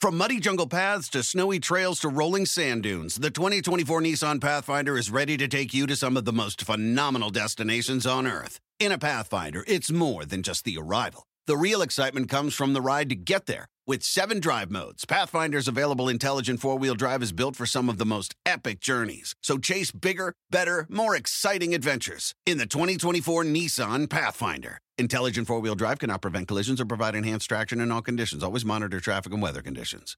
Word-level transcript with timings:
From 0.00 0.16
muddy 0.16 0.38
jungle 0.38 0.68
paths 0.68 1.08
to 1.08 1.24
snowy 1.24 1.58
trails 1.58 1.98
to 2.00 2.08
rolling 2.08 2.46
sand 2.46 2.84
dunes, 2.84 3.16
the 3.16 3.32
2024 3.32 4.00
Nissan 4.00 4.40
Pathfinder 4.40 4.96
is 4.96 5.10
ready 5.10 5.36
to 5.36 5.48
take 5.48 5.74
you 5.74 5.88
to 5.88 5.96
some 5.96 6.16
of 6.16 6.24
the 6.24 6.32
most 6.32 6.62
phenomenal 6.62 7.30
destinations 7.30 8.06
on 8.06 8.24
Earth. 8.24 8.60
In 8.78 8.92
a 8.92 8.98
Pathfinder, 8.98 9.64
it's 9.66 9.90
more 9.90 10.24
than 10.24 10.44
just 10.44 10.64
the 10.64 10.78
arrival. 10.78 11.26
The 11.48 11.56
real 11.56 11.82
excitement 11.82 12.28
comes 12.28 12.54
from 12.54 12.74
the 12.74 12.80
ride 12.80 13.08
to 13.08 13.16
get 13.16 13.46
there. 13.46 13.66
With 13.88 14.04
seven 14.04 14.38
drive 14.38 14.70
modes, 14.70 15.04
Pathfinder's 15.04 15.66
available 15.66 16.08
intelligent 16.08 16.60
four 16.60 16.78
wheel 16.78 16.94
drive 16.94 17.20
is 17.20 17.32
built 17.32 17.56
for 17.56 17.66
some 17.66 17.88
of 17.88 17.98
the 17.98 18.06
most 18.06 18.36
epic 18.46 18.78
journeys. 18.78 19.34
So 19.42 19.58
chase 19.58 19.90
bigger, 19.90 20.32
better, 20.48 20.86
more 20.88 21.16
exciting 21.16 21.74
adventures 21.74 22.36
in 22.46 22.58
the 22.58 22.66
2024 22.66 23.42
Nissan 23.42 24.08
Pathfinder. 24.08 24.78
Intelligent 24.98 25.46
four 25.46 25.60
wheel 25.60 25.76
drive 25.76 26.00
cannot 26.00 26.22
prevent 26.22 26.48
collisions 26.48 26.80
or 26.80 26.84
provide 26.84 27.14
enhanced 27.14 27.48
traction 27.48 27.80
in 27.80 27.92
all 27.92 28.02
conditions. 28.02 28.42
Always 28.42 28.64
monitor 28.64 28.98
traffic 28.98 29.32
and 29.32 29.40
weather 29.40 29.62
conditions. 29.62 30.16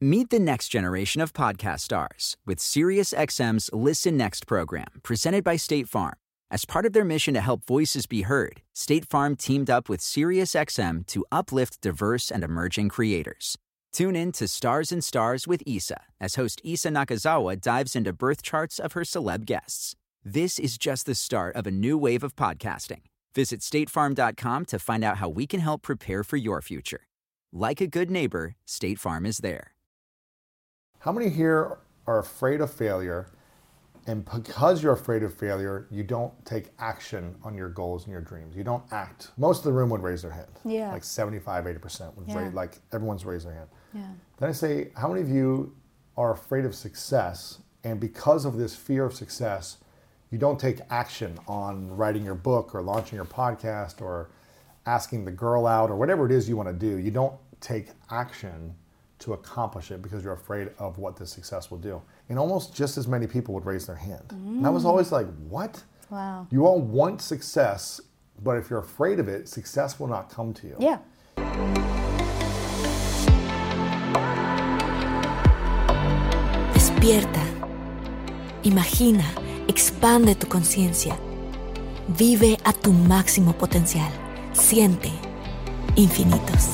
Meet 0.00 0.30
the 0.30 0.40
next 0.40 0.68
generation 0.70 1.20
of 1.20 1.32
podcast 1.32 1.78
stars 1.78 2.36
with 2.44 2.58
SiriusXM's 2.58 3.70
Listen 3.72 4.16
Next 4.16 4.48
program, 4.48 4.88
presented 5.04 5.44
by 5.44 5.54
State 5.54 5.88
Farm. 5.88 6.14
As 6.50 6.64
part 6.64 6.86
of 6.86 6.92
their 6.92 7.04
mission 7.04 7.34
to 7.34 7.40
help 7.40 7.64
voices 7.64 8.06
be 8.06 8.22
heard, 8.22 8.62
State 8.74 9.08
Farm 9.08 9.36
teamed 9.36 9.70
up 9.70 9.88
with 9.88 10.00
SiriusXM 10.00 11.06
to 11.06 11.24
uplift 11.30 11.80
diverse 11.80 12.32
and 12.32 12.42
emerging 12.42 12.88
creators. 12.88 13.56
Tune 13.92 14.16
in 14.16 14.32
to 14.32 14.48
Stars 14.48 14.90
and 14.90 15.04
Stars 15.04 15.46
with 15.46 15.62
Isa 15.66 16.02
as 16.20 16.34
host 16.34 16.60
Isa 16.64 16.88
Nakazawa 16.88 17.60
dives 17.60 17.94
into 17.94 18.12
birth 18.12 18.42
charts 18.42 18.80
of 18.80 18.94
her 18.94 19.02
celeb 19.02 19.44
guests. 19.44 19.94
This 20.24 20.58
is 20.58 20.76
just 20.78 21.06
the 21.06 21.14
start 21.14 21.54
of 21.54 21.68
a 21.68 21.70
new 21.70 21.96
wave 21.96 22.24
of 22.24 22.34
podcasting. 22.34 23.02
Visit 23.34 23.60
statefarm.com 23.60 24.64
to 24.66 24.78
find 24.78 25.02
out 25.04 25.18
how 25.18 25.28
we 25.28 25.46
can 25.46 25.60
help 25.60 25.82
prepare 25.82 26.22
for 26.22 26.36
your 26.36 26.60
future. 26.60 27.06
Like 27.52 27.80
a 27.80 27.86
good 27.86 28.10
neighbor, 28.10 28.56
State 28.64 28.98
Farm 28.98 29.24
is 29.26 29.38
there. 29.38 29.72
How 31.00 31.12
many 31.12 31.28
here 31.30 31.78
are 32.06 32.18
afraid 32.18 32.60
of 32.60 32.72
failure? 32.72 33.28
And 34.06 34.24
because 34.24 34.82
you're 34.82 34.92
afraid 34.92 35.22
of 35.22 35.32
failure, 35.32 35.86
you 35.90 36.02
don't 36.02 36.32
take 36.44 36.70
action 36.78 37.36
on 37.44 37.56
your 37.56 37.68
goals 37.68 38.04
and 38.04 38.12
your 38.12 38.20
dreams. 38.20 38.56
You 38.56 38.64
don't 38.64 38.82
act. 38.90 39.30
Most 39.36 39.58
of 39.58 39.64
the 39.64 39.72
room 39.72 39.90
would 39.90 40.02
raise 40.02 40.22
their 40.22 40.32
hand. 40.32 40.48
Yeah. 40.64 40.90
Like 40.92 41.04
75, 41.04 41.66
80% 41.66 42.16
would 42.16 42.28
Yeah. 42.28 42.38
raise, 42.44 42.52
like 42.52 42.80
everyone's 42.92 43.24
raised 43.24 43.46
their 43.46 43.54
hand. 43.54 43.68
Yeah. 43.94 44.08
Then 44.38 44.48
I 44.48 44.52
say, 44.52 44.90
how 44.96 45.08
many 45.08 45.20
of 45.20 45.28
you 45.28 45.76
are 46.16 46.32
afraid 46.32 46.64
of 46.64 46.74
success? 46.74 47.60
And 47.84 48.00
because 48.00 48.44
of 48.44 48.56
this 48.56 48.74
fear 48.74 49.04
of 49.04 49.14
success, 49.14 49.78
you 50.32 50.38
don't 50.38 50.58
take 50.58 50.78
action 50.88 51.38
on 51.46 51.94
writing 51.94 52.24
your 52.24 52.34
book 52.34 52.74
or 52.74 52.80
launching 52.80 53.16
your 53.16 53.26
podcast 53.26 54.00
or 54.00 54.30
asking 54.86 55.26
the 55.26 55.30
girl 55.30 55.66
out 55.66 55.90
or 55.90 55.96
whatever 55.96 56.24
it 56.24 56.32
is 56.32 56.48
you 56.48 56.56
want 56.56 56.68
to 56.70 56.74
do. 56.74 56.96
You 56.96 57.10
don't 57.10 57.34
take 57.60 57.88
action 58.10 58.74
to 59.18 59.34
accomplish 59.34 59.90
it 59.90 60.00
because 60.00 60.24
you're 60.24 60.32
afraid 60.32 60.70
of 60.78 60.96
what 60.96 61.16
the 61.16 61.26
success 61.26 61.70
will 61.70 61.78
do. 61.78 62.00
And 62.30 62.38
almost 62.38 62.74
just 62.74 62.96
as 62.96 63.06
many 63.06 63.26
people 63.26 63.52
would 63.54 63.66
raise 63.66 63.86
their 63.86 63.94
hand. 63.94 64.24
And 64.30 64.66
I 64.66 64.70
was 64.70 64.86
always 64.86 65.12
like, 65.12 65.26
what? 65.48 65.84
Wow. 66.08 66.46
You 66.50 66.66
all 66.66 66.80
want 66.80 67.20
success, 67.20 68.00
but 68.42 68.56
if 68.56 68.70
you're 68.70 68.80
afraid 68.80 69.20
of 69.20 69.28
it, 69.28 69.48
success 69.48 70.00
will 70.00 70.08
not 70.08 70.30
come 70.30 70.54
to 70.54 70.66
you. 70.66 70.76
Yeah. 70.78 70.98
Despierta. 76.72 77.44
Imagina, 78.64 79.51
expande 79.68 80.34
tu 80.34 80.48
conciencia. 80.48 81.16
Vive 82.08 82.58
a 82.64 82.72
tu 82.72 82.92
máximo 82.92 83.52
potencial. 83.52 84.12
Siente 84.52 85.10
infinitos. 85.96 86.70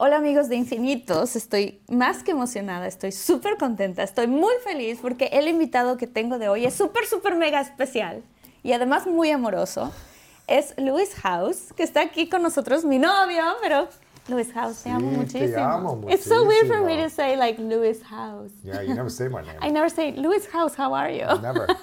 Hola 0.00 0.18
amigos 0.18 0.48
de 0.48 0.56
Infinitos, 0.56 1.34
estoy 1.34 1.82
más 1.88 2.22
que 2.22 2.30
emocionada, 2.30 2.86
estoy 2.86 3.10
súper 3.10 3.56
contenta, 3.56 4.04
estoy 4.04 4.28
muy 4.28 4.54
feliz 4.62 5.00
porque 5.02 5.26
el 5.32 5.48
invitado 5.48 5.96
que 5.96 6.06
tengo 6.06 6.38
de 6.38 6.48
hoy 6.48 6.66
es 6.66 6.74
súper, 6.74 7.04
súper 7.06 7.34
mega 7.34 7.60
especial 7.60 8.22
y 8.62 8.72
además 8.72 9.06
muy 9.06 9.30
amoroso. 9.30 9.92
Es 10.46 10.72
Luis 10.78 11.14
House, 11.16 11.74
que 11.76 11.82
está 11.82 12.00
aquí 12.00 12.28
con 12.28 12.42
nosotros, 12.42 12.84
mi 12.84 12.98
novio, 12.98 13.42
pero 13.60 13.88
Lewis 14.28 14.50
Howes, 14.52 14.82
te 14.82 14.90
amo 14.90 15.10
Sí, 15.10 15.32
te 15.32 15.40
muchísimo. 15.40 15.74
amo 15.74 16.08
It's 16.08 16.24
so 16.24 16.44
weird 16.44 16.66
for 16.66 16.82
me 16.82 16.96
to 16.96 17.08
say 17.08 17.36
like 17.36 17.58
Lewis 17.58 18.02
Howes. 18.02 18.50
Yeah, 18.62 18.82
you 18.82 18.94
never 18.94 19.08
say 19.10 19.28
my 19.28 19.42
name. 19.42 19.56
I 19.60 19.70
never 19.70 19.88
say, 19.88 20.12
Lewis 20.12 20.46
Howes, 20.46 20.74
how 20.74 20.92
are 20.94 21.10
you? 21.10 21.26
Never. 21.40 21.66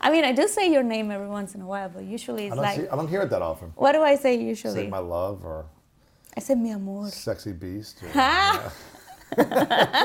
I 0.00 0.10
mean, 0.10 0.24
I 0.24 0.32
do 0.32 0.48
say 0.48 0.70
your 0.72 0.82
name 0.82 1.10
every 1.10 1.28
once 1.28 1.54
in 1.54 1.60
a 1.60 1.66
while, 1.66 1.88
but 1.88 2.04
usually 2.04 2.46
it's 2.46 2.54
don't, 2.54 2.64
like, 2.64 2.80
see, 2.80 2.88
I 2.88 2.96
don't 2.96 3.08
hear 3.08 3.22
it 3.22 3.30
that 3.30 3.42
often. 3.42 3.72
what 3.76 3.92
do 3.92 4.02
I 4.02 4.16
say 4.16 4.34
usually? 4.36 4.74
Say 4.74 4.88
my 4.88 4.98
love 4.98 5.44
or 5.44 5.66
I 6.36 6.40
say 6.40 6.54
mi 6.54 6.70
amor. 6.70 7.08
sexy 7.10 7.52
beast. 7.52 8.02
Or, 8.02 8.08
Ah. 8.14 8.72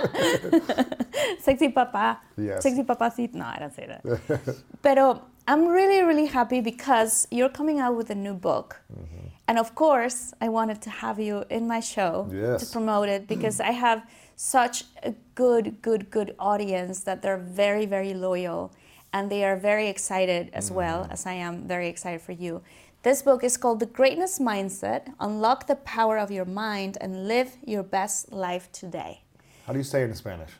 Sexy 1.39 1.69
papa. 1.69 2.19
Yes. 2.37 2.63
Sexy 2.63 2.83
papacito. 2.83 3.35
No, 3.35 3.45
I 3.45 3.57
don't 3.59 3.73
say 3.73 3.87
that. 3.87 4.55
Pero 4.81 5.21
I'm 5.47 5.67
really, 5.67 6.01
really 6.03 6.25
happy 6.25 6.61
because 6.61 7.27
you're 7.31 7.49
coming 7.49 7.79
out 7.79 7.95
with 7.95 8.09
a 8.09 8.15
new 8.15 8.33
book. 8.33 8.81
Mm-hmm. 8.91 9.22
And 9.47 9.59
of 9.59 9.75
course, 9.75 10.33
I 10.39 10.49
wanted 10.49 10.81
to 10.83 10.89
have 10.89 11.19
you 11.19 11.43
in 11.49 11.67
my 11.67 11.79
show 11.79 12.27
to 12.31 12.65
promote 12.71 13.09
it 13.09 13.27
because 13.27 13.59
I 13.59 13.71
have 13.71 14.03
such 14.35 14.85
a 15.03 15.13
good, 15.35 15.81
good, 15.81 16.09
good 16.09 16.35
audience 16.39 17.01
that 17.01 17.21
they're 17.21 17.37
very, 17.37 17.85
very 17.85 18.13
loyal 18.13 18.71
and 19.11 19.29
they 19.29 19.43
are 19.43 19.55
very 19.55 19.87
excited 19.87 20.49
as 20.53 20.71
well 20.71 21.07
as 21.11 21.25
I 21.25 21.33
am 21.33 21.67
very 21.67 21.87
excited 21.87 22.21
for 22.21 22.31
you. 22.31 22.61
This 23.03 23.21
book 23.21 23.43
is 23.43 23.57
called 23.57 23.79
The 23.79 23.85
Greatness 23.85 24.39
Mindset 24.39 25.13
Unlock 25.19 25.67
the 25.67 25.75
Power 25.75 26.17
of 26.17 26.31
Your 26.31 26.45
Mind 26.45 26.97
and 27.01 27.27
Live 27.27 27.57
Your 27.65 27.83
Best 27.83 28.31
Life 28.31 28.71
Today. 28.71 29.21
How 29.67 29.73
do 29.73 29.79
you 29.79 29.83
say 29.83 30.03
it 30.03 30.09
in 30.09 30.15
Spanish? 30.15 30.51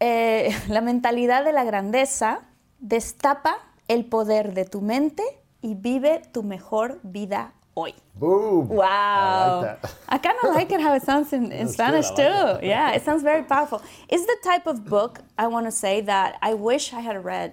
Eh, 0.00 0.52
la 0.68 0.80
mentalidad 0.80 1.44
de 1.44 1.52
la 1.52 1.64
grandeza 1.64 2.42
destapa 2.80 3.56
el 3.88 4.04
poder 4.04 4.52
de 4.52 4.64
tu 4.64 4.80
mente 4.80 5.22
y 5.62 5.74
vive 5.74 6.22
tu 6.32 6.42
mejor 6.42 6.98
vida 7.02 7.52
hoy. 7.78 7.92
Boom. 8.16 8.68
Wow. 8.68 9.60
I 9.60 9.66
like. 9.66 9.84
I 10.14 10.18
kind 10.18 10.38
of 10.42 10.54
like 10.58 10.70
it 10.72 10.80
how 10.80 10.94
it 10.98 11.02
sounds 11.02 11.32
in, 11.32 11.44
in 11.52 11.68
Spanish 11.68 12.08
good, 12.10 12.18
like 12.18 12.60
too. 12.60 12.66
Yeah, 12.66 12.96
it 12.96 13.02
sounds 13.02 13.22
very 13.22 13.44
powerful. 13.54 13.78
It's 14.08 14.26
the 14.32 14.38
type 14.50 14.66
of 14.66 14.76
book 14.94 15.20
I 15.44 15.46
want 15.54 15.66
to 15.66 15.74
say 15.84 15.94
that 16.12 16.30
I 16.42 16.54
wish 16.54 16.92
I 16.92 17.00
had 17.08 17.16
read 17.24 17.50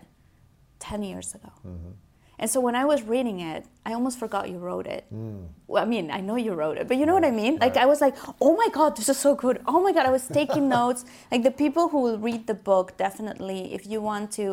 10 0.79 1.03
years 1.03 1.35
ago. 1.35 1.51
Mm-hmm. 1.67 1.91
And 2.37 2.49
so 2.53 2.59
when 2.59 2.75
I 2.75 2.85
was 2.93 3.01
reading 3.03 3.39
it, 3.39 3.65
I 3.85 3.93
almost 3.93 4.19
forgot 4.19 4.49
you 4.49 4.57
wrote 4.57 4.87
it. 4.87 5.05
Mm. 5.13 5.47
Well, 5.67 5.81
I 5.81 5.85
mean, 5.85 6.11
I 6.11 6.19
know 6.19 6.35
you 6.35 6.53
wrote 6.53 6.77
it, 6.77 6.85
but 6.89 6.97
you 6.97 7.05
know 7.05 7.13
what 7.13 7.23
I 7.23 7.31
mean? 7.31 7.53
Like, 7.65 7.77
I 7.77 7.85
was 7.85 8.01
like, 8.01 8.15
oh 8.41 8.53
my 8.57 8.67
God, 8.77 8.97
this 8.97 9.07
is 9.07 9.17
so 9.17 9.35
good. 9.35 9.61
Oh 9.65 9.79
my 9.81 9.93
God, 9.93 10.05
I 10.05 10.11
was 10.11 10.27
taking 10.27 10.67
notes. 10.77 11.05
Like, 11.31 11.43
the 11.43 11.55
people 11.63 11.87
who 11.91 12.01
will 12.01 12.19
read 12.29 12.41
the 12.51 12.53
book, 12.53 12.97
definitely, 12.97 13.73
if 13.73 13.87
you 13.87 14.01
want 14.01 14.31
to 14.33 14.47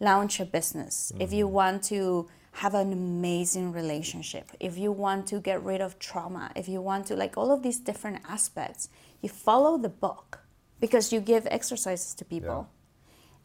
launch 0.00 0.38
a 0.38 0.44
business, 0.44 1.12
if 1.18 1.32
you 1.32 1.46
want 1.60 1.82
to 1.84 2.28
have 2.52 2.74
an 2.74 2.92
amazing 2.92 3.72
relationship, 3.72 4.50
if 4.60 4.76
you 4.76 4.92
want 4.92 5.26
to 5.28 5.40
get 5.40 5.62
rid 5.62 5.80
of 5.80 5.98
trauma, 5.98 6.52
if 6.54 6.68
you 6.68 6.80
want 6.80 7.06
to, 7.06 7.16
like, 7.16 7.36
all 7.36 7.50
of 7.50 7.62
these 7.62 7.78
different 7.78 8.22
aspects, 8.28 8.88
you 9.22 9.28
follow 9.28 9.78
the 9.78 9.88
book 9.88 10.40
because 10.80 11.12
you 11.12 11.20
give 11.20 11.46
exercises 11.50 12.14
to 12.14 12.24
people. 12.24 12.68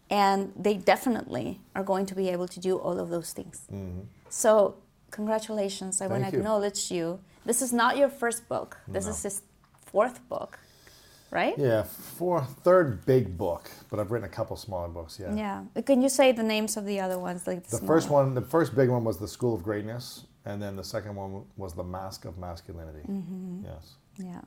And 0.09 0.53
they 0.55 0.75
definitely 0.75 1.61
are 1.75 1.83
going 1.83 2.05
to 2.07 2.15
be 2.15 2.29
able 2.29 2.47
to 2.47 2.59
do 2.59 2.77
all 2.77 2.99
of 2.99 3.09
those 3.09 3.33
things. 3.33 3.67
Mm-hmm. 3.71 4.01
So, 4.29 4.75
congratulations. 5.11 6.01
I 6.01 6.07
want 6.07 6.23
to 6.23 6.37
acknowledge 6.37 6.91
you. 6.91 7.19
This 7.45 7.61
is 7.61 7.71
not 7.71 7.97
your 7.97 8.09
first 8.09 8.47
book, 8.49 8.77
this 8.87 9.07
is 9.07 9.23
his 9.23 9.41
fourth 9.85 10.27
book, 10.27 10.59
right? 11.31 11.53
Yeah, 11.57 11.83
for 11.83 12.41
third 12.63 13.05
big 13.05 13.37
book, 13.37 13.69
but 13.89 13.99
I've 13.99 14.11
written 14.11 14.27
a 14.27 14.31
couple 14.31 14.55
smaller 14.55 14.87
books. 14.87 15.19
Yeah. 15.19 15.33
Yeah. 15.75 15.81
Can 15.83 16.01
you 16.01 16.09
say 16.09 16.31
the 16.31 16.43
names 16.43 16.77
of 16.77 16.85
the 16.85 16.99
other 16.99 17.19
ones? 17.19 17.45
Like 17.47 17.63
The 17.67 17.77
small 17.77 17.87
first 17.87 18.09
one, 18.09 18.33
the 18.33 18.41
first 18.41 18.75
big 18.75 18.89
one 18.89 19.03
was 19.03 19.17
the 19.17 19.27
School 19.27 19.53
of 19.55 19.63
Greatness, 19.63 20.25
and 20.45 20.61
then 20.61 20.75
the 20.75 20.83
second 20.83 21.15
one 21.15 21.43
was 21.57 21.73
the 21.73 21.83
Mask 21.83 22.25
of 22.25 22.37
Masculinity. 22.37 23.01
Mm-hmm. 23.07 23.65
Yes. 23.65 23.93
Yeah. 24.17 24.41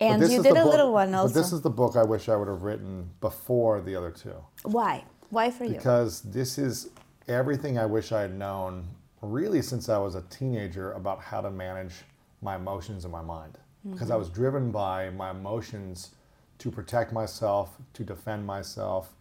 And 0.00 0.20
you 0.28 0.42
did 0.42 0.52
a 0.52 0.54
book- 0.56 0.66
little 0.72 0.92
one 0.92 1.14
also. 1.14 1.32
But 1.32 1.40
this 1.40 1.52
is 1.52 1.60
the 1.60 1.70
book 1.70 1.96
I 1.96 2.02
wish 2.02 2.28
I 2.28 2.36
would 2.36 2.48
have 2.48 2.62
written 2.62 3.10
before 3.20 3.80
the 3.80 3.94
other 3.94 4.10
two. 4.10 4.34
Why? 4.64 5.04
Why 5.30 5.50
for 5.50 5.64
you? 5.64 5.74
because 5.74 6.20
this 6.22 6.58
is 6.58 6.90
everything 7.28 7.78
I 7.78 7.86
wish 7.86 8.12
I 8.12 8.20
had 8.22 8.34
known 8.34 8.86
really 9.22 9.62
since 9.62 9.88
I 9.88 9.98
was 9.98 10.14
a 10.14 10.22
teenager 10.22 10.92
about 10.92 11.20
how 11.20 11.40
to 11.40 11.50
manage 11.50 11.94
my 12.42 12.56
emotions 12.56 13.04
and 13.04 13.12
my 13.12 13.22
mind. 13.22 13.56
Because 13.92 14.10
I 14.10 14.16
was 14.16 14.30
driven 14.30 14.70
by 14.70 15.10
my 15.10 15.30
emotions 15.30 16.14
to 16.58 16.70
protect 16.70 17.12
myself, 17.12 17.76
to 17.92 18.04
defend 18.04 18.46
myself, 18.46 19.14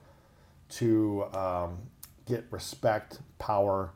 to 0.69 1.25
um, 1.33 1.77
get 2.25 2.45
respect, 2.49 3.19
power 3.39 3.91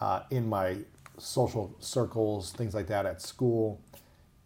uh, 0.00 0.22
in 0.30 0.48
my 0.48 0.78
social 1.18 1.74
circles, 1.78 2.52
things 2.52 2.74
like 2.74 2.86
that 2.88 3.06
at 3.06 3.22
school, 3.22 3.80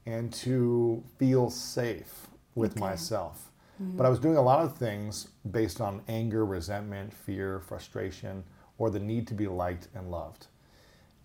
and 0.06 0.32
to 0.32 1.02
feel 1.18 1.48
safe 1.48 2.26
with 2.54 2.78
myself. 2.78 3.50
But 3.96 4.06
I 4.06 4.08
was 4.08 4.18
doing 4.18 4.36
a 4.36 4.42
lot 4.42 4.60
of 4.60 4.76
things 4.76 5.28
based 5.50 5.80
on 5.80 6.02
anger, 6.08 6.44
resentment, 6.44 7.12
fear, 7.12 7.60
frustration, 7.60 8.44
or 8.78 8.90
the 8.90 9.00
need 9.00 9.26
to 9.28 9.34
be 9.34 9.46
liked 9.46 9.88
and 9.94 10.10
loved. 10.10 10.46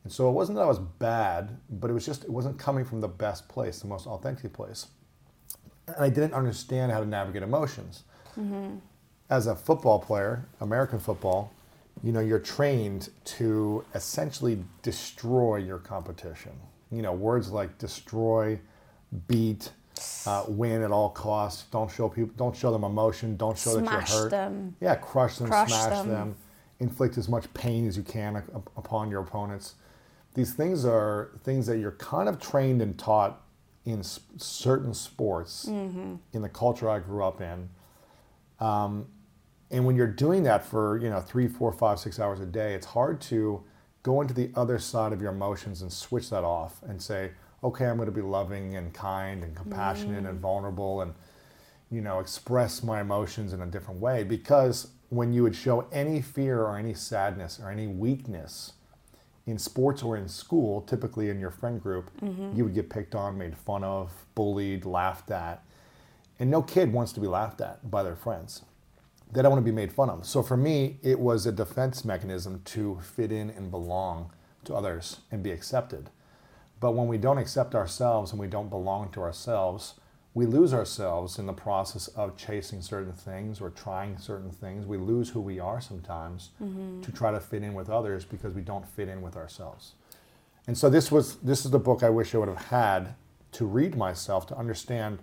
And 0.04 0.12
so 0.14 0.30
it 0.30 0.32
wasn't 0.32 0.58
that 0.58 0.64
I 0.64 0.68
was 0.68 0.80
bad, 0.80 1.58
but 1.70 1.90
it 1.90 1.94
was 1.94 2.06
just, 2.06 2.24
it 2.24 2.30
wasn't 2.30 2.58
coming 2.58 2.86
from 2.86 3.02
the 3.02 3.08
best 3.08 3.48
place, 3.50 3.80
the 3.80 3.88
most 3.88 4.08
authentic 4.08 4.54
place. 4.54 4.88
And 5.88 5.98
I 6.00 6.10
didn't 6.10 6.34
understand 6.34 6.92
how 6.92 7.00
to 7.00 7.06
navigate 7.06 7.44
emotions. 7.44 8.04
As 9.30 9.48
a 9.48 9.56
football 9.56 10.00
player, 10.00 10.46
American 10.62 11.00
football, 11.00 11.52
you 12.04 12.12
know, 12.14 12.22
you're 12.22 12.40
trained 12.40 13.10
to 13.26 13.84
essentially 13.94 14.64
destroy 14.82 15.58
your 15.58 15.80
competition. 15.80 16.54
You 16.92 17.02
know, 17.02 17.12
words 17.12 17.52
like 17.52 17.78
destroy, 17.78 18.60
beat, 19.28 19.72
uh, 20.26 20.46
win 20.48 20.82
at 20.82 20.92
all 20.92 21.10
costs. 21.10 21.66
Don't 21.72 21.92
show 21.92 22.08
people, 22.08 22.34
don't 22.38 22.56
show 22.56 22.72
them 22.72 22.84
emotion. 22.86 23.36
Don't 23.36 23.58
show 23.58 23.76
that 23.80 23.84
you're 23.92 24.02
hurt. 24.02 24.32
them. 24.32 24.76
Yeah, 24.80 24.96
crush 24.96 25.38
them, 25.38 25.50
Crush 25.50 25.70
smash 25.70 25.90
them. 25.90 26.08
them. 26.10 26.36
inflict 26.80 27.18
as 27.18 27.28
much 27.28 27.54
pain 27.54 27.86
as 27.88 27.98
you 27.98 28.04
can 28.04 28.42
upon 28.78 29.12
your 29.12 29.22
opponents. 29.22 29.76
These 30.36 30.54
things 30.54 30.86
are 30.86 31.32
things 31.44 31.66
that 31.68 31.78
you're 31.80 31.92
kind 31.94 32.30
of 32.30 32.40
trained 32.40 32.82
and 32.82 32.98
taught 32.98 33.42
in 33.86 34.00
s- 34.00 34.20
certain 34.38 34.94
sports 34.94 35.66
Mm-hmm. 35.68 36.16
in 36.34 36.42
the 36.42 36.50
culture 36.50 36.90
I 36.90 37.00
grew 37.00 37.24
up 37.24 37.42
in. 37.42 37.70
Um, 38.60 39.08
and 39.72 39.86
when 39.86 39.96
you're 39.96 40.08
doing 40.08 40.44
that 40.44 40.66
for 40.66 40.98
you 40.98 41.10
know 41.10 41.20
three, 41.22 41.48
four, 41.48 41.72
five, 41.72 42.00
six 42.00 42.20
hours 42.20 42.40
a 42.40 42.46
day, 42.46 42.74
it's 42.74 42.88
hard 42.88 43.22
to 43.22 43.64
go 44.04 44.22
into 44.22 44.34
the 44.34 44.50
other 44.56 44.80
side 44.80 45.14
of 45.14 45.22
your 45.22 45.32
emotions 45.32 45.82
and 45.82 45.92
switch 45.92 46.30
that 46.30 46.44
off 46.44 46.82
and 46.88 47.02
say, 47.02 47.32
okay, 47.64 47.86
I'm 47.86 47.98
going 47.98 48.06
to 48.08 48.12
be 48.14 48.22
loving 48.22 48.76
and 48.76 48.94
kind 48.94 49.44
and 49.44 49.56
compassionate 49.56 50.26
and 50.26 50.40
vulnerable 50.40 51.02
and 51.02 51.14
you 51.92 52.02
know 52.02 52.20
express 52.20 52.84
my 52.84 53.02
emotions 53.02 53.54
in 53.54 53.62
a 53.62 53.66
different 53.66 54.00
way. 54.00 54.24
Because 54.24 54.88
when 55.10 55.34
you 55.34 55.44
would 55.44 55.56
show 55.56 55.88
any 55.92 56.22
fear 56.22 56.62
or 56.62 56.78
any 56.78 56.94
sadness 56.94 57.60
or 57.62 57.70
any 57.72 57.88
weakness 57.88 58.74
in 59.50 59.58
sports 59.58 60.04
or 60.04 60.18
in 60.18 60.28
school, 60.28 60.82
typically 60.82 61.30
in 61.30 61.40
your 61.40 61.52
friend 61.52 61.82
group, 61.82 62.10
mm-hmm. 62.22 62.56
you 62.56 62.64
would 62.64 62.74
get 62.74 62.90
picked 62.90 63.16
on, 63.16 63.38
made 63.38 63.58
fun 63.58 63.84
of, 63.84 64.12
bullied, 64.36 64.86
laughed 64.86 65.32
at. 65.32 65.64
And 66.40 66.50
no 66.50 66.62
kid 66.62 66.94
wants 66.94 67.12
to 67.14 67.20
be 67.20 67.28
laughed 67.28 67.62
at 67.62 67.90
by 67.90 68.04
their 68.04 68.16
friends. 68.16 68.64
They 69.32 69.42
don't 69.42 69.52
want 69.52 69.64
to 69.64 69.72
be 69.72 69.76
made 69.76 69.92
fun 69.92 70.10
of. 70.10 70.26
So 70.26 70.42
for 70.42 70.58
me, 70.58 70.98
it 71.04 71.20
was 71.20 71.46
a 71.46 71.52
defense 71.52 72.04
mechanism 72.04 72.62
to 72.66 73.00
fit 73.02 73.32
in 73.32 73.50
and 73.50 73.70
belong 73.70 74.32
to 74.66 74.74
others 74.74 75.18
and 75.32 75.44
be 75.44 75.52
accepted. 75.52 76.10
But 76.80 76.94
when 76.94 77.08
we 77.08 77.18
don't 77.18 77.38
accept 77.38 77.76
ourselves 77.76 78.32
and 78.32 78.40
we 78.40 78.48
don't 78.48 78.70
belong 78.70 79.12
to 79.12 79.22
ourselves, 79.22 79.96
we 80.34 80.46
lose 80.46 80.74
ourselves 80.74 81.40
in 81.40 81.46
the 81.46 81.54
process 81.54 82.08
of 82.10 82.38
chasing 82.38 82.82
certain 82.82 83.14
things 83.14 83.60
or 83.60 83.72
trying 83.72 84.18
certain 84.18 84.52
things. 84.52 84.86
We 84.86 84.98
lose 84.98 85.30
who 85.30 85.42
we 85.42 85.60
are 85.60 85.82
sometimes 85.82 86.52
mm-hmm. 86.62 87.02
to 87.02 87.12
try 87.12 87.32
to 87.32 87.40
fit 87.40 87.64
in 87.64 87.74
with 87.74 87.90
others 87.90 88.26
because 88.26 88.54
we 88.54 88.62
don't 88.62 88.88
fit 88.88 89.10
in 89.10 89.22
with 89.22 89.36
ourselves. 89.36 89.94
And 90.68 90.78
so 90.78 90.90
this 90.90 91.12
was 91.12 91.38
this 91.38 91.66
is 91.66 91.72
the 91.72 91.80
book 91.80 92.04
I 92.04 92.10
wish 92.10 92.36
I 92.36 92.38
would 92.38 92.48
have 92.48 92.66
had 92.66 93.16
to 93.54 93.66
read 93.66 93.96
myself 93.96 94.46
to 94.48 94.58
understand 94.58 95.20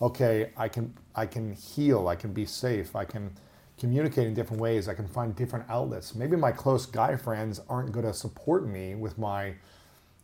okay, 0.00 0.50
I 0.56 0.68
can 0.68 0.94
I 1.14 1.26
can 1.26 1.52
heal, 1.52 2.08
I 2.08 2.16
can 2.16 2.32
be 2.32 2.46
safe, 2.46 2.96
I 2.96 3.04
can 3.04 3.30
communicate 3.78 4.26
in 4.26 4.34
different 4.34 4.60
ways, 4.60 4.88
I 4.88 4.94
can 4.94 5.06
find 5.06 5.36
different 5.36 5.66
outlets. 5.68 6.14
Maybe 6.14 6.36
my 6.36 6.52
close 6.52 6.86
guy 6.86 7.16
friends 7.16 7.60
aren't 7.68 7.92
going 7.92 8.06
to 8.06 8.14
support 8.14 8.66
me 8.66 8.94
with 8.94 9.18
my 9.18 9.54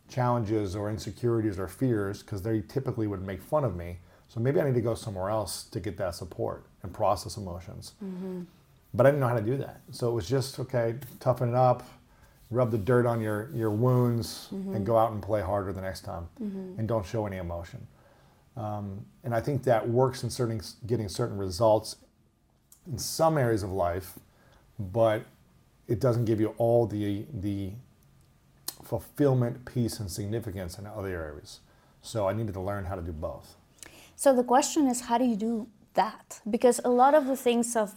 challenges 0.09 0.75
or 0.75 0.89
insecurities 0.89 1.59
or 1.59 1.67
fears 1.67 2.21
because 2.21 2.41
they 2.41 2.61
typically 2.61 3.07
would 3.07 3.21
make 3.21 3.41
fun 3.41 3.63
of 3.63 3.75
me. 3.75 3.97
So 4.33 4.39
maybe 4.39 4.59
I 4.59 4.65
need 4.65 4.73
to 4.73 4.81
go 4.81 4.95
somewhere 4.95 5.29
else 5.29 5.65
to 5.65 5.79
get 5.79 5.95
that 5.97 6.15
support 6.15 6.65
and 6.81 6.91
process 6.91 7.37
emotions. 7.37 7.93
Mm-hmm. 8.03 8.41
But 8.91 9.05
I 9.05 9.09
didn't 9.09 9.19
know 9.19 9.27
how 9.27 9.35
to 9.35 9.43
do 9.43 9.57
that. 9.57 9.81
So 9.91 10.09
it 10.09 10.13
was 10.13 10.27
just 10.27 10.59
okay, 10.59 10.95
toughen 11.19 11.49
it 11.49 11.55
up, 11.55 11.83
rub 12.49 12.71
the 12.71 12.79
dirt 12.79 13.05
on 13.05 13.21
your, 13.21 13.51
your 13.53 13.69
wounds, 13.69 14.47
and 14.49 14.65
mm-hmm. 14.65 14.83
go 14.85 14.97
out 14.97 15.11
and 15.11 15.21
play 15.21 15.41
harder 15.41 15.71
the 15.71 15.81
next 15.81 16.01
time. 16.01 16.27
Mm-hmm. 16.41 16.79
And 16.79 16.87
don't 16.87 17.05
show 17.05 17.27
any 17.27 17.37
emotion. 17.37 17.85
Um, 18.57 19.05
and 19.23 19.35
I 19.35 19.39
think 19.39 19.63
that 19.65 19.87
works 19.87 20.23
in 20.23 20.31
certain 20.31 20.61
getting 20.87 21.09
certain 21.09 21.37
results 21.37 21.97
in 22.91 22.97
some 22.97 23.37
areas 23.37 23.61
of 23.61 23.71
life, 23.71 24.17
but 24.79 25.25
it 25.87 25.99
doesn't 25.99 26.25
give 26.25 26.39
you 26.39 26.55
all 26.57 26.87
the 26.87 27.25
the 27.31 27.73
fulfillment, 28.81 29.63
peace, 29.65 29.99
and 29.99 30.09
significance 30.09 30.79
in 30.79 30.87
other 30.87 31.09
areas. 31.09 31.59
So 32.01 32.27
I 32.27 32.33
needed 32.33 32.53
to 32.55 32.61
learn 32.61 32.85
how 32.85 32.95
to 32.95 33.01
do 33.03 33.11
both. 33.11 33.57
So 34.15 34.33
the 34.35 34.43
question 34.43 34.87
is, 34.87 35.01
how 35.01 35.17
do 35.17 35.25
you 35.25 35.35
do 35.35 35.67
that? 35.95 36.41
Because 36.49 36.79
a 36.83 36.89
lot 36.89 37.13
of 37.15 37.27
the 37.27 37.35
things 37.35 37.75
of, 37.75 37.93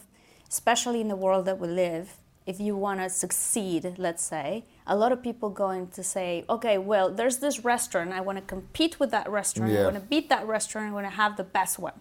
especially 0.48 1.00
in 1.00 1.08
the 1.08 1.16
world 1.16 1.44
that 1.46 1.58
we 1.58 1.68
live, 1.68 2.16
if 2.46 2.60
you 2.60 2.76
want 2.76 3.00
to 3.00 3.10
succeed, 3.10 3.94
let's 3.98 4.24
say, 4.24 4.64
a 4.86 4.96
lot 4.96 5.10
of 5.10 5.22
people 5.22 5.50
going 5.50 5.88
to 5.88 6.02
say, 6.02 6.44
okay, 6.48 6.78
well, 6.78 7.10
there's 7.10 7.38
this 7.38 7.64
restaurant. 7.64 8.12
I 8.12 8.20
want 8.20 8.38
to 8.38 8.42
compete 8.42 9.00
with 9.00 9.10
that 9.10 9.28
restaurant. 9.28 9.72
I 9.72 9.82
want 9.82 9.96
to 9.96 10.00
beat 10.00 10.28
that 10.28 10.46
restaurant. 10.46 10.88
I 10.90 10.92
want 10.94 11.06
to 11.06 11.10
have 11.10 11.36
the 11.36 11.44
best 11.44 11.78
one. 11.78 11.94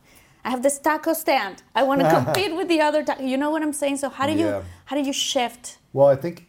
I 0.44 0.52
have 0.52 0.62
this 0.62 0.78
taco 0.78 1.14
stand. 1.14 1.64
I 1.74 1.82
want 1.82 2.02
to 2.02 2.10
compete 2.24 2.56
with 2.56 2.68
the 2.68 2.80
other. 2.80 3.04
Ta- 3.04 3.18
you 3.20 3.38
know 3.38 3.50
what 3.50 3.64
I'm 3.64 3.74
saying? 3.74 3.98
So 3.98 4.10
how 4.10 4.28
do 4.28 4.34
you 4.34 4.64
how 4.86 4.96
do 4.96 5.02
you 5.02 5.14
shift? 5.14 5.80
Well, 5.92 6.08
I 6.08 6.16
think 6.16 6.48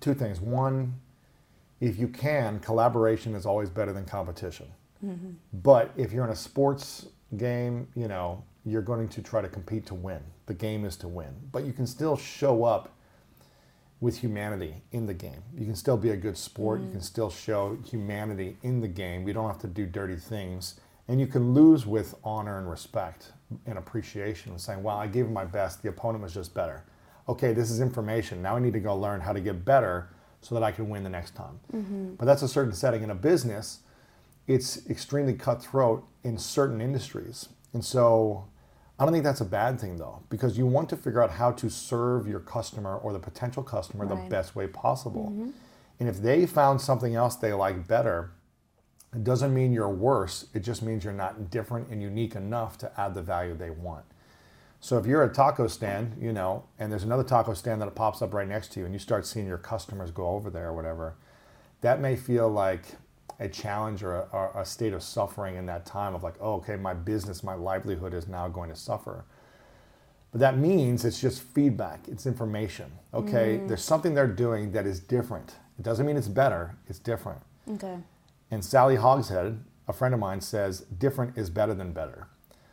two 0.00 0.14
things. 0.14 0.40
One, 0.40 0.94
if 1.80 1.98
you 1.98 2.08
can, 2.08 2.58
collaboration 2.60 3.34
is 3.34 3.44
always 3.44 3.68
better 3.68 3.92
than 3.92 4.06
competition. 4.06 4.66
Mm-hmm. 5.04 5.30
But 5.52 5.92
if 5.96 6.12
you're 6.12 6.24
in 6.24 6.30
a 6.30 6.36
sports 6.36 7.06
game, 7.36 7.88
you 7.94 8.08
know, 8.08 8.44
you're 8.64 8.82
going 8.82 9.08
to 9.08 9.22
try 9.22 9.40
to 9.40 9.48
compete 9.48 9.86
to 9.86 9.94
win. 9.94 10.20
The 10.46 10.54
game 10.54 10.84
is 10.84 10.96
to 10.98 11.08
win. 11.08 11.34
But 11.52 11.64
you 11.64 11.72
can 11.72 11.86
still 11.86 12.16
show 12.16 12.64
up 12.64 12.94
with 14.00 14.18
humanity 14.18 14.82
in 14.92 15.06
the 15.06 15.14
game. 15.14 15.42
You 15.56 15.66
can 15.66 15.74
still 15.74 15.96
be 15.96 16.10
a 16.10 16.16
good 16.16 16.36
sport. 16.36 16.80
You 16.80 16.86
can 16.86 16.96
mm-hmm. 16.96 17.04
still 17.04 17.30
show 17.30 17.78
humanity 17.84 18.56
in 18.62 18.80
the 18.80 18.88
game. 18.88 19.26
You 19.26 19.34
don't 19.34 19.46
have 19.46 19.60
to 19.60 19.66
do 19.66 19.86
dirty 19.86 20.16
things. 20.16 20.80
And 21.08 21.20
you 21.20 21.26
can 21.26 21.54
lose 21.54 21.86
with 21.86 22.14
honor 22.22 22.58
and 22.58 22.70
respect 22.70 23.32
and 23.66 23.76
appreciation, 23.76 24.52
and 24.52 24.60
saying, 24.60 24.82
wow, 24.82 24.98
I 24.98 25.08
gave 25.08 25.28
my 25.28 25.44
best. 25.44 25.82
The 25.82 25.88
opponent 25.88 26.22
was 26.22 26.32
just 26.32 26.54
better. 26.54 26.84
Okay, 27.28 27.52
this 27.52 27.70
is 27.70 27.80
information. 27.80 28.40
Now 28.40 28.56
I 28.56 28.60
need 28.60 28.72
to 28.74 28.80
go 28.80 28.94
learn 28.94 29.20
how 29.20 29.32
to 29.32 29.40
get 29.40 29.64
better 29.64 30.08
so 30.40 30.54
that 30.54 30.62
I 30.62 30.70
can 30.70 30.88
win 30.88 31.02
the 31.02 31.10
next 31.10 31.34
time. 31.34 31.58
Mm-hmm. 31.74 32.14
But 32.14 32.26
that's 32.26 32.42
a 32.42 32.48
certain 32.48 32.72
setting. 32.72 33.02
In 33.02 33.10
a 33.10 33.14
business, 33.14 33.80
it's 34.50 34.88
extremely 34.90 35.34
cutthroat 35.34 36.04
in 36.24 36.36
certain 36.36 36.80
industries. 36.80 37.48
And 37.72 37.84
so 37.84 38.48
I 38.98 39.04
don't 39.04 39.12
think 39.12 39.22
that's 39.22 39.40
a 39.40 39.44
bad 39.44 39.80
thing 39.80 39.96
though, 39.96 40.24
because 40.28 40.58
you 40.58 40.66
want 40.66 40.88
to 40.88 40.96
figure 40.96 41.22
out 41.22 41.30
how 41.30 41.52
to 41.52 41.70
serve 41.70 42.26
your 42.26 42.40
customer 42.40 42.96
or 42.96 43.12
the 43.12 43.20
potential 43.20 43.62
customer 43.62 44.06
the 44.06 44.16
best 44.28 44.56
way 44.56 44.66
possible. 44.66 45.30
Mm-hmm. 45.30 45.50
And 46.00 46.08
if 46.08 46.20
they 46.20 46.46
found 46.46 46.80
something 46.80 47.14
else 47.14 47.36
they 47.36 47.52
like 47.52 47.86
better, 47.86 48.32
it 49.14 49.22
doesn't 49.22 49.54
mean 49.54 49.72
you're 49.72 49.88
worse. 49.88 50.46
It 50.52 50.60
just 50.60 50.82
means 50.82 51.04
you're 51.04 51.12
not 51.12 51.50
different 51.50 51.88
and 51.88 52.02
unique 52.02 52.34
enough 52.34 52.76
to 52.78 53.00
add 53.00 53.14
the 53.14 53.22
value 53.22 53.54
they 53.54 53.70
want. 53.70 54.04
So 54.80 54.98
if 54.98 55.06
you're 55.06 55.22
a 55.22 55.32
taco 55.32 55.68
stand, 55.68 56.16
you 56.20 56.32
know, 56.32 56.64
and 56.78 56.90
there's 56.90 57.04
another 57.04 57.22
taco 57.22 57.54
stand 57.54 57.82
that 57.82 57.94
pops 57.94 58.22
up 58.22 58.34
right 58.34 58.48
next 58.48 58.72
to 58.72 58.80
you, 58.80 58.86
and 58.86 58.94
you 58.94 58.98
start 58.98 59.26
seeing 59.26 59.46
your 59.46 59.58
customers 59.58 60.10
go 60.10 60.28
over 60.28 60.50
there 60.50 60.68
or 60.68 60.74
whatever, 60.74 61.14
that 61.82 62.00
may 62.00 62.16
feel 62.16 62.48
like 62.48 62.96
a 63.40 63.48
challenge 63.48 64.02
or 64.02 64.28
a, 64.32 64.60
a 64.60 64.64
state 64.64 64.92
of 64.92 65.02
suffering 65.02 65.56
in 65.56 65.66
that 65.66 65.86
time 65.86 66.14
of 66.14 66.22
like, 66.22 66.34
oh, 66.40 66.54
okay, 66.54 66.76
my 66.76 66.94
business, 66.94 67.42
my 67.42 67.54
livelihood 67.54 68.14
is 68.14 68.28
now 68.28 68.46
going 68.48 68.68
to 68.70 68.76
suffer. 68.76 69.24
But 70.30 70.40
that 70.40 70.58
means 70.58 71.04
it's 71.04 71.20
just 71.20 71.42
feedback, 71.42 72.06
it's 72.06 72.26
information. 72.26 72.92
Okay, 73.12 73.58
mm. 73.58 73.66
there's 73.66 73.82
something 73.82 74.14
they're 74.14 74.28
doing 74.28 74.70
that 74.72 74.86
is 74.86 75.00
different. 75.00 75.54
It 75.78 75.82
doesn't 75.82 76.06
mean 76.06 76.16
it's 76.16 76.28
better, 76.28 76.76
it's 76.86 76.98
different. 76.98 77.40
Okay. 77.68 77.96
And 78.50 78.64
Sally 78.64 78.96
Hogshead, 78.96 79.58
a 79.88 79.92
friend 79.92 80.14
of 80.14 80.20
mine, 80.20 80.40
says 80.40 80.80
different 80.80 81.36
is 81.36 81.50
better 81.50 81.74
than 81.74 81.92
better. 81.92 82.28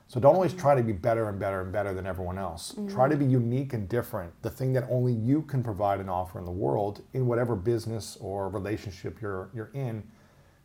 So 0.10 0.20
don't 0.20 0.36
always 0.36 0.54
try 0.54 0.76
to 0.76 0.84
be 0.84 0.94
better 0.94 1.28
and 1.28 1.40
better 1.40 1.62
and 1.62 1.72
better 1.72 1.94
than 1.94 2.06
everyone 2.06 2.38
else. 2.38 2.74
Mm. 2.78 2.94
Try 2.94 3.10
to 3.10 3.18
be 3.18 3.26
unique 3.26 3.74
and 3.74 3.90
different, 3.90 4.32
the 4.42 4.50
thing 4.50 4.74
that 4.74 4.86
only 4.90 5.14
you 5.14 5.42
can 5.44 5.64
provide 5.64 6.00
and 6.00 6.10
offer 6.10 6.40
in 6.40 6.46
the 6.46 6.52
world 6.52 7.02
in 7.14 7.26
whatever 7.26 7.56
business 7.56 8.18
or 8.22 8.50
relationship 8.50 9.22
you're, 9.22 9.50
you're 9.54 9.72
in. 9.74 10.04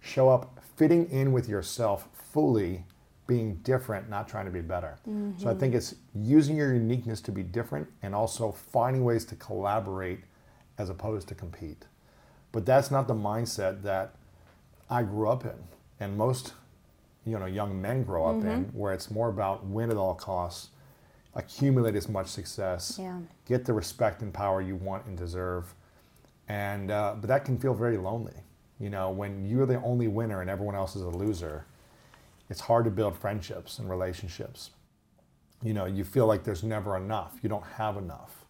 Show 0.02 0.28
up 0.28 0.59
fitting 0.76 1.09
in 1.11 1.32
with 1.32 1.49
yourself 1.49 2.09
fully, 2.12 2.85
being 3.26 3.54
different, 3.62 4.11
not 4.11 4.28
trying 4.28 4.44
to 4.47 4.50
be 4.50 4.61
better. 4.61 4.99
So 5.38 5.49
I 5.49 5.54
think 5.54 5.75
it's 5.75 5.94
using 6.14 6.56
your 6.56 6.75
uniqueness 6.75 7.21
to 7.23 7.32
be 7.32 7.42
different 7.42 7.88
and 8.02 8.14
also 8.14 8.50
finding 8.52 9.04
ways 9.04 9.25
to 9.26 9.37
collaborate 9.37 10.21
as 10.76 10.90
opposed 10.90 11.28
to 11.28 11.35
compete. 11.35 11.85
But 12.50 12.66
that's 12.66 12.90
not 12.90 13.06
the 13.09 13.14
mindset 13.14 13.82
that 13.82 14.14
I 14.90 15.04
grew 15.04 15.28
up 15.28 15.44
in, 15.44 15.54
and 16.00 16.18
most 16.18 16.52
you 17.25 17.38
know 17.38 17.47
young 17.47 17.80
men 17.80 18.02
grow 18.02 18.26
up 18.26 18.42
in, 18.44 18.64
where 18.75 18.92
it's 18.92 19.11
more 19.11 19.28
about 19.28 19.64
win 19.64 19.90
at 19.90 19.97
all 19.97 20.14
costs, 20.14 20.71
accumulate 21.35 21.94
as 21.94 22.09
much 22.09 22.26
success, 22.26 22.99
Yeah. 23.00 23.21
get 23.47 23.64
the 23.64 23.73
respect 23.73 24.21
and 24.21 24.35
power 24.35 24.61
you 24.61 24.76
want 24.76 25.06
and 25.06 25.16
deserve, 25.16 25.73
and 26.49 26.90
uh, 26.90 27.14
but 27.21 27.28
that 27.28 27.44
can 27.44 27.56
feel 27.56 27.73
very 27.75 27.97
lonely. 27.97 28.35
You 28.82 28.90
know, 28.90 29.10
when 29.10 29.46
you're 29.46 29.64
the 29.64 29.80
only 29.82 30.08
winner 30.08 30.40
and 30.40 30.50
everyone 30.50 30.74
else 30.74 30.96
is 30.96 31.02
a 31.02 31.08
loser, 31.08 31.64
it's 32.50 32.60
hard 32.60 32.84
to 32.84 32.90
build 32.90 33.16
friendships 33.16 33.78
and 33.78 33.88
relationships. 33.88 34.70
You 35.62 35.72
know, 35.72 35.84
you 35.84 36.02
feel 36.02 36.26
like 36.26 36.42
there's 36.42 36.64
never 36.64 36.96
enough. 36.96 37.38
You 37.42 37.48
don't 37.48 37.64
have 37.64 37.96
enough. 37.96 38.44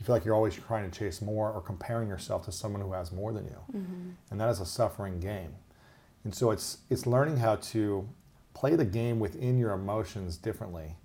You 0.00 0.04
feel 0.04 0.16
like 0.16 0.24
you're 0.24 0.34
always 0.34 0.56
trying 0.56 0.90
to 0.90 0.98
chase 0.98 1.22
more 1.22 1.52
or 1.52 1.60
comparing 1.60 2.08
yourself 2.08 2.44
to 2.46 2.52
someone 2.52 2.82
who 2.82 2.92
has 2.94 3.12
more 3.12 3.32
than 3.32 3.44
you. 3.44 3.78
Mm-hmm. 3.78 4.10
And 4.32 4.40
that 4.40 4.48
is 4.48 4.58
a 4.58 4.66
suffering 4.66 5.20
game. 5.20 5.54
And 6.24 6.34
so 6.34 6.50
it's 6.50 6.78
it's 6.90 7.06
learning 7.06 7.36
how 7.36 7.54
to 7.56 8.08
play 8.54 8.74
the 8.74 8.84
game 8.84 9.20
within 9.20 9.56
your 9.56 9.70
emotions 9.70 10.36
differently 10.36 10.96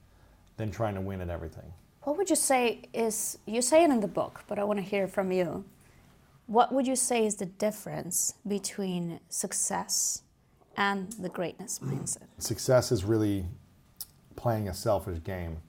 than 0.57 0.71
trying 0.71 0.95
to 0.95 1.01
win 1.01 1.21
at 1.21 1.29
everything. 1.29 1.71
What 2.01 2.17
would 2.17 2.31
you 2.31 2.35
say 2.35 2.81
is, 2.95 3.37
you 3.45 3.61
say 3.61 3.83
it 3.83 3.91
in 3.91 3.99
the 3.99 4.07
book, 4.07 4.43
but 4.47 4.57
I 4.57 4.63
want 4.63 4.79
to 4.79 4.83
hear 4.83 5.07
from 5.07 5.31
you. 5.31 5.65
What 6.51 6.73
would 6.73 6.85
you 6.85 6.97
say 6.97 7.25
is 7.25 7.35
the 7.35 7.45
difference 7.45 8.33
between 8.45 9.21
success 9.29 10.23
and 10.75 11.09
the 11.13 11.29
greatness 11.29 11.79
mindset? 11.79 12.27
Success 12.39 12.91
is 12.91 13.05
really 13.05 13.45
playing 14.35 14.67
a 14.67 14.73
selfish 14.73 15.23
game 15.23 15.59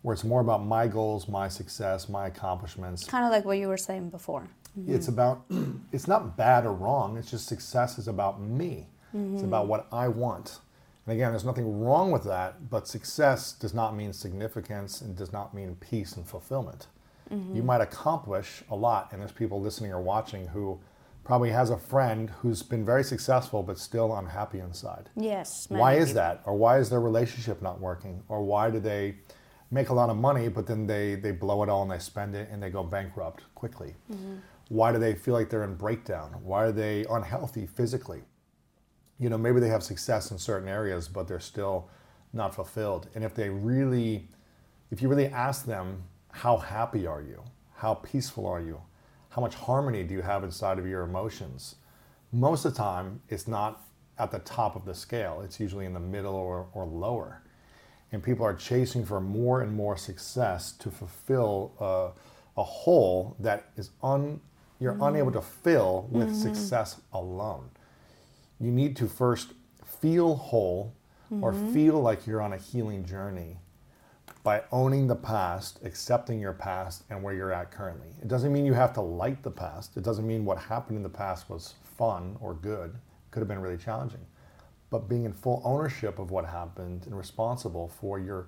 where 0.00 0.14
it's 0.14 0.24
more 0.24 0.40
about 0.40 0.64
my 0.64 0.88
goals, 0.88 1.28
my 1.28 1.48
success, 1.48 2.08
my 2.08 2.28
accomplishments. 2.28 3.04
Kind 3.04 3.26
of 3.26 3.30
like 3.30 3.44
what 3.44 3.58
you 3.58 3.68
were 3.68 3.76
saying 3.76 4.08
before. 4.08 4.48
Mm-hmm. 4.78 4.94
It's 4.94 5.08
about, 5.08 5.44
it's 5.92 6.08
not 6.08 6.34
bad 6.34 6.64
or 6.64 6.72
wrong. 6.72 7.18
It's 7.18 7.30
just 7.30 7.46
success 7.46 7.98
is 7.98 8.08
about 8.08 8.40
me. 8.40 8.86
It's 9.12 9.18
mm-hmm. 9.18 9.44
about 9.44 9.66
what 9.66 9.86
I 9.92 10.08
want. 10.08 10.60
And 11.04 11.12
again, 11.14 11.32
there's 11.32 11.44
nothing 11.44 11.84
wrong 11.84 12.10
with 12.10 12.24
that, 12.24 12.70
but 12.70 12.88
success 12.88 13.52
does 13.52 13.74
not 13.74 13.94
mean 13.94 14.14
significance 14.14 15.02
and 15.02 15.14
does 15.14 15.30
not 15.30 15.52
mean 15.52 15.76
peace 15.78 16.16
and 16.16 16.26
fulfillment. 16.26 16.86
You 17.30 17.62
might 17.62 17.80
accomplish 17.80 18.62
a 18.70 18.76
lot, 18.76 19.08
and 19.10 19.20
there's 19.20 19.32
people 19.32 19.60
listening 19.60 19.92
or 19.92 20.00
watching 20.00 20.46
who 20.46 20.78
probably 21.24 21.50
has 21.50 21.70
a 21.70 21.76
friend 21.76 22.30
who's 22.40 22.62
been 22.62 22.84
very 22.84 23.02
successful 23.02 23.62
but 23.64 23.78
still 23.78 24.16
unhappy 24.16 24.60
inside. 24.60 25.10
Yes. 25.16 25.66
Why 25.68 25.94
is 25.94 26.10
people. 26.10 26.22
that? 26.22 26.42
Or 26.44 26.54
why 26.54 26.78
is 26.78 26.88
their 26.88 27.00
relationship 27.00 27.60
not 27.60 27.80
working? 27.80 28.22
Or 28.28 28.44
why 28.44 28.70
do 28.70 28.78
they 28.78 29.16
make 29.72 29.88
a 29.88 29.92
lot 29.92 30.08
of 30.08 30.16
money 30.16 30.46
but 30.46 30.68
then 30.68 30.86
they, 30.86 31.16
they 31.16 31.32
blow 31.32 31.64
it 31.64 31.68
all 31.68 31.82
and 31.82 31.90
they 31.90 31.98
spend 31.98 32.36
it 32.36 32.48
and 32.52 32.62
they 32.62 32.70
go 32.70 32.84
bankrupt 32.84 33.42
quickly? 33.56 33.96
Why 34.68 34.92
do 34.92 34.98
they 34.98 35.14
feel 35.16 35.34
like 35.34 35.50
they're 35.50 35.64
in 35.64 35.74
breakdown? 35.74 36.30
Why 36.44 36.64
are 36.66 36.72
they 36.72 37.04
unhealthy 37.10 37.66
physically? 37.66 38.22
You 39.18 39.28
know, 39.28 39.38
maybe 39.38 39.58
they 39.58 39.68
have 39.68 39.82
success 39.82 40.30
in 40.30 40.38
certain 40.38 40.68
areas 40.68 41.08
but 41.08 41.26
they're 41.26 41.40
still 41.40 41.90
not 42.32 42.54
fulfilled. 42.54 43.08
And 43.16 43.24
if 43.24 43.34
they 43.34 43.48
really, 43.48 44.28
if 44.92 45.02
you 45.02 45.08
really 45.08 45.26
ask 45.26 45.66
them, 45.66 46.04
how 46.36 46.58
happy 46.58 47.06
are 47.06 47.22
you? 47.22 47.42
How 47.76 47.94
peaceful 47.94 48.46
are 48.46 48.60
you? 48.60 48.78
How 49.30 49.40
much 49.40 49.54
harmony 49.54 50.02
do 50.02 50.12
you 50.12 50.20
have 50.20 50.44
inside 50.44 50.78
of 50.78 50.86
your 50.86 51.02
emotions? 51.02 51.76
Most 52.30 52.66
of 52.66 52.74
the 52.74 52.78
time, 52.78 53.22
it's 53.30 53.48
not 53.48 53.82
at 54.18 54.30
the 54.30 54.40
top 54.40 54.76
of 54.76 54.84
the 54.84 54.94
scale. 54.94 55.40
It's 55.42 55.58
usually 55.58 55.86
in 55.86 55.94
the 55.94 56.00
middle 56.00 56.34
or, 56.34 56.66
or 56.74 56.84
lower. 56.84 57.40
And 58.12 58.22
people 58.22 58.44
are 58.44 58.52
chasing 58.52 59.04
for 59.06 59.18
more 59.18 59.62
and 59.62 59.72
more 59.74 59.96
success 59.96 60.72
to 60.72 60.90
fulfill 60.90 61.72
uh, 61.80 62.60
a 62.60 62.64
hole 62.64 63.34
that 63.40 63.70
is 63.76 63.90
un, 64.02 64.38
you're 64.78 64.98
unable 65.00 65.32
to 65.32 65.40
fill 65.40 66.06
with 66.10 66.34
success 66.34 67.00
alone. 67.14 67.70
You 68.60 68.70
need 68.70 68.94
to 68.96 69.08
first 69.08 69.54
feel 70.02 70.36
whole 70.36 70.92
or 71.40 71.54
feel 71.72 72.00
like 72.00 72.26
you're 72.26 72.42
on 72.42 72.52
a 72.52 72.58
healing 72.58 73.06
journey 73.06 73.56
by 74.46 74.62
owning 74.70 75.08
the 75.08 75.16
past, 75.16 75.80
accepting 75.82 76.38
your 76.38 76.52
past 76.52 77.02
and 77.10 77.20
where 77.20 77.34
you're 77.34 77.50
at 77.50 77.72
currently. 77.72 78.06
It 78.22 78.28
doesn't 78.28 78.52
mean 78.52 78.64
you 78.64 78.74
have 78.74 78.92
to 78.92 79.00
like 79.00 79.42
the 79.42 79.50
past. 79.50 79.96
It 79.96 80.04
doesn't 80.04 80.24
mean 80.24 80.44
what 80.44 80.56
happened 80.56 80.98
in 80.98 81.02
the 81.02 81.08
past 81.08 81.50
was 81.50 81.74
fun 81.98 82.36
or 82.40 82.54
good. 82.54 82.90
It 82.90 83.30
could 83.32 83.40
have 83.40 83.48
been 83.48 83.58
really 83.58 83.76
challenging. 83.76 84.24
But 84.88 85.08
being 85.08 85.24
in 85.24 85.32
full 85.32 85.60
ownership 85.64 86.20
of 86.20 86.30
what 86.30 86.44
happened 86.44 87.06
and 87.06 87.18
responsible 87.18 87.88
for 87.88 88.20
your 88.20 88.46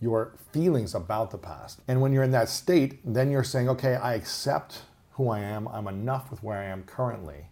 your 0.00 0.32
feelings 0.50 0.94
about 0.94 1.30
the 1.30 1.36
past. 1.36 1.80
And 1.86 2.00
when 2.00 2.14
you're 2.14 2.24
in 2.24 2.30
that 2.30 2.48
state, 2.48 2.98
then 3.04 3.30
you're 3.30 3.44
saying, 3.44 3.68
okay, 3.68 3.96
I 3.96 4.14
accept 4.14 4.80
who 5.10 5.28
I 5.28 5.40
am. 5.40 5.68
I'm 5.68 5.88
enough 5.88 6.30
with 6.30 6.42
where 6.42 6.56
I 6.56 6.64
am 6.64 6.84
currently. 6.84 7.48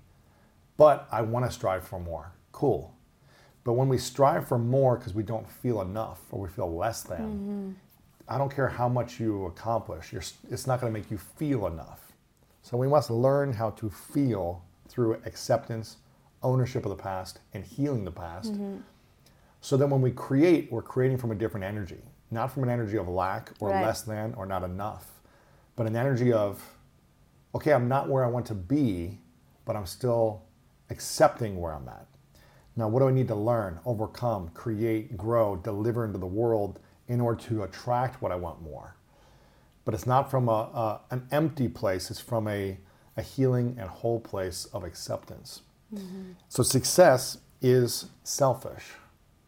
But 0.78 1.06
I 1.12 1.20
want 1.20 1.44
to 1.44 1.52
strive 1.52 1.86
for 1.86 2.00
more. 2.00 2.32
Cool. 2.52 2.94
But 3.64 3.74
when 3.74 3.88
we 3.88 3.98
strive 3.98 4.48
for 4.48 4.58
more 4.58 4.96
because 4.96 5.14
we 5.14 5.22
don't 5.22 5.48
feel 5.48 5.82
enough 5.82 6.20
or 6.30 6.40
we 6.42 6.48
feel 6.48 6.74
less 6.74 7.02
than, 7.02 7.18
mm-hmm. 7.20 7.70
I 8.28 8.38
don't 8.38 8.54
care 8.54 8.68
how 8.68 8.88
much 8.88 9.20
you 9.20 9.46
accomplish, 9.46 10.14
it's 10.14 10.66
not 10.66 10.80
going 10.80 10.92
to 10.92 10.98
make 10.98 11.10
you 11.10 11.18
feel 11.18 11.66
enough. 11.66 12.12
So 12.62 12.76
we 12.76 12.88
must 12.88 13.10
learn 13.10 13.52
how 13.52 13.70
to 13.70 13.90
feel 13.90 14.64
through 14.88 15.14
acceptance, 15.26 15.98
ownership 16.42 16.84
of 16.84 16.90
the 16.90 17.02
past, 17.02 17.40
and 17.52 17.64
healing 17.64 18.04
the 18.04 18.10
past. 18.10 18.52
Mm-hmm. 18.52 18.78
So 19.60 19.76
then 19.76 19.90
when 19.90 20.00
we 20.00 20.10
create, 20.10 20.72
we're 20.72 20.82
creating 20.82 21.18
from 21.18 21.30
a 21.32 21.34
different 21.34 21.64
energy, 21.64 22.00
not 22.30 22.52
from 22.52 22.62
an 22.62 22.70
energy 22.70 22.96
of 22.96 23.08
lack 23.08 23.52
or 23.60 23.70
Right. 23.70 23.84
less 23.84 24.02
than 24.02 24.34
or 24.34 24.46
not 24.46 24.62
enough, 24.62 25.20
but 25.76 25.86
an 25.86 25.96
energy 25.96 26.32
of, 26.32 26.76
okay, 27.54 27.72
I'm 27.72 27.88
not 27.88 28.08
where 28.08 28.24
I 28.24 28.28
want 28.28 28.46
to 28.46 28.54
be, 28.54 29.18
but 29.64 29.76
I'm 29.76 29.86
still 29.86 30.42
accepting 30.88 31.60
where 31.60 31.72
I'm 31.72 31.88
at. 31.88 32.06
Now, 32.80 32.88
what 32.88 33.00
do 33.00 33.08
I 33.08 33.12
need 33.12 33.28
to 33.28 33.34
learn, 33.34 33.78
overcome, 33.84 34.48
create, 34.54 35.14
grow, 35.14 35.54
deliver 35.54 36.06
into 36.06 36.18
the 36.18 36.24
world 36.24 36.80
in 37.08 37.20
order 37.20 37.38
to 37.42 37.64
attract 37.64 38.22
what 38.22 38.32
I 38.32 38.36
want 38.36 38.62
more? 38.62 38.96
But 39.84 39.92
it's 39.92 40.06
not 40.06 40.30
from 40.30 40.48
a, 40.48 40.52
a, 40.52 41.00
an 41.10 41.28
empty 41.30 41.68
place, 41.68 42.10
it's 42.10 42.20
from 42.20 42.48
a, 42.48 42.78
a 43.18 43.22
healing 43.22 43.76
and 43.78 43.86
whole 43.86 44.18
place 44.18 44.64
of 44.72 44.82
acceptance. 44.82 45.60
Mm-hmm. 45.94 46.32
So, 46.48 46.62
success 46.62 47.36
is 47.60 48.06
selfish. 48.24 48.92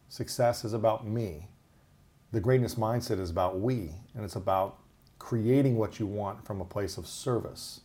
Success 0.09 0.63
is 0.63 0.73
about 0.73 1.07
me. 1.07 1.47
The 2.33 2.39
greatness 2.39 2.75
mindset 2.75 3.19
is 3.19 3.31
about 3.31 3.59
we, 3.59 3.89
and 4.13 4.23
it's 4.23 4.35
about 4.35 4.77
creating 5.17 5.75
what 5.75 5.99
you 5.99 6.05
want 6.05 6.45
from 6.45 6.61
a 6.61 6.65
place 6.65 6.99
of 6.99 7.07
service, 7.07 7.81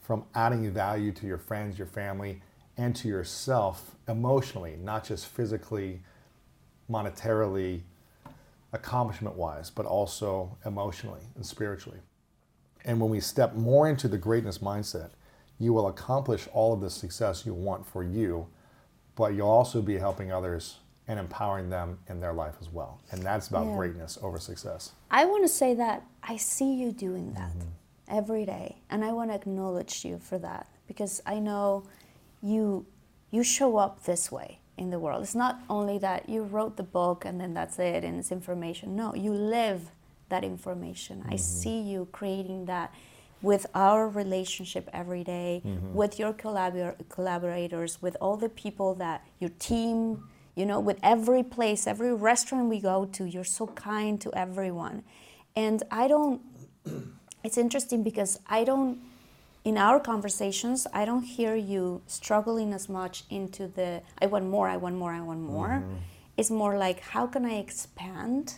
from 0.00 0.24
adding 0.34 0.68
value 0.72 1.12
to 1.12 1.28
your 1.28 1.38
friends, 1.38 1.78
your 1.78 1.86
family, 1.86 2.42
and 2.80 2.96
to 2.96 3.08
yourself 3.08 3.94
emotionally, 4.08 4.74
not 4.82 5.04
just 5.04 5.26
physically, 5.26 6.00
monetarily, 6.90 7.82
accomplishment 8.72 9.36
wise, 9.36 9.68
but 9.68 9.84
also 9.84 10.56
emotionally 10.64 11.20
and 11.34 11.44
spiritually. 11.44 11.98
And 12.86 12.98
when 12.98 13.10
we 13.10 13.20
step 13.20 13.54
more 13.54 13.86
into 13.86 14.08
the 14.08 14.16
greatness 14.16 14.58
mindset, 14.58 15.10
you 15.58 15.74
will 15.74 15.88
accomplish 15.88 16.48
all 16.54 16.72
of 16.72 16.80
the 16.80 16.88
success 16.88 17.44
you 17.44 17.52
want 17.52 17.86
for 17.86 18.02
you, 18.02 18.46
but 19.14 19.34
you'll 19.34 19.46
also 19.46 19.82
be 19.82 19.98
helping 19.98 20.32
others 20.32 20.78
and 21.06 21.20
empowering 21.20 21.68
them 21.68 21.98
in 22.08 22.18
their 22.18 22.32
life 22.32 22.54
as 22.62 22.70
well. 22.70 22.98
And 23.10 23.22
that's 23.22 23.48
about 23.48 23.66
Yeah. 23.66 23.76
greatness 23.76 24.18
over 24.22 24.38
success. 24.38 24.92
I 25.10 25.26
want 25.26 25.44
to 25.44 25.48
say 25.48 25.74
that 25.74 26.02
I 26.22 26.38
see 26.38 26.72
you 26.72 26.92
doing 26.92 27.34
that 27.34 27.50
mm-hmm. 27.50 27.68
every 28.08 28.46
day, 28.46 28.80
and 28.88 29.04
I 29.04 29.12
want 29.12 29.32
to 29.32 29.34
acknowledge 29.34 30.02
you 30.02 30.18
for 30.18 30.38
that 30.38 30.66
because 30.86 31.20
I 31.26 31.40
know 31.40 31.84
you 32.42 32.86
you 33.30 33.44
show 33.44 33.76
up 33.76 34.04
this 34.04 34.30
way 34.32 34.58
in 34.76 34.90
the 34.90 34.98
world. 34.98 35.22
It's 35.22 35.34
not 35.34 35.60
only 35.68 35.98
that 35.98 36.28
you 36.28 36.42
wrote 36.42 36.76
the 36.76 36.82
book 36.82 37.24
and 37.24 37.40
then 37.40 37.54
that's 37.54 37.78
it 37.78 38.02
and 38.02 38.18
it's 38.18 38.32
information. 38.32 38.96
No, 38.96 39.14
you 39.14 39.32
live 39.32 39.90
that 40.30 40.42
information. 40.42 41.22
I 41.26 41.34
mm-hmm. 41.34 41.36
see 41.36 41.80
you 41.80 42.08
creating 42.12 42.64
that 42.66 42.92
with 43.42 43.66
our 43.74 44.08
relationship 44.08 44.88
every 44.92 45.24
day, 45.24 45.62
mm-hmm. 45.64 45.94
with 45.94 46.18
your 46.18 46.32
collabor- 46.32 46.96
collaborators, 47.08 48.02
with 48.02 48.16
all 48.20 48.36
the 48.36 48.48
people 48.48 48.94
that 48.94 49.24
your 49.38 49.50
team, 49.58 50.24
you 50.54 50.66
know, 50.66 50.80
with 50.80 50.98
every 51.02 51.42
place, 51.42 51.86
every 51.86 52.14
restaurant 52.14 52.68
we 52.68 52.80
go 52.80 53.04
to, 53.06 53.24
you're 53.24 53.44
so 53.44 53.66
kind 53.68 54.20
to 54.20 54.32
everyone. 54.34 55.02
And 55.56 55.82
I 55.90 56.08
don't, 56.08 56.40
it's 57.44 57.56
interesting 57.58 58.02
because 58.02 58.38
I 58.46 58.64
don't, 58.64 58.98
in 59.64 59.76
our 59.76 60.00
conversations, 60.00 60.86
I 60.92 61.04
don't 61.04 61.22
hear 61.22 61.54
you 61.54 62.02
struggling 62.06 62.72
as 62.72 62.88
much 62.88 63.24
into 63.30 63.68
the, 63.68 64.02
I 64.20 64.26
want 64.26 64.46
more, 64.46 64.68
I 64.68 64.76
want 64.76 64.96
more, 64.96 65.12
I 65.12 65.20
want 65.20 65.40
more. 65.40 65.68
Mm-hmm. 65.84 65.94
It's 66.36 66.50
more 66.50 66.78
like, 66.78 67.00
how 67.00 67.26
can 67.26 67.44
I 67.44 67.54
expand 67.58 68.54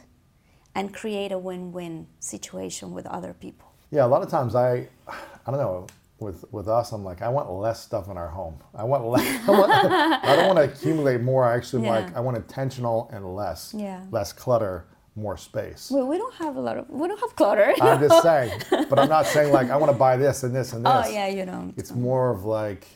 and 0.74 0.94
create 0.94 1.32
a 1.32 1.38
win 1.38 1.72
win 1.72 2.06
situation 2.20 2.92
with 2.92 3.06
other 3.06 3.34
people? 3.34 3.72
Yeah, 3.90 4.04
a 4.04 4.06
lot 4.14 4.22
of 4.22 4.30
times 4.30 4.54
I, 4.54 4.88
I 5.08 5.50
don't 5.50 5.58
know, 5.58 5.86
with 6.20 6.44
with 6.52 6.68
us, 6.68 6.92
I'm 6.92 7.04
like, 7.04 7.20
I 7.20 7.28
want 7.28 7.50
less 7.50 7.82
stuff 7.82 8.08
in 8.08 8.16
our 8.16 8.28
home. 8.28 8.56
I 8.74 8.84
want 8.84 9.04
less. 9.04 9.26
I, 9.48 9.50
want, 9.50 9.72
I 9.72 10.36
don't 10.36 10.46
want 10.46 10.58
to 10.58 10.72
accumulate 10.72 11.20
more. 11.20 11.44
I 11.44 11.56
actually 11.56 11.82
Yeah. 11.84 11.90
like, 11.98 12.16
I 12.16 12.20
want 12.20 12.36
intentional 12.36 13.10
and 13.12 13.34
less, 13.34 13.74
Yeah. 13.76 14.04
less 14.12 14.32
clutter, 14.32 14.86
more 15.14 15.36
space. 15.36 15.90
We, 15.90 16.02
we 16.02 16.18
don't 16.18 16.34
have 16.34 16.56
a 16.56 16.60
lot 16.60 16.78
of, 16.78 16.88
we 16.88 17.06
don't 17.06 17.20
have 17.20 17.36
clutter. 17.36 17.74
I'm 17.80 18.00
just 18.00 18.22
saying, 18.24 18.62
but 18.70 18.98
I'm 18.98 19.08
not 19.08 19.26
saying 19.26 19.52
like 19.52 19.70
I 19.70 19.76
want 19.76 19.92
to 19.92 19.98
buy 19.98 20.16
this 20.16 20.42
and 20.42 20.54
this 20.54 20.72
and 20.72 20.86
oh, 20.86 20.98
this. 20.98 21.08
oh, 21.08 21.12
yeah, 21.12 21.28
you 21.28 21.44
know. 21.44 21.72
It's 21.76 21.92
more 21.92 22.30
of 22.30 22.44
like 22.44 22.86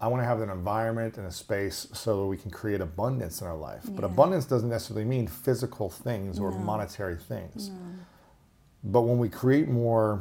I 0.00 0.08
want 0.08 0.22
to 0.22 0.26
have 0.26 0.40
an 0.42 0.50
environment 0.50 1.16
and 1.16 1.26
a 1.26 1.32
space 1.32 1.88
so 1.92 2.20
that 2.20 2.26
we 2.26 2.36
can 2.36 2.50
create 2.50 2.82
abundance 2.82 3.40
in 3.40 3.46
our 3.46 3.56
life. 3.56 3.82
But 3.88 4.04
abundance 4.04 4.44
doesn't 4.44 4.68
necessarily 4.68 5.06
mean 5.06 5.26
physical 5.26 5.88
things 5.88 6.38
or 6.38 6.50
monetary 6.52 7.16
things. 7.16 7.70
But 8.84 9.02
when 9.02 9.18
we 9.18 9.28
create 9.30 9.68
more 9.68 10.20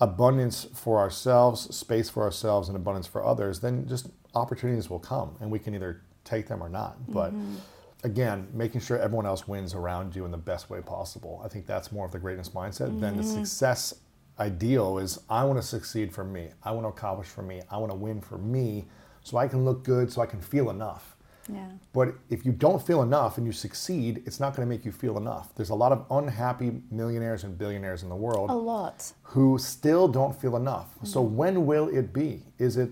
abundance 0.00 0.66
for 0.74 0.98
ourselves, 0.98 1.74
space 1.74 2.08
for 2.08 2.22
ourselves, 2.22 2.68
and 2.68 2.76
abundance 2.76 3.06
for 3.06 3.24
others, 3.24 3.60
then 3.60 3.86
just 3.88 4.08
opportunities 4.34 4.88
will 4.88 4.98
come 5.00 5.36
and 5.40 5.50
we 5.50 5.58
can 5.58 5.74
either 5.74 6.02
take 6.24 6.46
them 6.46 6.62
or 6.62 6.68
not. 6.68 6.96
But 7.12 7.32
mm-hmm. 7.32 7.56
Again, 8.04 8.48
making 8.52 8.80
sure 8.80 8.98
everyone 8.98 9.26
else 9.26 9.48
wins 9.48 9.74
around 9.74 10.14
you 10.14 10.24
in 10.24 10.30
the 10.30 10.36
best 10.36 10.70
way 10.70 10.80
possible. 10.80 11.40
I 11.44 11.48
think 11.48 11.66
that's 11.66 11.90
more 11.90 12.06
of 12.06 12.12
the 12.12 12.18
greatness 12.18 12.50
mindset 12.50 13.00
than 13.00 13.16
the 13.16 13.22
mm-hmm. 13.22 13.44
success 13.44 13.94
ideal 14.38 14.98
is 14.98 15.20
I 15.30 15.44
want 15.44 15.60
to 15.60 15.66
succeed 15.66 16.12
for 16.12 16.24
me. 16.24 16.50
I 16.62 16.72
want 16.72 16.84
to 16.84 16.88
accomplish 16.88 17.28
for 17.28 17.42
me. 17.42 17.62
I 17.70 17.78
want 17.78 17.90
to 17.90 17.96
win 17.96 18.20
for 18.20 18.38
me 18.38 18.84
so 19.22 19.38
I 19.38 19.48
can 19.48 19.64
look 19.64 19.84
good, 19.84 20.12
so 20.12 20.20
I 20.20 20.26
can 20.26 20.40
feel 20.40 20.70
enough. 20.70 21.16
Yeah. 21.50 21.66
But 21.92 22.14
if 22.30 22.44
you 22.44 22.52
don't 22.52 22.84
feel 22.84 23.02
enough 23.02 23.38
and 23.38 23.46
you 23.46 23.52
succeed, 23.52 24.22
it's 24.26 24.40
not 24.40 24.56
going 24.56 24.66
to 24.66 24.74
make 24.74 24.84
you 24.84 24.92
feel 24.92 25.16
enough. 25.16 25.54
There's 25.54 25.70
a 25.70 25.74
lot 25.74 25.92
of 25.92 26.06
unhappy 26.10 26.80
millionaires 26.90 27.44
and 27.44 27.56
billionaires 27.56 28.02
in 28.02 28.08
the 28.08 28.16
world 28.16 28.50
A 28.50 28.54
lot. 28.54 29.12
who 29.22 29.58
still 29.58 30.08
don't 30.08 30.38
feel 30.38 30.56
enough. 30.56 30.94
Mm-hmm. 30.96 31.06
So 31.06 31.22
when 31.22 31.66
will 31.66 31.88
it 31.88 32.12
be? 32.12 32.42
Is 32.58 32.76
it 32.76 32.90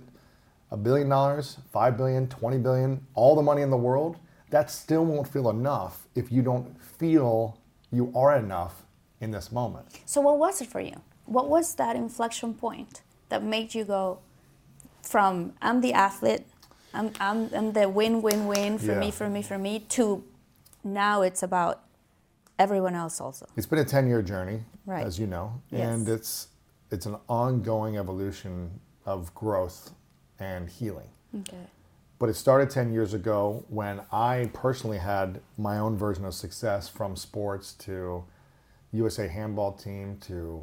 a 0.71 0.77
billion 0.77 1.09
dollars, 1.09 1.59
five 1.73 1.97
billion, 1.97 2.29
20 2.29 2.59
billion, 2.59 3.07
all 3.15 3.35
the 3.35 3.43
money 3.43 3.63
in 3.63 3.71
the 3.71 3.77
world? 3.77 4.17
That 4.53 4.71
still 4.71 5.05
won't 5.07 5.27
feel 5.27 5.49
enough 5.49 6.07
if 6.15 6.31
you 6.31 6.43
don't 6.43 6.69
feel 6.99 7.59
you 7.91 8.13
are 8.15 8.37
enough 8.37 8.85
in 9.21 9.31
this 9.31 9.51
moment. 9.51 9.87
So 10.05 10.21
what 10.21 10.39
was 10.39 10.61
it 10.61 10.69
for 10.69 10.81
you? 10.81 11.01
What 11.25 11.49
was 11.49 11.75
that 11.77 11.97
inflection 11.97 12.53
point 12.53 13.01
that 13.31 13.43
made 13.43 13.75
you 13.75 13.85
go 13.85 14.19
from 15.03 15.55
I'm 15.63 15.81
the 15.81 15.95
athlete, 15.95 16.45
I'm, 16.93 17.13
I'm, 17.19 17.49
I'm 17.55 17.73
the 17.73 17.89
win, 17.89 18.21
win, 18.21 18.47
win 18.47 18.79
for 18.79 18.95
me, 18.95 19.11
for 19.11 19.29
me, 19.31 19.41
for 19.43 19.57
me, 19.57 19.81
to 19.97 20.23
now 20.85 21.23
it's 21.23 21.43
about 21.43 21.81
everyone 22.59 22.95
else 22.95 23.23
also. 23.23 23.47
It's 23.57 23.67
been 23.67 23.79
a 23.79 23.85
10 23.87 24.07
year 24.07 24.21
journey, 24.23 24.61
Right. 24.85 25.07
as 25.07 25.19
you 25.19 25.27
know, 25.27 25.63
Yes. 25.71 25.81
and 25.89 26.09
it's 26.09 26.49
it's 26.91 27.07
an 27.07 27.17
ongoing 27.27 27.97
evolution 27.97 28.71
of 29.07 29.35
growth 29.35 29.93
and 30.39 30.69
healing. 30.69 31.09
Okay. 31.41 31.67
But 32.23 32.29
it 32.29 32.35
started 32.35 32.71
10 32.71 32.93
years 32.93 33.15
ago 33.15 33.65
when 33.69 34.01
I 34.13 34.49
personally 34.53 34.99
had 34.99 35.41
my 35.59 35.81
own 35.81 35.97
version 35.97 36.25
of 36.25 36.35
success 36.35 36.89
from 36.89 37.17
sports 37.17 37.73
to 37.81 38.23
USA 38.93 39.27
handball 39.27 39.73
team 39.73 40.19
to 40.29 40.63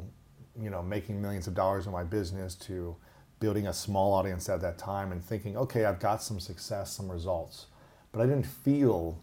you 0.58 0.70
know 0.70 0.82
making 0.82 1.20
millions 1.20 1.46
of 1.46 1.54
dollars 1.54 1.84
in 1.84 1.92
my 1.92 2.02
business 2.02 2.54
to 2.54 2.96
building 3.40 3.66
a 3.66 3.74
small 3.74 4.14
audience 4.14 4.48
at 4.48 4.62
that 4.62 4.78
time 4.78 5.12
and 5.12 5.22
thinking 5.22 5.54
okay 5.58 5.84
I've 5.84 6.00
got 6.00 6.22
some 6.22 6.40
success 6.40 6.92
some 6.92 7.12
results. 7.12 7.66
But 8.10 8.22
I 8.22 8.24
didn't 8.24 8.46
feel 8.46 9.18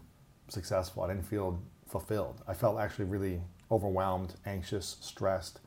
successful. 0.46 1.02
I 1.02 1.08
didn't 1.08 1.26
feel 1.26 1.60
fulfilled. 1.88 2.40
I 2.46 2.54
felt 2.54 2.78
actually 2.78 3.06
really 3.06 3.40
overwhelmed 3.68 4.34
anxious 4.46 4.96
stressed. 5.00 5.58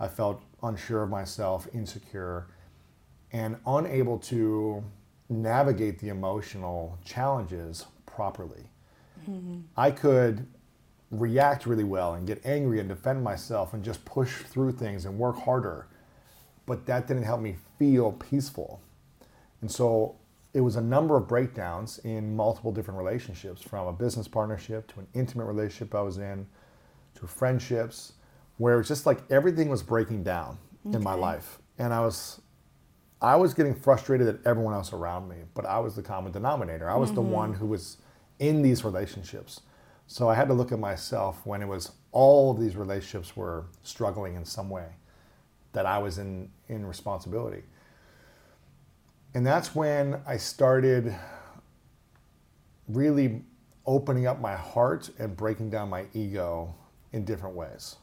I 0.00 0.08
felt 0.08 0.40
unsure 0.62 1.02
of 1.02 1.10
myself 1.10 1.68
insecure 1.74 2.46
and 3.32 3.58
unable 3.66 4.16
to 4.32 4.82
navigate 5.30 5.98
the 5.98 6.08
emotional 6.08 6.98
challenges 7.04 7.86
properly. 8.04 8.64
Mm-hmm. 9.28 9.60
I 9.76 9.90
could 9.90 10.46
react 11.10 11.66
really 11.66 11.84
well 11.84 12.14
and 12.14 12.26
get 12.26 12.44
angry 12.44 12.80
and 12.80 12.88
defend 12.88 13.22
myself 13.22 13.74
and 13.74 13.82
just 13.82 14.04
push 14.04 14.42
through 14.42 14.72
things 14.72 15.04
and 15.04 15.18
work 15.18 15.38
harder, 15.38 15.86
but 16.66 16.86
that 16.86 17.06
didn't 17.06 17.22
help 17.22 17.40
me 17.40 17.56
feel 17.78 18.12
peaceful. 18.12 18.80
And 19.60 19.70
so 19.70 20.16
it 20.52 20.60
was 20.60 20.76
a 20.76 20.80
number 20.80 21.16
of 21.16 21.28
breakdowns 21.28 21.98
in 22.00 22.34
multiple 22.34 22.72
different 22.72 22.98
relationships 22.98 23.62
from 23.62 23.86
a 23.86 23.92
business 23.92 24.26
partnership 24.26 24.92
to 24.92 25.00
an 25.00 25.06
intimate 25.14 25.44
relationship 25.44 25.94
I 25.94 26.02
was 26.02 26.18
in 26.18 26.46
to 27.16 27.26
friendships 27.26 28.14
where 28.58 28.74
it 28.74 28.78
was 28.78 28.88
just 28.88 29.06
like 29.06 29.20
everything 29.30 29.68
was 29.68 29.82
breaking 29.82 30.22
down 30.22 30.58
in 30.92 31.02
my 31.02 31.14
life. 31.14 31.58
And 31.78 31.94
I 31.94 32.00
was 32.00 32.40
I 33.22 33.36
was 33.36 33.52
getting 33.52 33.74
frustrated 33.74 34.28
at 34.28 34.38
everyone 34.46 34.72
else 34.72 34.92
around 34.92 35.28
me, 35.28 35.36
but 35.54 35.66
I 35.66 35.78
was 35.78 35.94
the 35.94 36.02
common 36.02 36.32
denominator. 36.32 36.88
I 36.88 36.96
was 36.96 37.12
the 37.12 37.20
mm-hmm. 37.20 37.30
one 37.30 37.52
who 37.54 37.66
was 37.66 37.98
in 38.38 38.62
these 38.62 38.84
relationships. 38.84 39.60
So 40.06 40.28
I 40.28 40.34
had 40.34 40.48
to 40.48 40.54
look 40.54 40.72
at 40.72 40.78
myself 40.78 41.44
when 41.44 41.62
it 41.62 41.68
was 41.68 41.92
all 42.12 42.50
of 42.50 42.58
these 42.58 42.76
relationships 42.76 43.36
were 43.36 43.66
struggling 43.82 44.34
in 44.34 44.44
some 44.44 44.70
way 44.70 44.86
that 45.72 45.86
I 45.86 45.98
was 45.98 46.18
in 46.18 46.50
in 46.68 46.84
responsibility. 46.86 47.62
And 49.34 49.46
that's 49.46 49.74
when 49.74 50.20
I 50.26 50.36
started 50.36 51.14
really 52.88 53.44
opening 53.86 54.26
up 54.26 54.40
my 54.40 54.56
heart 54.56 55.10
and 55.18 55.36
breaking 55.36 55.70
down 55.70 55.88
my 55.88 56.06
ego 56.12 56.74
in 57.12 57.24
different 57.24 57.54
ways. 57.54 57.96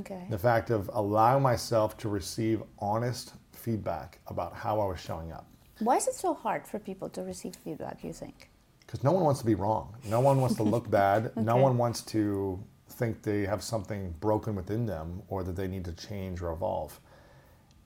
Okay. 0.00 0.26
The 0.30 0.38
fact 0.38 0.70
of 0.70 0.90
allowing 0.92 1.42
myself 1.42 1.96
to 1.98 2.08
receive 2.08 2.62
honest 2.78 3.32
feedback 3.68 4.18
about 4.28 4.54
how 4.54 4.80
I 4.80 4.86
was 4.86 4.98
showing 4.98 5.30
up. 5.30 5.46
Why 5.80 5.96
is 5.96 6.08
it 6.08 6.14
so 6.14 6.32
hard 6.32 6.66
for 6.66 6.78
people 6.78 7.10
to 7.10 7.22
receive 7.22 7.54
feedback, 7.54 8.02
you 8.02 8.14
think? 8.14 8.48
Because 8.80 9.04
no 9.04 9.12
one 9.12 9.24
wants 9.24 9.40
to 9.40 9.46
be 9.46 9.54
wrong. 9.54 9.94
No 10.06 10.20
one 10.20 10.40
wants 10.40 10.56
to 10.56 10.62
look 10.62 10.90
bad. 11.02 11.36
No 11.36 11.56
one 11.56 11.76
wants 11.76 12.00
to 12.14 12.58
think 12.88 13.22
they 13.22 13.42
have 13.44 13.62
something 13.62 14.14
broken 14.20 14.54
within 14.54 14.86
them 14.86 15.22
or 15.28 15.44
that 15.44 15.54
they 15.54 15.68
need 15.68 15.84
to 15.84 15.92
change 15.92 16.40
or 16.40 16.50
evolve. 16.50 16.98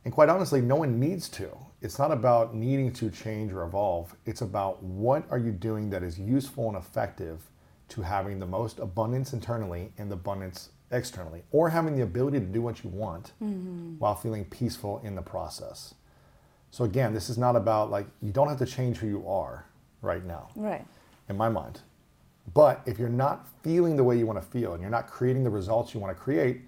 And 0.05 0.14
quite 0.14 0.29
honestly, 0.29 0.61
no 0.61 0.77
one 0.77 1.01
needs 1.01 1.29
to. 1.31 1.49
It's 1.81 1.99
not 1.99 2.12
about 2.12 2.55
needing 2.55 2.92
to 2.92 3.11
change 3.11 3.53
or 3.53 3.64
evolve. 3.64 4.14
It's 4.25 4.42
about 4.42 4.81
what 4.85 5.25
are 5.31 5.38
you 5.38 5.51
doing 5.51 5.90
that 5.90 6.05
is 6.05 6.16
useful 6.16 6.68
and 6.68 6.77
effective 6.77 7.51
to 7.88 8.03
having 8.03 8.38
the 8.38 8.47
most 8.47 8.79
abundance 8.79 9.33
internally 9.33 9.92
and 9.99 10.09
the 10.09 10.14
abundance 10.14 10.71
externally, 10.93 11.43
or 11.51 11.71
having 11.71 11.97
the 11.97 12.03
ability 12.03 12.39
to 12.39 12.47
do 12.47 12.63
what 12.63 12.85
you 12.85 12.91
want 12.91 13.33
mm-hmm. 13.43 13.99
while 13.99 14.15
feeling 14.15 14.45
peaceful 14.45 15.01
in 15.03 15.15
the 15.15 15.23
process. 15.23 15.95
So 16.71 16.85
again, 16.85 17.13
this 17.13 17.29
is 17.29 17.37
not 17.39 17.57
about 17.57 17.91
like 17.91 18.07
you 18.21 18.33
don't 18.33 18.49
have 18.49 18.59
to 18.59 18.67
change 18.67 18.99
who 18.99 19.07
you 19.07 19.29
are 19.29 19.67
right 20.01 20.25
now 20.25 20.49
Right. 20.57 20.85
in 21.29 21.37
my 21.37 21.49
mind. 21.49 21.81
But 22.55 22.81
if 22.87 22.99
you're 22.99 23.09
not 23.09 23.47
feeling 23.63 23.97
the 23.97 24.05
way 24.05 24.19
you 24.19 24.27
want 24.27 24.41
to 24.41 24.47
feel 24.47 24.73
and 24.73 24.81
you're 24.81 24.91
not 24.91 25.07
creating 25.07 25.45
the 25.45 25.51
results 25.51 25.95
you 25.95 26.01
want 26.01 26.17
to 26.17 26.21
create, 26.21 26.63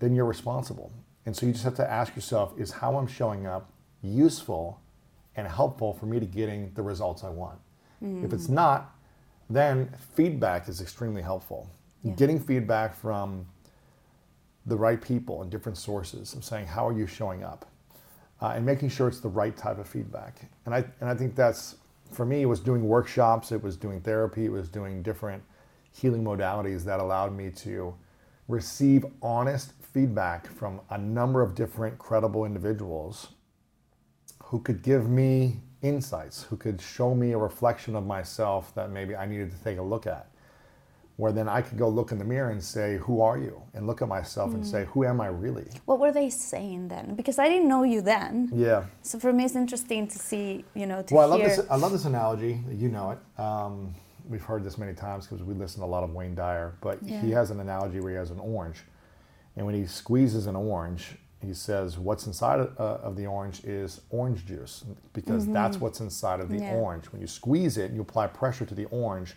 then 0.00 0.14
you're 0.14 0.24
responsible. 0.24 0.92
And 1.26 1.36
so 1.36 1.46
you 1.46 1.52
just 1.52 1.64
have 1.64 1.76
to 1.76 1.88
ask 1.88 2.14
yourself 2.16 2.52
is 2.58 2.70
how 2.72 2.96
I'm 2.96 3.06
showing 3.06 3.46
up 3.46 3.70
useful 4.02 4.80
and 5.36 5.46
helpful 5.46 5.94
for 5.94 6.06
me 6.06 6.20
to 6.20 6.26
getting 6.26 6.72
the 6.74 6.82
results 6.82 7.24
I 7.24 7.30
want? 7.30 7.58
If 8.24 8.32
it's 8.32 8.48
mm. 8.48 8.50
not, 8.50 8.94
then 9.48 9.94
feedback 10.14 10.68
is 10.68 10.80
extremely 10.80 11.22
helpful. 11.22 11.70
Getting 12.16 12.38
feedback 12.38 12.94
from 12.94 13.46
the 14.66 14.76
right 14.76 15.00
people 15.00 15.42
and 15.42 15.50
different 15.50 15.78
sources 15.78 16.34
of 16.34 16.44
saying 16.44 16.66
how 16.66 16.86
are 16.86 16.92
you 16.92 17.06
showing 17.06 17.42
up? 17.42 17.66
Uh, 18.40 18.52
and 18.56 18.66
making 18.66 18.88
sure 18.88 19.08
it's 19.08 19.20
the 19.20 19.28
right 19.28 19.56
type 19.56 19.78
of 19.78 19.86
feedback. 19.86 20.50
And 20.66 20.74
I, 20.74 20.84
and 21.00 21.08
I 21.08 21.14
think 21.14 21.34
that's 21.34 21.76
for 22.14 22.24
me 22.24 22.42
it 22.42 22.46
was 22.46 22.60
doing 22.60 22.86
workshops 22.86 23.52
it 23.52 23.62
was 23.62 23.76
doing 23.76 24.00
therapy 24.00 24.44
it 24.44 24.52
was 24.52 24.68
doing 24.68 25.02
different 25.02 25.42
healing 25.90 26.22
modalities 26.22 26.84
that 26.84 27.00
allowed 27.00 27.34
me 27.36 27.50
to 27.50 27.94
receive 28.48 29.04
honest 29.22 29.72
feedback 29.92 30.46
from 30.46 30.80
a 30.90 30.98
number 30.98 31.42
of 31.42 31.54
different 31.54 31.98
credible 31.98 32.44
individuals 32.44 33.28
who 34.44 34.60
could 34.60 34.82
give 34.82 35.08
me 35.08 35.56
insights 35.82 36.42
who 36.44 36.56
could 36.56 36.80
show 36.80 37.14
me 37.14 37.32
a 37.32 37.38
reflection 37.38 37.96
of 37.96 38.06
myself 38.06 38.74
that 38.74 38.90
maybe 38.90 39.16
i 39.16 39.26
needed 39.26 39.50
to 39.50 39.64
take 39.64 39.78
a 39.78 39.82
look 39.82 40.06
at 40.06 40.28
where 41.16 41.30
then 41.32 41.48
I 41.48 41.62
could 41.62 41.78
go 41.78 41.88
look 41.88 42.10
in 42.12 42.18
the 42.18 42.24
mirror 42.24 42.50
and 42.50 42.62
say, 42.62 42.96
Who 42.98 43.20
are 43.20 43.38
you? 43.38 43.62
And 43.74 43.86
look 43.86 44.02
at 44.02 44.08
myself 44.08 44.52
and 44.54 44.66
say, 44.66 44.84
Who 44.86 45.04
am 45.04 45.20
I 45.20 45.28
really? 45.28 45.66
What 45.84 46.00
were 46.00 46.10
they 46.12 46.28
saying 46.30 46.88
then? 46.88 47.14
Because 47.14 47.38
I 47.38 47.48
didn't 47.48 47.68
know 47.68 47.84
you 47.84 48.00
then. 48.00 48.50
Yeah. 48.52 48.84
So 49.02 49.18
for 49.18 49.32
me, 49.32 49.44
it's 49.44 49.54
interesting 49.54 50.08
to 50.08 50.18
see, 50.18 50.64
you 50.74 50.86
know, 50.86 51.02
to 51.02 51.14
Well, 51.14 51.24
I 51.24 51.26
love 51.36 51.40
hear. 51.40 51.48
this. 51.56 51.66
I 51.70 51.76
love 51.76 51.92
this 51.92 52.04
analogy. 52.04 52.60
You 52.70 52.88
know 52.88 53.12
it. 53.12 53.40
Um, 53.40 53.94
we've 54.28 54.42
heard 54.42 54.64
this 54.64 54.76
many 54.78 54.94
times 54.94 55.26
because 55.26 55.44
we 55.44 55.54
listen 55.54 55.80
to 55.80 55.86
a 55.86 55.92
lot 55.96 56.02
of 56.02 56.12
Wayne 56.14 56.34
Dyer. 56.34 56.74
But 56.80 56.98
he 57.02 57.30
has 57.30 57.50
an 57.50 57.60
analogy 57.60 58.00
where 58.00 58.10
he 58.12 58.16
has 58.16 58.30
an 58.30 58.40
orange, 58.40 58.78
and 59.56 59.64
when 59.66 59.74
he 59.76 59.86
squeezes 59.86 60.46
an 60.48 60.56
orange, 60.56 61.16
he 61.40 61.54
says, 61.54 61.96
"What's 61.98 62.26
inside 62.26 62.58
of, 62.58 62.80
uh, 62.80 63.06
of 63.06 63.16
the 63.16 63.26
orange 63.26 63.62
is 63.64 64.00
orange 64.10 64.46
juice 64.46 64.82
because 65.12 65.46
that's 65.46 65.78
what's 65.78 66.00
inside 66.00 66.40
of 66.40 66.48
the 66.48 66.56
Mm-hmm. 66.56 66.64
Yeah. 66.64 66.74
orange. 66.80 67.04
When 67.12 67.20
you 67.20 67.26
squeeze 67.28 67.76
it, 67.78 67.84
and 67.86 67.94
you 67.94 68.00
apply 68.02 68.26
pressure 68.28 68.64
to 68.64 68.74
the 68.74 68.86
orange, 68.86 69.36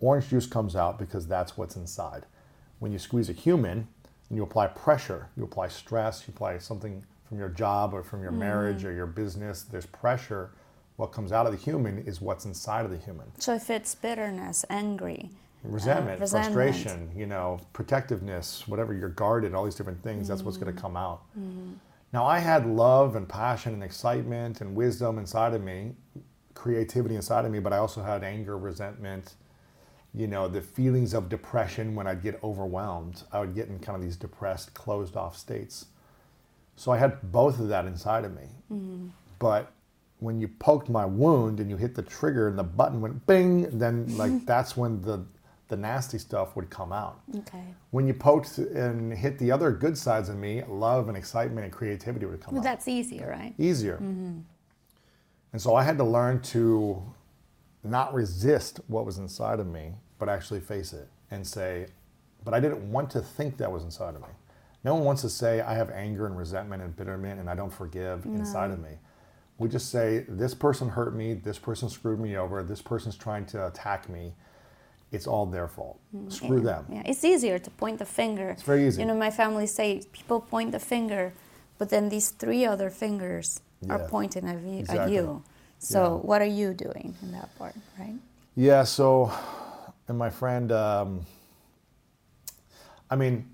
orange 0.00 0.28
juice 0.28 0.46
comes 0.46 0.76
out 0.76 0.98
because 0.98 1.26
that's 1.26 1.56
what's 1.56 1.76
inside. 1.76 2.26
When 2.78 2.92
you 2.92 2.98
squeeze 2.98 3.28
a 3.28 3.32
human 3.32 3.88
and 4.28 4.36
you 4.36 4.42
apply 4.42 4.68
pressure, 4.68 5.28
you 5.36 5.44
apply 5.44 5.68
stress, 5.68 6.24
you 6.26 6.32
apply 6.34 6.58
something 6.58 7.04
from 7.28 7.38
your 7.38 7.48
job 7.48 7.94
or 7.94 8.02
from 8.02 8.22
your 8.22 8.30
mm-hmm. 8.30 8.40
marriage 8.40 8.84
or 8.84 8.92
your 8.92 9.06
business, 9.06 9.62
there's 9.62 9.86
pressure. 9.86 10.50
What 10.96 11.08
comes 11.08 11.32
out 11.32 11.46
of 11.46 11.52
the 11.52 11.58
human 11.58 11.98
is 11.98 12.20
what's 12.20 12.44
inside 12.44 12.84
of 12.84 12.90
the 12.90 12.98
human. 12.98 13.26
so 13.38 13.54
if 13.54 13.70
it's 13.70 13.94
bitterness, 13.94 14.64
angry, 14.70 15.30
uh, 15.64 15.68
Resentment, 15.68 16.18
uh, 16.18 16.20
resentment. 16.20 16.54
frustration, 16.54 17.10
you 17.16 17.26
know, 17.26 17.58
protectiveness, 17.72 18.68
whatever 18.68 18.92
you're 18.92 19.08
guarded, 19.08 19.54
all 19.54 19.64
these 19.64 19.74
different 19.74 20.02
things, 20.02 20.28
that's 20.28 20.42
what's 20.42 20.56
going 20.56 20.72
to 20.72 20.72
mm-hmm. 20.72 20.86
come 20.86 20.96
out. 20.96 21.22
Mm-hmm. 21.38 21.72
Now, 22.12 22.26
I 22.26 22.38
had 22.38 22.66
love 22.66 23.16
and 23.16 23.28
passion 23.28 23.74
and 23.74 23.82
excitement 23.82 24.60
and 24.60 24.76
wisdom 24.76 25.18
inside 25.18 25.52
of 25.52 25.62
me, 25.62 25.94
creativity 26.54 27.16
inside 27.16 27.44
of 27.44 27.50
me, 27.50 27.58
but 27.58 27.72
I 27.72 27.78
also 27.78 28.02
had 28.02 28.22
anger, 28.22 28.56
resentment, 28.56 29.34
you 30.14 30.26
know, 30.26 30.46
the 30.48 30.60
feelings 30.60 31.12
of 31.14 31.28
depression 31.28 31.94
when 31.94 32.06
I'd 32.06 32.22
get 32.22 32.42
overwhelmed. 32.44 33.22
I 33.32 33.40
would 33.40 33.54
get 33.54 33.68
in 33.68 33.78
kind 33.80 33.96
of 33.96 34.02
these 34.02 34.16
depressed, 34.16 34.74
closed 34.74 35.16
off 35.16 35.36
states. 35.36 35.86
So 36.76 36.92
I 36.92 36.98
had 36.98 37.32
both 37.32 37.58
of 37.58 37.68
that 37.68 37.86
inside 37.86 38.24
of 38.24 38.34
me. 38.34 38.48
Mm-hmm. 38.72 39.08
But 39.38 39.72
when 40.20 40.40
you 40.40 40.48
poked 40.48 40.88
my 40.88 41.04
wound 41.04 41.60
and 41.60 41.68
you 41.68 41.76
hit 41.76 41.94
the 41.94 42.02
trigger 42.02 42.48
and 42.48 42.58
the 42.58 42.64
button 42.64 43.00
went 43.00 43.26
bing, 43.26 43.76
then 43.78 44.16
like 44.16 44.46
that's 44.46 44.76
when 44.76 45.02
the 45.02 45.24
the 45.68 45.76
nasty 45.76 46.18
stuff 46.18 46.54
would 46.56 46.68
come 46.68 46.92
out. 46.92 47.20
Okay. 47.38 47.64
When 47.90 48.06
you 48.06 48.12
poked 48.12 48.58
and 48.58 49.12
hit 49.12 49.38
the 49.38 49.50
other 49.50 49.72
good 49.72 49.96
sides 49.96 50.28
of 50.28 50.36
me, 50.36 50.62
love 50.68 51.08
and 51.08 51.16
excitement 51.16 51.64
and 51.64 51.72
creativity 51.72 52.26
would 52.26 52.40
come 52.42 52.54
Well, 52.54 52.60
out. 52.60 52.64
that's 52.64 52.86
easier, 52.86 53.30
right? 53.30 53.54
Easier. 53.58 53.94
Mm-hmm. 53.96 54.40
And 55.52 55.62
so 55.62 55.74
I 55.74 55.82
had 55.82 55.96
to 55.98 56.04
learn 56.04 56.42
to 56.42 57.02
not 57.82 58.12
resist 58.12 58.80
what 58.88 59.06
was 59.06 59.18
inside 59.18 59.58
of 59.58 59.66
me, 59.66 59.94
but 60.18 60.28
actually 60.28 60.60
face 60.60 60.92
it 60.92 61.08
and 61.30 61.46
say, 61.46 61.86
but 62.44 62.54
I 62.54 62.60
didn't 62.60 62.90
want 62.90 63.10
to 63.10 63.20
think 63.20 63.56
that 63.58 63.70
was 63.70 63.82
inside 63.84 64.14
of 64.14 64.20
me. 64.22 64.28
No 64.84 64.94
one 64.94 65.04
wants 65.04 65.22
to 65.22 65.30
say, 65.30 65.60
I 65.62 65.74
have 65.74 65.90
anger 65.90 66.26
and 66.26 66.36
resentment 66.36 66.82
and 66.82 66.94
bitterment 66.94 67.40
and 67.40 67.48
I 67.48 67.54
don't 67.54 67.72
forgive 67.72 68.26
inside 68.26 68.70
of 68.70 68.80
me. 68.80 68.98
We 69.58 69.68
just 69.68 69.90
say, 69.90 70.24
this 70.28 70.52
person 70.52 70.88
hurt 70.90 71.14
me, 71.14 71.32
this 71.34 71.58
person 71.58 71.88
screwed 71.88 72.20
me 72.20 72.36
over, 72.36 72.62
this 72.62 72.82
person's 72.82 73.16
trying 73.16 73.46
to 73.46 73.66
attack 73.68 74.08
me. 74.08 74.34
It's 75.12 75.26
all 75.28 75.46
their 75.46 75.68
fault. 75.68 76.00
Mm, 76.14 76.30
Screw 76.32 76.60
them. 76.60 76.86
Yeah, 76.90 77.02
it's 77.06 77.24
easier 77.24 77.58
to 77.60 77.70
point 77.70 77.98
the 78.00 78.04
finger. 78.04 78.50
It's 78.50 78.62
very 78.62 78.86
easy. 78.86 79.00
You 79.00 79.06
know, 79.06 79.14
my 79.14 79.30
family 79.30 79.66
say 79.68 80.02
people 80.12 80.40
point 80.40 80.72
the 80.72 80.80
finger, 80.80 81.32
but 81.78 81.88
then 81.88 82.08
these 82.08 82.30
three 82.30 82.66
other 82.66 82.90
fingers 82.90 83.60
are 83.88 84.00
pointing 84.08 84.48
at 84.48 84.60
you. 84.62 84.78
At 84.78 84.80
Exactly. 84.80 85.14
you. 85.14 85.42
So 85.78 86.00
Yeah. 86.02 86.26
what 86.28 86.42
are 86.42 86.52
you 86.60 86.74
doing 86.74 87.14
in 87.22 87.30
that 87.32 87.56
part, 87.58 87.76
right? 87.98 88.16
Yeah, 88.56 88.82
so, 88.84 89.30
and 90.08 90.18
my 90.18 90.30
friend, 90.30 90.70
um, 90.72 91.26
I 93.10 93.16
mean, 93.16 93.48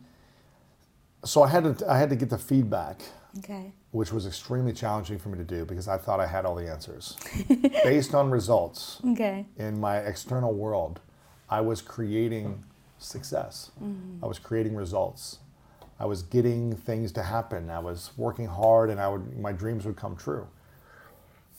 so 1.24 1.42
I 1.42 1.48
had 1.48 1.78
to 1.78 1.90
I 1.90 1.98
had 1.98 2.10
to 2.10 2.16
get 2.16 2.30
the 2.30 2.38
feedback, 2.38 3.02
Okay. 3.38 3.72
which 3.90 4.12
was 4.12 4.26
extremely 4.26 4.72
challenging 4.72 5.18
for 5.18 5.28
me 5.28 5.38
to 5.38 5.44
do 5.44 5.64
because 5.64 5.86
I 5.88 5.98
thought 5.98 6.18
I 6.20 6.26
had 6.26 6.44
all 6.44 6.54
the 6.54 6.68
answers, 6.70 7.16
based 7.84 8.14
on 8.14 8.30
results 8.30 9.00
Okay. 9.12 9.46
in 9.56 9.78
my 9.80 9.98
external 9.98 10.52
world. 10.54 11.00
I 11.48 11.60
was 11.60 11.82
creating 11.82 12.62
success. 12.98 13.70
I 14.22 14.26
was 14.26 14.38
creating 14.38 14.76
results. 14.76 15.38
I 15.98 16.06
was 16.06 16.22
getting 16.22 16.74
things 16.76 17.12
to 17.12 17.22
happen. 17.22 17.68
I 17.70 17.78
was 17.80 18.12
working 18.16 18.46
hard, 18.46 18.88
and 18.90 18.98
I 19.00 19.08
would 19.08 19.38
my 19.38 19.52
dreams 19.52 19.84
would 19.84 19.96
come 19.96 20.16
true. 20.16 20.46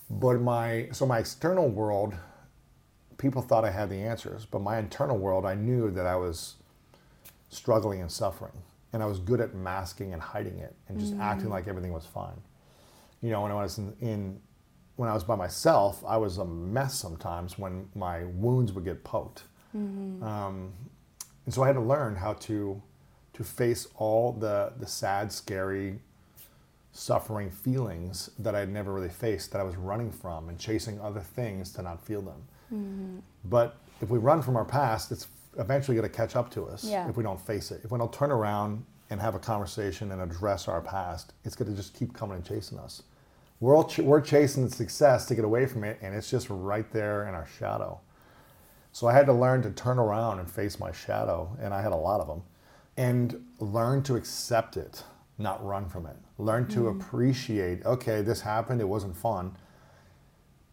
But 0.09 0.41
my 0.41 0.89
so 0.91 1.05
my 1.05 1.19
external 1.19 1.69
world, 1.69 2.15
people 3.21 3.41
thought 3.43 3.63
I 3.63 3.69
had 3.69 3.89
the 3.89 3.97
answers, 3.97 4.45
but 4.45 4.61
my 4.61 4.79
internal 4.79 5.17
world, 5.17 5.45
I 5.45 5.53
knew 5.53 5.91
that 5.91 6.07
I 6.07 6.15
was 6.15 6.55
struggling 7.49 8.01
and 8.01 8.11
suffering, 8.11 8.63
and 8.91 9.03
I 9.03 9.05
was 9.05 9.19
good 9.19 9.39
at 9.39 9.53
masking 9.53 10.11
and 10.11 10.21
hiding 10.21 10.57
it 10.57 10.75
and 10.89 10.99
just 10.99 11.13
acting 11.21 11.49
like 11.49 11.67
everything 11.67 11.93
was 11.93 12.05
fine. 12.05 12.41
You 13.21 13.29
know, 13.29 13.41
when 13.43 13.51
I 13.51 13.55
was 13.55 13.77
in, 13.77 13.95
in 14.01 14.39
when 14.95 15.07
I 15.07 15.13
was 15.13 15.23
by 15.23 15.35
myself, 15.35 16.03
I 16.05 16.17
was 16.17 16.39
a 16.39 16.45
mess 16.45 16.95
sometimes 16.95 17.57
when 17.59 17.87
my 17.95 18.23
wounds 18.25 18.73
would 18.73 18.83
get 18.85 19.03
poked. 19.03 19.43
Um, 20.23 20.73
and 21.45 21.53
so 21.53 21.63
I 21.63 21.67
had 21.67 21.73
to 21.75 21.81
learn 21.81 22.15
how 22.15 22.33
to 22.33 22.81
to 23.33 23.43
face 23.43 23.87
all 23.95 24.33
the 24.33 24.73
the 24.79 24.87
sad, 24.87 25.31
scary, 25.31 25.99
suffering 26.91 27.51
feelings 27.51 28.31
that 28.39 28.55
I'd 28.55 28.69
never 28.69 28.91
really 28.91 29.09
faced 29.09 29.51
that 29.51 29.61
I 29.61 29.63
was 29.63 29.75
running 29.75 30.11
from 30.11 30.49
and 30.49 30.57
chasing 30.59 30.99
other 30.99 31.21
things 31.21 31.71
to 31.73 31.83
not 31.83 32.03
feel 32.03 32.21
them. 32.21 32.47
Mm-hmm. 32.73 33.19
But 33.45 33.77
if 34.01 34.09
we 34.09 34.17
run 34.17 34.41
from 34.41 34.55
our 34.55 34.65
past, 34.65 35.11
it's 35.11 35.27
eventually 35.57 35.97
going 35.97 36.09
to 36.09 36.15
catch 36.15 36.35
up 36.35 36.49
to 36.51 36.65
us 36.65 36.83
Yeah. 36.83 37.09
if 37.09 37.17
we 37.17 37.23
don't 37.23 37.39
face 37.39 37.71
it. 37.71 37.81
If 37.83 37.91
we 37.91 37.99
don't 37.99 38.13
turn 38.13 38.31
around 38.31 38.85
and 39.09 39.19
have 39.19 39.35
a 39.35 39.39
conversation 39.39 40.11
and 40.11 40.21
address 40.21 40.67
our 40.67 40.81
past, 40.81 41.33
it's 41.43 41.55
going 41.55 41.69
to 41.69 41.75
just 41.75 41.93
keep 41.93 42.13
coming 42.13 42.37
and 42.37 42.45
chasing 42.45 42.79
us. 42.79 43.03
We're 43.59 43.75
all 43.75 43.83
ch- 43.83 43.99
we're 43.99 44.21
chasing 44.21 44.69
success 44.69 45.25
to 45.27 45.35
get 45.35 45.45
away 45.45 45.67
from 45.67 45.83
it, 45.83 45.99
and 46.01 46.15
it's 46.15 46.31
just 46.31 46.47
right 46.49 46.89
there 46.91 47.27
in 47.27 47.35
our 47.35 47.45
shadow. 47.59 47.99
So 48.91 49.07
I 49.07 49.13
had 49.13 49.27
to 49.27 49.33
learn 49.33 49.61
to 49.63 49.71
turn 49.71 49.99
around 49.99 50.39
and 50.39 50.49
face 50.49 50.79
my 50.79 50.91
shadow, 50.91 51.55
and 51.61 51.73
I 51.73 51.81
had 51.81 51.91
a 51.91 51.97
lot 51.97 52.21
of 52.21 52.27
them, 52.27 52.41
and 52.97 53.45
learn 53.59 54.01
to 54.03 54.15
accept 54.15 54.77
it, 54.77 55.03
not 55.37 55.63
run 55.63 55.87
from 55.87 56.07
it. 56.07 56.15
Learn 56.37 56.67
to 56.69 56.81
mm-hmm. 56.81 56.99
appreciate, 56.99 57.85
okay, 57.85 58.21
this 58.21 58.41
happened, 58.41 58.81
it 58.81 58.87
wasn't 58.87 59.15
fun. 59.15 59.55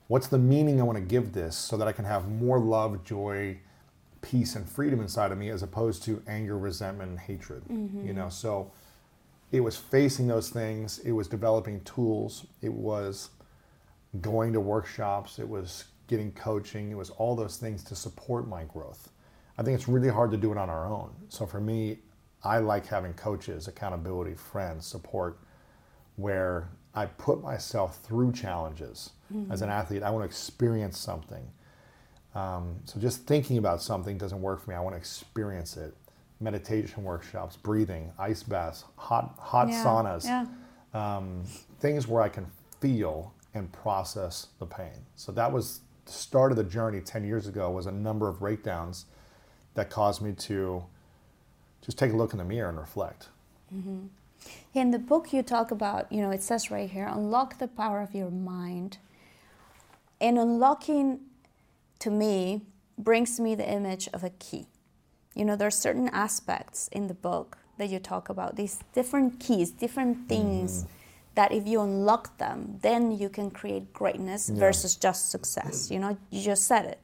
What's 0.08 0.26
the 0.26 0.38
meaning 0.38 0.80
I 0.80 0.84
want 0.84 0.96
to 0.96 1.04
give 1.04 1.32
this 1.32 1.56
so 1.56 1.76
that 1.76 1.86
I 1.86 1.92
can 1.92 2.06
have 2.06 2.28
more 2.28 2.58
love, 2.58 3.04
joy, 3.04 3.58
peace, 4.22 4.56
and 4.56 4.68
freedom 4.68 5.00
inside 5.00 5.32
of 5.32 5.38
me 5.38 5.50
as 5.50 5.62
opposed 5.62 6.02
to 6.04 6.22
anger, 6.26 6.58
resentment, 6.58 7.10
and 7.10 7.18
hatred? 7.18 7.62
You 7.68 7.76
mm-hmm. 7.76 8.14
know, 8.14 8.28
so 8.30 8.72
it 9.52 9.60
was 9.60 9.76
facing 9.76 10.26
those 10.26 10.50
things, 10.50 10.98
it 11.00 11.12
was 11.12 11.28
developing 11.28 11.80
tools, 11.82 12.46
it 12.62 12.72
was 12.72 13.30
going 14.20 14.52
to 14.54 14.60
workshops, 14.60 15.38
it 15.38 15.48
was 15.48 15.84
getting 16.06 16.32
coaching, 16.32 16.90
it 16.90 16.96
was 16.96 17.10
all 17.10 17.36
those 17.36 17.58
things 17.58 17.84
to 17.84 17.94
support 17.94 18.48
my 18.48 18.64
growth. 18.64 19.10
I 19.58 19.62
think 19.62 19.74
it's 19.74 19.88
really 19.88 20.08
hard 20.08 20.30
to 20.30 20.36
do 20.36 20.52
it 20.52 20.58
on 20.58 20.70
our 20.70 20.86
own. 20.86 21.10
So 21.28 21.44
for 21.44 21.60
me, 21.60 21.98
I 22.44 22.58
like 22.58 22.86
having 22.86 23.12
coaches, 23.14 23.68
accountability, 23.68 24.34
friends, 24.34 24.86
support, 24.86 25.38
where 26.16 26.70
I 26.98 27.06
put 27.06 27.42
myself 27.42 27.98
through 28.02 28.32
challenges. 28.32 29.10
As 29.50 29.62
an 29.62 29.68
athlete, 29.70 30.02
I 30.02 30.10
want 30.10 30.22
to 30.22 30.26
experience 30.26 30.98
something. 30.98 31.46
Um, 32.34 32.76
so 32.84 32.98
just 32.98 33.22
thinking 33.26 33.58
about 33.58 33.82
something 33.82 34.16
doesn't 34.18 34.40
work 34.40 34.60
for 34.62 34.70
me. 34.70 34.76
I 34.76 34.80
want 34.80 34.94
to 34.94 34.98
experience 34.98 35.76
it. 35.76 35.94
Meditation 36.40 37.04
workshops, 37.04 37.56
breathing, 37.56 38.12
ice 38.18 38.42
baths, 38.42 38.84
hot 38.96 39.34
hot 39.38 39.68
Yeah, 39.68 39.84
saunas 39.84 40.24
Yeah. 40.24 40.46
um, 40.94 41.44
things 41.80 42.06
where 42.08 42.22
I 42.22 42.28
can 42.28 42.46
feel 42.80 43.32
and 43.54 43.70
process 43.72 44.48
the 44.58 44.66
pain. 44.66 45.04
So 45.16 45.32
that 45.32 45.52
was 45.52 45.80
the 46.06 46.12
start 46.12 46.52
of 46.52 46.56
the 46.56 46.64
journey 46.64 47.00
10 47.00 47.24
years 47.24 47.46
ago 47.48 47.70
was 47.70 47.86
a 47.86 47.92
number 47.92 48.28
of 48.28 48.38
breakdowns 48.38 49.04
that 49.74 49.90
caused 49.90 50.22
me 50.22 50.32
to 50.32 50.84
just 51.82 51.98
take 51.98 52.12
a 52.12 52.16
look 52.16 52.32
in 52.32 52.38
the 52.38 52.44
mirror 52.44 52.68
and 52.70 52.78
reflect. 52.78 53.28
In 54.74 54.90
the 54.90 54.98
book, 54.98 55.32
you 55.32 55.42
talk 55.42 55.70
about, 55.70 56.10
you 56.12 56.20
know, 56.20 56.30
it 56.30 56.42
says 56.42 56.70
right 56.70 56.90
here, 56.90 57.06
unlock 57.06 57.58
the 57.58 57.68
power 57.68 58.00
of 58.00 58.14
your 58.14 58.30
mind. 58.30 58.98
And 60.20 60.38
unlocking, 60.38 61.20
to 62.00 62.10
me, 62.10 62.62
brings 62.96 63.38
me 63.38 63.54
the 63.54 63.68
image 63.68 64.08
of 64.12 64.24
a 64.24 64.30
key. 64.30 64.66
You 65.34 65.44
know, 65.44 65.56
there 65.56 65.68
are 65.68 65.72
certain 65.72 66.08
aspects 66.08 66.88
in 66.88 67.06
the 67.06 67.14
book 67.14 67.58
that 67.78 67.88
you 67.88 67.98
talk 67.98 68.28
about, 68.28 68.56
these 68.56 68.80
different 68.92 69.38
keys, 69.38 69.70
different 69.70 70.16
mm-hmm. 70.16 70.26
things 70.26 70.86
that 71.36 71.52
if 71.52 71.68
you 71.68 71.80
unlock 71.80 72.36
them, 72.38 72.78
then 72.82 73.16
you 73.16 73.28
can 73.28 73.48
create 73.48 73.92
greatness 73.92 74.48
versus 74.48 74.96
just 74.96 75.30
success. 75.30 75.88
You 75.88 76.00
know, 76.00 76.18
you 76.30 76.42
just 76.42 76.64
said 76.64 76.84
it. 76.84 76.98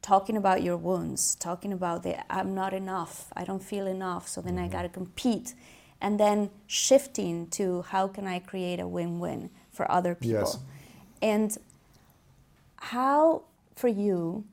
Talking 0.00 0.38
about 0.38 0.62
your 0.62 0.78
wounds, 0.78 1.34
talking 1.34 1.74
about 1.74 2.02
the 2.02 2.16
I'm 2.32 2.54
not 2.54 2.72
enough, 2.72 3.26
I 3.36 3.44
don't 3.44 3.62
feel 3.62 3.86
enough, 3.86 4.26
so 4.26 4.40
then 4.40 4.58
I 4.58 4.62
mm-hmm. 4.62 4.72
gotta 4.72 4.88
compete. 4.88 5.52
And 6.00 6.18
then 6.18 6.50
shifting 6.66 7.48
to 7.48 7.82
how 7.82 8.06
can 8.08 8.26
I 8.26 8.38
create 8.38 8.78
a 8.78 8.86
win 8.86 9.18
win 9.18 9.50
for 9.72 9.90
other 9.90 10.14
people. 10.14 10.40
Yes. 10.40 10.58
And 11.20 11.56
how, 12.76 13.42
for 13.74 13.88
you, 13.88 14.44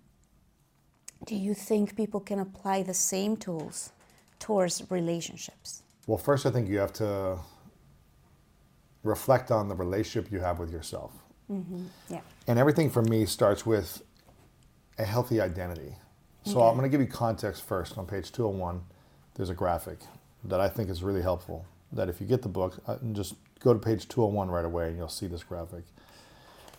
do 1.26 1.36
you 1.36 1.54
think 1.54 1.96
people 1.96 2.20
can 2.20 2.40
apply 2.40 2.84
the 2.84 2.94
same 2.94 3.38
tools 3.38 3.92
towards 4.40 4.84
relationships? 4.90 5.84
Well, 6.08 6.18
first, 6.18 6.46
I 6.46 6.52
think 6.52 6.68
you 6.70 6.78
have 6.80 6.94
to 6.94 7.38
reflect 9.04 9.52
on 9.52 9.68
the 9.70 9.76
relationship 9.76 10.32
you 10.32 10.40
have 10.40 10.60
with 10.60 10.72
yourself. 10.72 11.12
Mm-hmm. 11.52 11.86
Yeah. 12.10 12.22
And 12.48 12.58
everything 12.58 12.90
for 12.90 13.04
me 13.04 13.26
starts 13.26 13.66
with 13.66 14.02
a 14.98 15.06
healthy 15.06 15.42
identity. 15.42 15.96
So 16.44 16.62
I'm 16.62 16.78
going 16.78 16.84
to 16.84 16.90
give 16.90 17.02
you 17.02 17.08
context 17.08 17.64
first. 17.64 17.98
On 17.98 18.06
page 18.06 18.32
201, 18.32 18.80
there's 19.34 19.50
a 19.50 19.56
graphic 19.56 19.98
that 20.50 20.60
I 20.60 20.70
think 20.70 20.90
is 20.90 21.04
really 21.04 21.22
helpful. 21.22 21.66
That 21.92 22.10
if 22.10 22.20
you 22.20 22.28
get 22.28 22.42
the 22.42 22.50
book, 22.50 22.82
uh, 22.88 22.98
just 23.14 23.36
go 23.60 23.74
to 23.74 23.80
page 23.80 24.08
201 24.08 24.50
right 24.50 24.66
away 24.66 24.88
and 24.88 24.98
you'll 24.98 25.08
see 25.08 25.28
this 25.28 25.44
graphic. 25.44 25.84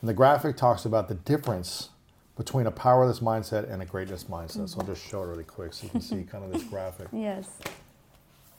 And 0.01 0.09
the 0.09 0.15
graphic 0.15 0.57
talks 0.57 0.85
about 0.85 1.09
the 1.09 1.15
difference 1.15 1.91
between 2.37 2.67
a 2.67 2.71
powerless 2.71 3.21
mindset 3.21 3.71
and 3.73 3.83
a 3.83 3.87
greatness 3.87 4.25
mindset. 4.25 4.69
So 4.69 4.81
I'll 4.81 4.87
just 4.87 5.03
show 5.07 5.23
it 5.23 5.27
really 5.27 5.45
quick 5.45 5.73
so 5.73 5.85
you 5.85 5.91
can 5.91 6.03
see 6.03 6.23
kind 6.23 6.45
of 6.45 6.53
this 6.53 6.65
graphic. 6.65 7.09
Yes. 7.13 7.49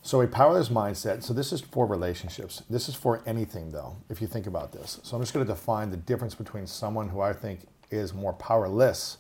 So 0.02 0.22
a 0.22 0.28
powerless 0.28 0.70
mindset. 0.70 1.22
So 1.22 1.34
this 1.34 1.52
is 1.52 1.62
for 1.62 1.86
relationships. 1.86 2.64
This 2.70 2.90
is 2.90 2.96
for 2.96 3.22
anything, 3.26 3.72
though. 3.72 3.98
If 4.10 4.22
you 4.22 4.28
think 4.28 4.48
about 4.48 4.72
this, 4.72 5.00
so 5.04 5.16
I'm 5.16 5.22
just 5.22 5.34
going 5.34 5.46
to 5.46 5.52
define 5.52 5.92
the 5.92 5.98
difference 5.98 6.34
between 6.34 6.66
someone 6.66 7.10
who 7.10 7.22
I 7.22 7.34
think 7.34 7.68
is 7.92 8.14
more 8.14 8.34
powerless 8.34 9.18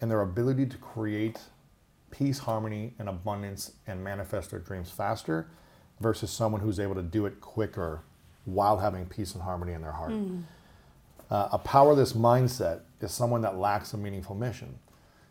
in 0.00 0.08
their 0.08 0.22
ability 0.22 0.66
to 0.66 0.76
create 0.78 1.38
peace, 2.16 2.38
harmony, 2.38 2.94
and 2.98 3.08
abundance 3.08 3.72
and 3.86 4.02
manifest 4.02 4.50
their 4.50 4.60
dreams 4.60 4.90
faster, 4.90 5.48
versus 6.00 6.30
someone 6.30 6.60
who's 6.60 6.80
able 6.80 6.94
to 6.94 7.02
do 7.02 7.26
it 7.26 7.40
quicker 7.40 8.02
while 8.44 8.78
having 8.78 9.06
peace 9.06 9.34
and 9.34 9.42
harmony 9.42 9.72
in 9.72 9.80
their 9.80 9.92
heart. 9.92 10.12
Mm. 10.12 10.42
Uh, 11.30 11.48
a 11.52 11.58
powerless 11.58 12.12
mindset 12.12 12.80
is 13.00 13.12
someone 13.12 13.40
that 13.42 13.56
lacks 13.56 13.94
a 13.94 13.96
meaningful 13.96 14.36
mission. 14.36 14.78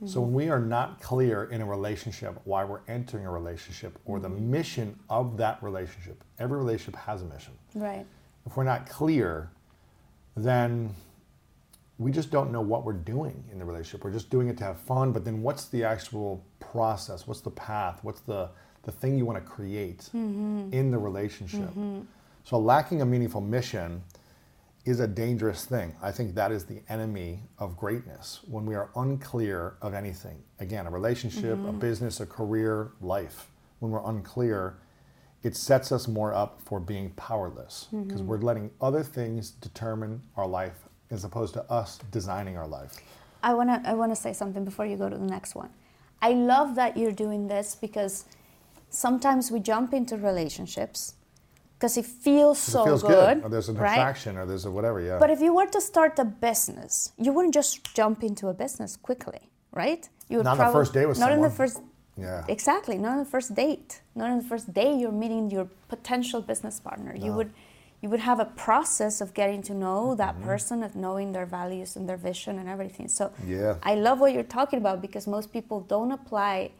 So 0.06 0.20
when 0.20 0.34
we 0.34 0.50
are 0.50 0.60
not 0.60 1.00
clear 1.00 1.46
in 1.46 1.62
a 1.62 1.66
relationship 1.66 2.38
why 2.44 2.66
we're 2.66 2.82
entering 2.90 3.26
a 3.26 3.32
relationship 3.32 3.98
or 4.04 4.20
the 4.20 4.28
mm. 4.30 4.38
mission 4.38 5.00
of 5.10 5.38
that 5.38 5.64
relationship, 5.64 6.22
every 6.40 6.58
relationship 6.58 6.98
has 6.98 7.22
a 7.22 7.26
mission. 7.26 7.54
Right. 7.74 8.06
If 8.46 8.58
we're 8.58 8.66
not 8.66 8.90
clear, 8.90 9.50
then 10.36 10.94
we 12.04 12.12
just 12.12 12.32
don't 12.32 12.52
know 12.52 12.62
what 12.62 12.84
we're 12.84 12.94
doing 12.94 13.44
in 13.52 13.60
the 13.60 13.66
relationship. 13.66 14.04
We're 14.04 14.12
just 14.12 14.30
doing 14.30 14.50
it 14.50 14.58
to 14.58 14.64
have 14.66 14.80
fun, 14.80 15.14
but 15.14 15.24
then 15.24 15.42
what's 15.42 15.66
the 15.66 15.84
actual 15.84 16.46
process? 16.60 17.26
What's 17.26 17.42
the 17.42 17.52
path? 17.52 18.00
What's 18.04 18.22
the 18.22 18.50
the 18.84 18.92
thing 18.92 19.18
you 19.18 19.26
want 19.26 19.44
to 19.44 19.50
create 19.50 20.10
mm-hmm. 20.14 20.70
in 20.74 20.92
the 20.92 20.98
relationship? 20.98 21.70
Mm-hmm. 21.70 22.02
So 22.44 22.60
lacking 22.60 23.02
a 23.02 23.06
meaningful 23.06 23.40
mission 23.40 24.04
is 24.84 25.00
a 25.00 25.08
dangerous 25.08 25.64
thing. 25.64 25.96
I 26.02 26.12
think 26.12 26.36
that 26.36 26.52
is 26.52 26.66
the 26.66 26.82
enemy 26.90 27.44
of 27.58 27.78
greatness 27.78 28.42
when 28.46 28.66
we 28.66 28.76
are 28.76 28.90
unclear 28.98 29.78
of 29.82 29.94
anything. 29.94 30.44
Again, 30.60 30.86
a 30.86 30.92
relationship, 30.92 31.54
a 31.54 31.56
mm-hmm. 31.56 31.80
business, 31.80 32.20
a 32.20 32.26
career, 32.26 32.92
life. 33.00 33.48
When 33.80 33.92
we're 33.92 34.06
unclear, 34.06 34.80
it 35.44 35.56
sets 35.56 35.94
us 35.94 36.10
more 36.10 36.34
up 36.34 36.60
for 36.62 36.82
being 36.82 37.12
powerless 37.12 37.88
because 37.92 38.22
we're 38.22 38.40
letting 38.40 38.72
other 38.82 39.04
things 39.04 39.52
determine 39.52 40.22
our 40.36 40.48
life 40.48 40.90
as 41.12 41.24
opposed 41.24 41.54
to 41.54 41.64
us 41.72 42.00
designing 42.12 42.58
our 42.58 42.68
life. 42.68 42.94
I 43.42 43.54
wanna 43.54 43.82
I 43.86 43.94
wanna 43.94 44.16
say 44.16 44.34
something 44.34 44.64
before 44.64 44.86
you 44.86 44.98
go 44.98 45.10
to 45.10 45.18
the 45.18 45.26
next 45.26 45.56
one. 45.56 45.70
I 46.22 46.32
love 46.32 46.76
that 46.76 46.96
you're 46.96 47.12
doing 47.12 47.48
this 47.48 47.76
because 47.76 48.26
sometimes 48.90 49.52
we 49.52 49.60
jump 49.60 49.94
into 49.94 50.16
relationships 50.18 51.16
because 51.84 51.98
it 51.98 52.06
feels 52.06 52.60
so 52.60 52.84
it 52.84 52.86
feels 52.86 53.02
good, 53.02 53.10
good, 53.12 53.44
or 53.44 53.50
there's 53.50 53.68
an 53.68 53.76
right? 53.76 53.92
attraction, 53.92 54.38
or 54.38 54.46
there's 54.46 54.64
a 54.64 54.72
whatever. 54.72 55.02
Yeah. 55.02 55.20
But 55.20 55.30
if 55.30 55.42
you 55.42 55.54
were 55.54 55.68
to 55.68 55.82
start 55.82 56.18
a 56.18 56.24
business, 56.24 57.12
you 57.18 57.34
wouldn't 57.34 57.54
just 57.54 57.94
jump 57.94 58.24
into 58.24 58.48
a 58.48 58.54
business 58.54 58.96
quickly, 58.96 59.50
right? 59.74 60.08
You 60.30 60.38
would 60.38 60.46
Not 60.46 60.60
on 60.60 60.68
the 60.68 60.72
first 60.72 60.94
day 60.94 61.06
with 61.06 61.20
not 61.20 61.34
in 61.34 61.42
the 61.42 61.50
first 61.50 61.82
yeah. 62.16 62.46
exactly 62.48 62.98
not 62.98 63.12
on 63.14 63.18
the 63.18 63.32
first 63.36 63.54
date, 63.54 64.02
not 64.16 64.30
on 64.30 64.38
the 64.38 64.48
first 64.54 64.74
day 64.74 64.96
you're 64.98 65.12
meeting 65.12 65.50
your 65.52 65.68
potential 65.90 66.42
business 66.42 66.80
partner. 66.80 67.14
You 67.16 67.34
would 67.34 67.52
you 68.04 68.10
would 68.10 68.20
have 68.20 68.42
a 68.42 68.46
process 68.68 69.22
of 69.22 69.34
getting 69.34 69.62
to 69.64 69.74
know 69.74 70.14
that 70.16 70.36
Mm-hmm. 70.36 70.44
person, 70.52 70.84
of 70.84 70.94
knowing 70.96 71.32
their 71.32 71.46
values 71.46 71.96
and 71.96 72.08
their 72.10 72.18
vision 72.18 72.60
and 72.60 72.68
everything. 72.68 73.08
So 73.08 73.32
Yeah. 73.48 73.76
I 73.82 73.96
love 73.96 74.20
what 74.20 74.34
you're 74.34 74.52
talking 74.60 74.78
about 74.78 75.02
because 75.02 75.26
most 75.26 75.54
people 75.54 75.80
don't 75.80 76.12
apply 76.12 76.72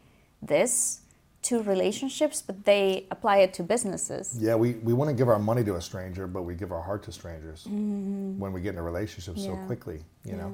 this 0.42 1.00
to 1.48 1.62
relationships, 1.62 2.42
but 2.42 2.56
they 2.66 3.06
apply 3.10 3.38
it 3.38 3.54
to 3.54 3.62
businesses. 3.62 4.36
Yeah, 4.38 4.54
we, 4.54 4.72
we 4.88 4.92
want 4.92 5.08
to 5.08 5.14
give 5.14 5.28
our 5.30 5.38
money 5.38 5.64
to 5.64 5.74
a 5.76 5.80
stranger, 5.80 6.26
but 6.26 6.42
we 6.42 6.54
give 6.54 6.70
our 6.72 6.82
heart 6.82 7.02
to 7.04 7.12
strangers 7.12 7.66
when 7.66 8.52
we 8.52 8.60
get 8.60 8.74
in 8.74 8.78
a 8.78 8.82
relationship 8.82 9.38
so 9.38 9.48
Mm-hmm. 9.52 9.60
Yeah. 9.60 9.66
quickly, 9.66 9.98
you 10.26 10.36
know, 10.40 10.50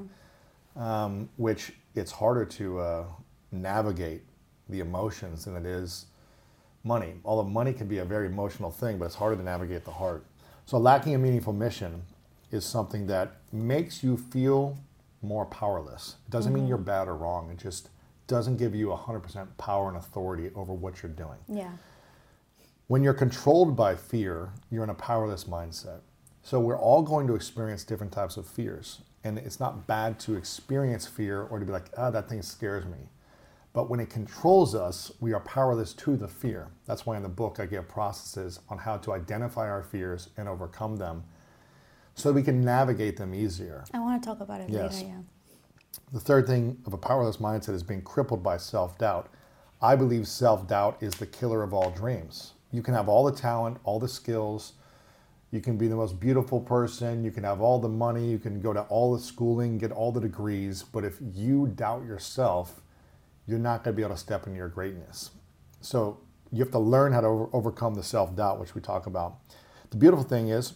um, 0.81 1.29
which 1.35 1.73
it's 1.95 2.11
harder 2.13 2.45
to 2.45 2.79
uh, 2.79 3.03
navigate 3.51 4.21
the 4.69 4.79
emotions 4.79 5.43
than 5.45 5.57
it 5.57 5.65
is 5.65 6.05
money. 6.85 7.15
Although 7.25 7.49
money 7.49 7.73
can 7.73 7.87
be 7.87 7.97
a 7.97 8.05
very 8.05 8.27
emotional 8.27 8.71
thing, 8.71 8.97
but 8.97 9.05
it's 9.05 9.15
harder 9.15 9.35
to 9.35 9.43
navigate 9.43 9.83
the 9.83 9.91
heart. 9.91 10.23
So 10.65 10.77
lacking 10.77 11.15
a 11.15 11.17
meaningful 11.17 11.53
mission 11.53 12.03
is 12.51 12.65
something 12.65 13.07
that 13.07 13.37
makes 13.51 14.03
you 14.03 14.17
feel 14.17 14.77
more 15.21 15.45
powerless. 15.45 16.15
It 16.27 16.31
doesn't 16.31 16.53
mean 16.53 16.67
you're 16.67 16.77
bad 16.77 17.07
or 17.07 17.15
wrong. 17.15 17.49
It 17.51 17.57
just 17.57 17.89
doesn't 18.27 18.57
give 18.57 18.73
you 18.73 18.87
100% 18.87 19.47
power 19.57 19.89
and 19.89 19.97
authority 19.97 20.49
over 20.55 20.73
what 20.73 21.03
you're 21.03 21.11
doing. 21.11 21.37
Yeah. 21.47 21.71
When 22.87 23.03
you're 23.03 23.13
controlled 23.13 23.75
by 23.75 23.95
fear, 23.95 24.49
you're 24.69 24.83
in 24.83 24.89
a 24.89 24.95
powerless 24.95 25.45
mindset. 25.45 25.99
So 26.43 26.59
we're 26.59 26.77
all 26.77 27.03
going 27.03 27.27
to 27.27 27.35
experience 27.35 27.83
different 27.83 28.11
types 28.11 28.37
of 28.37 28.47
fears. 28.47 29.01
And 29.23 29.37
it's 29.37 29.59
not 29.59 29.85
bad 29.85 30.19
to 30.21 30.35
experience 30.35 31.05
fear 31.05 31.43
or 31.43 31.59
to 31.59 31.65
be 31.65 31.71
like, 31.71 31.89
ah, 31.97 32.09
that 32.09 32.27
thing 32.27 32.41
scares 32.41 32.85
me. 32.85 32.97
But 33.73 33.89
when 33.89 33.99
it 34.01 34.09
controls 34.09 34.75
us, 34.75 35.11
we 35.21 35.31
are 35.33 35.39
powerless 35.39 35.93
to 35.93 36.17
the 36.17 36.27
fear. 36.27 36.67
That's 36.85 37.05
why 37.05 37.15
in 37.15 37.23
the 37.23 37.29
book 37.29 37.59
I 37.59 37.65
give 37.65 37.87
processes 37.87 38.59
on 38.69 38.77
how 38.77 38.97
to 38.97 39.13
identify 39.13 39.69
our 39.69 39.83
fears 39.83 40.29
and 40.35 40.49
overcome 40.49 40.97
them 40.97 41.23
so 42.15 42.31
we 42.33 42.43
can 42.43 42.63
navigate 42.63 43.15
them 43.15 43.33
easier. 43.33 43.85
I 43.93 43.99
want 43.99 44.21
to 44.21 44.27
talk 44.27 44.41
about 44.41 44.59
it 44.61 44.69
Yes. 44.69 44.95
later, 44.95 45.07
yeah. 45.07 45.21
The 46.11 46.19
third 46.19 46.47
thing 46.47 46.77
of 46.85 46.93
a 46.93 46.97
powerless 46.97 47.37
mindset 47.37 47.73
is 47.73 47.83
being 47.83 48.01
crippled 48.01 48.43
by 48.43 48.57
self 48.57 48.97
doubt. 48.97 49.29
I 49.81 49.95
believe 49.95 50.27
self 50.27 50.67
doubt 50.67 50.97
is 51.01 51.13
the 51.13 51.25
killer 51.25 51.63
of 51.63 51.73
all 51.73 51.91
dreams. 51.91 52.53
You 52.71 52.81
can 52.81 52.93
have 52.93 53.07
all 53.07 53.23
the 53.23 53.31
talent, 53.31 53.77
all 53.85 53.99
the 53.99 54.07
skills, 54.07 54.73
you 55.51 55.59
can 55.59 55.77
be 55.77 55.87
the 55.87 55.95
most 55.95 56.19
beautiful 56.19 56.59
person, 56.61 57.23
you 57.23 57.31
can 57.31 57.43
have 57.43 57.61
all 57.61 57.79
the 57.79 57.89
money, 57.89 58.29
you 58.29 58.39
can 58.39 58.61
go 58.61 58.71
to 58.73 58.81
all 58.83 59.13
the 59.13 59.21
schooling, 59.21 59.77
get 59.77 59.91
all 59.91 60.11
the 60.11 60.21
degrees, 60.21 60.83
but 60.83 61.03
if 61.03 61.17
you 61.33 61.67
doubt 61.67 62.05
yourself, 62.05 62.81
you're 63.45 63.59
not 63.59 63.83
going 63.83 63.93
to 63.93 63.97
be 63.97 64.03
able 64.03 64.15
to 64.15 64.19
step 64.19 64.45
into 64.47 64.57
your 64.57 64.69
greatness. 64.69 65.31
So 65.81 66.19
you 66.51 66.59
have 66.59 66.71
to 66.71 66.79
learn 66.79 67.13
how 67.13 67.21
to 67.21 67.27
over- 67.27 67.49
overcome 67.53 67.95
the 67.95 68.03
self 68.03 68.35
doubt, 68.35 68.59
which 68.59 68.75
we 68.75 68.81
talk 68.81 69.05
about. 69.07 69.37
The 69.89 69.97
beautiful 69.97 70.23
thing 70.23 70.49
is, 70.49 70.73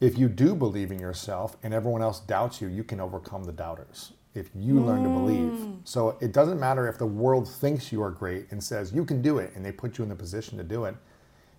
if 0.00 0.18
you 0.18 0.28
do 0.28 0.54
believe 0.54 0.90
in 0.90 0.98
yourself 0.98 1.56
and 1.62 1.74
everyone 1.74 2.02
else 2.02 2.20
doubts 2.20 2.60
you, 2.60 2.68
you 2.68 2.84
can 2.84 3.00
overcome 3.00 3.44
the 3.44 3.52
doubters. 3.52 4.12
If 4.32 4.48
you 4.54 4.80
learn 4.80 5.02
to 5.02 5.08
believe. 5.08 5.52
Mm. 5.52 5.78
So 5.82 6.16
it 6.20 6.32
doesn't 6.32 6.60
matter 6.60 6.86
if 6.86 6.98
the 6.98 7.06
world 7.06 7.48
thinks 7.48 7.90
you 7.90 8.00
are 8.00 8.12
great 8.12 8.46
and 8.52 8.62
says 8.62 8.92
you 8.92 9.04
can 9.04 9.20
do 9.20 9.38
it 9.38 9.52
and 9.56 9.64
they 9.64 9.72
put 9.72 9.98
you 9.98 10.04
in 10.04 10.08
the 10.08 10.14
position 10.14 10.56
to 10.58 10.64
do 10.64 10.84
it. 10.84 10.94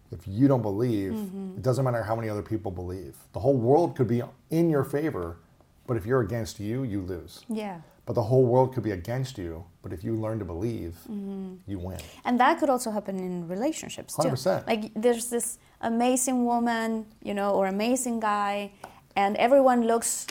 If 0.10 0.26
you 0.26 0.48
don't 0.48 0.62
believe, 0.62 1.12
mm-hmm. 1.12 1.58
it 1.58 1.62
doesn't 1.62 1.84
matter 1.84 2.02
how 2.04 2.16
many 2.16 2.30
other 2.30 2.42
people 2.42 2.72
believe. 2.72 3.16
The 3.34 3.40
whole 3.40 3.58
world 3.58 3.96
could 3.96 4.08
be 4.08 4.22
in 4.50 4.70
your 4.70 4.84
favor, 4.86 5.38
but 5.86 5.98
if 5.98 6.06
you're 6.06 6.22
against 6.22 6.60
you, 6.60 6.84
you 6.84 7.02
lose. 7.02 7.44
Yeah. 7.50 7.82
But 8.06 8.14
the 8.14 8.24
whole 8.24 8.44
world 8.46 8.74
could 8.74 8.84
be 8.84 8.92
against 8.92 9.38
you, 9.38 9.64
but 9.84 9.94
if 9.94 10.04
you 10.04 10.16
learn 10.16 10.40
to 10.40 10.46
believe, 10.46 10.96
Mm-hmm. 11.10 11.56
you 11.68 11.78
win. 11.80 12.00
And 12.26 12.40
that 12.40 12.60
could 12.60 12.70
also 12.70 12.90
happen 12.92 13.18
in 13.20 13.48
relationships 13.48 14.16
too. 14.16 14.30
100%. 14.30 14.68
Like 14.68 14.92
there's 14.96 15.30
this 15.30 15.58
amazing 15.82 16.46
woman, 16.46 17.06
you 17.24 17.34
know, 17.34 17.52
or 17.54 17.68
amazing 17.68 18.20
guy, 18.20 18.72
and 19.16 19.38
everyone 19.38 19.82
looks 19.88 20.26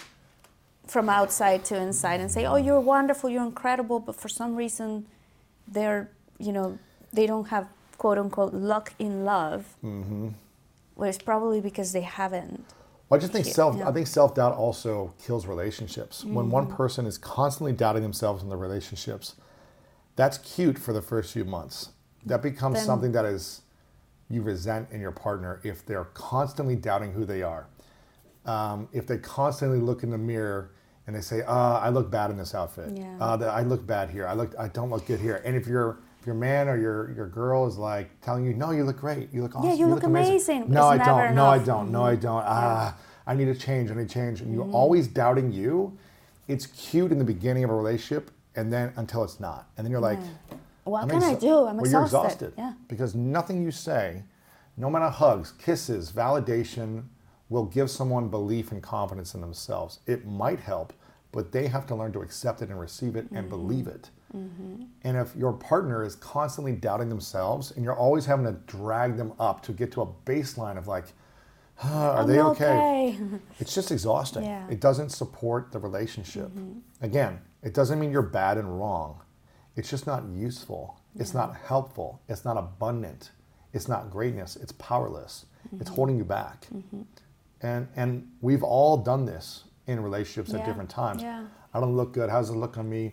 from 0.87 1.09
outside 1.09 1.64
to 1.66 1.76
inside 1.76 2.18
and 2.20 2.30
say, 2.30 2.44
"Oh, 2.46 2.56
you're 2.56 2.80
wonderful, 2.80 3.30
you're 3.30 3.44
incredible," 3.44 4.00
but 4.00 4.16
for 4.16 4.28
some 4.28 4.56
reason, 4.56 5.06
they're, 5.68 6.11
you 6.38 6.52
know, 6.52 6.78
they 7.12 7.26
don't 7.26 7.48
have 7.48 7.66
quote 7.98 8.18
unquote 8.18 8.52
luck 8.52 8.92
in 8.98 9.24
love. 9.24 9.61
Mm-hmm. 9.85 10.28
Well, 10.96 11.09
it's 11.09 11.18
probably 11.18 11.61
because 11.61 11.92
they 11.92 12.00
haven't. 12.02 12.64
Well, 13.11 13.18
I 13.18 13.20
just 13.20 13.33
think 13.33 13.44
self. 13.44 13.77
yeah. 13.77 13.88
I 13.88 13.92
think 13.92 14.07
self 14.07 14.35
doubt 14.37 14.55
also 14.55 15.12
kills 15.23 15.44
relationships. 15.46 16.25
When 16.25 16.49
one 16.51 16.66
Mm. 16.68 16.77
person 16.77 17.07
is 17.07 17.18
constantly 17.18 17.73
doubting 17.73 18.03
themselves 18.03 18.42
in 18.42 18.49
the 18.49 18.57
relationships, 18.57 19.35
that's 20.16 20.38
cute 20.38 20.79
for 20.79 20.92
the 20.92 21.03
first 21.03 21.33
few 21.33 21.44
months. 21.44 21.90
That 22.25 22.40
becomes 22.40 22.77
Then- 22.77 22.85
something 22.87 23.12
that 23.12 23.25
is 23.25 23.62
you 24.29 24.42
resent 24.42 24.88
in 24.92 25.01
your 25.01 25.11
partner 25.11 25.59
if 25.64 25.85
they're 25.85 26.05
constantly 26.14 26.77
doubting 26.77 27.12
who 27.12 27.25
they 27.25 27.42
are. 27.42 27.66
Um, 28.46 28.88
if 28.92 29.07
they 29.09 29.18
constantly 29.18 29.81
look 29.81 30.05
in 30.05 30.11
the 30.11 30.18
mirror 30.18 30.70
and 31.07 31.16
they 31.16 31.20
say, 31.20 31.42
uh, 31.42 31.53
"I 31.79 31.88
look 31.88 32.11
bad 32.12 32.31
in 32.31 32.37
this 32.37 32.55
outfit. 32.55 32.96
Yeah. 32.96 33.16
Uh, 33.20 33.38
I 33.53 33.62
look 33.62 33.85
bad 33.85 34.11
here. 34.11 34.29
I 34.29 34.35
look. 34.35 34.55
I 34.57 34.68
don't 34.68 34.88
look 34.90 35.07
good 35.07 35.18
here." 35.18 35.42
And 35.44 35.57
if 35.57 35.66
your 35.66 35.99
if 36.20 36.26
your 36.26 36.35
man 36.35 36.68
or 36.68 36.76
your 36.76 37.12
your 37.12 37.28
girl 37.28 37.66
is 37.66 37.78
like 37.78 38.11
telling 38.20 38.44
you, 38.44 38.52
"No, 38.54 38.70
you 38.72 38.85
look 38.85 38.98
great. 38.98 39.33
You 39.33 39.42
look 39.42 39.56
awesome. 39.56 39.70
Yeah, 39.70 39.76
you 39.76 39.87
look 39.87 40.02
amazing," 40.02 40.61
but 40.62 40.70
No, 40.70 40.85
I 40.87 40.98
don't. 40.98 41.35
No, 41.35 41.46
I 41.46 41.59
don't. 41.59 41.90
No, 41.90 42.04
I 42.04 42.14
don't. 42.16 42.44
Ah, 42.46 42.96
I 43.26 43.35
need 43.35 43.46
to 43.46 43.54
change. 43.54 43.90
I 43.90 43.94
need 43.94 44.09
to 44.09 44.14
change. 44.14 44.40
And 44.42 44.52
you're 44.54 44.64
Mm-hmm. 44.64 44.74
always 44.74 45.09
doubting 45.09 45.50
you. 45.52 45.96
It's 46.46 46.66
cute 46.66 47.12
in 47.12 47.18
the 47.18 47.24
beginning 47.24 47.64
of 47.64 47.70
a 47.70 47.74
relationship, 47.74 48.30
and 48.56 48.72
then 48.72 48.92
until 48.96 49.24
it's 49.24 49.40
not, 49.40 49.68
and 49.76 49.85
then 49.85 49.90
you're 49.92 50.00
like, 50.00 50.18
What 50.85 51.04
I'm 51.04 51.09
can 51.09 51.22
I 51.22 51.35
do? 51.35 51.64
I'm 51.66 51.76
well, 51.78 51.90
you're 51.90 52.02
exhausted. 52.02 52.48
exhausted. 52.48 52.52
Yeah. 52.59 52.72
Because 52.88 53.14
nothing 53.14 53.62
you 53.62 53.70
say, 53.70 54.24
no 54.76 54.90
matter 54.90 55.09
hugs, 55.09 55.52
kisses, 55.52 56.11
validation, 56.12 57.04
will 57.48 57.64
give 57.64 57.90
someone 57.90 58.28
belief 58.28 58.72
and 58.72 58.83
confidence 58.83 59.35
in 59.35 59.40
themselves. 59.40 60.00
It 60.06 60.26
might 60.26 60.61
help, 60.61 60.92
but 61.33 61.52
they 61.52 61.68
have 61.68 61.87
to 61.87 61.94
learn 61.94 62.12
to 62.12 62.20
accept 62.20 62.61
it 62.62 62.68
and 62.68 62.78
receive 62.80 63.14
it 63.16 63.30
and 63.30 63.48
believe 63.48 63.87
it. 63.87 64.11
Mm-hmm. 64.36 64.84
And 65.02 65.16
if 65.16 65.34
your 65.34 65.52
partner 65.52 66.04
is 66.04 66.16
constantly 66.16 66.72
doubting 66.72 67.08
themselves 67.08 67.72
and 67.72 67.84
you're 67.84 67.96
always 67.96 68.26
having 68.26 68.44
to 68.46 68.52
drag 68.66 69.16
them 69.16 69.32
up 69.38 69.62
to 69.64 69.72
get 69.72 69.90
to 69.92 70.02
a 70.02 70.06
baseline 70.24 70.78
of 70.78 70.86
like, 70.86 71.06
"Ah, 71.82 72.10
are 72.14 72.22
I'm 72.22 72.28
they 72.28 72.40
okay? 72.40 73.16
okay. 73.16 73.18
It's 73.58 73.74
just 73.74 73.90
exhausting. 73.90 74.44
Yeah. 74.44 74.66
It 74.70 74.80
doesn't 74.80 75.10
support 75.10 75.72
the 75.72 75.78
relationship. 75.78 76.48
Mm-hmm. 76.48 76.78
Again, 77.04 77.40
it 77.62 77.74
doesn't 77.74 77.98
mean 77.98 78.10
you're 78.12 78.22
bad 78.22 78.56
and 78.58 78.78
wrong. 78.78 79.20
It's 79.76 79.90
just 79.90 80.06
not 80.06 80.24
useful. 80.28 81.00
It's 81.16 81.34
not 81.34 81.56
helpful. 81.56 82.20
It's 82.28 82.44
not 82.44 82.56
abundant. 82.56 83.30
It's 83.72 83.88
not 83.88 84.10
greatness. 84.10 84.56
It's 84.56 84.72
powerless. 84.72 85.46
It's 85.72 85.84
mm-hmm. 85.84 85.94
holding 85.94 86.16
you 86.16 86.24
back. 86.24 86.66
And 87.62 87.88
and 87.96 88.28
we've 88.40 88.62
all 88.62 88.96
done 88.96 89.26
this 89.26 89.64
in 89.86 90.00
relationships 90.02 90.54
at 90.54 90.64
different 90.64 90.90
times. 90.90 91.22
Yeah. 91.22 91.44
I 91.74 91.80
don't 91.80 91.96
look 91.96 92.12
good. 92.12 92.30
How's 92.30 92.50
it 92.50 92.54
look 92.54 92.78
on 92.78 92.88
me? 92.88 93.12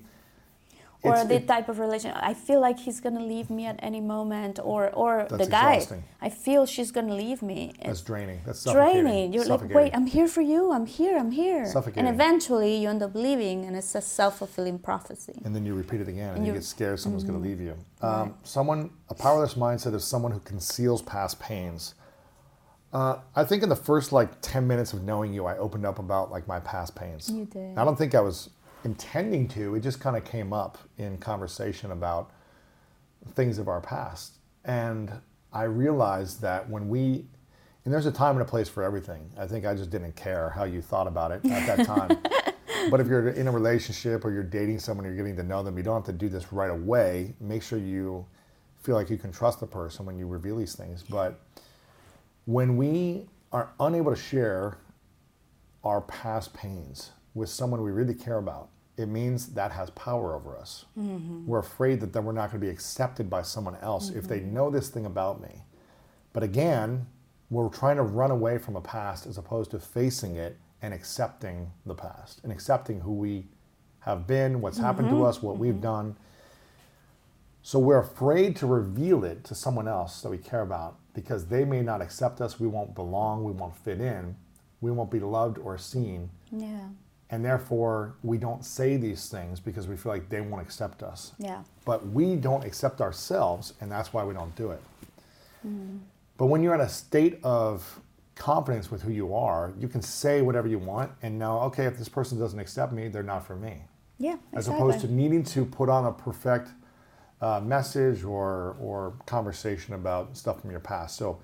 Or 1.07 1.13
It's- 1.13 1.27
the 1.27 1.35
it- 1.41 1.47
type 1.53 1.67
of 1.71 1.77
relation 1.85 2.09
i 2.31 2.33
feel 2.47 2.59
like 2.67 2.77
he's 2.85 2.99
gonna 3.05 3.25
leave 3.33 3.49
me 3.57 3.63
at 3.71 3.77
any 3.89 4.01
moment 4.15 4.55
or 4.71 4.81
or 5.01 5.13
the 5.43 5.47
guy 5.59 5.73
exhausting. 5.75 6.03
i 6.27 6.29
feel 6.45 6.61
she's 6.65 6.91
gonna 6.97 7.17
leave 7.25 7.41
me 7.51 7.59
That's 7.77 7.89
it's 7.99 8.01
draining. 8.11 8.39
That's 8.45 8.59
suffocating. 8.59 9.03
draining 9.03 9.33
you're 9.33 9.45
like 9.53 9.63
wait 9.79 9.91
i'm 9.97 10.07
here 10.17 10.27
for 10.35 10.41
you 10.53 10.61
i'm 10.75 10.85
here 10.99 11.15
i'm 11.21 11.31
here 11.43 11.65
Suffocating. 11.65 12.05
and 12.07 12.15
eventually 12.17 12.73
you 12.81 12.87
end 12.89 13.01
up 13.07 13.13
leaving 13.27 13.65
and 13.65 13.73
it's 13.79 13.93
a 13.95 14.01
self-fulfilling 14.19 14.77
prophecy 14.89 15.37
and 15.45 15.51
then 15.55 15.63
you 15.67 15.73
repeat 15.83 15.99
it 16.05 16.07
again 16.15 16.31
and, 16.35 16.45
you 16.45 16.51
you- 16.53 16.57
get 16.59 16.63
scared 16.75 16.99
someone's 16.99 17.23
going 17.29 17.39
to 17.41 17.45
leave 17.49 17.61
you 17.67 17.73
um, 18.01 18.33
someone 18.43 18.89
a 19.09 19.15
powerless 19.15 19.53
mindset 19.65 19.93
is 19.93 20.03
someone 20.03 20.31
who 20.31 20.39
conceals 20.53 21.01
past 21.01 21.39
pains 21.39 21.93
Uh, 22.93 23.17
I 23.35 23.43
think 23.43 23.63
in 23.63 23.69
the 23.69 23.75
first 23.89 24.11
like 24.13 24.29
10 24.41 24.65
minutes 24.65 24.93
of 24.93 25.03
knowing 25.03 25.33
you, 25.33 25.45
I 25.45 25.57
opened 25.57 25.85
up 25.85 25.99
about 25.99 26.31
like 26.31 26.47
my 26.47 26.59
past 26.61 26.95
pains. 26.95 27.29
You 27.29 27.45
did. 27.45 27.77
I 27.77 27.83
don't 27.83 27.97
think 27.97 28.15
I 28.15 28.21
was 28.21 28.49
intending 28.87 29.49
to. 29.49 29.75
It 29.75 29.81
just 29.81 29.99
kind 29.99 30.15
of 30.15 30.23
came 30.23 30.53
up 30.53 30.77
in 30.97 31.17
conversation 31.17 31.91
about 31.91 32.31
things 33.33 33.57
of 33.57 33.67
our 33.67 33.81
past. 33.81 34.37
And 34.63 35.11
I 35.51 35.63
realized 35.63 36.41
that 36.41 36.69
when 36.69 36.87
we, 36.87 37.25
and 37.83 37.93
there's 37.93 38.05
a 38.05 38.13
time 38.13 38.37
and 38.37 38.41
a 38.41 38.45
place 38.45 38.69
for 38.69 38.83
everything. 38.83 39.29
I 39.37 39.45
think 39.45 39.65
I 39.65 39.75
just 39.75 39.89
didn't 39.89 40.15
care 40.15 40.49
how 40.51 40.63
you 40.63 40.81
thought 40.81 41.05
about 41.05 41.31
it 41.31 41.45
at 41.51 41.67
that 41.67 41.85
time. 41.85 42.17
but 42.89 43.01
if 43.01 43.07
you're 43.07 43.27
in 43.27 43.49
a 43.49 43.51
relationship 43.51 44.23
or 44.23 44.31
you're 44.31 44.41
dating 44.41 44.79
someone, 44.79 45.05
you're 45.05 45.17
getting 45.17 45.35
to 45.35 45.43
know 45.43 45.63
them, 45.63 45.75
you 45.77 45.83
don't 45.83 45.95
have 45.95 46.05
to 46.05 46.13
do 46.13 46.29
this 46.29 46.53
right 46.53 46.71
away. 46.71 47.35
Make 47.41 47.63
sure 47.63 47.77
you 47.77 48.25
feel 48.83 48.95
like 48.95 49.09
you 49.09 49.17
can 49.17 49.33
trust 49.33 49.59
the 49.59 49.67
person 49.67 50.05
when 50.05 50.17
you 50.17 50.27
reveal 50.27 50.55
these 50.55 50.75
things. 50.75 51.03
But 51.03 51.41
when 52.45 52.77
we 52.77 53.27
are 53.51 53.69
unable 53.81 54.15
to 54.15 54.21
share 54.21 54.77
our 55.83 55.99
past 56.01 56.53
pains 56.53 57.11
with 57.33 57.49
someone 57.49 57.81
we 57.81 57.91
really 57.91 58.13
care 58.13 58.37
about, 58.37 58.69
it 58.97 59.07
means 59.07 59.47
that 59.53 59.71
has 59.71 59.91
power 59.91 60.35
over 60.35 60.57
us. 60.57 60.85
Mm-hmm. 60.97 61.45
We're 61.45 61.59
afraid 61.59 62.01
that 62.01 62.13
then 62.13 62.25
we're 62.25 62.31
not 62.31 62.51
going 62.51 62.59
to 62.59 62.65
be 62.65 62.71
accepted 62.71 63.29
by 63.29 63.43
someone 63.43 63.77
else 63.81 64.09
if 64.09 64.27
they 64.27 64.39
mm-hmm. 64.39 64.55
know 64.55 64.69
this 64.71 64.89
thing 64.89 65.05
about 65.05 65.39
me. 65.39 65.63
But 66.33 66.43
again, 66.43 67.05
we're 67.49 67.69
trying 67.69 67.97
to 67.97 68.03
run 68.03 68.31
away 68.31 68.57
from 68.57 68.75
a 68.75 68.81
past 68.81 69.27
as 69.27 69.37
opposed 69.37 69.71
to 69.71 69.79
facing 69.79 70.35
it 70.35 70.57
and 70.81 70.93
accepting 70.93 71.71
the 71.85 71.93
past 71.93 72.41
and 72.43 72.51
accepting 72.51 72.99
who 72.99 73.13
we 73.13 73.45
have 73.99 74.25
been, 74.25 74.61
what's 74.61 74.77
happened 74.77 75.09
to 75.09 75.15
mm-hmm. 75.15 75.25
us, 75.25 75.41
what 75.41 75.57
we've 75.57 75.81
done. 75.81 76.15
So 77.61 77.79
we're 77.79 77.99
afraid 77.99 78.55
to 78.57 78.65
reveal 78.65 79.23
it 79.25 79.43
to 79.45 79.55
someone 79.55 79.87
else 79.87 80.21
that 80.21 80.29
we 80.29 80.37
care 80.37 80.61
about 80.61 80.97
because 81.13 81.47
they 81.47 81.65
may 81.65 81.81
not 81.81 82.01
accept 82.01 82.41
us, 82.41 82.59
we 82.59 82.67
won't 82.67 82.95
belong, 82.95 83.43
we 83.43 83.51
won't 83.51 83.75
fit 83.75 83.99
in, 83.99 84.35
we 84.81 84.91
won't 84.91 85.11
be 85.11 85.19
loved 85.19 85.57
or 85.57 85.77
seen. 85.77 86.29
Yeah. 86.51 86.87
And 87.29 87.43
therefore, 87.43 88.15
we 88.23 88.37
don't 88.37 88.63
say 88.63 88.95
these 88.97 89.27
things 89.29 89.59
because 89.59 89.87
we 89.87 89.97
feel 89.97 90.11
like 90.11 90.29
they 90.29 90.41
won't 90.41 90.61
accept 90.61 91.03
us. 91.03 91.33
Yeah. 91.37 91.63
But 91.85 92.07
we 92.07 92.35
don't 92.35 92.63
accept 92.63 93.01
ourselves, 93.01 93.73
and 93.81 93.91
that's 93.91 94.13
why 94.13 94.23
we 94.23 94.33
don't 94.33 94.55
do 94.55 94.71
it. 94.71 94.81
But 96.37 96.45
when 96.45 96.63
you're 96.63 96.75
in 96.75 96.81
a 96.81 96.89
state 96.89 97.39
of 97.43 97.99
confidence 98.35 98.89
with 98.91 99.01
who 99.01 99.11
you 99.11 99.33
are, 99.33 99.73
you 99.77 99.87
can 99.87 100.01
say 100.01 100.41
whatever 100.41 100.67
you 100.67 100.79
want 100.79 101.11
and 101.21 101.37
know, 101.37 101.59
okay, 101.61 101.85
if 101.85 101.97
this 101.97 102.07
person 102.07 102.39
doesn't 102.39 102.59
accept 102.59 102.93
me, 102.93 103.09
they're 103.09 103.23
not 103.23 103.45
for 103.45 103.55
me. 103.55 103.83
Yeah. 104.19 104.33
Exactly. 104.33 104.57
As 104.57 104.67
opposed 104.67 104.99
to 105.01 105.11
needing 105.11 105.43
to 105.45 105.65
put 105.65 105.89
on 105.89 106.05
a 106.05 106.13
perfect 106.13 106.69
uh, 107.41 107.59
message 107.59 108.23
or, 108.23 108.77
or 108.79 109.13
conversation 109.25 109.93
about 109.95 110.37
stuff 110.37 110.61
from 110.61 110.71
your 110.71 110.79
past. 110.79 111.17
So 111.17 111.39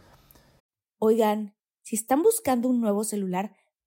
Oigan, 1.02 1.54
si 1.82 1.98
están 1.98 2.24
buscando 2.24 2.70
un 2.70 2.80
nuevo 2.80 3.04
celular, 3.04 3.52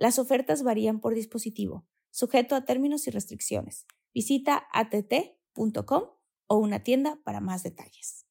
Las 0.00 0.18
ofertas 0.18 0.62
varían 0.62 0.98
por 0.98 1.14
dispositivo, 1.14 1.84
sujeto 2.10 2.54
a 2.56 2.64
términos 2.64 3.06
y 3.06 3.10
restricciones. 3.10 3.86
Visita 4.14 4.64
att.com 4.72 6.04
o 6.46 6.56
una 6.56 6.82
tienda 6.82 7.18
para 7.22 7.40
más 7.40 7.62
detalles. 7.62 8.24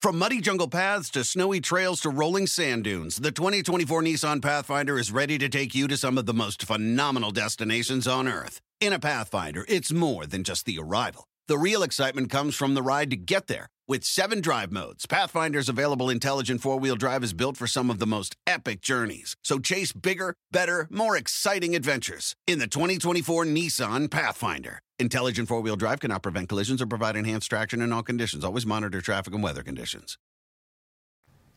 From 0.00 0.18
muddy 0.18 0.40
jungle 0.40 0.68
paths 0.68 1.10
to 1.10 1.24
snowy 1.24 1.60
trails 1.60 2.00
to 2.02 2.10
rolling 2.10 2.46
sand 2.46 2.84
dunes, 2.84 3.16
the 3.16 3.32
2024 3.32 4.02
Nissan 4.02 4.40
Pathfinder 4.40 4.96
is 4.96 5.10
ready 5.10 5.38
to 5.38 5.48
take 5.48 5.74
you 5.74 5.88
to 5.88 5.96
some 5.96 6.16
of 6.16 6.26
the 6.26 6.34
most 6.34 6.62
phenomenal 6.64 7.32
destinations 7.32 8.06
on 8.06 8.28
Earth. 8.28 8.60
In 8.80 8.92
a 8.92 9.00
Pathfinder, 9.00 9.64
it's 9.68 9.92
more 9.92 10.24
than 10.24 10.44
just 10.44 10.66
the 10.66 10.78
arrival. 10.78 11.24
The 11.48 11.58
real 11.58 11.82
excitement 11.82 12.30
comes 12.30 12.54
from 12.54 12.74
the 12.74 12.82
ride 12.82 13.10
to 13.10 13.16
get 13.16 13.48
there. 13.48 13.66
With 13.88 14.04
seven 14.04 14.40
drive 14.40 14.70
modes, 14.70 15.06
Pathfinder's 15.06 15.68
available 15.68 16.08
intelligent 16.08 16.60
four 16.60 16.78
wheel 16.78 16.94
drive 16.94 17.24
is 17.24 17.32
built 17.32 17.56
for 17.56 17.66
some 17.66 17.90
of 17.90 17.98
the 17.98 18.06
most 18.06 18.36
epic 18.46 18.80
journeys. 18.80 19.34
So 19.42 19.58
chase 19.58 19.90
bigger, 19.92 20.36
better, 20.52 20.86
more 20.88 21.16
exciting 21.16 21.74
adventures 21.74 22.36
in 22.46 22.60
the 22.60 22.68
2024 22.68 23.44
Nissan 23.46 24.08
Pathfinder. 24.08 24.80
Intelligent 25.00 25.48
four 25.48 25.60
wheel 25.60 25.74
drive 25.74 25.98
cannot 25.98 26.22
prevent 26.22 26.48
collisions 26.48 26.80
or 26.80 26.86
provide 26.86 27.16
enhanced 27.16 27.50
traction 27.50 27.82
in 27.82 27.92
all 27.92 28.04
conditions. 28.04 28.44
Always 28.44 28.64
monitor 28.64 29.00
traffic 29.00 29.34
and 29.34 29.42
weather 29.42 29.64
conditions. 29.64 30.18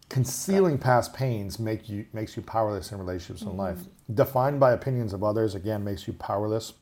concealing 0.10 0.78
past 0.80 1.14
pains 1.14 1.60
make 1.60 1.90
you 1.90 2.06
makes 2.14 2.36
you 2.36 2.44
powerless 2.44 2.92
in 2.92 2.98
relationships 2.98 3.44
in 3.44 3.56
life. 3.56 3.78
Mm-hmm. 3.78 4.16
Defined 4.16 4.60
by 4.60 4.72
opinions 4.74 5.14
of 5.14 5.24
others 5.24 5.56
again 5.56 5.84
makes 5.84 6.08
you 6.08 6.14
powerless. 6.14 6.74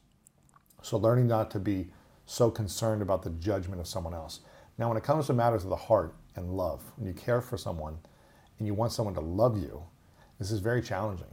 So 0.81 0.97
learning 0.97 1.27
not 1.27 1.51
to 1.51 1.59
be 1.59 1.89
so 2.25 2.51
concerned 2.51 3.01
about 3.01 3.23
the 3.23 3.29
judgment 3.31 3.79
of 3.81 3.87
someone 3.87 4.13
else. 4.13 4.41
Now 4.77 4.87
when 4.89 4.97
it 4.97 5.03
comes 5.03 5.27
to 5.27 5.33
matters 5.33 5.63
of 5.63 5.69
the 5.69 5.75
heart 5.75 6.15
and 6.35 6.55
love, 6.57 6.81
when 6.97 7.07
you 7.07 7.13
care 7.13 7.41
for 7.41 7.57
someone 7.57 7.97
and 8.59 8.67
you 8.67 8.73
want 8.73 8.91
someone 8.91 9.13
to 9.15 9.21
love 9.21 9.57
you, 9.57 9.83
this 10.39 10.51
is 10.51 10.59
very 10.59 10.81
challenging 10.81 11.27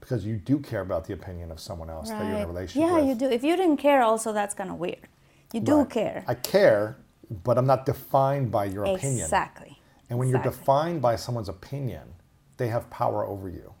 because 0.00 0.24
you 0.24 0.36
do 0.36 0.58
care 0.58 0.80
about 0.82 1.06
the 1.06 1.14
opinion 1.14 1.50
of 1.50 1.60
someone 1.60 1.90
else 1.90 2.10
that 2.10 2.18
you're 2.18 2.28
in 2.28 2.32
a 2.34 2.38
Right. 2.38 2.48
relationship 2.48 2.90
Yeah, 2.90 3.00
with. 3.00 3.08
you 3.08 3.14
do. 3.16 3.30
If 3.30 3.42
you 3.44 3.56
didn't 3.56 3.78
care, 3.78 4.02
also 4.02 4.32
that's 4.32 4.54
kind 4.54 4.70
of 4.70 4.78
weird. 4.78 5.08
You 5.52 5.60
do 5.60 5.78
Right. 5.78 5.90
care. 5.90 6.24
I 6.28 6.34
care, 6.34 6.96
but 7.44 7.58
I'm 7.58 7.66
not 7.66 7.86
defined 7.86 8.50
by 8.52 8.66
your 8.66 8.84
opinion. 8.84 9.24
Exactly. 9.24 9.78
And 10.10 10.18
when 10.18 10.28
you're 10.28 10.42
defined 10.42 11.02
by 11.02 11.16
someone's 11.16 11.48
opinion, 11.48 12.14
they 12.58 12.68
have 12.68 12.88
power 12.90 13.24
over 13.26 13.48
you. 13.48 13.73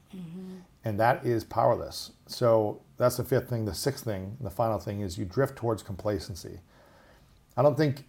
Mm-hmm. 0.84 0.88
And 0.88 1.00
that 1.00 1.24
is 1.24 1.44
powerless. 1.44 2.12
So 2.26 2.82
that's 2.96 3.16
the 3.16 3.24
fifth 3.24 3.48
thing. 3.48 3.64
The 3.64 3.74
sixth 3.74 4.04
thing, 4.04 4.36
the 4.40 4.50
final 4.50 4.78
thing 4.78 5.00
is 5.00 5.18
you 5.18 5.24
drift 5.24 5.56
towards 5.56 5.82
complacency. 5.82 6.60
I 7.56 7.62
don't 7.62 7.76
think 7.76 8.04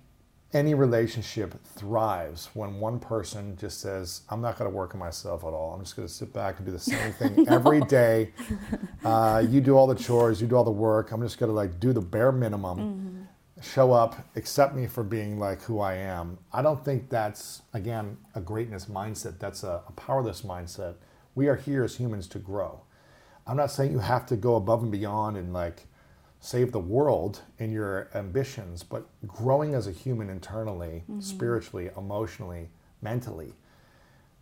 any 0.53 0.73
relationship 0.73 1.61
thrives 1.65 2.49
when 2.53 2.79
one 2.79 2.99
person 2.99 3.57
just 3.57 3.81
says, 3.81 4.21
I'm 4.29 4.41
not 4.41 4.57
going 4.57 4.69
to 4.69 4.75
work 4.75 4.93
on 4.93 4.99
myself 4.99 5.43
at 5.43 5.47
all. 5.47 5.73
I'm 5.73 5.81
just 5.81 5.95
going 5.95 6.07
to 6.07 6.13
sit 6.13 6.31
back 6.31 6.57
and 6.57 6.65
do 6.65 6.71
the 6.71 6.79
same 6.79 7.11
thing 7.19 7.47
every 7.49 7.81
day. 7.81 8.33
Uh, 9.03 9.45
you 9.47 9.61
do 9.61 9.77
all 9.77 9.85
the 9.85 9.93
chores, 9.93 10.41
you 10.41 10.47
do 10.47 10.55
all 10.55 10.63
the 10.63 10.71
work. 10.71 11.11
I'm 11.11 11.21
just 11.21 11.37
going 11.37 11.49
to 11.49 11.53
like 11.53 11.79
do 11.79 11.93
the 11.93 12.01
bare 12.01 12.31
minimum 12.31 13.27
show 13.61 13.93
up, 13.93 14.15
accept 14.35 14.75
me 14.75 14.87
for 14.87 15.03
being 15.03 15.39
like 15.39 15.61
who 15.61 15.79
I 15.79 15.93
am. 15.95 16.39
I 16.51 16.63
don't 16.63 16.83
think 16.83 17.09
that's 17.09 17.61
again 17.73 18.17
a 18.33 18.41
greatness 18.41 18.85
mindset. 18.85 19.37
That's 19.37 19.63
a, 19.63 19.83
a 19.87 19.91
powerless 19.91 20.41
mindset. 20.41 20.95
We 21.35 21.47
are 21.47 21.55
here 21.55 21.83
as 21.83 21.97
humans 21.97 22.27
to 22.29 22.39
grow. 22.39 22.81
I'm 23.45 23.57
not 23.57 23.69
saying 23.71 23.91
you 23.91 23.99
have 23.99 24.25
to 24.27 24.35
go 24.35 24.55
above 24.55 24.81
and 24.81 24.91
beyond 24.91 25.37
and 25.37 25.53
like 25.53 25.85
save 26.39 26.71
the 26.71 26.79
world 26.79 27.41
in 27.59 27.71
your 27.71 28.09
ambitions, 28.15 28.83
but 28.83 29.05
growing 29.27 29.73
as 29.75 29.87
a 29.87 29.91
human 29.91 30.29
internally, 30.29 31.03
spiritually, 31.19 31.89
emotionally, 31.97 32.69
mentally, 33.01 33.53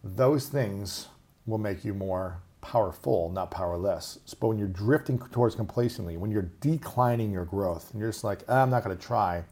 those 0.03 0.47
things 0.47 1.07
will 1.45 1.57
make 1.57 1.83
you 1.83 1.93
more 1.93 2.37
powerful, 2.61 3.29
not 3.29 3.51
powerless. 3.51 4.19
But 4.39 4.47
when 4.49 4.57
you're 4.59 4.67
drifting 4.67 5.17
towards 5.19 5.55
complacency, 5.55 6.15
when 6.17 6.31
you're 6.31 6.49
declining 6.61 7.31
your 7.31 7.45
growth, 7.45 7.91
and 7.91 7.99
you're 7.99 8.11
just 8.11 8.23
like, 8.23 8.43
"Ah, 8.47 8.61
I'm 8.61 8.69
not 8.69 8.83
going 8.83 8.95
to 8.95 9.01
try, 9.01 9.43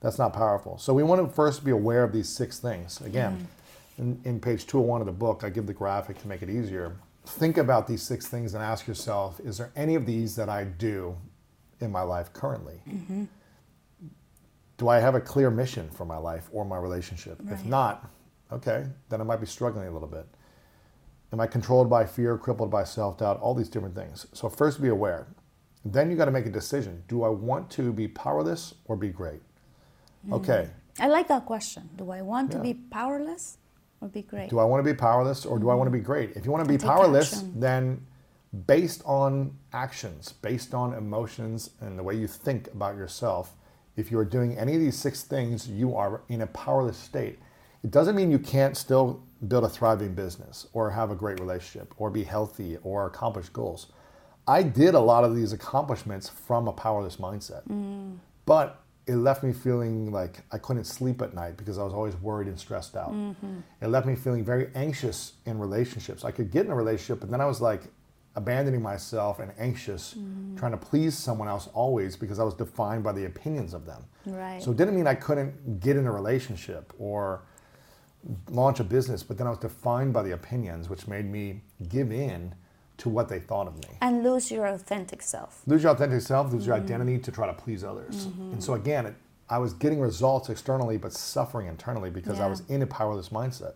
that's 0.00 0.18
not 0.18 0.34
powerful. 0.34 0.76
So 0.78 0.92
we 0.92 1.02
want 1.02 1.26
to 1.26 1.34
first 1.34 1.64
be 1.64 1.70
aware 1.70 2.02
of 2.04 2.12
these 2.12 2.28
six 2.28 2.58
things. 2.58 3.00
Again, 3.00 3.48
in, 3.98 4.20
in 4.24 4.40
page 4.40 4.66
201 4.66 5.00
of 5.00 5.06
the 5.06 5.12
book, 5.12 5.42
I 5.44 5.50
give 5.50 5.66
the 5.66 5.74
graphic 5.74 6.20
to 6.22 6.28
make 6.28 6.42
it 6.42 6.50
easier. 6.50 6.96
Think 7.26 7.58
about 7.58 7.86
these 7.86 8.02
six 8.02 8.26
things 8.26 8.54
and 8.54 8.62
ask 8.62 8.86
yourself, 8.86 9.40
is 9.40 9.58
there 9.58 9.72
any 9.76 9.94
of 9.94 10.04
these 10.04 10.36
that 10.36 10.48
I 10.48 10.64
do 10.64 11.16
in 11.80 11.90
my 11.90 12.02
life 12.02 12.32
currently? 12.32 12.80
Do 14.76 14.88
I 14.88 14.98
have 14.98 15.14
a 15.14 15.20
clear 15.20 15.50
mission 15.50 15.88
for 15.90 16.04
my 16.04 16.16
life 16.16 16.48
or 16.52 16.64
my 16.64 16.76
relationship? 16.76 17.40
If 17.48 17.64
not, 17.64 18.10
okay, 18.52 18.86
then 19.08 19.20
I 19.20 19.24
might 19.24 19.40
be 19.40 19.46
struggling 19.46 19.88
a 19.88 19.90
little 19.90 20.08
bit. 20.08 20.26
Am 21.32 21.40
I 21.40 21.46
controlled 21.46 21.88
by 21.88 22.04
fear, 22.04 22.36
crippled 22.36 22.70
by 22.70 22.84
self 22.84 23.18
doubt? 23.18 23.40
All 23.40 23.54
these 23.54 23.68
different 23.68 23.94
things. 23.94 24.26
So, 24.32 24.48
first 24.48 24.80
be 24.80 24.88
aware. 24.88 25.26
Then 25.84 26.10
you 26.10 26.16
got 26.16 26.26
to 26.26 26.30
make 26.30 26.46
a 26.46 26.50
decision. 26.50 27.02
Do 27.08 27.24
I 27.24 27.28
want 27.28 27.70
to 27.72 27.92
be 27.92 28.06
powerless 28.06 28.74
or 28.84 28.96
be 28.96 29.08
great? 29.08 29.40
Mm-hmm. 30.24 30.34
Okay. 30.34 30.70
I 31.00 31.08
like 31.08 31.26
that 31.28 31.44
question. 31.44 31.88
Do 31.96 32.12
I 32.12 32.22
want 32.22 32.52
to 32.52 32.58
be 32.60 32.74
powerless 32.74 33.58
or 34.04 34.08
be 34.08 34.22
great? 34.22 34.50
Do 34.50 34.58
I 34.58 34.64
want 34.64 34.84
to 34.84 34.92
be 34.92 34.96
powerless 34.96 35.46
or 35.46 35.58
do 35.58 35.70
I 35.70 35.74
want 35.74 35.86
to 35.86 35.90
be 35.90 36.00
mm. 36.00 36.04
great? 36.04 36.36
If 36.36 36.44
you 36.44 36.52
want 36.52 36.64
to 36.64 36.68
be 36.68 36.76
take 36.76 36.86
powerless, 36.86 37.34
action. 37.34 37.60
then 37.60 38.06
based 38.66 39.02
on 39.04 39.56
actions, 39.72 40.32
based 40.32 40.74
on 40.74 40.94
emotions 40.94 41.70
and 41.80 41.98
the 41.98 42.02
way 42.02 42.14
you 42.14 42.26
think 42.26 42.68
about 42.68 42.96
yourself, 42.96 43.56
if 43.96 44.10
you 44.10 44.18
are 44.18 44.24
doing 44.24 44.56
any 44.58 44.74
of 44.74 44.80
these 44.80 44.96
six 44.96 45.22
things, 45.22 45.68
you 45.68 45.96
are 45.96 46.22
in 46.28 46.42
a 46.42 46.46
powerless 46.48 46.96
state. 46.96 47.38
It 47.82 47.90
doesn't 47.90 48.16
mean 48.16 48.30
you 48.30 48.38
can't 48.38 48.76
still 48.76 49.22
build 49.48 49.64
a 49.64 49.68
thriving 49.68 50.14
business 50.14 50.66
or 50.72 50.90
have 50.90 51.10
a 51.10 51.14
great 51.14 51.40
relationship 51.40 51.94
or 51.96 52.10
be 52.10 52.24
healthy 52.24 52.78
or 52.82 53.06
accomplish 53.06 53.48
goals. 53.48 53.92
I 54.46 54.62
did 54.62 54.94
a 54.94 55.00
lot 55.00 55.24
of 55.24 55.34
these 55.34 55.52
accomplishments 55.52 56.28
from 56.28 56.68
a 56.68 56.72
powerless 56.72 57.16
mindset. 57.16 57.66
Mm. 57.68 58.18
But 58.46 58.83
it 59.06 59.16
left 59.16 59.42
me 59.42 59.52
feeling 59.52 60.10
like 60.10 60.40
I 60.50 60.58
couldn't 60.58 60.84
sleep 60.84 61.20
at 61.20 61.34
night 61.34 61.56
because 61.56 61.78
I 61.78 61.82
was 61.82 61.92
always 61.92 62.16
worried 62.16 62.48
and 62.48 62.58
stressed 62.58 62.96
out. 62.96 63.12
Mm-hmm. 63.12 63.58
It 63.82 63.88
left 63.88 64.06
me 64.06 64.14
feeling 64.14 64.44
very 64.44 64.70
anxious 64.74 65.34
in 65.44 65.58
relationships. 65.58 66.24
I 66.24 66.30
could 66.30 66.50
get 66.50 66.64
in 66.64 66.72
a 66.72 66.74
relationship, 66.74 67.20
but 67.20 67.30
then 67.30 67.40
I 67.40 67.46
was 67.46 67.60
like 67.60 67.82
abandoning 68.36 68.82
myself 68.82 69.40
and 69.40 69.52
anxious, 69.58 70.14
mm-hmm. 70.14 70.56
trying 70.56 70.72
to 70.72 70.78
please 70.78 71.16
someone 71.16 71.48
else 71.48 71.68
always 71.74 72.16
because 72.16 72.38
I 72.38 72.44
was 72.44 72.54
defined 72.54 73.04
by 73.04 73.12
the 73.12 73.26
opinions 73.26 73.74
of 73.74 73.84
them. 73.84 74.04
Right. 74.26 74.62
So 74.62 74.70
it 74.70 74.76
didn't 74.76 74.96
mean 74.96 75.06
I 75.06 75.14
couldn't 75.14 75.80
get 75.80 75.96
in 75.96 76.06
a 76.06 76.12
relationship 76.12 76.92
or 76.98 77.42
launch 78.48 78.80
a 78.80 78.84
business, 78.84 79.22
but 79.22 79.36
then 79.36 79.46
I 79.46 79.50
was 79.50 79.58
defined 79.58 80.14
by 80.14 80.22
the 80.22 80.32
opinions, 80.32 80.88
which 80.88 81.06
made 81.06 81.26
me 81.26 81.60
give 81.88 82.10
in 82.10 82.54
to 82.98 83.08
what 83.08 83.28
they 83.28 83.40
thought 83.40 83.66
of 83.66 83.74
me. 83.76 83.96
and 84.00 84.22
lose 84.22 84.50
your 84.50 84.66
authentic 84.66 85.20
self. 85.22 85.62
Lose 85.66 85.82
your 85.82 85.92
authentic 85.92 86.20
self, 86.20 86.52
lose 86.52 86.66
your 86.66 86.76
mm-hmm. 86.76 86.84
identity 86.84 87.18
to 87.18 87.32
try 87.32 87.46
to 87.46 87.52
please 87.52 87.82
others. 87.82 88.26
Mm-hmm. 88.26 88.52
And 88.52 88.64
so 88.64 88.74
again, 88.74 89.06
it, 89.06 89.14
I 89.48 89.58
was 89.58 89.74
getting 89.74 90.00
results 90.00 90.48
externally, 90.48 90.96
but 90.96 91.12
suffering 91.12 91.66
internally 91.66 92.10
because 92.10 92.40
I 92.40 92.46
was 92.46 92.62
in 92.68 92.82
a 92.82 92.86
powerless 92.86 93.28
mindset. 93.28 93.74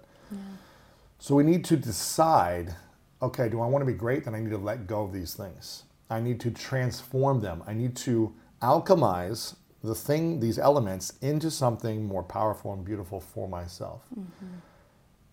So 1.18 1.34
we 1.34 1.42
need 1.42 1.64
to 1.66 1.76
decide, 1.76 2.74
okay, 3.20 3.48
do 3.48 3.60
I 3.60 3.66
want 3.66 3.82
to 3.82 3.86
be 3.86 3.96
great? 3.96 4.24
Then 4.24 4.34
I 4.34 4.40
need 4.40 4.50
to 4.50 4.58
let 4.58 4.86
go 4.86 5.02
of 5.02 5.12
these 5.12 5.34
things. 5.34 5.84
I 6.08 6.20
need 6.20 6.40
to 6.40 6.50
transform 6.50 7.40
them. 7.40 7.62
I 7.66 7.74
need 7.74 7.96
to 7.96 8.34
alchemize 8.62 9.56
the 9.82 9.94
thing, 9.94 10.40
these 10.40 10.58
elements, 10.58 11.14
into 11.20 11.50
something 11.50 12.04
more 12.04 12.22
powerful 12.22 12.72
and 12.72 12.84
beautiful 12.84 13.20
for 13.20 13.48
myself. 13.48 14.02
Mm-hmm. 14.18 14.46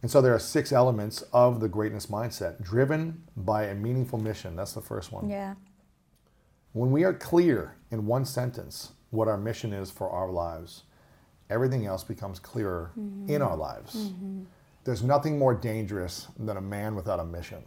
And 0.05 0.11
so 0.11 0.21
there 0.21 0.35
are 0.35 0.39
six 0.39 0.71
elements 0.71 1.23
of 1.33 1.59
the 1.59 1.67
greatness 1.67 2.05
mindset 2.05 2.61
driven 2.61 3.23
by 3.35 3.63
a 3.63 3.73
meaningful 3.73 4.19
mission. 4.19 4.55
That's 4.55 4.73
the 4.73 4.79
first 4.79 5.11
one. 5.11 5.27
Yeah. 5.27 5.55
When 6.73 6.91
we 6.91 7.03
are 7.05 7.11
clear 7.11 7.77
in 7.89 8.05
one 8.05 8.23
sentence 8.23 8.91
what 9.09 9.27
our 9.27 9.35
mission 9.35 9.73
is 9.73 9.89
for 9.89 10.07
our 10.11 10.29
lives, 10.29 10.83
everything 11.49 11.87
else 11.87 12.03
becomes 12.03 12.37
clearer 12.37 12.91
mm-hmm. 12.91 13.31
in 13.31 13.41
our 13.41 13.57
lives. 13.57 13.95
Mm-hmm. 13.95 14.43
There's 14.83 15.01
nothing 15.01 15.39
more 15.39 15.55
dangerous 15.55 16.27
than 16.37 16.57
a 16.57 16.61
man 16.61 16.93
without 16.93 17.19
a 17.19 17.25
mission. 17.25 17.63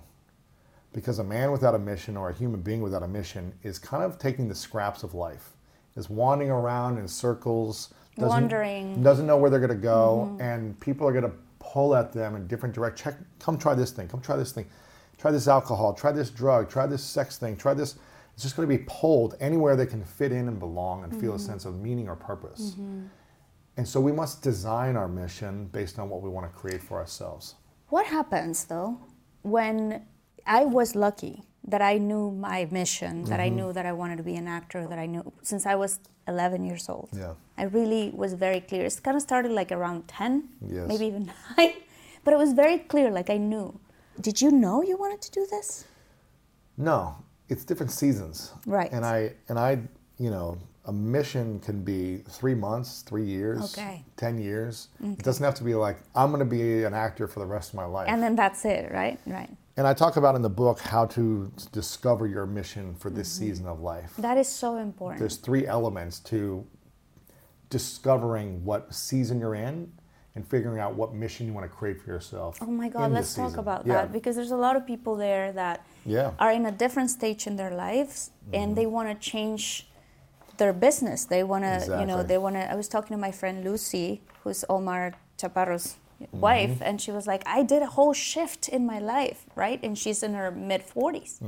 Because 0.92 1.18
a 1.18 1.24
man 1.24 1.50
without 1.50 1.74
a 1.74 1.78
mission 1.80 2.16
or 2.16 2.30
a 2.30 2.34
human 2.34 2.60
being 2.60 2.82
without 2.82 3.02
a 3.02 3.08
mission 3.08 3.52
is 3.64 3.80
kind 3.80 4.04
of 4.04 4.16
taking 4.16 4.46
the 4.46 4.54
scraps 4.54 5.02
of 5.02 5.12
life, 5.12 5.56
is 5.96 6.08
wandering 6.08 6.52
around 6.52 6.98
in 6.98 7.08
circles, 7.08 7.92
doesn't, 8.14 8.28
Wandering. 8.28 9.02
doesn't 9.02 9.26
know 9.26 9.36
where 9.36 9.50
they're 9.50 9.58
going 9.58 9.70
to 9.70 9.74
go, 9.74 10.28
mm-hmm. 10.30 10.40
and 10.40 10.78
people 10.78 11.04
are 11.04 11.12
going 11.12 11.24
to 11.24 11.32
pull 11.58 11.94
at 11.94 12.12
them 12.12 12.36
in 12.36 12.46
different 12.46 12.74
directions. 12.74 13.02
Check, 13.02 13.14
come 13.38 13.58
try 13.58 13.74
this 13.74 13.90
thing, 13.90 14.08
come 14.08 14.20
try 14.20 14.36
this 14.36 14.52
thing, 14.52 14.66
try 15.18 15.30
this 15.30 15.48
alcohol, 15.48 15.94
try 15.94 16.12
this 16.12 16.30
drug, 16.30 16.68
try 16.70 16.86
this 16.86 17.02
sex 17.02 17.38
thing, 17.38 17.56
try 17.56 17.74
this. 17.74 17.96
It's 18.34 18.42
just 18.42 18.56
going 18.56 18.68
to 18.68 18.76
be 18.76 18.84
pulled 18.86 19.36
anywhere 19.40 19.74
they 19.74 19.86
can 19.86 20.04
fit 20.04 20.30
in 20.30 20.46
and 20.46 20.60
belong 20.60 21.02
and 21.02 21.12
feel 21.12 21.32
a 21.32 21.34
mm-hmm. 21.36 21.46
sense 21.46 21.64
of 21.64 21.80
meaning 21.80 22.08
or 22.08 22.14
purpose. 22.14 22.70
Mm-hmm. 22.72 23.06
And 23.76 23.86
so 23.86 24.00
we 24.00 24.12
must 24.12 24.42
design 24.42 24.96
our 24.96 25.08
mission 25.08 25.66
based 25.66 25.98
on 25.98 26.08
what 26.08 26.22
we 26.22 26.28
want 26.28 26.52
to 26.52 26.56
create 26.56 26.82
for 26.82 26.98
ourselves. 26.98 27.54
What 27.88 28.06
happens 28.06 28.64
though 28.64 29.00
when 29.42 30.04
I 30.46 30.64
was 30.64 30.94
lucky 30.94 31.44
that 31.66 31.82
I 31.82 31.98
knew 31.98 32.30
my 32.30 32.66
mission, 32.70 33.24
that 33.24 33.40
Mm-hmm. 33.40 33.40
I 33.40 33.48
knew 33.48 33.72
that 33.72 33.84
I 33.86 33.92
wanted 33.92 34.16
to 34.18 34.22
be 34.22 34.36
an 34.36 34.48
actor, 34.48 34.86
that 34.86 34.98
I 34.98 35.06
knew 35.06 35.32
since 35.42 35.66
I 35.66 35.74
was 35.74 35.98
11 36.26 36.64
years 36.64 36.88
old. 36.88 37.08
Yeah. 37.12 37.34
I 37.56 37.64
really 37.64 38.10
was 38.14 38.34
very 38.34 38.60
clear. 38.60 38.84
It 38.86 39.00
kind 39.02 39.16
of 39.16 39.22
started 39.22 39.52
like 39.52 39.72
around 39.72 40.08
10, 40.08 40.48
Yes. 40.66 40.88
maybe 40.88 41.06
even 41.06 41.30
9, 41.58 41.72
but 42.24 42.32
it 42.34 42.38
was 42.38 42.52
very 42.52 42.78
clear, 42.78 43.10
like 43.10 43.30
I 43.30 43.36
knew. 43.38 43.78
Did 44.20 44.40
you 44.42 44.50
know 44.50 44.82
you 44.82 44.96
wanted 44.96 45.20
to 45.22 45.30
do 45.30 45.46
this? 45.50 45.84
No, 46.76 47.16
it's 47.48 47.64
different 47.64 47.92
seasons. 47.92 48.52
Right. 48.66 48.90
And 48.92 49.04
I 49.04 49.32
and 49.48 49.58
I, 49.58 49.78
you 50.18 50.30
know, 50.30 50.58
a 50.86 50.92
mission 50.92 51.60
can 51.60 51.82
be 51.84 52.18
three 52.28 52.54
months, 52.54 53.02
three 53.02 53.24
years, 53.24 53.60
Okay. 53.78 54.04
ten 54.16 54.38
years. 54.38 54.88
It 55.02 55.22
doesn't 55.22 55.44
have 55.44 55.54
to 55.56 55.64
be 55.64 55.74
like 55.74 55.98
I'm 56.14 56.30
going 56.30 56.40
to 56.40 56.56
be 56.56 56.84
an 56.84 56.94
actor 56.94 57.26
for 57.28 57.40
the 57.40 57.46
rest 57.46 57.70
of 57.70 57.74
my 57.76 57.84
life. 57.84 58.08
And 58.08 58.22
then 58.22 58.34
that's 58.36 58.64
it, 58.64 58.90
right? 58.92 59.18
Right. 59.26 59.50
And 59.78 59.86
I 59.86 59.94
talk 59.94 60.16
about 60.16 60.34
in 60.34 60.42
the 60.42 60.50
book 60.50 60.80
how 60.80 61.06
to 61.06 61.52
discover 61.70 62.26
your 62.26 62.46
mission 62.46 62.96
for 62.96 63.10
this 63.10 63.32
mm-hmm. 63.32 63.44
season 63.46 63.66
of 63.68 63.78
life. 63.78 64.12
That 64.18 64.36
is 64.36 64.48
so 64.48 64.76
important. 64.78 65.20
There's 65.20 65.36
three 65.36 65.68
elements 65.68 66.18
to 66.32 66.66
discovering 67.70 68.64
what 68.64 68.92
season 68.92 69.38
you're 69.38 69.54
in 69.54 69.92
and 70.34 70.44
figuring 70.44 70.80
out 70.80 70.96
what 70.96 71.14
mission 71.14 71.46
you 71.46 71.52
want 71.52 71.64
to 71.64 71.68
create 71.68 72.02
for 72.02 72.10
yourself. 72.10 72.58
Oh 72.60 72.66
my 72.66 72.88
God, 72.88 73.12
let's 73.12 73.34
talk 73.36 73.56
about 73.56 73.86
Yeah. 73.86 73.94
that 73.94 74.12
because 74.12 74.34
there's 74.34 74.50
a 74.50 74.56
lot 74.56 74.74
of 74.74 74.84
people 74.84 75.14
there 75.14 75.52
that 75.52 75.86
Yeah. 76.04 76.32
are 76.40 76.50
in 76.50 76.66
a 76.66 76.72
different 76.72 77.10
stage 77.10 77.46
in 77.46 77.54
their 77.54 77.70
lives 77.70 78.32
and 78.52 78.74
they 78.74 78.82
mm-hmm. 78.82 78.92
want 78.92 79.08
to 79.10 79.30
change 79.30 79.88
their 80.56 80.72
business. 80.72 81.24
They 81.24 81.44
want 81.44 81.62
to, 81.62 81.98
you 82.00 82.06
know, 82.06 82.24
they 82.24 82.38
want 82.38 82.56
to. 82.56 82.68
I 82.68 82.74
was 82.74 82.88
talking 82.88 83.14
to 83.16 83.20
my 83.20 83.30
friend 83.30 83.62
Lucy, 83.62 84.22
who's 84.42 84.64
Omar 84.68 85.14
Chaparro's 85.36 85.94
wife, 86.32 86.80
and 86.80 87.00
she 87.00 87.12
was 87.12 87.26
like, 87.26 87.42
I 87.46 87.62
did 87.62 87.82
a 87.82 87.86
whole 87.86 88.12
shift 88.12 88.68
in 88.68 88.86
my 88.86 88.98
life, 88.98 89.46
right? 89.54 89.78
And 89.82 89.96
she's 89.96 90.22
in 90.22 90.34
her 90.34 90.50
mid 90.50 90.82
40s. 90.86 91.40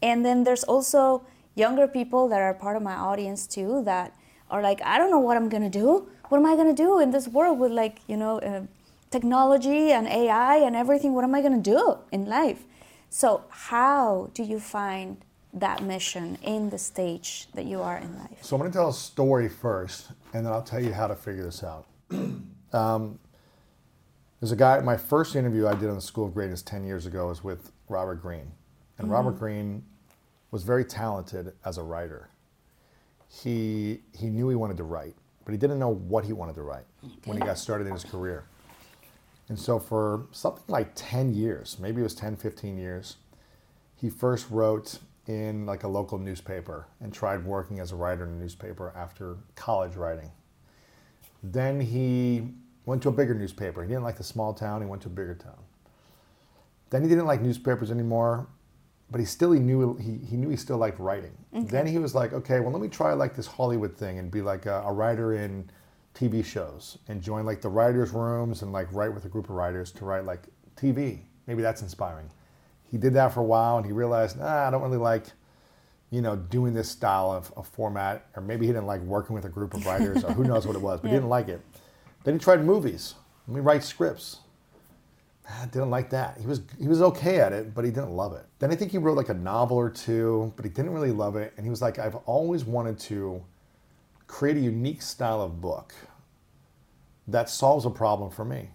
And 0.00 0.24
then 0.24 0.44
there's 0.44 0.64
also 0.64 1.24
younger 1.54 1.88
people 1.88 2.28
that 2.28 2.40
are 2.40 2.54
part 2.54 2.76
of 2.76 2.82
my 2.82 2.94
audience 2.94 3.46
too 3.46 3.82
that 3.84 4.14
are 4.50 4.62
like, 4.62 4.80
I 4.82 4.96
don't 4.98 5.10
know 5.10 5.18
what 5.18 5.36
I'm 5.36 5.48
gonna 5.48 5.70
do. 5.70 6.08
What 6.28 6.38
am 6.38 6.46
I 6.46 6.56
gonna 6.56 6.72
do 6.72 7.00
in 7.00 7.10
this 7.10 7.26
world 7.28 7.58
with 7.58 7.72
like, 7.72 8.00
you 8.06 8.16
know, 8.16 8.38
uh, 8.38 8.62
technology 9.10 9.90
and 9.90 10.06
AI 10.06 10.56
and 10.56 10.76
everything? 10.76 11.14
What 11.14 11.24
am 11.24 11.34
I 11.34 11.42
gonna 11.42 11.58
do 11.58 11.98
in 12.12 12.26
life? 12.26 12.64
So, 13.10 13.44
how 13.48 14.30
do 14.34 14.42
you 14.42 14.60
find 14.60 15.16
that 15.54 15.82
mission 15.82 16.38
in 16.42 16.70
the 16.70 16.78
stage 16.78 17.48
that 17.54 17.64
you 17.64 17.80
are 17.80 17.96
in 17.96 18.16
life? 18.18 18.38
So 18.42 18.56
I'm 18.56 18.60
going 18.60 18.70
to 18.70 18.78
tell 18.78 18.90
a 18.90 18.92
story 18.92 19.48
first, 19.48 20.10
and 20.34 20.44
then 20.44 20.52
I'll 20.52 20.62
tell 20.62 20.82
you 20.82 20.92
how 20.92 21.06
to 21.06 21.14
figure 21.14 21.44
this 21.44 21.64
out. 21.64 21.86
um, 22.72 23.18
there's 24.40 24.52
a 24.52 24.56
guy. 24.56 24.80
My 24.80 24.96
first 24.96 25.36
interview 25.36 25.66
I 25.66 25.74
did 25.74 25.88
on 25.88 25.94
the 25.94 26.00
School 26.00 26.26
of 26.26 26.34
Greatness 26.34 26.62
ten 26.62 26.84
years 26.84 27.06
ago 27.06 27.28
was 27.28 27.42
with 27.42 27.72
Robert 27.88 28.22
Greene, 28.22 28.52
and 28.98 29.06
mm-hmm. 29.06 29.10
Robert 29.12 29.38
Greene 29.38 29.84
was 30.50 30.62
very 30.62 30.84
talented 30.84 31.52
as 31.64 31.78
a 31.78 31.82
writer. 31.82 32.30
He 33.28 34.00
he 34.16 34.28
knew 34.28 34.48
he 34.48 34.56
wanted 34.56 34.76
to 34.78 34.84
write, 34.84 35.14
but 35.44 35.52
he 35.52 35.58
didn't 35.58 35.78
know 35.78 35.94
what 35.94 36.24
he 36.24 36.32
wanted 36.32 36.54
to 36.56 36.62
write 36.62 36.86
when 37.24 37.36
he 37.36 37.42
got 37.42 37.58
started 37.58 37.86
in 37.86 37.92
his 37.92 38.04
career. 38.04 38.44
And 39.48 39.58
so 39.58 39.78
for 39.78 40.26
something 40.30 40.64
like 40.68 40.90
10 40.94 41.32
years, 41.34 41.78
maybe 41.80 42.00
it 42.00 42.04
was 42.04 42.14
10, 42.14 42.36
15 42.36 42.76
years, 42.76 43.16
he 43.96 44.10
first 44.10 44.50
wrote 44.50 44.98
in 45.26 45.64
like 45.66 45.84
a 45.84 45.88
local 45.88 46.18
newspaper 46.18 46.86
and 47.00 47.12
tried 47.12 47.44
working 47.44 47.80
as 47.80 47.92
a 47.92 47.96
writer 47.96 48.24
in 48.24 48.30
a 48.30 48.36
newspaper 48.36 48.92
after 48.94 49.36
college 49.54 49.96
writing. 49.96 50.30
Then 51.42 51.80
he 51.80 52.48
went 52.88 53.02
to 53.02 53.10
a 53.10 53.12
bigger 53.12 53.34
newspaper. 53.34 53.82
He 53.82 53.88
didn't 53.88 54.02
like 54.02 54.16
the 54.16 54.24
small 54.24 54.54
town, 54.54 54.80
he 54.80 54.86
went 54.88 55.02
to 55.02 55.08
a 55.08 55.10
bigger 55.10 55.34
town. 55.34 55.58
Then 56.90 57.02
he 57.02 57.08
didn't 57.08 57.26
like 57.26 57.42
newspapers 57.42 57.90
anymore, 57.90 58.46
but 59.10 59.20
he 59.20 59.26
still 59.26 59.52
he 59.52 59.60
knew 59.60 59.96
he, 59.98 60.16
he 60.26 60.36
knew 60.36 60.48
he 60.48 60.56
still 60.56 60.78
liked 60.78 60.98
writing. 60.98 61.36
Then 61.52 61.86
he 61.86 61.98
was 61.98 62.14
like, 62.14 62.32
okay, 62.32 62.60
well 62.60 62.72
let 62.72 62.80
me 62.80 62.88
try 62.88 63.12
like 63.12 63.36
this 63.36 63.46
Hollywood 63.46 63.94
thing 63.94 64.18
and 64.18 64.30
be 64.30 64.40
like 64.40 64.64
a, 64.64 64.82
a 64.86 64.92
writer 64.92 65.34
in 65.34 65.70
TV 66.14 66.42
shows 66.42 66.96
and 67.08 67.22
join 67.22 67.44
like 67.44 67.60
the 67.60 67.68
writers' 67.68 68.10
rooms 68.10 68.62
and 68.62 68.72
like 68.72 68.90
write 68.90 69.12
with 69.12 69.26
a 69.26 69.28
group 69.28 69.50
of 69.50 69.54
writers 69.54 69.92
to 69.92 70.06
write 70.06 70.24
like 70.24 70.48
TV. 70.74 71.20
Maybe 71.46 71.60
that's 71.60 71.82
inspiring. 71.82 72.30
He 72.90 72.96
did 72.96 73.12
that 73.14 73.34
for 73.34 73.40
a 73.40 73.44
while 73.44 73.76
and 73.76 73.84
he 73.84 73.92
realized, 73.92 74.38
nah, 74.38 74.66
I 74.66 74.70
don't 74.70 74.82
really 74.82 74.96
like, 74.96 75.26
you 76.10 76.22
know, 76.22 76.36
doing 76.36 76.72
this 76.72 76.88
style 76.88 77.30
of, 77.30 77.52
of 77.54 77.68
format. 77.68 78.26
Or 78.34 78.42
maybe 78.42 78.66
he 78.66 78.72
didn't 78.72 78.86
like 78.86 79.02
working 79.02 79.34
with 79.34 79.44
a 79.44 79.50
group 79.50 79.74
of 79.74 79.84
writers 79.84 80.24
or 80.24 80.32
who 80.32 80.44
knows 80.50 80.66
what 80.66 80.74
it 80.74 80.80
was, 80.80 81.00
but 81.00 81.08
he 81.08 81.14
didn't 81.14 81.28
like 81.28 81.48
it. 81.48 81.60
Then 82.24 82.34
he 82.34 82.40
tried 82.40 82.64
movies. 82.64 83.14
Let 83.46 83.54
me 83.56 83.60
write 83.60 83.84
scripts. 83.84 84.38
Ah, 85.48 85.62
I 85.62 85.66
didn't 85.66 85.90
like 85.90 86.10
that. 86.10 86.38
He 86.38 86.46
was 86.46 86.60
he 86.78 86.88
was 86.88 87.00
okay 87.00 87.40
at 87.40 87.52
it, 87.52 87.74
but 87.74 87.84
he 87.84 87.90
didn't 87.90 88.10
love 88.10 88.34
it. 88.34 88.44
Then 88.58 88.70
I 88.70 88.74
think 88.74 88.92
he 88.92 88.98
wrote 88.98 89.16
like 89.16 89.30
a 89.30 89.34
novel 89.34 89.76
or 89.76 89.88
two, 89.88 90.52
but 90.56 90.64
he 90.64 90.70
didn't 90.70 90.92
really 90.92 91.12
love 91.12 91.36
it. 91.36 91.54
And 91.56 91.64
he 91.64 91.70
was 91.70 91.80
like, 91.80 91.98
I've 91.98 92.16
always 92.26 92.64
wanted 92.64 92.98
to 93.00 93.42
create 94.26 94.56
a 94.56 94.60
unique 94.60 95.00
style 95.00 95.40
of 95.40 95.60
book 95.60 95.94
that 97.26 97.48
solves 97.48 97.86
a 97.86 97.90
problem 97.90 98.30
for 98.30 98.44
me 98.44 98.70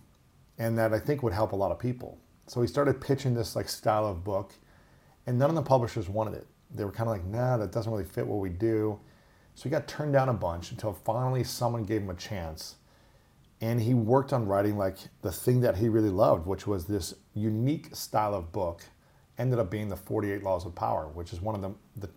and 0.58 0.78
that 0.78 0.94
I 0.94 1.00
think 1.00 1.24
would 1.24 1.34
help 1.34 1.52
a 1.52 1.56
lot 1.56 1.72
of 1.72 1.80
people. 1.80 2.18
So 2.48 2.62
he 2.62 2.68
started 2.68 3.02
pitching 3.02 3.34
this 3.34 3.56
like 3.56 3.70
style 3.70 4.06
of 4.06 4.24
book, 4.24 4.54
and 5.26 5.38
none 5.38 5.50
of 5.50 5.56
the 5.56 5.62
publishers 5.62 6.10
wanted 6.10 6.36
it. 6.36 6.48
They 6.74 6.84
were 6.84 6.92
kind 6.92 7.10
of 7.10 7.16
like, 7.16 7.26
nah, 7.26 7.58
that 7.58 7.72
doesn't 7.72 7.92
really 7.92 8.04
fit 8.04 8.26
what 8.26 8.40
we 8.40 8.50
do. 8.50 9.00
So 9.56 9.64
he 9.64 9.70
got 9.70 9.88
turned 9.88 10.14
down 10.14 10.30
a 10.30 10.34
bunch 10.34 10.72
until 10.72 10.94
finally 10.94 11.44
someone 11.44 11.84
gave 11.84 12.02
him 12.02 12.10
a 12.10 12.16
chance. 12.16 12.76
And 13.64 13.80
he 13.82 13.94
worked 13.94 14.34
on 14.34 14.46
writing 14.46 14.78
like 14.78 14.98
the 15.22 15.32
thing 15.32 15.62
that 15.62 15.78
he 15.78 15.88
really 15.88 16.10
loved, 16.10 16.46
which 16.46 16.68
was 16.68 16.86
this 16.86 17.14
unique 17.34 17.96
style 17.96 18.34
of 18.36 18.52
book. 18.52 18.82
Ended 19.38 19.58
up 19.58 19.72
being 19.72 19.88
the 19.90 19.96
48 19.96 20.44
Laws 20.44 20.66
of 20.66 20.76
Power, 20.76 21.08
which 21.08 21.32
is 21.34 21.42
one 21.42 21.56
of 21.56 21.62
the, 21.62 21.72
the 21.96 22.10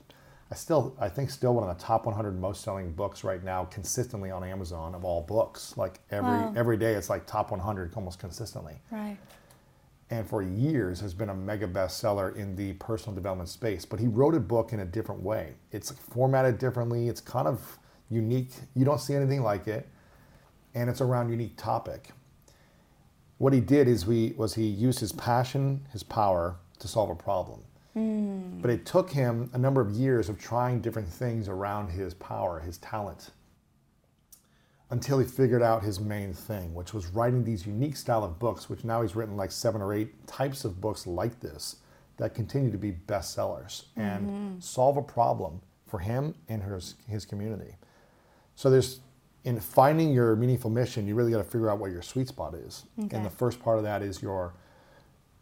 I 0.50 0.54
still 0.54 0.94
I 1.00 1.08
think 1.08 1.30
still 1.30 1.54
one 1.54 1.68
of 1.68 1.76
the 1.76 1.82
top 1.82 2.04
100 2.04 2.38
most 2.38 2.62
selling 2.62 2.92
books 2.92 3.24
right 3.24 3.42
now 3.42 3.64
consistently 3.64 4.30
on 4.30 4.42
Amazon 4.44 4.94
of 4.94 5.04
all 5.04 5.22
books. 5.22 5.76
Like 5.76 6.00
every 6.10 6.30
Wow. 6.30 6.52
every 6.56 6.76
day 6.76 6.92
it's 6.94 7.08
like 7.08 7.26
top 7.26 7.50
100 7.52 7.92
almost 7.96 8.18
consistently. 8.18 8.74
Right. 8.90 9.16
and 10.10 10.28
for 10.28 10.40
years 10.42 11.00
has 11.00 11.14
been 11.14 11.30
a 11.30 11.34
mega 11.34 11.66
bestseller 11.66 12.36
in 12.36 12.54
the 12.54 12.74
personal 12.74 13.14
development 13.14 13.48
space. 13.48 13.84
But 13.84 13.98
he 13.98 14.06
wrote 14.08 14.34
a 14.34 14.40
book 14.40 14.72
in 14.72 14.80
a 14.80 14.84
different 14.84 15.20
way. 15.22 15.54
It's 15.72 15.90
formatted 15.90 16.58
differently. 16.58 17.08
It's 17.08 17.20
kind 17.20 17.48
of 17.48 17.78
unique. 18.10 18.50
You 18.74 18.84
don't 18.84 19.00
see 19.00 19.14
anything 19.14 19.42
like 19.42 19.66
it, 19.68 19.88
and 20.76 20.90
it's 20.90 21.00
around 21.00 21.30
unique 21.30 21.56
topic. 21.56 22.10
What 23.38 23.52
he 23.52 23.60
did 23.60 23.88
is 23.88 24.06
we 24.06 24.34
was 24.36 24.54
he 24.54 24.66
used 24.66 25.00
his 25.00 25.12
passion, 25.12 25.86
his 25.92 26.02
power 26.02 26.56
to 26.78 26.86
solve 26.86 27.10
a 27.10 27.14
problem. 27.14 27.60
Hmm. 27.94 28.60
But 28.60 28.70
it 28.70 28.84
took 28.84 29.10
him 29.10 29.50
a 29.54 29.58
number 29.58 29.80
of 29.80 29.90
years 29.90 30.28
of 30.28 30.38
trying 30.38 30.80
different 30.80 31.08
things 31.08 31.48
around 31.48 31.88
his 31.88 32.12
power, 32.14 32.60
his 32.60 32.76
talent, 32.78 33.30
until 34.90 35.18
he 35.18 35.26
figured 35.26 35.62
out 35.62 35.82
his 35.82 35.98
main 35.98 36.34
thing, 36.34 36.74
which 36.74 36.92
was 36.92 37.06
writing 37.06 37.42
these 37.42 37.66
unique 37.66 37.96
style 37.96 38.22
of 38.22 38.38
books, 38.38 38.68
which 38.68 38.84
now 38.84 39.00
he's 39.00 39.16
written 39.16 39.36
like 39.36 39.50
seven 39.50 39.80
or 39.80 39.94
eight 39.94 40.26
types 40.26 40.64
of 40.66 40.80
books 40.80 41.06
like 41.06 41.40
this 41.40 41.76
that 42.18 42.34
continue 42.34 42.70
to 42.70 42.78
be 42.78 42.92
bestsellers 42.92 43.84
and 43.96 44.26
mm-hmm. 44.26 44.60
solve 44.60 44.96
a 44.98 45.02
problem 45.02 45.60
for 45.86 45.98
him 45.98 46.34
and 46.48 46.62
his, 46.62 46.94
his 47.08 47.24
community. 47.24 47.76
So 48.54 48.70
there's 48.70 49.00
in 49.46 49.60
finding 49.60 50.12
your 50.12 50.36
meaningful 50.36 50.70
mission, 50.70 51.06
you 51.08 51.14
really 51.14 51.32
got 51.32 51.38
to 51.38 51.44
figure 51.44 51.70
out 51.70 51.78
what 51.78 51.90
your 51.92 52.02
sweet 52.02 52.28
spot 52.28 52.54
is. 52.54 52.84
Okay. 53.04 53.16
And 53.16 53.24
the 53.24 53.30
first 53.30 53.60
part 53.62 53.78
of 53.78 53.84
that 53.84 54.02
is 54.02 54.20
your 54.22 54.52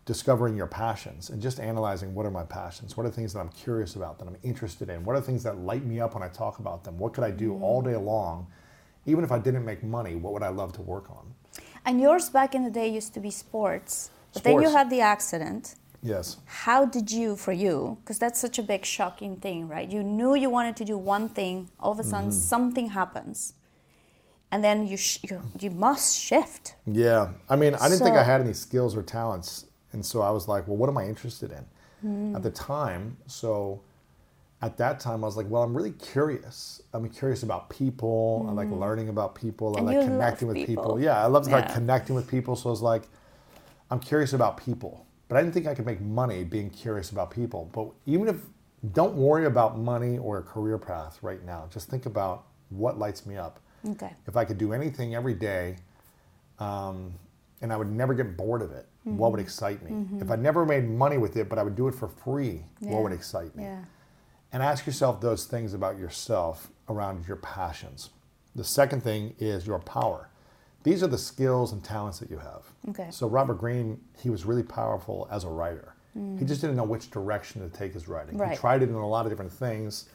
discovering 0.07 0.57
your 0.57 0.67
passions 0.67 1.31
and 1.31 1.41
just 1.43 1.59
analyzing 1.59 2.15
what 2.15 2.27
are 2.27 2.31
my 2.31 2.43
passions 2.45 2.95
what 2.97 3.07
are 3.07 3.09
the 3.09 3.17
things 3.17 3.33
that 3.33 3.41
i'm 3.41 3.49
curious 3.49 3.97
about 3.97 4.19
that 4.19 4.29
i'm 4.29 4.37
interested 4.43 4.91
in 4.91 5.03
what 5.05 5.17
are 5.17 5.21
the 5.21 5.27
things 5.27 5.43
that 5.43 5.57
light 5.61 5.85
me 5.87 5.99
up 5.99 6.13
when 6.15 6.23
i 6.23 6.29
talk 6.29 6.59
about 6.59 6.85
them 6.85 6.99
what 6.99 7.15
could 7.15 7.25
i 7.25 7.31
do 7.31 7.55
all 7.63 7.81
day 7.81 7.97
long 7.97 8.47
even 9.07 9.25
if 9.25 9.33
i 9.33 9.39
didn't 9.39 9.65
make 9.65 9.83
money 9.83 10.15
what 10.15 10.35
would 10.35 10.43
i 10.43 10.49
love 10.51 10.75
to 10.75 10.83
work 10.83 11.07
on 11.11 11.25
And 11.87 12.01
yours 12.03 12.29
back 12.29 12.55
in 12.55 12.65
the 12.65 12.71
day 12.71 12.89
used 12.89 13.15
to 13.15 13.21
be 13.21 13.31
sports, 13.31 14.11
but 14.35 14.43
then 14.45 14.61
you 14.63 14.69
had 14.79 14.91
the 14.91 15.01
accident. 15.01 15.75
yes 16.03 16.37
How 16.65 16.85
did 16.97 17.11
you, 17.11 17.37
for 17.37 17.53
you, 17.53 17.97
because 18.01 18.19
that's 18.19 18.41
such 18.47 18.59
a 18.59 18.63
big 18.63 18.85
shocking 18.85 19.37
thing, 19.45 19.69
right? 19.75 19.89
You 19.97 20.03
knew 20.03 20.35
you 20.45 20.51
wanted 20.59 20.77
to 20.81 20.85
do 20.93 20.97
one 20.99 21.29
thing, 21.39 21.57
all 21.81 21.93
of 21.93 21.99
a 21.99 22.05
sudden 22.13 22.31
Mm-hmm. 22.31 22.55
something 22.55 22.87
happens, 23.01 23.55
and 24.55 24.63
then 24.63 24.87
you, 24.87 24.97
sh- 24.97 25.19
you 25.29 25.41
you 25.63 25.71
must 25.87 26.17
shift. 26.27 26.77
yeah. 26.87 27.23
I 27.53 27.57
mean 27.57 27.75
i 27.75 27.89
didn't 27.89 28.03
think 28.07 28.17
i 28.17 28.23
had 28.33 28.41
any 28.41 28.55
skills 28.55 28.93
or 28.97 29.03
talents. 29.03 29.67
And 29.93 30.05
so 30.11 30.17
i 30.23 30.31
was 30.31 30.47
like 30.53 30.63
well 30.69 30.77
what 30.81 30.89
am 30.89 30.99
i 30.99 31.05
interested 31.15 31.51
in? 31.59 31.65
At 32.37 32.43
the 32.43 32.51
time 32.51 33.17
so 33.27 33.81
at 34.63 34.77
that 34.83 35.01
time 35.07 35.19
i 35.25 35.27
was 35.31 35.37
like 35.41 35.49
well 35.53 35.63
i'm 35.67 35.75
really 35.79 35.95
curious. 36.15 36.83
I'm 36.93 37.09
curious 37.21 37.43
about 37.43 37.63
people. 37.81 38.47
I 38.49 38.53
like 38.61 38.71
learning 38.71 39.09
about 39.09 39.35
people. 39.35 39.69
Mm. 39.73 39.79
And 39.79 39.91
i 39.91 39.93
like 39.97 40.07
connecting 40.11 40.49
with 40.49 40.57
people. 40.59 40.85
people. 40.85 41.01
yeah 41.01 41.17
i 41.25 41.27
love 41.27 41.47
like 41.49 41.67
Yeah. 41.69 41.75
connecting 41.79 42.15
with 42.19 42.29
people. 42.37 42.55
So 42.57 42.65
i 42.71 42.73
was 42.77 42.83
like 42.93 43.05
i'm 43.91 44.01
curious 44.11 44.33
about 44.39 44.53
people. 44.69 44.93
But 45.29 45.37
i 45.37 45.41
didn't 45.41 45.55
think 45.55 45.67
i 45.67 45.75
could 45.75 45.87
make 45.93 46.01
money 46.01 46.41
being 46.57 46.71
curious 46.71 47.11
about 47.11 47.29
people. 47.41 47.63
But 47.77 47.87
even 48.15 48.29
if 48.33 48.39
don't 48.99 49.15
worry 49.29 49.47
about 49.47 49.79
money 49.79 50.19
or 50.19 50.33
a 50.39 50.43
career 50.43 50.79
path 50.79 51.15
right 51.23 51.43
now. 51.53 51.61
Just 51.77 51.89
think 51.89 52.05
about 52.13 52.45
what 52.83 52.99
lights 52.99 53.25
me 53.25 53.37
up 53.47 53.55
Okay. 53.91 54.13
if 54.27 54.37
I 54.37 54.45
could 54.45 54.59
do 54.59 54.73
anything 54.73 55.15
every 55.15 55.35
day, 55.35 55.77
um, 56.59 57.13
and 57.61 57.73
I 57.73 57.77
would 57.77 57.91
never 57.91 58.15
get 58.15 58.37
bored 58.37 58.63
of 58.63 58.73
it, 58.73 58.87
what 59.05 59.33
would 59.33 59.39
mm-hmm. 59.39 59.45
excite 59.45 59.83
me? 59.83 59.91
Mm-hmm. 59.91 60.23
If 60.23 60.31
I 60.31 60.37
never 60.37 60.65
made 60.65 60.89
money 60.89 61.19
with 61.19 61.37
it, 61.37 61.49
but 61.49 61.59
I 61.59 61.63
would 61.63 61.77
do 61.77 61.89
it 61.89 61.95
for 61.95 62.09
free, 62.09 62.65
what 62.81 63.03
would 63.03 63.13
excite 63.13 63.55
me? 63.55 63.65
Yeah. 63.65 63.85
And 64.53 64.63
ask 64.63 64.87
yourself 64.87 65.21
those 65.21 65.45
things 65.45 65.75
about 65.75 65.99
yourself 65.99 66.71
around 66.89 67.27
your 67.27 67.37
passions. 67.37 68.11
The 68.55 68.65
second 68.65 69.03
thing 69.03 69.35
is 69.39 69.67
your 69.67 69.81
power. 69.81 70.31
These 70.85 71.03
are 71.03 71.07
the 71.07 71.19
skills 71.19 71.73
and 71.73 71.83
talents 71.83 72.19
that 72.19 72.31
you 72.31 72.39
have. 72.39 72.63
Okay. 72.91 73.09
So 73.11 73.27
Robert 73.27 73.55
Greene, 73.55 74.01
he 74.23 74.31
was 74.31 74.45
really 74.45 74.63
powerful 74.63 75.27
as 75.31 75.45
a 75.45 75.49
writer. 75.49 75.95
He 76.15 76.21
mm. 76.21 76.47
just 76.47 76.61
didn't 76.61 76.77
know 76.77 76.85
which 76.85 77.11
direction 77.11 77.69
to 77.69 77.77
take 77.77 77.93
his 77.93 78.07
writing. 78.07 78.39
Right. 78.39 78.53
He 78.53 78.57
tried 78.57 78.83
it 78.83 78.89
in 78.89 78.95
a 78.95 79.09
lot 79.09 79.27
of 79.27 79.33
different 79.33 79.53
things, 79.53 80.09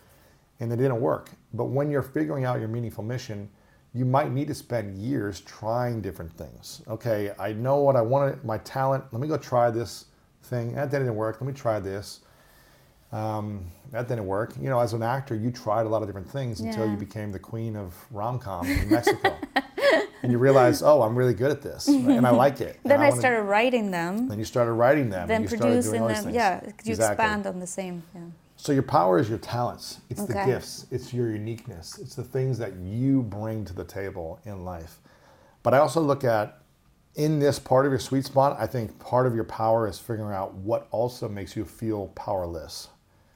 and 0.60 0.72
it 0.72 0.78
didn't 0.78 1.02
work. 1.02 1.32
But 1.54 1.66
when 1.66 1.92
you're 1.92 2.02
figuring 2.02 2.46
out 2.46 2.60
your 2.60 2.70
meaningful 2.70 3.04
mission, 3.04 3.50
you 3.94 4.06
might 4.06 4.32
need 4.32 4.48
to 4.48 4.54
spend 4.56 4.98
years 4.98 5.42
trying 5.42 6.02
different 6.02 6.32
things. 6.34 6.82
Okay, 6.88 7.32
I 7.40 7.54
know 7.54 7.78
what 7.78 7.96
I 7.96 8.02
wanted, 8.02 8.44
my 8.44 8.60
talent. 8.60 9.04
Let 9.12 9.22
me 9.22 9.28
go 9.28 9.38
try 9.38 9.72
this 9.72 10.06
thing. 10.44 10.76
That 10.76 10.92
didn't 10.92 11.16
work. 11.16 11.42
Let 11.42 11.48
me 11.48 11.54
try 11.54 11.80
this. 11.80 12.20
Um, 13.12 13.66
that 13.92 14.08
didn't 14.08 14.28
work. 14.28 14.54
You 14.62 14.70
know, 14.70 14.80
as 14.80 14.94
an 14.94 15.02
actor, 15.02 15.36
you 15.36 15.50
tried 15.50 15.88
a 15.88 15.90
lot 15.90 16.04
of 16.04 16.08
different 16.08 16.30
things 16.30 16.60
until 16.60 16.88
you 16.88 16.96
became 16.96 17.32
the 17.32 17.40
queen 17.40 17.76
of 17.76 17.96
rom 18.12 18.38
com 18.38 18.68
in 18.70 18.90
Mexico. 18.90 19.36
and 20.22 20.32
you 20.32 20.38
realize, 20.38 20.84
oh, 20.84 21.02
I'm 21.02 21.16
really 21.16 21.34
good 21.34 21.50
at 21.50 21.64
this, 21.64 21.88
and 21.88 22.28
I 22.28 22.30
like 22.46 22.62
it. 22.62 22.80
Then 22.84 23.02
I 23.02 23.10
wanna- 23.10 23.20
started 23.20 23.42
writing 23.44 23.90
them, 23.90 24.28
Then 24.28 24.38
you 24.38 24.46
started 24.46 24.74
writing 24.74 25.10
them. 25.10 25.28
then 25.28 25.42
and 25.44 25.52
you 25.52 25.58
started 25.58 25.82
doing 25.82 26.00
producing 26.04 26.26
them. 26.26 26.36
Yeah, 26.36 26.62
you 26.64 26.92
Exactly. 26.92 27.24
expand 27.26 27.48
on 27.48 27.60
the 27.60 27.66
same. 27.68 28.04
Yeah. 28.14 28.22
So 28.60 28.74
your 28.74 28.84
power 28.84 29.20
is 29.20 29.30
your 29.30 29.38
talents. 29.38 30.02
It's 30.10 30.26
the 30.26 30.34
gifts. 30.34 30.86
It's 30.92 31.14
your 31.14 31.32
uniqueness. 31.32 31.98
It's 31.98 32.14
the 32.14 32.26
things 32.26 32.58
that 32.58 32.76
you 32.76 33.24
bring 33.24 33.64
to 33.64 33.74
the 33.74 33.86
table 33.86 34.42
in 34.44 34.66
life. 34.66 34.98
But 35.64 35.74
I 35.74 35.78
also 35.78 36.02
look 36.02 36.26
at 36.26 36.62
in 37.16 37.40
this 37.40 37.58
part 37.58 37.86
of 37.86 37.94
your 37.94 38.00
sweet 38.00 38.26
spot, 38.26 38.58
I 38.60 38.68
think 38.68 39.00
part 39.00 39.28
of 39.28 39.34
your 39.34 39.46
power 39.46 39.88
is 39.88 39.98
figuring 39.98 40.36
out 40.36 40.54
what 40.56 40.90
also 40.92 41.30
makes 41.30 41.56
you 41.56 41.64
feel 41.64 42.08
powerless. 42.16 42.90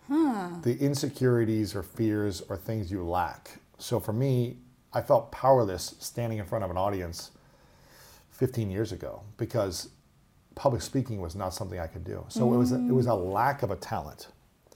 Hmm. 0.08 0.60
The 0.60 0.78
insecurities 0.78 1.74
or 1.74 1.84
fears 1.84 2.42
or 2.50 2.58
things 2.58 2.92
you 2.92 3.02
lack. 3.02 3.60
So 3.78 4.02
for 4.02 4.12
me, 4.12 4.58
I 4.92 5.02
felt 5.02 5.32
powerless 5.32 5.96
standing 6.00 6.40
in 6.40 6.46
front 6.46 6.66
of 6.66 6.70
an 6.70 6.76
audience 6.78 7.32
15 8.32 8.70
years 8.70 8.92
ago 8.92 9.22
because 9.38 9.88
public 10.56 10.82
speaking 10.82 11.22
was 11.22 11.34
not 11.34 11.54
something 11.54 11.80
I 11.80 11.88
could 11.88 12.04
do. 12.04 12.26
So 12.28 12.54
it 12.54 12.58
was 12.58 12.74
a, 12.74 12.76
it 12.76 12.92
was 12.92 13.06
mm. 13.06 13.12
a 13.12 13.16
lack 13.16 13.64
of 13.64 13.72
a 13.72 13.78
talent. 13.78 14.28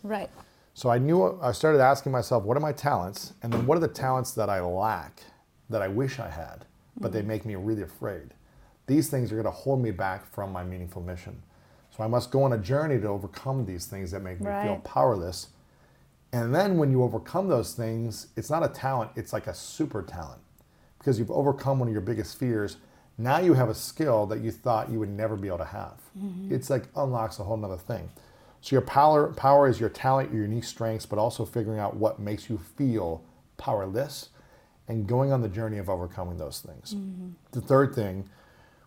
Right. 0.07 0.29
So 0.73 0.89
I 0.89 0.99
knew 0.99 1.39
I 1.41 1.51
started 1.51 1.81
asking 1.81 2.11
myself, 2.11 2.43
what 2.43 2.55
are 2.55 2.61
my 2.61 2.71
talents? 2.71 3.33
And 3.41 3.51
then 3.51 3.65
what 3.65 3.77
are 3.77 3.81
the 3.81 3.87
talents 3.87 4.31
that 4.31 4.49
I 4.49 4.61
lack 4.61 5.21
that 5.69 5.81
I 5.81 5.87
wish 5.87 6.19
I 6.19 6.29
had, 6.29 6.65
but 6.99 7.11
they 7.11 7.19
mm-hmm. 7.19 7.27
make 7.27 7.45
me 7.45 7.55
really 7.55 7.81
afraid? 7.81 8.33
These 8.85 9.09
things 9.09 9.31
are 9.31 9.35
going 9.35 9.45
to 9.45 9.51
hold 9.51 9.81
me 9.81 9.91
back 9.91 10.25
from 10.25 10.51
my 10.51 10.63
meaningful 10.63 11.01
mission. 11.01 11.41
So 11.95 12.03
I 12.03 12.07
must 12.07 12.29
go 12.29 12.43
on 12.43 12.53
a 12.53 12.57
journey 12.57 12.99
to 13.01 13.07
overcome 13.07 13.65
these 13.65 13.87
things 13.87 14.11
that 14.11 14.21
make 14.21 14.39
me 14.39 14.45
feel 14.63 14.81
powerless. 14.83 15.47
And 16.31 16.53
then 16.53 16.77
when 16.77 16.91
you 16.91 17.01
overcome 17.03 17.47
those 17.47 17.73
things, 17.73 18.27
it's 18.35 18.49
not 18.49 18.63
a 18.63 18.67
talent, 18.67 19.11
it's 19.15 19.33
like 19.33 19.47
a 19.47 19.53
super 19.53 20.03
talent. 20.03 20.41
Because 20.99 21.17
you've 21.17 21.31
overcome 21.31 21.79
one 21.79 21.87
of 21.87 21.91
your 21.91 22.01
biggest 22.01 22.37
fears. 22.37 22.77
Now 23.17 23.39
you 23.39 23.55
have 23.55 23.69
a 23.69 23.73
skill 23.73 24.27
that 24.27 24.41
you 24.41 24.51
thought 24.51 24.91
you 24.91 24.99
would 24.99 25.09
never 25.09 25.35
be 25.35 25.47
able 25.47 25.57
to 25.57 25.65
have. 25.65 25.99
Mm-hmm. 26.17 26.53
It's 26.53 26.69
like 26.69 26.83
unlocks 26.95 27.39
a 27.39 27.43
whole 27.43 27.57
nother 27.57 27.77
thing. 27.77 28.09
So 28.67 28.75
your 28.75 28.81
power 28.81 29.31
power 29.31 29.69
is 29.69 29.79
your 29.79 29.87
talent, 29.87 30.33
your 30.33 30.41
unique 30.41 30.65
strengths, 30.65 31.05
but 31.05 31.17
also 31.17 31.45
figuring 31.45 31.79
out 31.79 31.95
what 31.95 32.19
makes 32.19 32.49
you 32.49 32.57
feel 32.57 33.23
powerless 33.55 34.27
and 34.89 35.07
going 35.07 35.31
on 35.31 35.41
the 35.41 35.47
journey 35.47 35.77
of 35.77 35.89
overcoming 35.89 36.37
those 36.37 36.59
things. 36.59 36.93
Mm-hmm. 36.93 37.29
The 37.51 37.61
third 37.61 37.95
thing, 37.95 38.29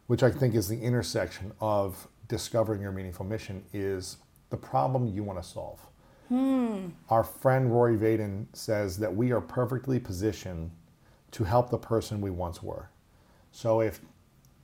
which 0.06 0.22
I 0.22 0.30
think 0.30 0.54
is 0.54 0.68
the 0.68 0.78
intersection 0.78 1.52
of 1.62 2.06
discovering 2.28 2.82
your 2.82 2.92
meaningful 2.92 3.24
mission, 3.24 3.64
is 3.72 4.18
the 4.50 4.58
problem 4.58 5.06
you 5.06 5.24
want 5.24 5.42
to 5.42 5.48
solve. 5.48 5.80
Hmm. 6.28 6.88
Our 7.08 7.24
friend 7.24 7.72
Rory 7.72 7.96
Vaden 7.96 8.48
says 8.52 8.98
that 8.98 9.16
we 9.16 9.32
are 9.32 9.40
perfectly 9.40 9.98
positioned 9.98 10.72
to 11.30 11.44
help 11.44 11.70
the 11.70 11.78
person 11.78 12.20
we 12.20 12.28
once 12.28 12.62
were. 12.62 12.90
So 13.50 13.80
if 13.80 14.02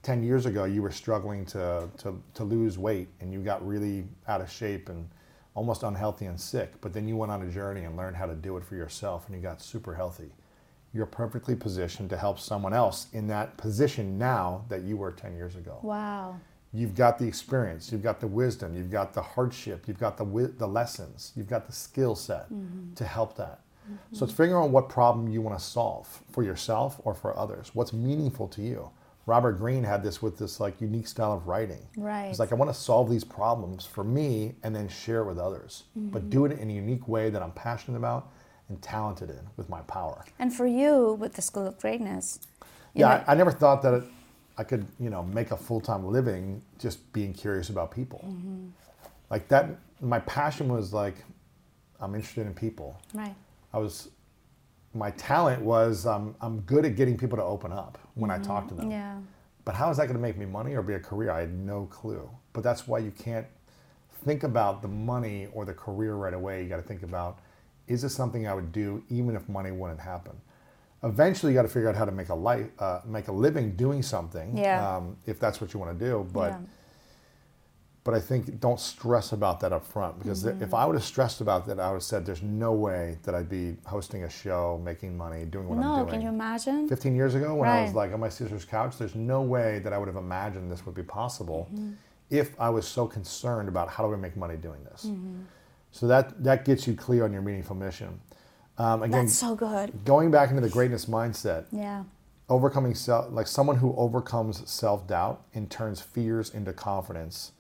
10 0.07 0.23
years 0.23 0.47
ago 0.47 0.67
you 0.67 0.83
were 0.83 0.93
struggling 0.93 1.45
to, 1.45 1.89
to, 1.99 2.15
to 2.33 2.45
lose 2.45 2.79
weight 2.79 3.09
and 3.21 3.33
you 3.33 3.41
got 3.41 3.67
really 3.67 4.05
out 4.29 4.41
of 4.41 4.49
shape 4.49 4.89
and 4.89 5.09
almost 5.57 5.83
unhealthy 5.83 6.27
and 6.27 6.41
sick, 6.41 6.71
but 6.81 6.93
then 6.93 7.09
you 7.09 7.17
went 7.17 7.33
on 7.33 7.43
a 7.43 7.51
journey 7.51 7.83
and 7.83 7.97
learned 7.97 8.15
how 8.15 8.25
to 8.25 8.37
do 8.37 8.57
it 8.57 8.65
for 8.65 8.77
yourself 8.77 9.27
and 9.27 9.35
you 9.35 9.43
got 9.43 9.61
super 9.61 9.97
healthy, 9.97 10.31
you're 10.93 11.07
perfectly 11.07 11.57
positioned 11.57 12.09
to 12.09 12.17
help 12.17 12.39
someone 12.39 12.73
else 12.73 13.09
in 13.15 13.27
that 13.27 13.57
position 13.57 14.17
now 14.17 14.65
that 14.69 14.83
you 14.83 14.97
were 14.97 15.11
10 15.11 15.35
years 15.35 15.57
ago. 15.57 15.81
Wow. 15.83 16.39
You've 16.73 16.95
got 16.95 17.19
the 17.19 17.27
experience, 17.27 17.91
you've 17.91 18.05
got 18.05 18.21
the 18.21 18.29
wisdom, 18.29 18.77
you've 18.77 18.93
got 18.93 19.13
the 19.13 19.23
hardship, 19.23 19.89
you've 19.89 19.99
got 19.99 20.17
the 20.17 20.25
wi- 20.25 20.53
the 20.57 20.69
lessons, 20.69 21.33
you've 21.35 21.49
got 21.49 21.67
the 21.67 21.73
skill 21.73 22.15
set 22.15 22.45
mm-hmm. 22.45 22.95
to 22.95 23.05
help 23.05 23.37
that. 23.39 23.63
So 23.83 23.91
mm-hmm. 23.91 24.25
it's 24.25 24.33
figuring 24.33 24.63
out 24.63 24.71
what 24.71 24.89
problem 24.89 25.27
you 25.27 25.43
want 25.43 25.59
to 25.59 25.65
solve 25.65 26.23
for 26.31 26.45
yourself 26.45 27.01
or 27.03 27.13
for 27.13 27.37
others. 27.37 27.73
What's 27.75 27.93
meaningful 27.93 28.47
to 28.49 28.63
you. 28.63 28.91
Robert 29.27 29.55
Greene 29.59 29.83
had 29.83 30.05
this 30.05 30.23
with 30.23 30.39
this 30.39 30.61
like 30.61 30.81
unique 30.81 31.09
style 31.09 31.33
of 31.33 31.49
writing. 31.49 31.85
Right. 31.97 32.27
It's 32.27 32.39
like 32.39 32.53
I 32.53 32.55
want 32.55 32.71
to 32.73 32.79
solve 32.79 33.11
these 33.11 33.25
problems 33.25 33.85
for 33.85 34.05
me 34.05 34.55
and 34.63 34.75
then 34.75 34.89
share 34.89 35.25
with 35.25 35.37
others, 35.39 35.85
but 35.97 36.31
do 36.31 36.45
it 36.45 36.53
in 36.59 36.71
a 36.71 36.73
unique 36.73 37.09
way 37.09 37.29
that 37.31 37.43
I'm 37.43 37.51
passionate 37.51 37.99
about 37.99 38.31
and 38.69 38.81
talented 38.81 39.31
in 39.31 39.41
with 39.57 39.69
my 39.69 39.81
power. 39.83 40.25
And 40.39 40.55
for 40.55 40.67
you, 40.67 41.15
with 41.15 41.35
the 41.35 41.43
School 41.43 41.67
of 41.67 41.79
Greatness, 41.79 42.39
Yeah, 42.95 43.09
know- 43.09 43.25
I, 43.27 43.33
I 43.33 43.35
never 43.35 43.51
thought 43.51 43.83
that 43.83 43.95
it, 43.95 44.05
I 44.59 44.65
could, 44.65 44.87
you 45.01 45.11
know, 45.11 45.23
make 45.25 45.51
a 45.51 45.57
full 45.57 45.81
time 45.81 46.07
living 46.07 46.63
just 46.79 47.13
being 47.13 47.33
curious 47.33 47.69
about 47.69 47.91
people. 47.91 48.25
Mm-hmm. 48.27 48.69
Like 49.29 49.49
that, 49.49 49.71
my 50.01 50.21
passion 50.21 50.69
was 50.73 50.93
like, 50.93 51.17
I'm 52.01 52.15
interested 52.15 52.47
in 52.47 52.55
people. 52.55 53.01
right. 53.13 53.35
I 53.73 53.79
was, 53.79 54.09
my 54.95 55.11
talent 55.13 55.63
was 55.63 56.07
um, 56.07 56.35
I'm 56.41 56.61
good 56.61 56.85
at 56.87 56.95
getting 56.97 57.19
people 57.19 57.37
to 57.37 57.43
open 57.45 57.73
up 57.73 57.99
when 58.17 58.31
I 58.31 58.39
talk 58.39 58.67
to 58.69 58.75
them. 58.75 58.87
Mm-hmm. 58.87 58.93
Yeah. 58.93 59.19
But 59.65 59.75
how 59.77 59.91
is 59.91 59.97
that 59.99 60.07
going 60.07 60.17
to 60.17 60.23
make 60.23 60.37
me 60.37 60.47
money 60.47 60.75
or 60.75 60.83
be 60.83 60.95
a 60.95 61.01
career? 61.01 61.31
I 61.31 61.41
had 61.41 61.55
no 61.55 61.87
clue. 61.87 62.29
but 62.53 62.63
that's 62.65 62.89
why 62.89 62.99
you 62.99 63.11
can't 63.13 63.47
think 64.25 64.43
about 64.43 64.81
the 64.83 64.89
money 64.89 65.49
or 65.53 65.65
the 65.65 65.75
career 65.75 66.15
right 66.15 66.33
away. 66.35 66.63
You 66.63 66.69
got 66.69 66.77
to 66.77 66.83
think 66.93 67.03
about 67.03 67.39
is 67.87 68.03
this 68.03 68.15
something 68.15 68.49
I 68.49 68.55
would 68.55 68.73
do 68.73 69.05
even 69.11 69.37
if 69.37 69.49
money 69.49 69.71
wouldn't 69.71 70.01
happen? 70.01 70.33
Eventually, 71.03 71.53
you 71.53 71.57
got 71.57 71.63
to 71.63 71.69
figure 71.69 71.89
out 71.91 71.95
how 71.95 72.07
to 72.07 72.11
make 72.11 72.31
a 72.31 72.35
life, 72.35 72.67
uh, 72.81 73.01
make 73.05 73.29
a 73.29 73.33
living 73.33 73.77
doing 73.77 74.03
something, 74.03 74.57
Yeah. 74.57 74.97
um, 74.97 75.17
if 75.27 75.39
that's 75.39 75.61
what 75.61 75.73
you 75.75 75.79
want 75.79 75.97
to 75.99 76.05
do. 76.05 76.27
But 76.33 76.53
Yeah. 76.53 76.59
But 78.07 78.15
I 78.15 78.21
think 78.21 78.61
don't 78.61 78.79
stress 78.81 79.33
about 79.33 79.59
that 79.61 79.73
up 79.73 79.85
front 79.85 80.19
because 80.21 80.45
Mm-hmm. 80.45 80.63
if 80.63 80.73
I 80.73 80.87
would 80.87 80.95
have 80.95 81.05
stressed 81.05 81.41
about 81.41 81.67
that, 81.67 81.81
I 81.81 81.89
would 81.89 81.97
have 81.97 82.03
said 82.05 82.25
there's 82.25 82.43
no 82.43 82.73
way 82.73 83.19
that 83.25 83.35
I'd 83.35 83.49
be 83.49 83.77
hosting 83.85 84.23
a 84.23 84.31
show, 84.31 84.81
making 84.85 85.17
money, 85.17 85.45
doing 85.45 85.69
what 85.69 85.77
I'm 85.79 85.83
doing." 85.83 86.07
No, 86.07 86.13
can 86.13 86.21
you 86.23 86.29
imagine? 86.29 86.89
15 86.89 87.17
years 87.17 87.35
ago 87.35 87.55
when 87.57 87.69
I 87.69 87.83
was 87.83 87.95
like 87.95 88.13
on 88.15 88.21
my 88.21 88.29
sister's 88.29 88.65
couch, 88.65 88.97
there's 88.97 89.17
no 89.17 89.43
way 89.43 89.81
that 89.81 89.93
I 89.93 89.99
would 89.99 90.07
have 90.09 90.17
imagined 90.17 90.71
this 90.71 90.87
would 90.87 90.95
be 90.95 91.03
possible 91.03 91.69
Mm-hmm. 91.75 91.93
if 92.31 92.49
I 92.61 92.71
was 92.71 92.87
so 92.87 93.07
concerned 93.07 93.69
about 93.69 93.89
how 93.89 94.07
do 94.07 94.15
I 94.15 94.17
make 94.17 94.37
money 94.37 94.57
doing 94.57 94.83
this. 94.85 95.07
Mm-hmm. 95.07 95.41
So 95.91 96.07
that 96.07 96.43
that 96.45 96.65
gets 96.65 96.87
you 96.87 96.95
clear 96.95 97.25
on 97.25 97.33
your 97.33 97.43
meaningful 97.43 97.75
mission. 97.77 98.21
Um, 98.79 99.03
again, 99.03 99.25
That's 99.27 99.35
so 99.39 99.55
good. 99.57 100.05
going 100.05 100.31
back 100.31 100.51
into 100.51 100.61
the 100.63 100.69
greatness 100.69 101.07
mindset, 101.07 101.65
Yeah. 101.73 102.05
overcoming 102.49 102.95
self, 102.95 103.33
like 103.33 103.49
someone 103.49 103.77
who 103.79 103.97
overcomes 103.97 104.57
self 104.71 105.07
doubt 105.09 105.43
and 105.55 105.69
turns 105.71 106.01
fears 106.01 106.51
into 106.55 106.73
confidence, 106.73 107.53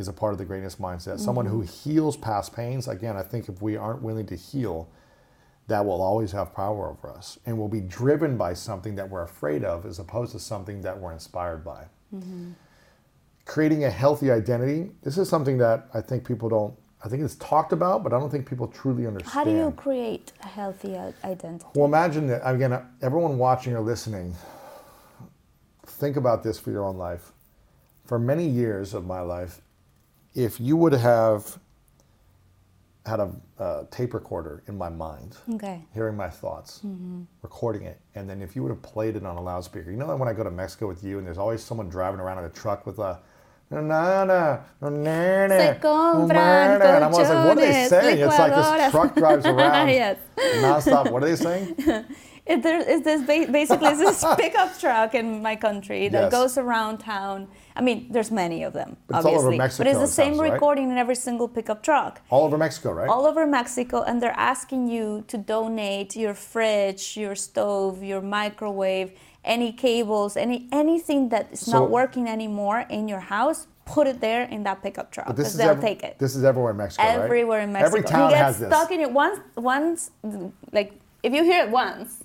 is 0.00 0.08
a 0.08 0.12
part 0.12 0.32
of 0.32 0.38
the 0.38 0.44
greatness 0.44 0.76
mindset. 0.76 1.14
Mm-hmm. 1.14 1.24
Someone 1.24 1.46
who 1.46 1.60
heals 1.60 2.16
past 2.16 2.54
pains. 2.54 2.88
Again, 2.88 3.16
I 3.16 3.22
think 3.22 3.48
if 3.48 3.62
we 3.62 3.76
aren't 3.76 4.02
willing 4.02 4.26
to 4.26 4.34
heal, 4.34 4.88
that 5.68 5.84
will 5.84 6.02
always 6.02 6.32
have 6.32 6.52
power 6.52 6.90
over 6.90 7.10
us 7.10 7.38
and 7.46 7.56
will 7.56 7.68
be 7.68 7.80
driven 7.80 8.36
by 8.36 8.54
something 8.54 8.96
that 8.96 9.08
we're 9.08 9.22
afraid 9.22 9.62
of 9.62 9.86
as 9.86 10.00
opposed 10.00 10.32
to 10.32 10.40
something 10.40 10.80
that 10.82 10.98
we're 10.98 11.12
inspired 11.12 11.64
by. 11.64 11.86
Mm-hmm. 12.12 12.50
Creating 13.44 13.84
a 13.84 13.90
healthy 13.90 14.32
identity. 14.32 14.90
This 15.02 15.16
is 15.16 15.28
something 15.28 15.58
that 15.58 15.88
I 15.94 16.00
think 16.00 16.26
people 16.26 16.48
don't. 16.48 16.74
I 17.02 17.08
think 17.08 17.22
it's 17.22 17.36
talked 17.36 17.72
about, 17.72 18.02
but 18.02 18.12
I 18.12 18.18
don't 18.18 18.30
think 18.30 18.46
people 18.46 18.68
truly 18.68 19.06
understand. 19.06 19.32
How 19.32 19.44
do 19.44 19.56
you 19.56 19.70
create 19.76 20.32
a 20.42 20.48
healthy 20.48 20.98
identity? 21.24 21.64
Well, 21.74 21.86
imagine 21.86 22.26
that 22.26 22.42
again. 22.44 22.78
Everyone 23.00 23.38
watching 23.38 23.74
or 23.74 23.80
listening, 23.80 24.34
think 25.86 26.16
about 26.16 26.42
this 26.42 26.58
for 26.58 26.70
your 26.70 26.84
own 26.84 26.98
life. 26.98 27.32
For 28.04 28.18
many 28.18 28.46
years 28.46 28.92
of 28.92 29.06
my 29.06 29.20
life, 29.20 29.62
if 30.34 30.60
you 30.60 30.76
would 30.76 30.92
have 30.92 31.58
had 33.06 33.18
a, 33.20 33.30
uh 33.58 33.84
tape 33.90 34.14
recorder 34.14 34.62
in 34.68 34.76
my 34.76 34.88
mind, 34.88 35.36
Okay. 35.54 35.84
hearing 35.94 36.16
my 36.16 36.28
thoughts, 36.28 36.82
recording 37.42 37.82
it, 37.82 37.98
and 38.14 38.28
then 38.28 38.42
if 38.42 38.54
you 38.54 38.62
would 38.62 38.68
have 38.70 38.82
played 38.82 39.16
it 39.16 39.24
on 39.24 39.36
a 39.36 39.42
loudspeaker, 39.42 39.90
you 39.90 39.96
know 39.96 40.14
when 40.16 40.28
I 40.28 40.32
go 40.32 40.44
to 40.44 40.50
Mexico 40.50 40.86
with 40.86 41.02
you, 41.02 41.18
and 41.18 41.26
there's 41.26 41.38
always 41.38 41.62
someone 41.62 41.88
driving 41.88 42.20
around 42.20 42.38
in 42.38 42.44
a 42.44 42.50
truck 42.50 42.86
with 42.86 42.98
a 42.98 43.18
na 43.70 43.80
na 43.80 44.24
na 44.24 44.58
na 44.80 44.88
na 44.90 45.48
Se 45.48 45.78
compran 45.80 46.74
and 46.74 47.04
I'm 47.04 47.12
always 47.14 47.28
like, 47.28 47.46
what 47.46 47.56
are 47.58 47.60
they 47.60 47.88
saying? 47.88 48.18
It's 48.18 48.38
like 48.38 48.54
this 48.54 48.90
truck 48.90 49.14
drives 49.14 49.46
around 49.54 49.88
Yes. 49.88 50.18
nonstop. 50.56 51.10
What 51.10 51.22
are 51.22 51.26
they 51.26 51.36
saying? 51.36 51.76
It, 52.46 52.62
there 52.62 52.80
is 52.80 53.02
this 53.02 53.20
ba- 53.22 53.50
basically 53.52 53.88
it's 53.88 53.98
this 53.98 54.24
pickup 54.36 54.78
truck 54.78 55.14
in 55.14 55.42
my 55.42 55.56
country 55.56 56.08
that 56.08 56.22
Yes. 56.24 56.32
goes 56.32 56.58
around 56.58 56.98
town. 56.98 57.48
I 57.76 57.80
mean, 57.82 58.08
there's 58.10 58.30
many 58.30 58.62
of 58.64 58.72
them, 58.72 58.96
it's 59.08 59.24
all 59.24 59.28
over 59.28 59.36
obviously, 59.36 59.58
Mexico, 59.58 59.84
but 59.84 59.90
it's 59.90 60.00
the 60.00 60.06
same 60.06 60.34
sounds, 60.34 60.40
right? 60.40 60.52
recording 60.52 60.90
in 60.90 60.98
every 60.98 61.14
single 61.14 61.48
pickup 61.48 61.82
truck, 61.82 62.20
All 62.30 62.44
over 62.44 62.58
Mexico, 62.58 62.92
right? 62.92 63.08
all 63.08 63.24
over 63.26 63.46
Mexico, 63.46 64.02
and 64.02 64.20
they're 64.22 64.38
asking 64.38 64.88
you 64.88 65.24
to 65.28 65.38
donate 65.38 66.16
your 66.16 66.34
fridge, 66.34 67.16
your 67.16 67.34
stove, 67.34 68.02
your 68.02 68.20
microwave, 68.20 69.12
any 69.44 69.72
cables, 69.72 70.36
any 70.36 70.68
anything 70.72 71.28
that 71.30 71.48
is 71.52 71.60
So- 71.60 71.72
not 71.72 71.90
working 71.90 72.28
anymore 72.28 72.80
in 72.90 73.06
your 73.08 73.20
house. 73.20 73.66
Put 73.86 74.06
it 74.06 74.20
there 74.20 74.42
in 74.44 74.62
that 74.64 74.82
pickup 74.84 75.10
truck 75.10 75.26
But 75.26 75.34
this 75.36 75.48
because 75.48 75.54
is 75.54 75.58
they'll 75.58 75.70
ev- 75.70 75.80
take 75.80 76.02
it. 76.04 76.16
This 76.18 76.36
is 76.36 76.44
everywhere 76.44 76.70
in 76.72 76.76
Mexico, 76.76 77.02
right? 77.06 77.18
everywhere 77.18 77.60
in 77.60 77.72
Mexico. 77.72 77.86
Every 77.98 78.08
town 78.08 78.30
you 78.30 78.36
get 78.36 78.44
has 78.44 78.58
this. 78.60 78.68
stuck 78.68 78.90
in 78.92 79.00
it 79.00 79.10
once. 79.10 79.40
Once, 79.56 80.10
like 80.72 80.92
if 81.24 81.32
you 81.34 81.42
hear 81.42 81.64
it 81.64 81.70
once, 81.70 82.22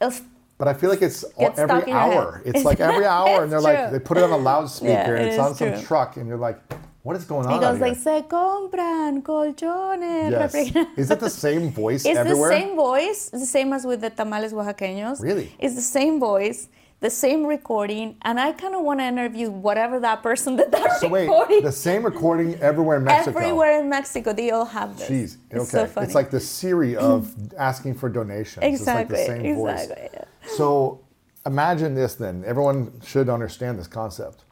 it'll 0.00 0.14
But 0.58 0.68
I 0.68 0.74
feel 0.74 0.90
like 0.90 1.02
it's 1.02 1.22
all- 1.36 1.52
every 1.56 1.82
in 1.82 1.88
your 1.88 1.98
head. 1.98 2.12
hour. 2.16 2.42
It's 2.44 2.64
like 2.64 2.80
every 2.80 3.04
hour, 3.18 3.42
and 3.42 3.50
they're 3.52 3.58
It's 3.58 3.64
like 3.64 3.90
they 3.92 3.98
put 3.98 4.16
it 4.18 4.24
on 4.24 4.30
a 4.32 4.36
loudspeaker, 4.36 4.92
Yeah, 5.16 5.22
it 5.22 5.28
it's 5.28 5.38
on 5.38 5.54
some 5.54 5.74
truck, 5.82 6.16
and 6.16 6.26
you're 6.28 6.38
like, 6.48 6.58
what 7.02 7.14
is 7.16 7.24
going 7.24 7.46
on? 7.46 7.60
Goes 7.60 7.76
out 7.76 7.80
like, 7.80 7.96
se 7.96 8.24
compran 8.28 9.22
colchones. 9.22 10.30
Yes. 10.30 10.54
Is 10.96 11.10
it 11.10 11.20
the 11.20 11.30
same 11.30 11.70
voice 11.70 12.04
It's 12.04 12.18
everywhere? 12.18 12.50
the 12.50 12.56
same 12.56 12.74
voice, 12.76 13.30
the 13.30 13.46
same 13.46 13.72
as 13.72 13.84
with 13.86 14.00
the 14.00 14.10
tamales 14.10 14.52
oaxaqueños. 14.52 15.22
Really? 15.22 15.52
It's 15.58 15.74
the 15.76 15.88
same 15.98 16.18
voice, 16.18 16.68
the 17.06 17.10
same 17.10 17.46
recording, 17.46 18.16
and 18.22 18.40
I 18.40 18.50
kind 18.50 18.74
of 18.74 18.82
want 18.82 18.98
to 18.98 19.04
interview 19.04 19.48
whatever 19.48 20.00
that 20.00 20.24
person 20.24 20.56
did 20.56 20.72
that 20.72 20.98
So 21.00 21.06
wait, 21.08 21.28
recording. 21.28 21.62
the 21.62 21.70
same 21.70 22.02
recording 22.04 22.56
everywhere 22.56 22.96
in 22.96 23.04
Mexico. 23.04 23.38
Everywhere 23.38 23.80
in 23.80 23.88
Mexico, 23.88 24.32
they 24.32 24.50
all 24.50 24.64
have 24.64 24.98
this. 24.98 25.08
Jeez. 25.08 25.36
It's 25.52 25.72
okay. 25.72 25.92
so. 25.92 26.00
It's 26.00 26.16
like 26.16 26.32
the 26.32 26.40
Siri 26.40 26.96
of 26.96 27.32
asking 27.58 27.94
for 27.94 28.08
donations. 28.08 28.64
exactly, 28.64 29.20
It's 29.20 29.28
like 29.28 29.38
the 29.38 29.44
same 29.44 29.54
voice. 29.54 29.82
exactly. 29.84 30.18
So 30.56 31.04
imagine 31.46 31.94
this 31.94 32.16
then. 32.16 32.42
Everyone 32.44 33.00
should 33.06 33.28
understand 33.28 33.78
this 33.78 33.86
concept. 33.86 34.42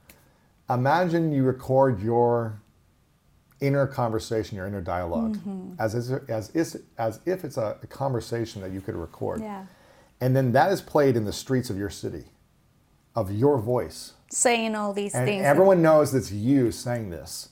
Imagine 0.70 1.32
you 1.32 1.42
record 1.42 2.00
your 2.00 2.60
inner 3.60 3.86
conversation, 3.88 4.56
your 4.56 4.68
inner 4.68 4.80
dialog 4.80 5.36
Mm-hmm. 5.38 5.72
as, 5.80 5.96
is, 5.96 6.12
as, 6.28 6.50
is, 6.50 6.80
as 6.98 7.18
if 7.26 7.44
it's 7.44 7.56
a, 7.56 7.78
a 7.82 7.86
conversation 7.88 8.62
that 8.62 8.70
you 8.70 8.80
could 8.80 8.94
record. 8.94 9.40
Yeah. 9.40 9.66
And 10.20 10.36
then 10.36 10.52
that 10.52 10.70
is 10.70 10.80
played 10.80 11.16
in 11.16 11.24
the 11.24 11.32
streets 11.32 11.68
of 11.68 11.76
your 11.76 11.90
city, 11.90 12.24
of 13.14 13.30
your 13.32 13.58
voice. 13.58 14.12
Saying 14.30 14.74
all 14.74 14.92
these 14.92 15.14
And 15.14 15.26
things. 15.26 15.44
everyone 15.44 15.82
knows 15.82 16.14
it's 16.14 16.32
you 16.32 16.70
saying 16.72 17.10
this. 17.10 17.50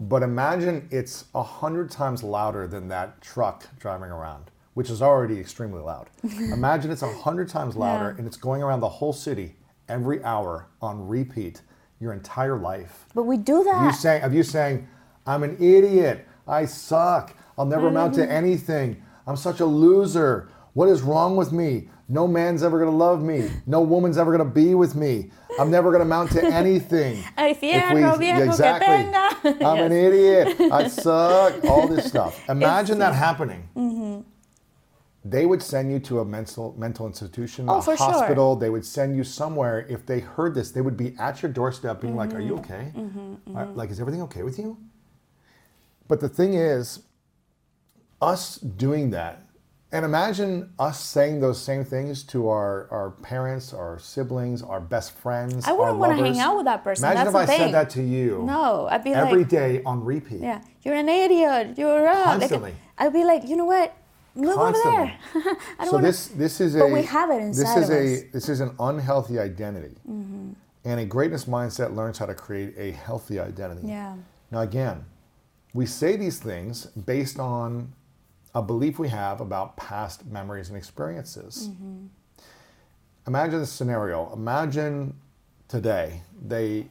But 0.00 0.22
imagine 0.22 0.88
it's 0.90 1.26
a 1.34 1.42
hundred 1.42 1.90
times 1.90 2.22
louder 2.22 2.66
than 2.66 2.88
that 2.88 3.20
truck 3.20 3.66
driving 3.78 4.10
around, 4.10 4.50
which 4.72 4.88
is 4.88 5.02
already 5.02 5.38
extremely 5.38 5.82
loud. 5.82 6.08
imagine 6.22 6.90
it's 6.90 7.02
a 7.02 7.12
hundred 7.12 7.48
times 7.50 7.76
louder 7.76 8.10
Yeah. 8.10 8.18
and 8.18 8.26
it's 8.26 8.36
going 8.38 8.62
around 8.62 8.80
the 8.80 8.88
whole 8.88 9.12
city 9.12 9.56
every 9.88 10.24
hour 10.24 10.68
on 10.80 11.06
repeat 11.06 11.60
your 12.00 12.12
entire 12.14 12.56
life. 12.58 13.04
but 13.14 13.24
we 13.24 13.36
do 13.36 13.62
that. 13.64 13.84
You 13.84 13.92
saying 13.92 14.22
of 14.22 14.32
you 14.32 14.42
saying, 14.42 14.88
I'm 15.26 15.42
an 15.42 15.56
idiot, 15.62 16.26
I 16.48 16.64
suck, 16.64 17.34
I'll 17.58 17.66
never 17.66 17.88
amount 17.88 18.14
to 18.14 18.20
mm-hmm. 18.20 18.30
anything, 18.32 19.02
I'm 19.26 19.36
such 19.36 19.60
a 19.60 19.66
loser. 19.66 20.48
What 20.74 20.88
is 20.88 21.02
wrong 21.02 21.36
with 21.36 21.52
me? 21.52 21.88
No 22.08 22.26
man's 22.28 22.62
ever 22.62 22.78
gonna 22.78 22.90
love 22.96 23.22
me. 23.22 23.48
No 23.66 23.80
woman's 23.80 24.18
ever 24.18 24.30
gonna 24.30 24.44
be 24.50 24.74
with 24.74 24.94
me. 24.94 25.30
I'm 25.58 25.70
never 25.70 25.90
gonna 25.92 26.04
amount 26.04 26.32
to 26.32 26.44
anything. 26.62 27.22
Ay, 27.36 27.50
If 27.50 27.60
fierro 27.60 28.18
viejo 28.18 28.36
que 28.38 28.44
exactly. 28.44 28.86
tenga. 28.86 29.64
I'm 29.64 29.84
an 29.84 29.92
idiot. 29.92 30.60
I 30.72 30.88
suck. 31.02 31.64
All 31.64 31.86
this 31.88 32.04
stuff. 32.06 32.38
Imagine 32.48 32.98
that 32.98 33.14
happening. 33.14 33.68
Mm-hmm. 33.76 34.20
They 35.26 35.46
would 35.46 35.62
send 35.62 35.90
you 35.90 36.00
to 36.00 36.20
a 36.20 36.24
mental 36.24 36.74
mental 36.76 37.06
institution, 37.06 37.66
Oh, 37.70 37.78
a 37.78 37.82
for 37.82 37.96
sure. 37.96 38.06
hospital. 38.10 38.56
They 38.56 38.68
would 38.68 38.84
send 38.84 39.16
you 39.16 39.24
somewhere. 39.24 39.86
If 39.88 40.04
they 40.04 40.20
heard 40.20 40.54
this, 40.54 40.72
they 40.72 40.82
would 40.82 40.96
be 40.98 41.14
at 41.18 41.40
your 41.40 41.50
doorstep, 41.50 42.00
being 42.02 42.14
like, 42.16 42.34
"Are 42.34 42.40
Mm-hmm. 42.40 42.46
you 42.48 42.58
okay? 42.58 42.92
Are- 43.54 43.66
like, 43.66 43.90
is 43.90 44.00
everything 44.00 44.20
okay 44.22 44.42
with 44.42 44.58
you?" 44.58 44.76
But 46.08 46.20
the 46.20 46.28
thing 46.28 46.52
is, 46.52 47.04
us 48.20 48.56
doing 48.58 49.10
that, 49.10 49.43
and 49.94 50.04
imagine 50.04 50.72
us 50.76 50.98
saying 50.98 51.38
those 51.40 51.62
same 51.62 51.84
things 51.84 52.24
to 52.24 52.48
our, 52.48 52.88
our 52.90 53.12
parents, 53.22 53.72
our 53.72 53.96
siblings, 54.00 54.60
our 54.60 54.80
best 54.80 55.12
friends. 55.12 55.64
I 55.66 55.70
wouldn't 55.70 55.90
our 55.90 55.96
wanna 55.96 56.16
hang 56.16 56.40
out 56.40 56.56
with 56.56 56.64
that 56.64 56.82
person. 56.82 57.04
Imagine 57.04 57.32
That's 57.32 57.34
if 57.36 57.36
I 57.36 57.46
thing. 57.46 57.58
said 57.60 57.74
that 57.74 57.90
to 57.90 58.02
you. 58.02 58.42
No, 58.44 58.88
I'd 58.90 59.04
be 59.04 59.12
every 59.12 59.38
like, 59.38 59.48
day 59.48 59.82
on 59.86 60.04
repeat. 60.04 60.40
yeah, 60.40 60.60
you're 60.82 60.96
an 60.96 61.08
idiot. 61.08 61.78
You're 61.78 62.08
up. 62.08 62.24
Constantly. 62.24 62.70
Like, 62.70 62.78
I'd 62.98 63.12
be 63.12 63.24
like, 63.24 63.46
you 63.48 63.54
know 63.54 63.66
what? 63.66 63.96
Move 64.34 64.56
Constantly. 64.56 65.00
over 65.00 65.12
there. 65.44 65.56
I 65.78 65.84
don't 65.84 65.86
So 65.86 65.92
wanna, 65.92 66.06
this 66.08 66.26
this 66.26 66.60
is 66.60 66.74
a 66.74 66.80
But 66.80 66.90
we 66.90 67.02
have 67.04 67.30
it 67.30 67.40
inside 67.40 67.62
this 67.62 67.76
is 67.84 67.90
a 67.90 68.26
us. 68.26 68.32
This 68.32 68.48
is 68.48 68.60
an 68.60 68.74
unhealthy 68.80 69.38
identity, 69.38 69.94
mm-hmm. 70.10 70.54
and 70.84 71.00
a 71.00 71.04
greatness 71.06 71.44
mindset 71.44 71.94
learns 71.94 72.18
how 72.18 72.26
to 72.26 72.34
create 72.34 72.74
a 72.76 72.90
healthy 72.90 73.38
identity. 73.38 73.86
Yeah. 73.86 74.16
Now 74.50 74.62
again, 74.62 75.04
we 75.72 75.86
say 75.86 76.16
these 76.16 76.40
things 76.40 76.86
based 76.86 77.38
on 77.38 77.92
a 78.54 78.62
belief 78.62 78.98
we 78.98 79.08
have 79.08 79.40
about 79.40 79.76
past 79.76 80.24
memories 80.26 80.68
and 80.68 80.76
experiences. 80.78 81.68
Mm-hmm. 81.70 82.06
Imagine 83.26 83.60
this 83.60 83.72
scenario. 83.72 84.30
Imagine 84.32 85.14
today 85.68 86.20
they 86.46 86.86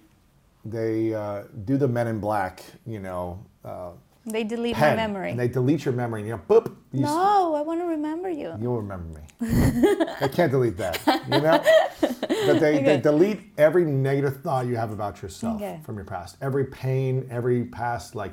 they 0.66 1.14
uh, 1.14 1.44
do 1.66 1.78
the 1.78 1.88
Men 1.88 2.08
in 2.08 2.20
Black, 2.20 2.64
you 2.86 3.00
know. 3.00 3.46
Uh, 3.66 3.92
They 4.26 4.44
delete 4.46 4.76
pen, 4.76 4.96
my 4.98 5.08
memory. 5.08 5.32
and 5.32 5.40
they 5.40 5.50
delete 5.50 5.84
your 5.86 5.94
memory, 5.94 6.22
and 6.22 6.30
you 6.30 6.36
know, 6.36 6.42
boop, 6.48 6.74
you 6.94 7.02
no, 7.02 7.54
I 7.56 7.62
want 7.62 7.82
to 7.82 7.86
remember 7.86 8.30
you. 8.30 8.54
You'll 8.62 8.78
remember 8.82 9.20
me. 9.20 9.26
they 10.22 10.30
can't 10.30 10.52
delete 10.52 10.78
that, 10.78 11.00
you 11.30 11.42
know? 11.42 11.62
But 12.48 12.60
they, 12.62 12.82
they 12.82 12.98
delete 13.02 13.42
every 13.58 13.84
negative 13.86 14.42
thought 14.42 14.66
you 14.66 14.78
have 14.78 14.92
about 14.92 15.22
yourself 15.22 15.58
Okay. 15.62 15.80
from 15.86 15.96
your 15.98 16.06
past. 16.06 16.38
Every 16.42 16.66
pain, 16.66 17.28
every 17.30 17.66
past 17.66 18.16
like 18.16 18.32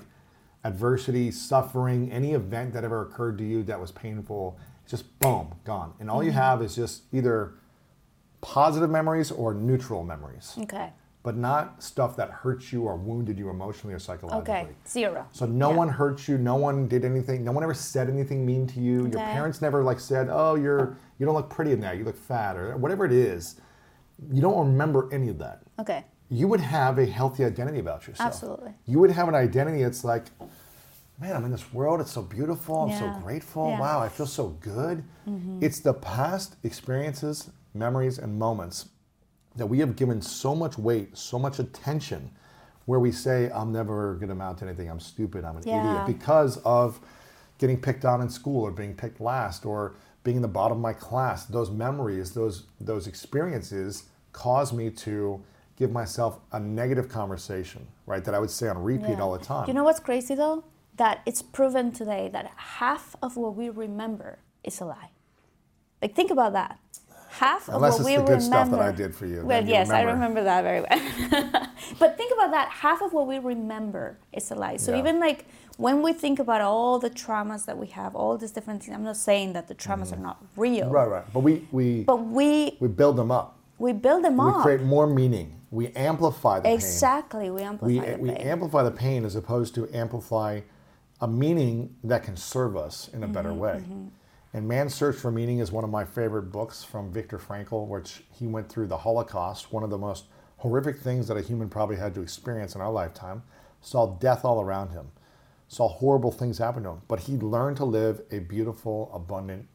adversity, 0.64 1.30
suffering, 1.30 2.10
any 2.12 2.32
event 2.32 2.72
that 2.74 2.84
ever 2.84 3.02
occurred 3.02 3.38
to 3.38 3.44
you 3.44 3.62
that 3.64 3.80
was 3.80 3.90
painful, 3.92 4.58
just 4.86 5.18
boom, 5.20 5.54
gone. 5.64 5.92
And 6.00 6.10
all 6.10 6.22
you 6.22 6.30
Mm-hmm. 6.30 6.38
have 6.38 6.62
is 6.62 6.74
just 6.76 7.02
either 7.12 7.54
positive 8.40 8.90
memories 8.90 9.30
or 9.30 9.54
neutral 9.54 10.02
memories. 10.04 10.54
Okay. 10.62 10.92
but 11.22 11.36
not 11.36 11.82
stuff 11.82 12.16
that 12.16 12.30
hurts 12.30 12.72
you 12.72 12.84
or 12.84 12.96
wounded 12.96 13.38
you 13.38 13.50
emotionally 13.50 13.92
or 13.92 13.98
psychologically. 13.98 14.54
Okay, 14.54 14.68
zero. 14.88 15.26
So 15.32 15.44
no 15.44 15.68
Yeah. 15.68 15.76
one 15.76 15.88
hurt 15.90 16.26
you. 16.26 16.38
No 16.38 16.56
one 16.56 16.88
did 16.88 17.04
anything. 17.04 17.44
No 17.44 17.52
one 17.52 17.62
ever 17.62 17.74
said 17.74 18.08
anything 18.08 18.46
mean 18.46 18.66
to 18.68 18.80
you. 18.80 19.02
Your 19.02 19.18
parents 19.20 19.60
never 19.60 19.82
like 19.82 20.00
said, 20.00 20.28
"Oh, 20.30 20.54
you're 20.54 20.96
you 21.18 21.26
don't 21.26 21.34
look 21.34 21.50
pretty 21.50 21.72
in 21.72 21.80
that. 21.80 21.98
You 21.98 22.04
look 22.04 22.16
fat," 22.16 22.56
or 22.56 22.74
whatever 22.78 23.04
it 23.04 23.12
is. 23.12 23.60
You 24.32 24.40
don't 24.40 24.58
remember 24.66 25.10
any 25.12 25.28
of 25.28 25.36
that. 25.40 25.60
Okay. 25.78 26.06
You 26.30 26.46
would 26.48 26.60
have 26.60 26.98
a 26.98 27.06
healthy 27.06 27.44
identity 27.44 27.80
about 27.80 28.06
yourself. 28.06 28.28
Absolutely. 28.28 28.72
You 28.86 29.00
would 29.00 29.10
have 29.10 29.28
an 29.28 29.34
identity 29.34 29.82
that's 29.82 30.04
like, 30.04 30.26
man, 31.20 31.34
I'm 31.34 31.44
in 31.44 31.50
this 31.50 31.72
world. 31.72 32.00
It's 32.00 32.12
so 32.12 32.22
beautiful. 32.22 32.82
I'm 32.82 32.98
so 32.98 33.10
grateful. 33.20 33.66
Yeah. 33.66 33.72
Mm-hmm. 33.72 33.80
Wow, 33.82 34.00
I 34.00 34.08
feel 34.08 34.26
so 34.26 34.48
good. 34.60 35.02
It's 35.60 35.80
the 35.80 35.92
past 35.94 36.56
experiences, 36.64 37.50
memories, 37.74 38.18
and 38.18 38.38
moments 38.38 38.88
that 39.56 39.66
we 39.66 39.80
have 39.80 39.96
given 39.96 40.22
so 40.22 40.54
much 40.54 40.78
weight, 40.78 41.16
so 41.18 41.38
much 41.38 41.58
attention, 41.58 42.30
where 42.86 43.00
we 43.00 43.12
say, 43.12 43.50
I'm 43.52 43.72
never 43.72 44.14
going 44.14 44.28
to 44.28 44.32
amount 44.32 44.58
to 44.58 44.66
anything. 44.66 44.88
I'm 44.88 45.00
stupid. 45.00 45.44
I'm 45.44 45.56
an 45.56 45.62
Yeah. 45.66 45.80
idiot 45.80 46.06
because 46.06 46.56
of 46.58 47.00
getting 47.58 47.80
picked 47.80 48.04
on 48.04 48.20
in 48.22 48.28
school 48.30 48.62
or 48.62 48.70
being 48.70 48.94
picked 48.94 49.20
last 49.20 49.66
or 49.66 49.94
being 50.24 50.36
in 50.36 50.42
the 50.42 50.48
bottom 50.48 50.78
of 50.78 50.82
my 50.82 50.92
class. 50.92 51.44
Those 51.44 51.70
memories, 51.70 52.32
those 52.32 52.64
those 52.80 53.06
experiences 53.06 54.04
cause 54.32 54.72
me 54.72 54.90
to 54.90 55.42
give 55.80 55.90
myself 55.90 56.38
a 56.52 56.60
negative 56.60 57.08
conversation, 57.08 57.86
right? 58.04 58.22
That 58.22 58.34
I 58.34 58.38
would 58.38 58.50
say 58.50 58.68
on 58.68 58.82
repeat 58.82 59.16
Yeah. 59.16 59.22
all 59.22 59.32
the 59.32 59.44
time. 59.52 59.66
You 59.66 59.72
know 59.72 59.82
what's 59.82 59.98
crazy 59.98 60.34
though? 60.34 60.62
That 60.96 61.22
it's 61.24 61.40
proven 61.40 61.90
today 61.90 62.28
that 62.34 62.46
half 62.80 63.16
of 63.22 63.38
what 63.38 63.56
we 63.56 63.70
remember 63.70 64.40
is 64.62 64.78
a 64.82 64.84
lie. 64.84 65.10
Like 66.02 66.14
think 66.14 66.30
about 66.30 66.52
that. 66.52 66.78
Half 67.30 67.68
Unless 67.68 67.94
of 67.94 68.00
it's 68.00 68.04
what 68.04 68.10
we 68.10 68.16
the 68.16 68.22
good 68.22 68.42
remember. 68.42 68.56
stuff 68.56 68.70
that 68.72 68.80
I 68.80 68.92
did 68.92 69.14
for 69.14 69.24
you, 69.24 69.42
Well, 69.46 69.64
you 69.64 69.70
yes, 69.70 69.88
I 69.88 70.02
remember. 70.02 70.20
remember 70.20 70.44
that 70.44 70.62
very 70.68 70.80
well. 70.82 71.68
but 72.00 72.18
think 72.18 72.32
about 72.34 72.50
that. 72.50 72.68
Half 72.68 73.00
of 73.00 73.12
what 73.14 73.26
we 73.26 73.38
remember 73.38 74.18
is 74.32 74.50
a 74.50 74.56
lie. 74.56 74.76
So 74.76 74.92
Yeah. 74.92 74.98
even 74.98 75.18
like 75.18 75.46
when 75.78 76.02
we 76.02 76.12
think 76.12 76.38
about 76.38 76.60
all 76.60 76.98
the 76.98 77.08
traumas 77.08 77.64
that 77.64 77.78
we 77.78 77.86
have, 77.86 78.14
all 78.14 78.36
these 78.36 78.50
different 78.50 78.82
things. 78.82 78.94
I'm 78.94 79.04
not 79.04 79.16
saying 79.16 79.54
that 79.54 79.66
the 79.68 79.74
traumas 79.74 80.08
mm-hmm. 80.08 80.20
are 80.20 80.28
not 80.30 80.44
real. 80.56 80.90
Right, 80.90 81.08
right. 81.08 81.24
But 81.32 81.40
we 81.40 81.66
we 81.72 82.04
But 82.12 82.20
we 82.38 82.76
we 82.80 82.88
build 82.88 83.16
them 83.16 83.30
up. 83.30 83.59
We 83.80 83.92
build 83.94 84.24
them 84.24 84.38
We 84.38 84.52
up. 84.52 84.62
create 84.62 84.82
more 84.82 85.06
meaning. 85.08 85.60
We 85.70 85.88
amplify 85.94 86.60
the 86.60 86.72
pain. 86.74 86.74
exactly. 86.74 87.50
We 87.50 87.62
amplify 87.62 87.86
we, 87.86 88.00
the 88.00 88.18
we 88.18 88.30
pain. 88.30 88.38
amplify 88.38 88.82
the 88.84 88.90
pain 88.92 89.24
as 89.24 89.36
opposed 89.36 89.74
to 89.76 89.88
amplify 89.94 90.60
a 91.20 91.28
meaning 91.28 91.96
that 92.04 92.22
can 92.24 92.36
serve 92.36 92.76
us 92.76 93.08
in 93.08 93.24
a 93.24 93.28
better 93.28 93.50
Mm-hmm, 93.50 93.58
way. 93.58 93.84
And 94.52 94.68
Man's 94.68 94.94
Search 94.94 95.16
for 95.16 95.30
Meaning 95.30 95.60
is 95.60 95.72
one 95.72 95.84
of 95.84 95.90
my 95.90 96.04
favorite 96.04 96.52
books 96.52 96.84
from 96.84 97.12
Viktor 97.12 97.38
Frankl, 97.38 97.86
which 97.88 98.24
he 98.32 98.46
went 98.46 98.68
through 98.68 98.88
the 98.88 98.98
Holocaust, 98.98 99.72
one 99.72 99.84
of 99.84 99.90
the 99.90 99.98
most 99.98 100.24
horrific 100.58 100.98
things 100.98 101.28
that 101.28 101.36
a 101.36 101.42
human 101.42 101.68
probably 101.68 101.96
had 101.96 102.14
to 102.14 102.22
experience 102.22 102.74
in 102.74 102.80
our 102.82 102.92
lifetime, 102.92 103.42
saw 103.80 104.06
death 104.18 104.44
all 104.44 104.60
around 104.60 104.90
him, 104.90 105.08
saw 105.68 105.88
horrible 105.88 106.32
things 106.32 106.58
happen 106.58 106.82
to 106.84 106.90
him, 106.90 107.02
but 107.08 107.20
he 107.20 107.36
learned 107.36 107.76
to 107.78 107.84
live 107.84 108.22
a 108.30 108.40
beautiful, 108.40 109.10
abundant, 109.14 109.68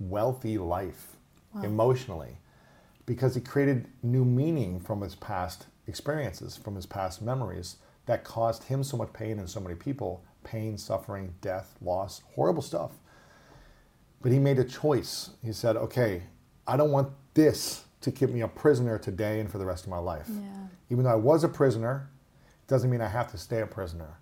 wealthy 0.00 0.58
life 0.58 1.16
emotionally 1.62 2.38
because 3.06 3.34
he 3.34 3.40
created 3.40 3.88
new 4.02 4.24
meaning 4.24 4.80
from 4.80 5.00
his 5.00 5.14
past 5.14 5.66
experiences, 5.86 6.56
from 6.56 6.74
his 6.74 6.86
past 6.86 7.22
memories 7.22 7.76
that 8.06 8.24
caused 8.24 8.64
him 8.64 8.82
so 8.84 8.96
much 8.96 9.12
pain 9.12 9.38
and 9.38 9.48
so 9.48 9.60
many 9.60 9.74
people 9.74 10.24
pain, 10.44 10.78
suffering, 10.78 11.34
death, 11.40 11.74
loss, 11.80 12.22
horrible 12.34 12.62
stuff. 12.62 12.92
But 14.22 14.30
he 14.30 14.38
made 14.38 14.60
a 14.60 14.64
choice. 14.64 15.30
He 15.44 15.52
said, 15.52 15.76
okay, 15.76 16.22
I 16.68 16.76
don't 16.76 16.92
want 16.92 17.08
this 17.34 17.84
to 18.02 18.12
keep 18.12 18.30
me 18.30 18.42
a 18.42 18.48
prisoner 18.48 18.96
today 18.98 19.40
and 19.40 19.50
for 19.50 19.58
the 19.58 19.66
rest 19.66 19.84
of 19.84 19.90
my 19.90 19.98
life. 19.98 20.28
Even 20.90 21.04
though 21.04 21.10
I 21.10 21.16
was 21.16 21.42
a 21.42 21.48
prisoner, 21.48 22.08
it 22.62 22.68
doesn't 22.68 22.88
mean 22.90 23.00
I 23.00 23.08
have 23.08 23.28
to 23.32 23.38
stay 23.38 23.60
a 23.60 23.66
prisoner. 23.66 24.18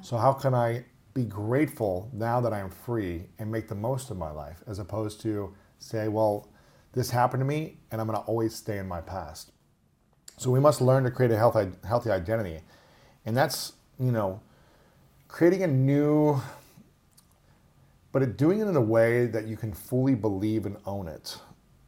So, 0.00 0.16
how 0.16 0.32
can 0.32 0.54
I 0.54 0.84
be 1.12 1.24
grateful 1.24 2.08
now 2.14 2.40
that 2.40 2.52
I 2.54 2.60
am 2.60 2.70
free 2.70 3.26
and 3.38 3.50
make 3.52 3.68
the 3.68 3.74
most 3.74 4.10
of 4.10 4.16
my 4.16 4.30
life 4.30 4.62
as 4.66 4.78
opposed 4.78 5.20
to 5.22 5.54
say, 5.78 6.08
well, 6.08 6.48
this 6.96 7.10
happened 7.10 7.42
to 7.42 7.44
me 7.44 7.78
and 7.92 8.00
I'm 8.00 8.08
going 8.08 8.18
to 8.18 8.24
always 8.26 8.56
stay 8.56 8.78
in 8.78 8.88
my 8.88 9.00
past? 9.02 9.52
So, 10.38 10.50
we 10.50 10.60
must 10.60 10.80
learn 10.80 11.04
to 11.04 11.12
create 11.12 11.30
a 11.30 11.36
healthy, 11.38 11.70
healthy 11.86 12.10
identity. 12.10 12.60
And 13.24 13.36
that's, 13.36 13.74
you 14.00 14.12
know, 14.12 14.40
creating 15.28 15.62
a 15.62 15.68
new, 15.68 16.40
but 18.12 18.36
doing 18.36 18.60
it 18.60 18.66
in 18.66 18.76
a 18.76 18.80
way 18.80 19.26
that 19.26 19.46
you 19.46 19.56
can 19.56 19.72
fully 19.72 20.14
believe 20.16 20.66
and 20.66 20.76
own 20.86 21.08
it. 21.08 21.38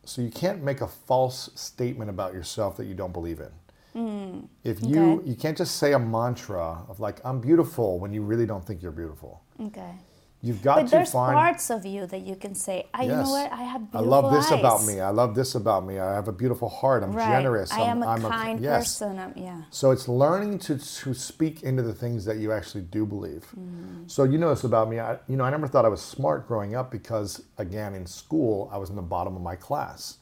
So, 0.04 0.22
you 0.22 0.30
can't 0.30 0.62
make 0.62 0.80
a 0.82 0.88
false 0.88 1.50
statement 1.56 2.10
about 2.10 2.34
yourself 2.34 2.76
that 2.78 2.86
you 2.86 2.94
don't 2.94 3.12
believe 3.12 3.40
in. 3.40 3.50
Mm. 3.96 4.48
If 4.64 4.82
you 4.82 5.20
Okay. 5.20 5.30
you 5.30 5.36
can't 5.36 5.56
just 5.58 5.76
say 5.76 5.92
a 5.94 5.98
mantra 5.98 6.84
of 6.88 7.00
like 7.00 7.20
I'm 7.24 7.40
beautiful 7.40 7.98
when 7.98 8.12
you 8.12 8.22
really 8.22 8.46
don't 8.46 8.64
think 8.64 8.82
you're 8.82 8.92
beautiful. 8.92 9.42
okay. 9.60 9.94
You've 10.40 10.62
got 10.62 10.76
But 10.76 10.82
to 10.84 10.90
there's 10.90 11.10
find 11.10 11.34
parts 11.34 11.68
of 11.68 11.84
you 11.84 12.06
that 12.06 12.20
you 12.20 12.36
can 12.36 12.54
say, 12.54 12.86
I, 12.94 13.02
you 13.02 13.08
know 13.08 13.28
what, 13.28 13.50
I 13.50 13.62
have 13.64 13.90
beautiful 13.90 14.14
I 14.14 14.20
love 14.20 14.32
this 14.32 14.50
about 14.52 14.84
me. 14.84 15.00
I 15.00 15.10
love 15.10 15.34
this 15.34 15.56
about 15.56 15.84
me. 15.84 15.98
I 15.98 16.14
have 16.14 16.28
a 16.28 16.32
beautiful 16.32 16.68
heart. 16.68 17.02
I'm 17.02 17.12
Right. 17.12 17.28
generous. 17.28 17.72
I 17.72 17.80
I'm, 17.80 17.88
am 17.88 18.02
a 18.04 18.06
I'm 18.06 18.22
kind 18.22 18.60
yes. 18.60 19.00
person. 19.00 19.18
I'm, 19.18 19.32
yeah. 19.34 19.62
So 19.70 19.90
it's 19.90 20.06
learning 20.06 20.60
to, 20.60 20.78
to 20.78 21.12
speak 21.12 21.64
into 21.64 21.82
the 21.82 21.92
things 21.92 22.24
that 22.26 22.36
you 22.36 22.52
actually 22.52 22.82
do 22.82 23.04
believe. 23.04 23.46
Mm-hmm. 23.58 24.04
So 24.06 24.22
you 24.22 24.38
know 24.38 24.50
this 24.50 24.62
about 24.62 24.88
me. 24.88 25.00
I, 25.00 25.18
you 25.28 25.36
know, 25.36 25.42
I 25.42 25.50
never 25.50 25.66
thought 25.66 25.84
I 25.84 25.88
was 25.88 26.00
smart 26.00 26.46
growing 26.46 26.76
up 26.76 26.92
because, 26.92 27.42
again, 27.58 27.94
in 27.94 28.06
school, 28.06 28.70
I 28.72 28.78
was 28.78 28.90
in 28.90 28.96
the 28.96 29.02
bottom 29.02 29.34
of 29.34 29.42
my 29.42 29.56
class. 29.56 30.18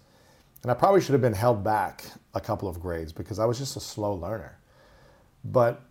And 0.62 0.70
I 0.70 0.74
probably 0.74 1.02
should 1.02 1.12
have 1.12 1.20
been 1.20 1.34
held 1.34 1.62
back 1.62 2.04
a 2.32 2.40
couple 2.40 2.68
of 2.70 2.80
grades 2.80 3.12
because 3.12 3.38
I 3.38 3.44
was 3.44 3.58
just 3.58 3.76
a 3.76 3.80
slow 3.80 4.14
learner. 4.14 4.58
But 5.44 5.82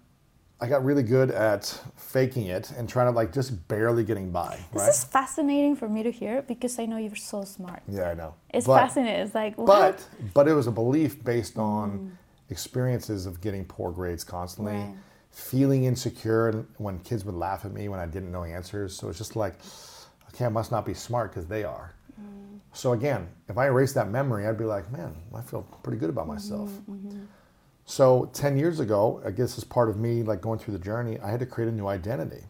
I 0.66 0.68
got 0.68 0.84
really 0.84 1.04
good 1.04 1.30
at 1.30 1.66
faking 1.96 2.48
it 2.48 2.72
and 2.72 2.90
trying 2.90 3.06
to 3.06 3.12
like 3.12 3.32
just 3.32 3.68
barely 3.68 4.04
getting 4.04 4.32
by, 4.32 4.58
This 4.74 4.82
right? 4.82 4.90
is 4.90 5.04
fascinating 5.04 5.76
for 5.76 5.88
me 5.88 6.02
to 6.02 6.10
hear 6.12 6.42
because 6.42 6.80
I 6.80 6.88
know 6.88 6.98
you're 6.98 7.16
so 7.16 7.44
smart. 7.44 7.84
yeah, 7.88 8.10
I 8.10 8.16
know. 8.16 8.34
It's 8.50 8.66
But- 8.66 8.80
fascinating. 8.80 9.22
It's 9.22 9.36
like, 9.36 9.56
what? 9.60 9.68
But 9.68 10.08
but 10.34 10.48
it 10.48 10.54
was 10.54 10.66
a 10.66 10.72
belief 10.72 11.24
based 11.24 11.60
on 11.60 12.18
experiences 12.50 13.28
of 13.28 13.42
getting 13.42 13.64
poor 13.66 13.92
grades 13.92 14.24
constantly, 14.24 14.74
Mm. 14.74 14.86
Right. 14.88 14.96
feeling 15.30 15.84
insecure 15.84 16.48
and 16.50 16.66
when 16.78 16.98
kids 17.00 17.26
would 17.26 17.36
laugh 17.36 17.64
at 17.66 17.72
me 17.72 17.88
when 17.88 18.00
I 18.00 18.08
didn't 18.08 18.32
know 18.32 18.44
answers. 18.44 18.96
So 18.98 19.10
it's 19.10 19.20
just 19.20 19.36
like, 19.36 19.54
okay, 20.30 20.46
I 20.46 20.50
must 20.50 20.72
not 20.72 20.84
be 20.84 20.96
smart 20.96 21.30
because 21.32 21.46
they 21.46 21.64
are. 21.64 21.94
Mm. 22.20 22.60
So 22.74 22.94
again, 22.94 23.28
if 23.50 23.56
I 23.60 23.68
erase 23.68 23.94
that 23.94 24.10
memory, 24.10 24.48
I'd 24.48 24.58
be 24.58 24.64
like, 24.66 24.92
man, 24.92 25.14
I 25.36 25.42
feel 25.42 25.62
pretty 25.84 26.00
good 26.00 26.10
about 26.10 26.26
myself. 26.28 26.70
Mm-hmm, 26.90 27.26
So 27.86 28.32
10 28.34 28.58
years 28.58 28.80
ago, 28.80 29.22
I 29.24 29.32
guess 29.32 29.58
as 29.58 29.64
part 29.64 29.90
of 29.90 29.98
me 29.98 30.24
like 30.24 30.42
going 30.42 30.58
through 30.58 30.74
the 30.74 30.84
journey, 30.84 31.20
I 31.20 31.30
had 31.30 31.40
to 31.40 31.46
create 31.46 31.70
a 31.70 31.72
new 31.72 31.88
identity. 31.88 32.44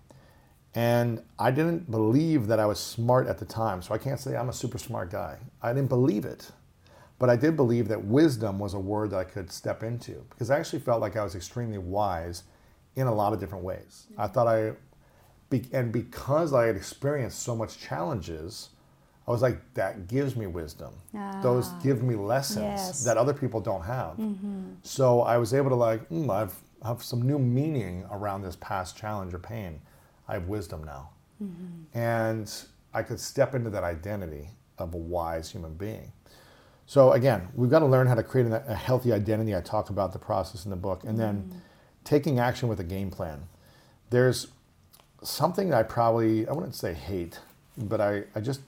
And 0.73 1.21
I 1.38 1.51
didn't 1.51 1.89
believe 1.91 2.47
that 2.47 2.59
I 2.59 2.65
was 2.65 2.79
smart 2.79 3.27
at 3.27 3.38
the 3.38 3.45
time. 3.45 3.81
So 3.81 3.93
I 3.93 3.97
can't 3.97 4.19
say 4.19 4.36
I'm 4.36 4.49
a 4.49 4.53
super 4.53 4.77
smart 4.77 5.11
guy. 5.11 5.38
I 5.61 5.73
didn't 5.73 5.89
believe 5.89 6.25
it. 6.25 6.51
But 7.19 7.29
I 7.29 7.36
did 7.36 7.55
believe 7.55 7.88
that 7.89 8.03
wisdom 8.03 8.59
was 8.59 8.73
a 8.73 8.79
word 8.79 9.11
that 9.11 9.17
I 9.17 9.23
could 9.23 9.51
step 9.51 9.83
into 9.83 10.25
because 10.29 10.49
I 10.49 10.57
actually 10.57 10.79
felt 10.79 10.99
like 10.99 11.15
I 11.15 11.23
was 11.23 11.36
extremely 11.36 11.77
wise 11.77 12.43
in 12.95 13.07
a 13.07 13.13
lot 13.13 13.31
of 13.31 13.39
different 13.39 13.63
ways. 13.63 14.07
I 14.17 14.27
thought 14.27 14.47
I, 14.47 14.73
and 15.71 15.91
because 15.91 16.53
I 16.53 16.65
had 16.65 16.75
experienced 16.75 17.41
so 17.43 17.55
much 17.55 17.77
challenges, 17.77 18.69
I 19.28 19.32
was 19.32 19.41
like, 19.41 19.59
that 19.73 20.07
gives 20.07 20.36
me 20.36 20.45
wisdom. 20.45 20.93
Those 21.41 21.69
ah, 21.69 21.80
give 21.84 22.03
me 22.03 22.15
lessons 22.15 22.63
Yes. 22.63 23.03
that 23.05 23.17
other 23.17 23.34
people 23.34 23.59
don't 23.59 23.84
have. 23.84 24.17
Mm-hmm. 24.17 24.73
So 24.84 25.21
I 25.21 25.38
was 25.38 25.53
able 25.53 25.69
to 25.69 25.76
like, 25.76 26.07
mm, 26.09 26.30
I've 26.30 26.55
have 26.86 27.03
some 27.03 27.21
new 27.21 27.39
meaning 27.39 28.05
around 28.11 28.43
this 28.43 28.55
past 28.57 28.95
challenge 28.95 29.34
or 29.34 29.39
pain. 29.39 29.82
I 30.28 30.34
have 30.34 30.47
wisdom 30.47 30.84
now, 30.84 31.09
mm-hmm. 31.43 31.97
and 31.97 32.51
I 32.93 33.03
could 33.03 33.19
step 33.19 33.55
into 33.55 33.69
that 33.71 33.84
identity 33.84 34.49
of 34.78 34.93
a 34.93 34.97
wise 34.97 35.51
human 35.51 35.73
being. 35.76 36.11
So 36.88 37.13
again, 37.13 37.47
we've 37.55 37.69
got 37.69 37.80
to 37.80 37.86
learn 37.86 38.07
how 38.07 38.15
to 38.15 38.23
create 38.23 38.47
a, 38.47 38.63
a 38.67 38.76
healthy 38.76 39.11
identity. 39.13 39.55
I 39.55 39.61
talk 39.61 39.89
about 39.89 40.13
the 40.13 40.19
process 40.19 40.65
in 40.65 40.71
the 40.71 40.78
book, 40.78 41.03
and 41.03 41.19
then 41.19 41.49
mm. 41.51 41.57
taking 42.03 42.39
action 42.39 42.69
with 42.69 42.80
a 42.80 42.84
game 42.84 43.09
plan. 43.09 43.47
There's 44.09 44.47
something 45.23 45.73
I 45.73 45.84
probably 45.84 46.47
I 46.47 46.53
wouldn't 46.53 46.76
say 46.76 46.93
hate, 46.93 47.39
but 47.78 48.01
I, 48.01 48.23
I 48.36 48.39
just 48.39 48.61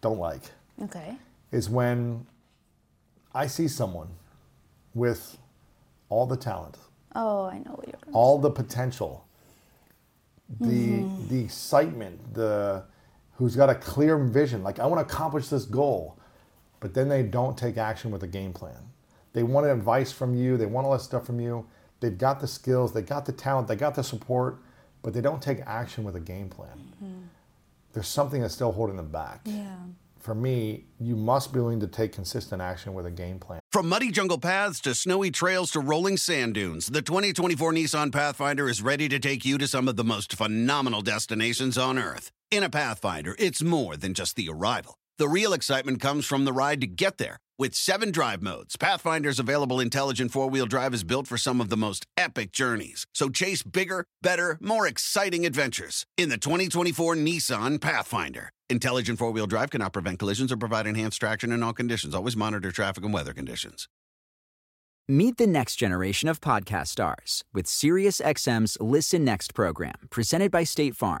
don't 0.00 0.18
like 0.18 0.42
okay. 0.82 1.16
is 1.52 1.68
when 1.68 2.26
I 3.34 3.46
see 3.46 3.68
someone 3.68 4.08
with 4.94 5.38
all 6.08 6.26
the 6.26 6.36
talent, 6.36 6.76
Oh, 7.14 7.46
I 7.46 7.58
know 7.58 7.72
what 7.72 7.86
you're 7.88 7.98
going 8.04 8.14
all 8.14 8.38
the 8.38 8.50
potential, 8.50 9.26
the 10.60 10.66
mm-hmm. 10.66 11.28
the 11.28 11.44
excitement, 11.44 12.34
the 12.34 12.84
who's 13.34 13.56
got 13.56 13.70
a 13.70 13.74
clear 13.74 14.18
vision, 14.18 14.62
like 14.62 14.78
I 14.78 14.86
want 14.86 15.06
to 15.06 15.12
accomplish 15.12 15.48
this 15.48 15.64
goal, 15.64 16.18
but 16.78 16.94
then 16.94 17.08
they 17.08 17.22
don't 17.22 17.56
take 17.56 17.78
action 17.78 18.10
with 18.10 18.22
a 18.22 18.28
game 18.28 18.52
plan. 18.52 18.90
They 19.32 19.42
want 19.42 19.66
advice 19.66 20.12
from 20.12 20.34
you, 20.34 20.56
they 20.56 20.66
want 20.66 20.86
all 20.86 20.92
that 20.92 21.00
stuff 21.00 21.26
from 21.26 21.40
you. 21.40 21.66
They've 22.00 22.16
got 22.16 22.40
the 22.40 22.46
skills, 22.46 22.92
they 22.92 23.02
got 23.02 23.26
the 23.26 23.32
talent, 23.32 23.68
they 23.68 23.76
got 23.76 23.94
the 23.94 24.02
support, 24.02 24.58
but 25.02 25.12
they 25.14 25.20
don't 25.20 25.42
take 25.42 25.60
action 25.66 26.04
with 26.04 26.16
a 26.16 26.20
game 26.20 26.48
plan. 26.48 26.70
Mm-hmm. 27.02 27.20
There's 27.92 28.08
something 28.08 28.40
that's 28.42 28.54
still 28.54 28.72
holding 28.72 28.96
them 28.96 29.10
back 29.10 29.40
Yeah. 29.44 29.76
for 30.18 30.34
me, 30.34 30.84
you 31.00 31.16
must 31.16 31.52
be 31.52 31.60
willing 31.60 31.80
to 31.80 31.86
take 31.86 32.12
consistent 32.12 32.60
action 32.62 32.94
with 32.94 33.06
a 33.06 33.10
game 33.10 33.38
plan. 33.38 33.60
From 33.72 33.88
muddy 33.88 34.10
jungle 34.10 34.38
paths 34.38 34.80
to 34.82 34.94
snowy 34.94 35.30
trails 35.30 35.70
to 35.72 35.80
rolling 35.80 36.16
sand 36.16 36.54
dunes, 36.54 36.86
the 36.86 37.02
2024 37.02 37.72
Nissan 37.72 38.12
Pathfinder 38.12 38.68
is 38.68 38.82
ready 38.82 39.08
to 39.08 39.18
take 39.18 39.44
you 39.44 39.58
to 39.58 39.66
some 39.66 39.88
of 39.88 39.96
the 39.96 40.04
most 40.04 40.34
phenomenal 40.36 41.00
destinations 41.02 41.78
on 41.78 41.98
Earth. 41.98 42.30
In 42.50 42.62
a 42.62 42.70
Pathfinder, 42.70 43.34
it's 43.38 43.62
more 43.62 43.96
than 43.96 44.12
just 44.14 44.36
the 44.36 44.48
arrival. 44.48 44.94
The 45.18 45.28
real 45.28 45.52
excitement 45.52 46.00
comes 46.00 46.26
from 46.26 46.44
the 46.44 46.52
ride 46.52 46.80
to 46.80 46.86
get 46.86 47.18
there. 47.18 47.38
With 47.60 47.74
seven 47.74 48.10
drive 48.10 48.40
modes, 48.40 48.78
Pathfinder's 48.78 49.38
available 49.38 49.80
intelligent 49.80 50.30
four 50.30 50.48
wheel 50.48 50.64
drive 50.64 50.94
is 50.94 51.04
built 51.04 51.26
for 51.26 51.36
some 51.36 51.60
of 51.60 51.68
the 51.68 51.76
most 51.76 52.06
epic 52.16 52.52
journeys. 52.52 53.04
So 53.12 53.28
chase 53.28 53.62
bigger, 53.62 54.06
better, 54.22 54.56
more 54.62 54.86
exciting 54.86 55.44
adventures 55.44 56.06
in 56.16 56.30
the 56.30 56.38
2024 56.38 57.16
Nissan 57.16 57.78
Pathfinder. 57.78 58.48
Intelligent 58.70 59.18
four 59.18 59.30
wheel 59.30 59.46
drive 59.46 59.68
cannot 59.68 59.92
prevent 59.92 60.18
collisions 60.18 60.50
or 60.50 60.56
provide 60.56 60.86
enhanced 60.86 61.20
traction 61.20 61.52
in 61.52 61.62
all 61.62 61.74
conditions. 61.74 62.14
Always 62.14 62.34
monitor 62.34 62.72
traffic 62.72 63.04
and 63.04 63.12
weather 63.12 63.34
conditions. 63.34 63.86
Meet 65.06 65.36
the 65.36 65.46
next 65.46 65.76
generation 65.76 66.30
of 66.30 66.40
podcast 66.40 66.86
stars 66.86 67.44
with 67.52 67.66
SiriusXM's 67.66 68.78
Listen 68.80 69.22
Next 69.22 69.52
program, 69.52 70.08
presented 70.08 70.50
by 70.50 70.64
State 70.64 70.96
Farm. 70.96 71.20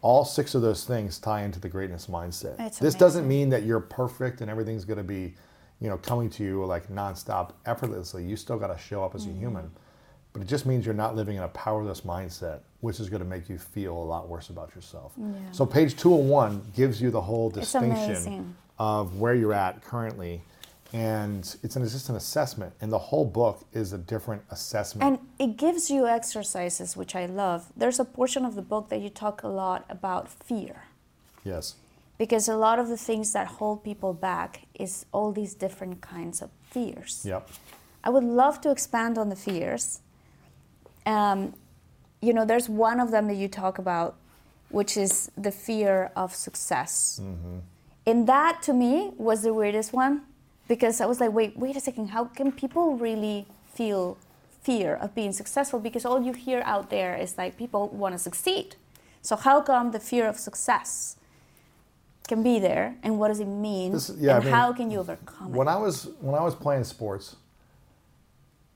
All 0.00 0.24
six 0.24 0.54
of 0.54 0.62
those 0.62 0.84
things 0.84 1.18
tie 1.18 1.42
into 1.42 1.58
the 1.60 1.68
greatness 1.68 2.06
mindset. 2.06 2.56
This 2.78 2.94
doesn't 2.94 3.26
mean 3.26 3.48
that 3.50 3.64
you're 3.64 3.80
perfect 3.80 4.40
and 4.40 4.50
everything's 4.50 4.84
going 4.84 4.98
to 4.98 5.02
be, 5.04 5.34
you 5.80 5.88
know, 5.88 5.96
coming 5.98 6.30
to 6.30 6.44
you 6.44 6.64
like 6.64 6.88
nonstop, 6.88 7.50
effortlessly. 7.66 8.24
You 8.24 8.36
still 8.36 8.58
got 8.58 8.68
to 8.68 8.78
show 8.78 9.04
up 9.04 9.14
as 9.14 9.22
Mm-hmm. 9.26 9.36
a 9.36 9.40
human. 9.40 9.70
But 10.32 10.42
it 10.42 10.48
just 10.48 10.66
means 10.66 10.84
you're 10.86 10.94
not 10.94 11.16
living 11.16 11.36
in 11.36 11.42
a 11.42 11.48
powerless 11.48 12.02
mindset, 12.02 12.60
which 12.80 13.00
is 13.00 13.08
going 13.08 13.22
to 13.22 13.28
make 13.28 13.48
you 13.48 13.58
feel 13.58 13.96
a 13.96 14.04
lot 14.04 14.28
worse 14.28 14.50
about 14.50 14.72
yourself. 14.74 15.12
So 15.52 15.66
page 15.66 15.96
201 15.96 16.62
gives 16.76 17.00
you 17.02 17.10
the 17.10 17.20
whole 17.20 17.50
distinction 17.50 18.54
of 18.78 19.18
where 19.18 19.34
you're 19.34 19.54
at 19.54 19.82
currently. 19.82 20.42
And 20.92 21.56
it's 21.62 21.76
an, 21.76 21.82
it's 21.82 21.92
just 21.92 22.08
an 22.08 22.16
assessment. 22.16 22.72
And 22.80 22.90
the 22.90 22.98
whole 22.98 23.24
book 23.24 23.66
is 23.72 23.92
a 23.92 23.98
different 23.98 24.42
assessment. 24.50 25.04
And 25.04 25.28
it 25.38 25.56
gives 25.56 25.90
you 25.90 26.06
exercises, 26.06 26.96
which 26.96 27.14
I 27.14 27.26
love. 27.26 27.66
There's 27.76 28.00
a 28.00 28.04
portion 28.04 28.44
of 28.44 28.54
the 28.54 28.62
book 28.62 28.88
that 28.88 29.00
you 29.00 29.10
talk 29.10 29.42
a 29.42 29.48
lot 29.48 29.84
about 29.88 30.28
fear. 30.28 30.84
yes. 31.44 31.74
Because 32.16 32.48
a 32.48 32.56
lot 32.56 32.80
of 32.80 32.88
the 32.88 32.96
things 32.96 33.32
that 33.32 33.46
hold 33.46 33.84
people 33.84 34.12
back 34.12 34.66
is 34.74 35.06
all 35.12 35.30
these 35.30 35.54
different 35.54 36.00
kinds 36.00 36.42
of 36.42 36.50
fears. 36.68 37.22
Yep. 37.24 37.48
I 38.02 38.10
would 38.10 38.24
love 38.24 38.60
to 38.62 38.72
expand 38.72 39.18
on 39.18 39.28
the 39.28 39.36
fears. 39.36 40.00
Um, 41.06 41.54
you 42.20 42.32
know, 42.32 42.44
there's 42.44 42.68
one 42.68 42.98
of 42.98 43.12
them 43.12 43.28
that 43.28 43.36
you 43.36 43.46
talk 43.46 43.78
about, 43.78 44.16
which 44.70 44.96
is 44.96 45.30
the 45.36 45.52
fear 45.52 46.10
of 46.16 46.34
success. 46.34 47.20
mm-hmm. 47.22 47.58
And 48.04 48.26
that 48.26 48.62
to 48.62 48.72
me 48.72 49.12
was 49.16 49.42
the 49.42 49.54
weirdest 49.54 49.92
one 49.92 50.22
because 50.68 51.00
I 51.00 51.06
was 51.06 51.20
like, 51.20 51.32
wait, 51.32 51.56
wait 51.58 51.76
a 51.76 51.80
second, 51.80 52.08
how 52.08 52.24
can 52.26 52.52
people 52.52 52.96
really 52.96 53.46
feel 53.74 54.16
fear 54.62 54.94
of 54.96 55.14
being 55.14 55.32
successful? 55.32 55.80
Because 55.80 56.04
all 56.04 56.22
you 56.22 56.32
hear 56.32 56.62
out 56.64 56.90
there 56.90 57.16
is 57.16 57.36
like 57.38 57.56
people 57.56 57.88
want 57.88 58.14
to 58.14 58.18
succeed. 58.18 58.76
So 59.22 59.34
how 59.36 59.60
come 59.62 59.90
the 59.92 60.00
fear 60.00 60.28
of 60.28 60.38
success 60.38 61.16
can 62.28 62.42
be 62.42 62.58
there 62.58 62.96
and 63.02 63.18
what 63.18 63.28
does 63.28 63.40
it 63.40 63.46
mean? 63.46 63.92
This- 63.92 64.10
yeah, 64.18 64.36
and 64.36 64.42
I 64.42 64.44
mean, 64.44 64.54
how 64.54 64.72
can 64.72 64.90
you 64.90 64.98
overcome 65.00 65.52
When 65.52 65.66
it? 65.68 65.70
I 65.70 65.76
was 65.76 66.08
when 66.20 66.34
I 66.34 66.42
was 66.42 66.54
playing 66.54 66.84
sports, 66.84 67.36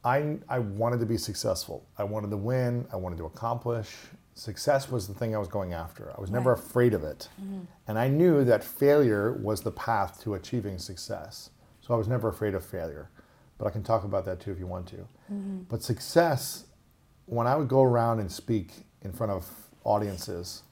I 0.04 0.38
I 0.48 0.58
wanted 0.58 1.00
to 1.00 1.06
be 1.06 1.16
successful. 1.16 1.84
I 1.98 2.04
wanted 2.04 2.30
to 2.30 2.36
win. 2.36 2.86
I 2.92 2.96
wanted 2.96 3.18
to 3.18 3.26
accomplish. 3.26 3.88
Success 4.34 4.90
was 4.90 5.06
the 5.06 5.14
thing 5.14 5.34
I 5.34 5.38
was 5.38 5.48
going 5.48 5.74
after. 5.74 6.10
I 6.16 6.20
was 6.20 6.30
never 6.30 6.50
Right. 6.52 6.58
Mm-hmm. 6.58 6.68
afraid 6.70 6.94
of 6.94 7.04
it, 7.04 7.28
and 7.86 7.98
I 7.98 8.08
knew 8.08 8.44
that 8.44 8.64
failure 8.64 9.32
was 9.34 9.60
the 9.60 9.70
path 9.70 10.20
to 10.22 10.34
achieving 10.34 10.78
success. 10.78 11.50
So 11.82 11.92
I 11.92 11.96
was 11.96 12.08
never 12.08 12.28
afraid 12.28 12.54
of 12.54 12.64
failure. 12.64 13.10
But 13.58 13.66
I 13.66 13.70
can 13.70 13.82
talk 13.82 14.04
about 14.04 14.24
that 14.24 14.40
too 14.40 14.50
if 14.50 14.58
you 14.58 14.66
want 14.66 14.86
to. 14.88 14.96
Mm-hmm. 14.96 15.62
But 15.68 15.82
success, 15.82 16.64
when 17.26 17.46
I 17.46 17.54
would 17.56 17.68
go 17.68 17.82
around 17.82 18.20
and 18.20 18.30
speak 18.30 18.72
in 19.02 19.12
front 19.12 19.30
of 19.32 19.46
audiences 19.84 20.62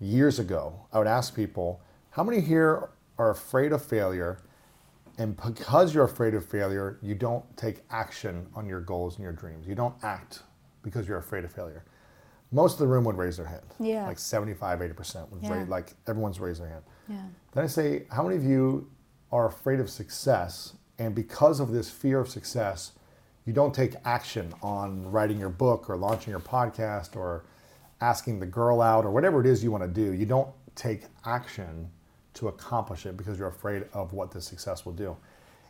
years 0.00 0.38
ago, 0.38 0.86
I 0.92 0.98
would 0.98 1.06
ask 1.08 1.34
people, 1.34 1.80
how 2.10 2.22
many 2.22 2.40
here 2.40 2.90
are 3.18 3.30
afraid 3.30 3.72
of 3.72 3.82
failure? 3.84 4.38
And 5.18 5.36
because 5.36 5.94
you're 5.94 6.04
afraid 6.04 6.34
of 6.34 6.44
failure, 6.44 6.98
you 7.02 7.14
don't 7.14 7.44
take 7.56 7.82
action 7.90 8.46
on 8.54 8.66
your 8.66 8.80
goals 8.80 9.16
and 9.16 9.22
your 9.24 9.32
dreams. 9.32 9.66
You 9.66 9.74
don't 9.74 9.94
act 10.02 10.42
because 10.82 11.06
you're 11.06 11.18
afraid 11.18 11.44
of 11.44 11.52
failure. 11.52 11.84
Most 12.50 12.74
of 12.74 12.78
the 12.80 12.86
room 12.86 13.04
would 13.04 13.16
raise 13.16 13.36
their 13.36 13.46
hand. 13.46 13.64
Yeah. 13.78 14.06
Like 14.06 14.18
75, 14.18 14.80
80% 14.80 15.30
would 15.30 15.42
Yeah. 15.42 15.58
raise, 15.58 15.68
like 15.68 15.94
everyone's 16.06 16.40
raised 16.40 16.60
their 16.60 16.68
hand. 16.68 16.82
Yeah. 17.08 17.22
Then 17.52 17.64
I 17.64 17.66
say, 17.66 18.04
how 18.10 18.22
many 18.22 18.36
of 18.36 18.44
you 18.44 18.90
are 19.32 19.46
afraid 19.46 19.80
of 19.80 19.90
success? 19.90 20.74
And 20.98 21.14
because 21.14 21.58
of 21.58 21.72
this 21.72 21.90
fear 21.90 22.20
of 22.20 22.28
success, 22.28 22.92
you 23.44 23.52
don't 23.52 23.74
take 23.74 23.94
action 24.04 24.52
on 24.62 25.10
writing 25.10 25.38
your 25.38 25.48
book 25.48 25.90
or 25.90 25.96
launching 25.96 26.30
your 26.30 26.40
podcast 26.40 27.16
or 27.16 27.44
asking 28.00 28.38
the 28.38 28.46
girl 28.46 28.80
out 28.80 29.04
or 29.04 29.10
whatever 29.10 29.40
it 29.40 29.46
is 29.46 29.64
you 29.64 29.70
want 29.70 29.82
to 29.82 29.88
do. 29.88 30.12
You 30.12 30.26
don't 30.26 30.48
take 30.74 31.04
action 31.24 31.90
to 32.34 32.48
accomplish 32.48 33.06
it 33.06 33.16
because 33.16 33.38
you're 33.38 33.48
afraid 33.48 33.84
of 33.92 34.12
what 34.12 34.30
the 34.30 34.40
success 34.40 34.86
will 34.86 34.92
do. 34.92 35.16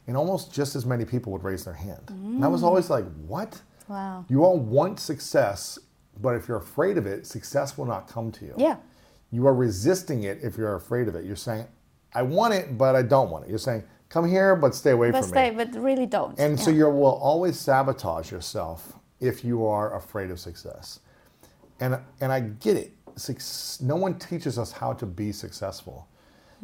And 0.06 0.16
almost 0.16 0.52
just 0.52 0.74
as 0.74 0.84
many 0.84 1.04
people 1.04 1.32
would 1.32 1.44
raise 1.44 1.64
their 1.64 1.74
hand. 1.74 2.02
And 2.08 2.44
I 2.44 2.48
was 2.48 2.62
always 2.62 2.90
like, 2.90 3.04
what? 3.26 3.60
Wow. 3.88 4.24
You 4.28 4.44
all 4.44 4.58
want 4.58 4.98
success, 4.98 5.78
but 6.20 6.34
if 6.34 6.48
you're 6.48 6.58
afraid 6.58 6.98
of 6.98 7.06
it, 7.06 7.26
success 7.26 7.78
will 7.78 7.86
not 7.86 8.08
come 8.08 8.32
to 8.32 8.44
you. 8.44 8.54
Yeah. 8.56 8.76
You 9.30 9.46
are 9.46 9.54
resisting 9.54 10.24
it 10.24 10.40
if 10.42 10.56
you're 10.56 10.74
afraid 10.74 11.08
of 11.08 11.14
it. 11.14 11.24
You're 11.24 11.36
saying, 11.36 11.66
I 12.14 12.22
want 12.22 12.54
it, 12.54 12.76
but 12.76 12.94
I 12.94 13.02
don't 13.02 13.30
want 13.30 13.44
it. 13.44 13.50
You're 13.50 13.58
saying, 13.58 13.84
come 14.08 14.28
here, 14.28 14.54
but 14.56 14.74
stay 14.74 14.90
away 14.90 15.10
But 15.10 15.20
from 15.22 15.28
stay, 15.30 15.50
me. 15.50 15.56
but 15.64 15.74
really 15.80 16.06
don't. 16.06 16.38
And 16.38 16.58
so 16.58 16.70
you 16.70 16.88
will 16.88 17.06
always 17.22 17.58
sabotage 17.58 18.30
yourself 18.30 18.94
if 19.20 19.44
you 19.44 19.64
are 19.66 19.96
afraid 19.96 20.30
of 20.30 20.38
success. 20.40 21.00
And 21.80 21.98
and 22.20 22.30
I 22.32 22.40
get 22.40 22.76
it. 22.76 22.92
Suc- 23.16 23.80
No 23.86 23.96
one 23.96 24.18
teaches 24.18 24.58
us 24.58 24.72
how 24.72 24.92
to 24.94 25.06
be 25.06 25.32
successful. 25.32 26.06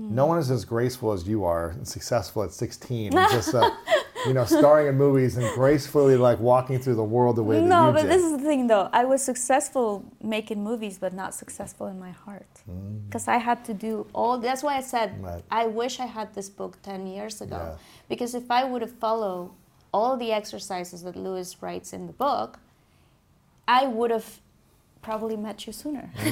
No 0.00 0.26
one 0.26 0.38
is 0.38 0.48
as 0.52 0.64
graceful 0.64 1.12
as 1.12 1.26
you 1.26 1.44
are 1.44 1.70
and 1.70 1.86
successful 1.86 2.44
at 2.44 2.52
16 2.52 3.16
and 3.16 3.30
just 3.32 3.52
uh, 3.52 3.68
you 4.26 4.32
know 4.32 4.44
starring 4.44 4.86
in 4.88 4.96
movies 4.96 5.36
and 5.36 5.46
gracefully 5.54 6.16
like 6.16 6.38
walking 6.40 6.78
through 6.78 6.94
the 6.94 7.04
world 7.04 7.36
the 7.36 7.42
way 7.42 7.56
that 7.56 7.66
no, 7.66 7.88
you 7.88 7.92
but 7.92 8.02
did. 8.02 8.10
this 8.10 8.22
is 8.22 8.32
the 8.32 8.44
thing 8.44 8.66
though. 8.66 8.88
I 8.92 9.04
was 9.04 9.22
successful 9.22 10.04
making 10.22 10.62
movies, 10.62 10.98
but 10.98 11.12
not 11.12 11.34
successful 11.34 11.86
in 11.86 11.98
my 11.98 12.10
heart. 12.10 12.46
Because 13.06 13.28
I 13.28 13.38
had 13.38 13.64
to 13.66 13.74
do 13.74 14.06
all. 14.12 14.38
That's 14.38 14.62
why 14.62 14.76
I 14.76 14.80
said 14.82 15.08
Mm. 15.08 15.24
Right. 15.24 15.44
I 15.50 15.66
wish 15.66 16.00
I 16.00 16.06
had 16.06 16.34
this 16.34 16.48
book 16.48 16.72
ten 16.82 17.06
years 17.06 17.40
ago. 17.40 17.56
Yeah. 17.56 17.76
Because 18.08 18.34
if 18.34 18.50
I 18.50 18.64
would 18.64 18.82
have 18.82 18.92
followed 18.92 19.50
all 19.92 20.16
the 20.16 20.32
exercises 20.32 21.02
that 21.02 21.16
Lewis 21.16 21.62
writes 21.62 21.92
in 21.92 22.06
the 22.06 22.12
book, 22.12 22.58
I 23.66 23.86
would 23.86 24.10
have 24.10 24.40
probably 25.08 25.36
met 25.36 25.66
you 25.66 25.72
sooner. 25.72 26.04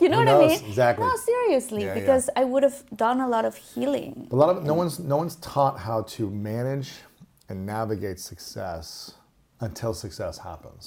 you 0.00 0.08
know 0.08 0.18
Mm. 0.20 0.24
Who 0.24 0.24
what 0.24 0.24
knows? 0.24 0.50
I 0.52 0.54
mean? 0.56 0.64
Exactly. 0.70 1.06
No, 1.06 1.16
seriously, 1.16 1.82
Yeah, 1.82 1.88
yeah. 1.94 2.00
because 2.00 2.24
I 2.40 2.44
would 2.50 2.64
have 2.68 2.78
done 3.06 3.18
a 3.20 3.28
lot 3.28 3.44
of 3.50 3.54
healing. 3.70 4.28
A 4.32 4.36
lot 4.42 4.48
of 4.52 4.56
no 4.70 4.74
one's 4.74 4.98
no 4.98 5.16
one's 5.22 5.36
taught 5.36 5.76
how 5.88 5.98
to 6.16 6.22
manage 6.52 6.90
and 7.48 7.56
navigate 7.76 8.18
success 8.18 9.14
until 9.60 9.92
success 10.06 10.34
happens. 10.50 10.84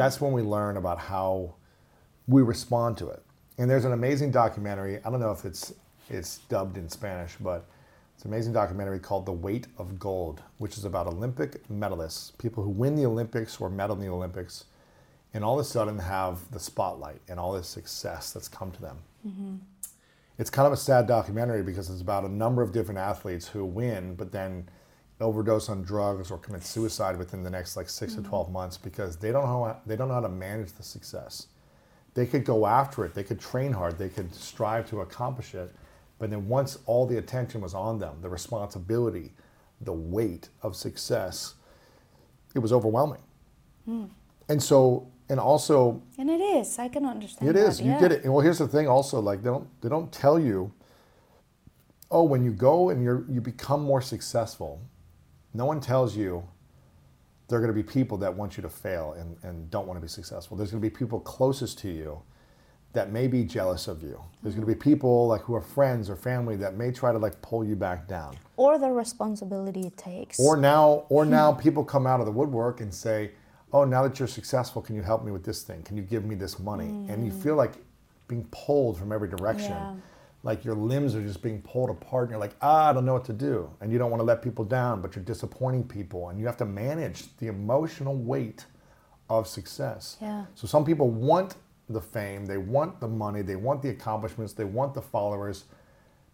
That's 0.00 0.16
when 0.22 0.32
we 0.38 0.42
learn 0.56 0.76
about 0.82 0.98
how 1.12 1.54
we 2.34 2.40
respond 2.42 2.90
to 2.98 3.06
it. 3.14 3.22
And 3.58 3.70
there's 3.70 3.86
an 3.90 3.92
amazing 4.00 4.30
documentary. 4.42 4.94
I 5.04 5.06
don't 5.10 5.20
know 5.20 5.34
if 5.38 5.44
it's 5.50 5.72
it's 6.16 6.32
dubbed 6.52 6.76
in 6.82 6.86
Spanish, 6.98 7.32
but 7.48 7.60
it's 8.14 8.24
an 8.24 8.30
amazing 8.32 8.52
documentary 8.52 8.98
called 9.08 9.24
The 9.24 9.38
Weight 9.46 9.66
of 9.78 9.86
Gold, 9.98 10.42
which 10.62 10.76
is 10.78 10.84
about 10.84 11.06
Olympic 11.06 11.50
medalists, 11.68 12.36
people 12.44 12.62
who 12.66 12.70
win 12.82 12.94
the 12.94 13.06
Olympics 13.06 13.52
or 13.60 13.70
medal 13.70 13.96
in 13.96 14.02
the 14.06 14.12
Olympics, 14.12 14.54
and 15.34 15.44
all 15.44 15.58
of 15.58 15.60
a 15.60 15.68
sudden 15.68 15.98
have 15.98 16.50
the 16.52 16.60
spotlight 16.60 17.20
and 17.28 17.38
all 17.38 17.52
this 17.52 17.68
success 17.68 18.32
that's 18.32 18.48
come 18.48 18.70
to 18.70 18.80
them. 18.80 18.98
Mm-hmm. 19.26 19.56
It's 20.38 20.50
kind 20.50 20.66
of 20.66 20.72
a 20.72 20.76
sad 20.76 21.06
documentary 21.06 21.62
because 21.62 21.90
it's 21.90 22.00
about 22.00 22.24
a 22.24 22.28
number 22.28 22.62
of 22.62 22.72
different 22.72 22.98
athletes 22.98 23.48
who 23.48 23.64
win, 23.64 24.14
but 24.14 24.32
then 24.32 24.68
overdose 25.20 25.68
on 25.68 25.82
drugs 25.82 26.30
or 26.30 26.38
commit 26.38 26.64
suicide 26.64 27.16
within 27.16 27.42
the 27.42 27.50
next 27.50 27.76
like 27.76 27.88
6 27.88 28.14
to 28.14 28.20
mm-hmm. 28.20 28.28
twelve 28.28 28.50
months 28.50 28.76
because 28.76 29.16
they 29.16 29.32
don't 29.32 29.44
know 29.44 29.64
how, 29.64 29.80
they 29.86 29.96
don't 29.96 30.08
know 30.08 30.14
how 30.14 30.20
to 30.20 30.28
manage 30.28 30.72
the 30.72 30.82
success. 30.82 31.48
They 32.14 32.26
could 32.26 32.44
go 32.44 32.66
after 32.66 33.04
it, 33.04 33.14
they 33.14 33.24
could 33.24 33.40
train 33.40 33.72
hard, 33.72 33.98
they 33.98 34.08
could 34.08 34.34
strive 34.34 34.88
to 34.90 35.00
accomplish 35.00 35.54
it, 35.54 35.74
but 36.18 36.30
then 36.30 36.48
once 36.48 36.78
all 36.86 37.06
the 37.06 37.18
attention 37.18 37.60
was 37.60 37.74
on 37.74 37.98
them, 37.98 38.16
the 38.20 38.28
responsibility, 38.28 39.32
the 39.80 39.92
weight 39.92 40.48
of 40.62 40.76
success, 40.76 41.54
it 42.54 42.60
was 42.60 42.72
overwhelming. 42.72 43.22
Hmm. 43.84 44.04
And 44.48 44.62
so, 44.62 45.08
and 45.28 45.40
also, 45.40 46.02
And 46.18 46.30
it 46.30 46.40
is. 46.40 46.78
I 46.78 46.88
can 46.88 47.04
understand. 47.06 47.50
it 47.50 47.56
is. 47.56 47.78
that, 47.78 47.84
You 47.84 47.92
yeah. 47.92 48.00
get 48.00 48.12
it. 48.12 48.24
And 48.24 48.32
well, 48.32 48.42
here's 48.42 48.58
the 48.58 48.68
thing. 48.68 48.86
Also, 48.88 49.20
like 49.20 49.42
they 49.42 49.50
don't 49.50 49.68
they 49.80 49.88
don't 49.88 50.12
tell 50.12 50.38
you. 50.38 50.72
Oh, 52.10 52.22
when 52.22 52.44
you 52.44 52.52
go 52.52 52.90
and 52.90 53.02
you're 53.02 53.24
you 53.28 53.40
become 53.40 53.82
more 53.82 54.02
successful, 54.02 54.80
no 55.52 55.64
one 55.64 55.80
tells 55.80 56.16
you. 56.16 56.46
There 57.48 57.58
are 57.58 57.60
going 57.60 57.74
to 57.74 57.82
be 57.82 57.86
people 57.86 58.16
that 58.18 58.34
want 58.34 58.56
you 58.56 58.62
to 58.62 58.70
fail 58.70 59.12
and, 59.18 59.36
and 59.42 59.70
don't 59.70 59.86
want 59.86 59.98
to 59.98 60.00
be 60.00 60.08
successful. 60.08 60.56
There's 60.56 60.70
going 60.70 60.82
to 60.82 60.88
be 60.88 60.94
people 60.94 61.20
closest 61.20 61.78
to 61.80 61.90
you 61.90 62.22
that 62.94 63.12
may 63.12 63.26
be 63.26 63.44
jealous 63.44 63.86
of 63.86 64.02
you. 64.02 64.18
There's 64.42 64.54
going 64.54 64.66
to 64.66 64.72
be 64.72 64.78
people 64.78 65.26
like 65.26 65.42
who 65.42 65.54
are 65.54 65.60
friends 65.60 66.08
or 66.08 66.16
family 66.16 66.56
that 66.56 66.76
may 66.76 66.90
try 66.90 67.12
to 67.12 67.18
like 67.18 67.40
pull 67.42 67.64
you 67.64 67.76
back 67.76 68.08
down. 68.08 68.36
Or 68.56 68.78
the 68.78 68.90
responsibility 68.90 69.88
it 69.88 69.96
takes. 69.98 70.40
Or 70.40 70.56
now, 70.56 71.04
or 71.10 71.24
now 71.26 71.52
people 71.52 71.84
come 71.84 72.06
out 72.06 72.20
of 72.20 72.26
the 72.26 72.32
woodwork 72.32 72.80
and 72.80 72.94
say, 72.94 73.32
"Oh, 73.74 73.84
now 73.84 74.02
that 74.04 74.18
you're 74.18 74.28
successful, 74.28 74.80
can 74.80 74.94
you 74.94 75.02
help 75.02 75.24
me 75.24 75.32
with 75.32 75.44
this 75.44 75.62
thing? 75.62 75.82
Can 75.82 75.96
you 75.96 76.02
give 76.02 76.24
me 76.24 76.34
this 76.34 76.58
money?" 76.58 76.88
And 77.10 77.26
you 77.26 77.32
feel 77.32 77.56
like 77.56 77.74
being 78.28 78.46
pulled 78.50 78.96
from 78.96 79.12
every 79.12 79.28
direction, 79.28 79.72
Yeah. 79.72 79.94
like 80.42 80.64
your 80.64 80.74
limbs 80.74 81.14
are 81.14 81.22
just 81.22 81.42
being 81.42 81.60
pulled 81.60 81.90
apart, 81.90 82.24
and 82.24 82.30
you're 82.30 82.40
like, 82.40 82.56
"Ah, 82.62 82.88
I 82.88 82.92
don't 82.94 83.04
know 83.04 83.14
what 83.14 83.24
to 83.26 83.32
do," 83.34 83.68
and 83.80 83.92
you 83.92 83.98
don't 83.98 84.10
want 84.10 84.20
to 84.20 84.24
let 84.24 84.40
people 84.40 84.64
down, 84.64 85.02
but 85.02 85.14
you're 85.14 85.24
disappointing 85.24 85.84
people, 85.84 86.28
and 86.28 86.38
you 86.38 86.46
have 86.46 86.56
to 86.58 86.64
manage 86.64 87.36
the 87.38 87.48
emotional 87.48 88.14
weight 88.14 88.64
of 89.28 89.46
success. 89.46 90.16
Yeah. 90.20 90.44
So 90.54 90.66
some 90.66 90.84
people 90.84 91.10
want 91.10 91.56
the 91.88 92.00
fame, 92.00 92.46
they 92.46 92.58
want 92.58 93.00
the 93.00 93.08
money, 93.08 93.42
they 93.42 93.56
want 93.56 93.82
the 93.82 93.90
accomplishments, 93.90 94.52
they 94.54 94.64
want 94.64 94.94
the 94.94 95.02
followers, 95.02 95.64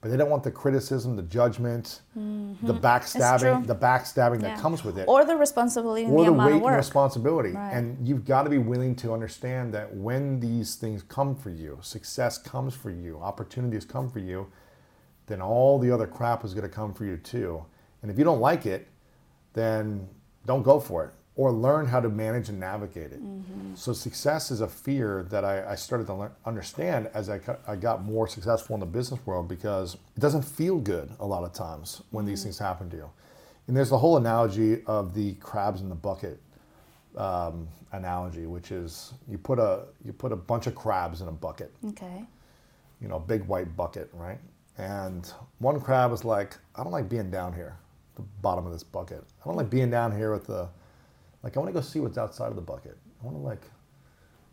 but 0.00 0.10
they 0.10 0.16
don't 0.16 0.30
want 0.30 0.42
the 0.42 0.50
criticism, 0.50 1.14
the 1.14 1.22
judgment, 1.22 2.00
mm-hmm. 2.18 2.66
the 2.66 2.72
backstabbing, 2.72 3.66
the 3.66 3.74
backstabbing 3.74 4.40
that 4.40 4.58
comes 4.58 4.82
with 4.82 4.98
it, 4.98 5.06
Or 5.06 5.24
the 5.24 5.36
responsibility 5.36 6.06
or 6.06 6.24
the, 6.24 6.30
the 6.30 6.32
weight 6.32 6.62
and 6.62 6.76
responsibility. 6.76 7.50
Right. 7.50 7.72
And 7.72 8.06
you've 8.06 8.24
got 8.24 8.44
to 8.44 8.50
be 8.50 8.58
willing 8.58 8.94
to 8.96 9.12
understand 9.12 9.74
that 9.74 9.94
when 9.94 10.40
these 10.40 10.76
things 10.76 11.02
come 11.02 11.34
for 11.36 11.50
you, 11.50 11.78
success 11.82 12.38
comes 12.38 12.74
for 12.74 12.90
you, 12.90 13.18
opportunities 13.20 13.84
come 13.84 14.08
for 14.08 14.20
you, 14.20 14.50
then 15.26 15.42
all 15.42 15.78
the 15.78 15.90
other 15.90 16.06
crap 16.06 16.44
is 16.44 16.54
going 16.54 16.68
to 16.68 16.74
come 16.74 16.94
for 16.94 17.04
you 17.04 17.18
too. 17.18 17.62
And 18.00 18.10
if 18.10 18.16
you 18.16 18.24
don't 18.24 18.40
like 18.40 18.64
it, 18.64 18.88
then 19.52 20.08
don't 20.46 20.62
go 20.62 20.80
for 20.80 21.04
it 21.04 21.12
or 21.40 21.50
learn 21.50 21.86
how 21.86 21.98
to 22.00 22.08
manage 22.10 22.50
and 22.50 22.60
navigate 22.60 23.12
it. 23.12 23.20
So 23.74 23.94
success 23.94 24.50
is 24.50 24.60
a 24.60 24.68
fear 24.68 25.22
that 25.30 25.42
I, 25.42 25.70
I 25.72 25.74
started 25.74 26.06
to 26.08 26.14
learn, 26.14 26.30
understand 26.44 27.08
as 27.14 27.30
I, 27.30 27.38
co- 27.38 27.56
I 27.66 27.76
got 27.76 28.04
more 28.04 28.28
successful 28.28 28.74
in 28.74 28.80
the 28.80 28.84
business 28.98 29.18
world 29.24 29.48
because 29.48 29.94
it 29.94 30.20
doesn't 30.20 30.42
feel 30.42 30.78
good 30.78 31.10
a 31.18 31.24
lot 31.24 31.42
of 31.44 31.54
times 31.54 32.02
when 32.10 32.26
these 32.26 32.42
things 32.42 32.58
happen 32.58 32.90
to 32.90 32.96
you. 32.98 33.10
And 33.68 33.74
there's 33.74 33.88
the 33.88 33.96
whole 33.96 34.18
analogy 34.18 34.82
of 34.84 35.14
the 35.14 35.32
crabs 35.36 35.80
in 35.80 35.88
the 35.88 35.94
bucket 35.94 36.42
um, 37.16 37.66
analogy, 37.92 38.44
which 38.44 38.70
is 38.70 39.14
you 39.26 39.38
put 39.38 39.58
a 39.58 39.84
you 40.04 40.12
put 40.12 40.32
a 40.32 40.36
bunch 40.36 40.66
of 40.66 40.74
crabs 40.74 41.22
in 41.22 41.28
a 41.28 41.32
bucket, 41.32 41.72
Okay. 41.88 42.22
you 43.00 43.08
know, 43.08 43.16
a 43.16 43.20
big 43.20 43.44
white 43.44 43.74
bucket, 43.78 44.10
right? 44.12 44.38
And 44.76 45.26
one 45.58 45.80
crab 45.80 46.12
is 46.12 46.22
like, 46.22 46.58
I 46.76 46.82
don't 46.82 46.92
like 46.92 47.08
being 47.08 47.30
down 47.30 47.54
here, 47.54 47.78
the 48.16 48.22
bottom 48.42 48.66
of 48.66 48.72
this 48.72 48.82
bucket. 48.84 49.24
I 49.42 49.48
don't 49.48 49.56
like 49.56 49.70
being 49.70 49.88
down 49.90 50.14
here 50.14 50.32
with 50.34 50.46
the, 50.46 50.68
like, 51.42 51.56
I 51.56 51.60
want 51.60 51.68
to 51.70 51.72
go 51.72 51.80
see 51.80 52.00
what's 52.00 52.18
outside 52.18 52.48
of 52.48 52.56
the 52.56 52.62
bucket. 52.62 52.96
I 53.22 53.26
want 53.26 53.36
to 53.36 53.42
like, 53.42 53.64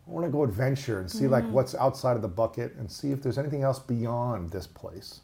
I 0.06 0.10
want 0.10 0.24
to 0.26 0.32
go 0.32 0.42
adventure 0.42 1.00
and 1.00 1.10
see 1.10 1.26
like 1.26 1.44
mm-hmm. 1.44 1.52
what's 1.52 1.74
outside 1.74 2.16
of 2.16 2.22
the 2.22 2.28
bucket 2.28 2.74
and 2.76 2.90
see 2.90 3.10
if 3.10 3.22
there's 3.22 3.38
anything 3.38 3.62
else 3.62 3.78
beyond 3.78 4.50
this 4.50 4.66
place. 4.66 5.20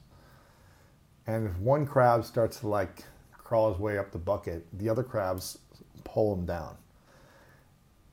And 1.26 1.48
if 1.48 1.58
one 1.58 1.86
crab 1.86 2.24
starts 2.24 2.60
to 2.60 2.68
like 2.68 3.04
crawl 3.32 3.72
his 3.72 3.80
way 3.80 3.98
up 3.98 4.12
the 4.12 4.18
bucket, 4.18 4.66
the 4.74 4.88
other 4.88 5.02
crabs 5.02 5.58
pull 6.04 6.34
him 6.34 6.44
down. 6.44 6.76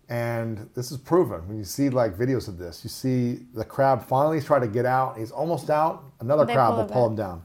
And 0.08 0.70
this 0.76 0.92
is 0.92 0.98
proven 0.98 1.48
when 1.48 1.58
you 1.58 1.64
see 1.64 1.90
like 1.90 2.18
videos 2.18 2.48
of 2.48 2.58
this. 2.58 2.84
You 2.84 2.90
see 2.90 3.46
the 3.54 3.64
crab 3.64 4.06
finally 4.06 4.42
try 4.42 4.60
to 4.60 4.68
get 4.68 4.86
out. 4.86 5.18
He's 5.18 5.32
almost 5.32 5.70
out. 5.70 6.04
Another 6.20 6.46
They 6.46 6.54
crab 6.54 6.72
pull 6.72 6.78
will 6.78 6.90
pull 6.90 7.08
him 7.08 7.16
down. 7.16 7.44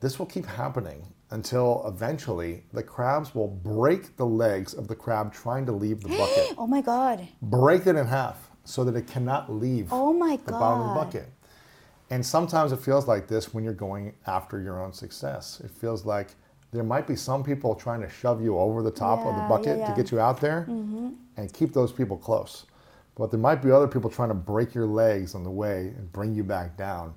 This 0.00 0.18
will 0.18 0.26
keep 0.26 0.46
happening 0.46 1.04
until 1.30 1.84
eventually 1.86 2.64
the 2.72 2.82
crabs 2.82 3.34
will 3.34 3.48
break 3.48 4.16
the 4.16 4.26
legs 4.26 4.74
of 4.74 4.88
the 4.88 4.94
crab 4.94 5.32
trying 5.32 5.66
to 5.66 5.72
leave 5.72 6.00
the 6.02 6.08
bucket. 6.08 6.54
Oh 6.58 6.66
my 6.66 6.80
God. 6.80 7.26
break 7.42 7.86
it 7.86 7.96
in 7.96 8.06
half 8.06 8.50
so 8.64 8.84
that 8.84 8.96
it 8.96 9.06
cannot 9.06 9.52
leave 9.52 9.88
Oh 9.92 10.12
my 10.12 10.36
the 10.44 10.52
bottom 10.52 10.80
of 10.80 10.88
the 10.88 10.94
God. 10.94 11.04
bucket. 11.06 11.28
And 12.10 12.24
sometimes 12.24 12.72
it 12.72 12.80
feels 12.80 13.06
like 13.06 13.28
this 13.28 13.52
when 13.52 13.64
you're 13.64 13.74
going 13.74 14.14
after 14.26 14.60
your 14.60 14.82
own 14.82 14.92
success. 14.94 15.60
It 15.62 15.70
feels 15.70 16.06
like 16.06 16.28
there 16.72 16.82
might 16.82 17.06
be 17.06 17.16
some 17.16 17.44
people 17.44 17.74
trying 17.74 18.00
to 18.00 18.08
shove 18.08 18.42
you 18.42 18.58
over 18.58 18.82
the 18.82 18.90
top 18.90 19.20
of 19.20 19.34
the 19.36 19.42
Yeah, 19.42 19.48
bucket 19.48 19.78
yeah. 19.78 19.90
to 19.90 19.94
get 20.02 20.10
you 20.10 20.20
out 20.20 20.40
there 20.40 20.62
mm-hmm. 20.68 21.10
and 21.36 21.52
keep 21.52 21.72
those 21.74 21.92
people 21.92 22.16
close. 22.16 22.64
But 23.16 23.30
there 23.30 23.40
might 23.40 23.62
be 23.62 23.70
other 23.70 23.88
people 23.88 24.08
trying 24.10 24.28
to 24.30 24.34
break 24.34 24.74
your 24.74 24.86
legs 24.86 25.34
on 25.34 25.44
the 25.44 25.50
way 25.50 25.88
and 25.96 26.10
bring 26.12 26.34
you 26.34 26.44
back 26.44 26.76
down. 26.76 27.14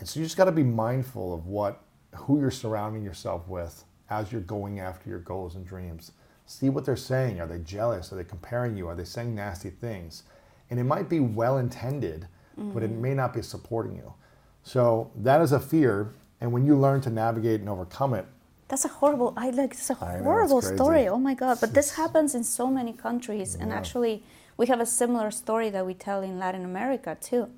And 0.00 0.08
so 0.08 0.20
you 0.20 0.26
just 0.26 0.36
got 0.36 0.46
to 0.46 0.52
be 0.52 0.62
mindful 0.64 1.34
of 1.34 1.46
what 1.46 1.82
who 2.14 2.40
you're 2.40 2.50
surrounding 2.50 3.02
yourself 3.02 3.46
with 3.48 3.84
as 4.10 4.32
you're 4.32 4.40
going 4.40 4.80
after 4.80 5.08
your 5.08 5.18
goals 5.18 5.54
and 5.54 5.66
dreams. 5.66 6.12
See 6.46 6.70
what 6.70 6.84
they're 6.84 6.96
saying. 6.96 7.40
Are 7.40 7.46
they 7.46 7.58
jealous? 7.58 8.12
Are 8.12 8.16
they 8.16 8.24
comparing 8.24 8.76
you? 8.76 8.88
Are 8.88 8.94
they 8.94 9.04
saying 9.04 9.34
nasty 9.34 9.70
things? 9.70 10.22
And 10.70 10.80
it 10.80 10.84
might 10.84 11.08
be 11.08 11.20
well 11.20 11.58
intended, 11.58 12.26
but 12.56 12.82
it 12.82 12.90
mm-hmm. 12.90 13.02
may 13.02 13.14
not 13.14 13.34
be 13.34 13.42
supporting 13.42 13.94
you. 13.96 14.14
So 14.62 15.10
that 15.16 15.40
is 15.40 15.52
a 15.52 15.60
fear. 15.60 16.14
And 16.40 16.52
when 16.52 16.64
you 16.64 16.76
learn 16.76 17.00
to 17.02 17.10
navigate 17.10 17.60
and 17.60 17.68
overcome 17.68 18.14
it, 18.14 18.26
That's 18.68 18.84
a 18.84 18.88
horrible. 18.88 19.32
I 19.36 19.50
like. 19.50 19.72
It's 19.72 19.90
a 19.90 19.94
know, 19.94 20.22
horrible 20.24 20.60
crazy. 20.60 20.76
story. 20.76 21.08
Oh 21.08 21.18
my 21.18 21.34
god! 21.34 21.56
But 21.60 21.72
this 21.72 21.96
happens 22.00 22.34
in 22.34 22.44
so 22.44 22.66
many 22.68 22.92
countries, 22.92 23.54
and 23.54 23.72
actually, 23.72 24.22
we 24.58 24.66
have 24.66 24.80
a 24.80 24.86
similar 24.86 25.30
story 25.30 25.70
that 25.70 25.86
we 25.86 25.94
tell 25.94 26.20
in 26.22 26.38
Latin 26.38 26.64
America 26.64 27.16
too. 27.18 27.48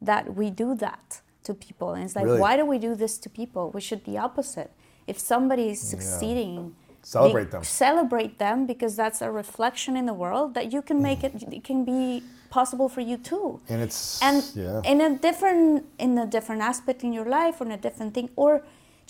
That 0.00 0.34
we 0.34 0.48
do 0.50 0.74
that 0.76 1.20
to 1.44 1.54
people, 1.54 1.92
and 1.94 2.02
it's 2.04 2.16
like, 2.16 2.24
Really? 2.26 2.40
why 2.40 2.56
do 2.56 2.64
we 2.64 2.78
do 2.78 2.94
this 2.94 3.18
to 3.18 3.28
people? 3.28 3.70
We 3.70 3.80
should 3.80 4.04
the 4.04 4.18
opposite. 4.18 4.70
If 5.06 5.18
somebody 5.18 5.70
is 5.70 5.80
succeeding, 5.80 6.74
Celebrate 7.02 7.50
them. 7.50 7.62
Celebrate 7.62 8.38
them 8.38 8.64
because 8.66 8.96
that's 8.96 9.20
a 9.20 9.30
reflection 9.30 9.94
in 9.94 10.06
the 10.06 10.14
world 10.14 10.54
that 10.54 10.72
you 10.72 10.80
can 10.80 11.02
make 11.02 11.22
it. 11.22 11.32
It 11.52 11.62
can 11.62 11.84
be 11.84 12.22
possible 12.48 12.88
for 12.88 13.00
you 13.10 13.16
too 13.16 13.60
and 13.68 13.82
it's 13.82 14.22
and 14.22 14.38
yeah. 14.54 14.80
in 14.92 15.00
a 15.00 15.10
different 15.18 15.84
in 15.98 16.16
a 16.16 16.26
different 16.36 16.62
aspect 16.62 17.02
in 17.02 17.12
your 17.12 17.24
life 17.38 17.60
or 17.60 17.64
in 17.64 17.72
a 17.72 17.76
different 17.86 18.14
thing 18.14 18.30
or 18.36 18.62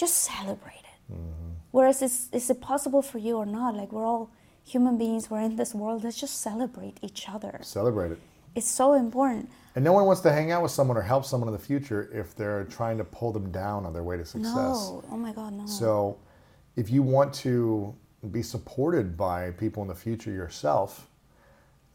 just 0.03 0.15
celebrate 0.33 0.85
it 0.93 0.99
Mm-hmm. 1.13 1.51
whereas 1.71 2.01
is, 2.01 2.31
is 2.33 2.49
it 2.49 2.63
possible 2.63 3.03
for 3.03 3.19
you 3.19 3.37
or 3.37 3.45
not 3.45 3.77
like 3.77 3.93
we're 3.93 4.07
all 4.13 4.31
human 4.65 4.97
beings 4.97 5.23
we're 5.31 5.43
in 5.51 5.57
this 5.57 5.75
world 5.75 6.03
let's 6.05 6.19
just 6.19 6.41
celebrate 6.41 6.97
each 7.03 7.29
other 7.29 7.55
Celebrate 7.61 8.13
it. 8.13 8.19
it's 8.55 8.71
so 8.83 8.95
important 8.95 9.51
And 9.75 9.85
no 9.85 9.93
one 9.93 10.05
wants 10.05 10.21
to 10.23 10.33
hang 10.33 10.53
out 10.53 10.63
with 10.63 10.71
someone 10.71 10.97
or 10.97 11.03
help 11.03 11.25
someone 11.25 11.49
in 11.49 11.53
the 11.53 11.59
future 11.73 12.09
if 12.13 12.35
they're 12.37 12.65
trying 12.65 12.97
to 12.99 13.05
pull 13.05 13.33
them 13.33 13.51
down 13.51 13.85
on 13.87 13.93
their 13.93 14.05
way 14.05 14.17
to 14.17 14.25
success. 14.25 14.55
no 14.55 15.03
oh 15.11 15.17
my 15.17 15.33
god 15.33 15.53
no 15.53 15.67
So, 15.67 16.19
if 16.77 16.91
you 16.91 17.03
want 17.03 17.33
to 17.47 17.95
be 18.31 18.43
supported 18.43 19.17
by 19.17 19.51
people 19.53 19.83
in 19.83 19.89
the 19.89 19.95
future 19.95 20.31
yourself, 20.31 21.09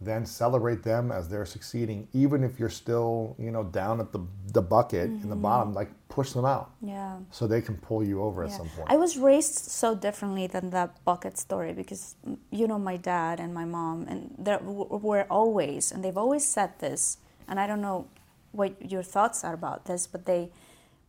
then 0.02 0.26
celebrate 0.26 0.82
them 0.84 1.12
as 1.12 1.28
they're 1.28 1.46
succeeding, 1.46 2.08
even 2.14 2.44
if 2.44 2.58
you're 2.60 2.70
still, 2.70 3.36
you 3.38 3.52
know, 3.52 3.64
down 3.66 4.00
at 4.00 4.14
the, 4.14 4.20
the 4.54 4.62
bucket 4.62 5.10
in 5.10 5.22
the 5.24 5.28
Mm-hmm. 5.36 5.42
bottom. 5.42 5.74
Like 5.74 5.90
push 6.10 6.32
them 6.32 6.44
out 6.44 6.72
yeah 6.82 7.18
so 7.32 7.46
they 7.48 7.62
can 7.62 7.78
pull 7.78 8.04
you 8.04 8.22
over 8.24 8.44
at 8.44 8.52
some 8.52 8.68
point. 8.70 8.90
I 8.90 8.98
was 8.98 9.16
raised 9.18 9.56
so 9.82 9.94
differently 9.96 10.48
than 10.48 10.72
that 10.72 10.90
bucket 11.06 11.38
story 11.38 11.72
because 11.72 12.16
you 12.52 12.68
know 12.68 12.80
my 12.80 12.98
dad 12.98 13.40
and 13.40 13.54
my 13.54 13.64
mom 13.66 14.08
and 14.10 14.34
they 14.40 14.58
were 14.62 15.26
always 15.30 15.92
and 15.92 16.04
they've 16.04 16.18
always 16.18 16.46
said 16.46 16.72
this 16.80 17.18
and 17.50 17.60
I 17.60 17.68
don't 17.68 17.82
know 17.82 18.08
what 18.52 18.92
your 18.92 19.04
thoughts 19.04 19.44
are 19.44 19.54
about 19.54 19.86
this 19.86 20.08
but 20.08 20.26
they 20.26 20.50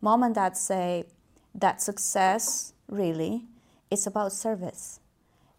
mom 0.01 0.23
and 0.23 0.35
dad 0.35 0.57
say 0.57 1.05
that 1.53 1.81
success 1.81 2.73
really 2.87 3.45
is 3.89 4.07
about 4.07 4.33
service. 4.33 4.99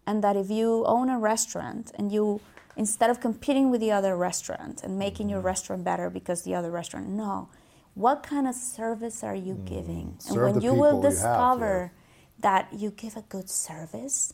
And 0.05 0.23
that 0.23 0.35
if 0.35 0.49
you 0.49 0.83
own 0.85 1.09
a 1.09 1.17
restaurant 1.17 1.91
and 1.97 2.11
you 2.11 2.41
instead 2.75 3.09
of 3.09 3.19
competing 3.21 3.69
with 3.69 3.79
the 3.79 3.91
other 3.91 4.17
restaurant 4.17 4.81
and 4.83 4.97
making 4.97 5.29
your 5.29 5.39
restaurant 5.39 5.83
better 5.83 6.09
because 6.09 6.41
the 6.41 6.55
other 6.55 6.71
restaurant 6.71 7.07
no. 7.07 7.49
What 7.93 8.23
kind 8.23 8.47
of 8.47 8.55
service 8.55 9.23
are 9.23 9.35
you 9.35 9.53
giving? 9.65 10.07
And 10.07 10.17
Mm. 10.17 10.33
Serve 10.33 10.53
when 10.53 10.61
you 10.61 10.73
will 10.73 11.01
people 11.01 11.03
you 11.03 11.03
have, 11.03 11.11
discover 11.11 11.91
that 12.39 12.73
you 12.73 12.89
give 12.89 13.15
a 13.15 13.21
good 13.21 13.49
service 13.49 14.33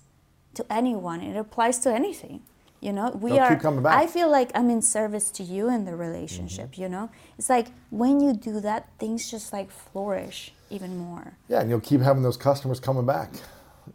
to 0.56 0.66
anyone 0.72 1.22
it 1.22 1.38
applies 1.38 1.78
to 1.80 1.94
anything 1.94 2.42
you 2.82 2.92
know 2.94 3.10
we 3.12 3.32
They'll 3.32 3.40
are 3.44 3.50
keep 3.50 3.60
coming 3.62 3.84
back. 3.84 3.94
Mm-hmm. 3.94 4.04
i 4.04 4.08
feel 4.08 4.30
like 4.32 4.50
i'm 4.56 4.70
in 4.70 4.82
service 4.82 5.30
to 5.32 5.44
you 5.44 5.70
in 5.70 5.86
the 5.86 5.96
relationship 5.96 6.78
you 6.78 6.88
know 6.88 7.10
it's 7.38 7.50
like 7.50 7.68
when 7.90 8.20
you 8.22 8.34
do 8.34 8.60
that 8.62 8.88
things 9.00 9.30
just 9.30 9.52
like 9.52 9.70
flourish 9.72 10.54
even 10.70 10.98
more 10.98 11.34
yeah, 11.48 11.60
and 11.62 11.70
you'll 11.70 11.80
keep 11.92 12.00
having 12.02 12.22
those 12.24 12.38
customers 12.38 12.80
coming 12.80 13.06
back. 13.06 13.30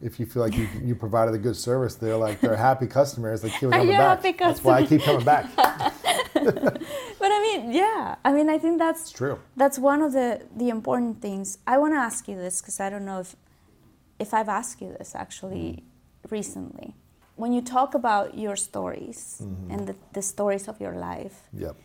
If 0.02 0.18
you 0.18 0.26
feel 0.26 0.42
like 0.42 0.56
you, 0.56 0.66
you 0.82 0.96
provided 0.96 1.32
a 1.34 1.38
good 1.38 1.54
service, 1.54 1.94
they're 1.94 2.16
like 2.16 2.40
they're 2.40 2.56
happy 2.56 2.88
customers. 2.88 3.42
They 3.42 3.50
keep 3.50 3.70
coming 3.78 3.86
back. 3.86 4.24
happy 4.24 4.32
That's 4.36 4.64
why 4.64 4.78
I 4.80 4.86
keep 4.86 5.02
coming 5.02 5.24
back. 5.24 5.44
but 6.34 7.30
i 7.36 7.38
mean 7.46 7.72
yeah 7.72 8.16
i 8.24 8.32
mean 8.32 8.48
i 8.50 8.58
think 8.58 8.78
that's 8.78 9.10
true. 9.10 9.38
that's 9.56 9.78
one 9.78 10.02
of 10.02 10.12
the 10.12 10.42
the 10.56 10.68
important 10.68 11.20
things 11.22 11.58
i 11.66 11.78
want 11.78 11.92
to 11.94 11.98
ask 11.98 12.26
you 12.28 12.36
this 12.36 12.60
because 12.60 12.80
i 12.80 12.90
don't 12.90 13.04
know 13.04 13.20
if 13.20 13.36
if 14.18 14.34
i've 14.34 14.48
asked 14.48 14.80
you 14.82 14.94
this 14.98 15.14
actually 15.14 15.82
Mm. 16.26 16.30
recently 16.30 16.94
when 17.36 17.52
you 17.52 17.60
talk 17.60 17.94
about 17.94 18.36
your 18.38 18.56
stories 18.56 19.42
and 19.68 19.86
the, 19.88 19.96
the 20.12 20.22
stories 20.22 20.68
of 20.68 20.80
your 20.80 20.94
life, 20.94 21.42
Yep. 21.52 21.76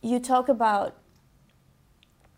you 0.00 0.18
talk 0.18 0.48
about 0.48 0.96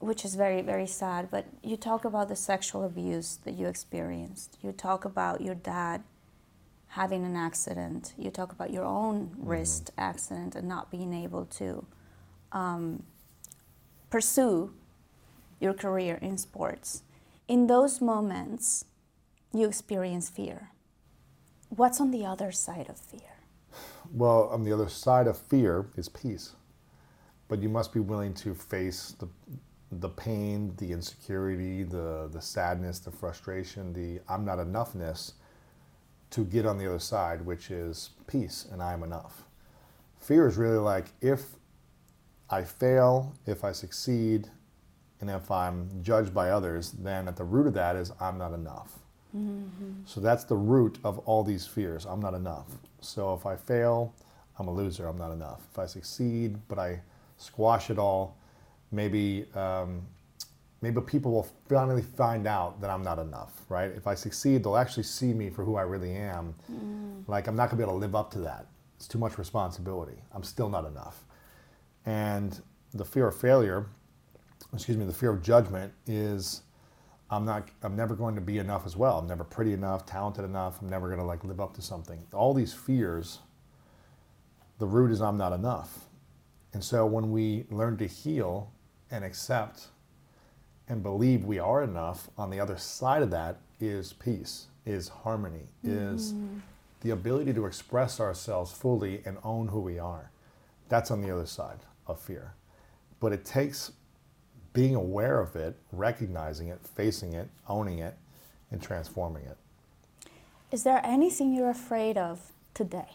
which 0.01 0.23
is 0.25 0.35
very 0.35 0.61
very 0.61 0.87
sad 0.87 1.31
but 1.31 1.47
you 1.63 1.79
talk 1.79 2.05
about 2.05 2.29
the 2.29 2.37
sexual 2.37 2.85
abuse 2.85 3.39
that 3.45 3.55
you 3.55 3.67
experienced. 3.67 4.59
You 4.63 4.73
talk 4.73 5.05
about 5.05 5.41
your 5.41 5.55
dad 5.55 6.03
having 6.89 7.25
an 7.25 7.37
accident. 7.37 8.13
You 8.19 8.31
talk 8.31 8.53
about 8.53 8.71
your 8.71 8.85
own 8.85 9.35
wrist 9.39 9.91
accident 9.97 10.55
and 10.55 10.69
not 10.69 10.91
being 10.91 11.13
able 11.15 11.47
to 11.47 11.87
um, 12.53 13.03
pursue 14.11 14.75
your 15.59 15.73
career 15.73 16.19
in 16.21 16.37
sports. 16.37 17.03
In 17.49 17.67
those 17.67 18.01
moments 18.01 18.85
you 19.53 19.67
experience 19.67 20.29
fear 20.29 20.71
what's 21.71 22.01
on 22.01 22.11
the 22.11 22.25
other 22.27 22.53
side 22.53 22.89
of 22.89 22.99
fear 22.99 23.33
Well, 24.13 24.49
on 24.53 24.65
the 24.65 24.73
other 24.73 24.89
side 24.89 25.27
of 25.27 25.39
fear 25.39 25.87
is 25.97 26.09
peace. 26.09 26.55
But 27.49 27.63
you 27.63 27.69
must 27.69 27.93
be 27.93 28.01
willing 28.01 28.35
to 28.37 28.55
face 28.55 29.15
the 29.19 29.29
the 29.93 30.09
pain, 30.09 30.75
the 30.79 30.93
insecurity, 30.93 31.85
the 31.85 32.29
the 32.33 32.41
sadness, 32.43 33.01
the 33.01 33.11
frustration, 33.13 33.93
the 33.95 34.21
I'm 34.29 34.45
not 34.45 34.59
enoughness 34.59 35.33
to 36.31 36.45
get 36.45 36.67
on 36.67 36.79
the 36.79 36.87
other 36.89 37.01
side, 37.01 37.47
which 37.47 37.71
is 37.71 38.11
peace 38.27 38.67
and 38.73 38.83
I 38.83 38.93
am 38.95 39.03
enough. 39.05 39.45
Fear 40.21 40.49
is 40.49 40.57
really 40.57 40.79
like 40.79 41.07
if 41.21 41.57
I 42.51 42.65
fail, 42.65 43.35
if 43.47 43.65
I 43.65 43.73
succeed, 43.73 44.51
and 45.21 45.31
if 45.31 45.51
I'm 45.51 45.91
judged 46.03 46.35
by 46.35 46.51
others, 46.51 46.93
then 46.93 47.29
at 47.29 47.37
the 47.37 47.45
root 47.45 47.67
of 47.69 47.75
that 47.75 47.97
is 47.97 48.13
I'm 48.21 48.39
not 48.39 48.55
enough. 48.55 49.01
So 50.07 50.21
that's 50.21 50.45
the 50.45 50.57
root 50.57 50.99
of 51.05 51.19
all 51.21 51.43
these 51.43 51.67
fears. 51.67 52.05
I'm 52.07 52.21
not 52.21 52.35
enough. 52.35 52.67
So 53.01 53.35
if 53.35 53.47
I 53.47 53.57
fail, 53.57 54.15
I'm 54.59 54.69
a 54.69 54.73
loser. 54.73 55.07
I'm 55.09 55.19
not 55.19 55.33
enough. 55.33 55.63
If 55.73 55.79
I 55.79 55.87
succeed, 55.87 56.57
but 56.69 56.79
I 56.79 57.01
squash 57.37 57.91
it 57.91 57.99
all, 57.99 58.37
maybe 58.93 59.47
um, 59.55 60.03
maybe 60.83 61.01
people 61.01 61.33
will 61.33 61.49
finally 61.69 62.03
find 62.03 62.47
out 62.47 62.81
that 62.81 62.91
I'm 62.91 63.03
not 63.03 63.19
enough. 63.19 63.53
Right? 63.69 63.91
If 63.91 64.07
I 64.07 64.15
succeed, 64.15 64.63
they'll 64.65 64.77
actually 64.77 65.03
see 65.05 65.33
me 65.33 65.51
for 65.51 65.65
who 65.65 65.77
I 65.77 65.83
really 65.83 66.13
am. 66.13 66.55
Like 67.27 67.49
I'm 67.49 67.57
not 67.57 67.71
gonna 67.71 67.79
be 67.79 67.83
able 67.83 67.95
to 67.95 67.99
live 67.99 68.15
up 68.15 68.31
to 68.33 68.39
that. 68.41 68.67
It's 68.97 69.09
too 69.09 69.19
much 69.19 69.39
responsibility. 69.39 70.17
I'm 70.33 70.45
still 70.45 70.69
not 70.69 70.87
enough. 70.87 71.25
And 72.07 72.61
the 72.93 73.05
fear 73.05 73.27
of 73.27 73.37
failure, 73.37 73.87
excuse 74.73 74.97
me, 74.97 75.05
the 75.05 75.13
fear 75.13 75.31
of 75.31 75.43
judgment 75.43 75.93
is 76.07 76.63
I'm 77.35 77.45
not 77.45 77.69
I'm 77.83 77.97
never 77.97 78.15
going 78.15 78.35
to 78.35 78.41
be 78.41 78.59
enough 78.59 78.87
as 78.87 78.97
well. 78.97 79.19
I'm 79.19 79.27
never 79.27 79.45
pretty 79.45 79.73
enough, 79.73 80.07
talented 80.07 80.45
enough. 80.45 80.81
I'm 80.81 80.89
never 80.89 81.09
going 81.09 81.21
to 81.21 81.25
like 81.25 81.45
live 81.45 81.61
up 81.61 81.75
to 81.75 81.83
something. 81.83 82.25
All 82.33 82.55
these 82.55 82.73
fears 82.73 83.41
the 84.79 84.87
root 84.87 85.11
is 85.11 85.23
I'm 85.23 85.37
not 85.37 85.53
enough. 85.53 86.07
And 86.73 86.83
so 86.83 87.07
when 87.07 87.31
we 87.31 87.67
learn 87.71 87.97
to 87.99 88.07
heal 88.07 88.73
and 89.11 89.25
accept 89.25 89.89
and 90.89 91.03
believe 91.03 91.45
we 91.45 91.59
are 91.59 91.83
enough, 91.83 92.29
on 92.37 92.51
the 92.51 92.61
other 92.61 92.77
side 92.77 93.23
of 93.23 93.31
that 93.31 93.61
is 93.81 94.13
peace, 94.13 94.67
is 94.85 95.09
harmony, 95.09 95.69
is 95.83 96.33
mm-hmm. 96.33 96.59
the 97.01 97.11
ability 97.11 97.55
to 97.55 97.67
express 97.67 98.21
ourselves 98.21 98.73
fully 98.73 99.23
and 99.25 99.39
own 99.45 99.69
who 99.69 99.81
we 99.81 99.99
are. 99.99 100.31
That's 100.89 101.11
on 101.11 101.23
the 101.23 101.31
other 101.31 101.47
side 101.47 101.79
of 102.07 102.21
fear. 102.21 102.55
But 103.21 103.33
it 103.33 103.45
takes 103.45 103.93
being 104.75 104.95
aware 104.95 105.41
of 105.41 105.57
it, 105.57 105.77
recognizing 105.93 106.69
it, 106.69 106.81
facing 106.95 107.33
it, 107.33 107.49
owning 107.69 108.01
it, 108.01 108.15
and 108.71 108.83
transforming 108.83 109.45
it. 109.45 109.57
Is 110.71 110.83
there 110.83 111.01
anything 111.05 111.55
you're 111.55 111.71
afraid 111.71 112.19
of 112.19 112.53
today? 112.75 113.13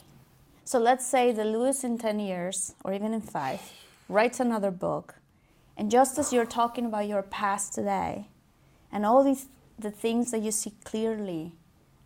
So 0.64 0.80
let's 0.80 1.05
say 1.05 1.32
the 1.32 1.43
Lewis 1.43 1.84
in 1.84 1.97
10 1.97 2.20
years, 2.20 2.74
or 2.84 2.93
even 2.93 3.14
in 3.14 3.22
five, 3.22 3.60
writes 4.07 4.39
another 4.39 4.72
book, 4.72 5.16
and 5.78 5.91
just 5.91 6.18
as 6.18 6.34
you're 6.34 6.45
talking 6.45 6.86
about 6.86 7.07
your 7.07 7.22
past 7.22 7.74
today, 7.74 8.28
and 8.91 9.05
all 9.05 9.24
these 9.24 9.47
the 9.78 9.91
things 9.91 10.32
that 10.32 10.41
you 10.41 10.51
see 10.51 10.74
clearly 10.84 11.53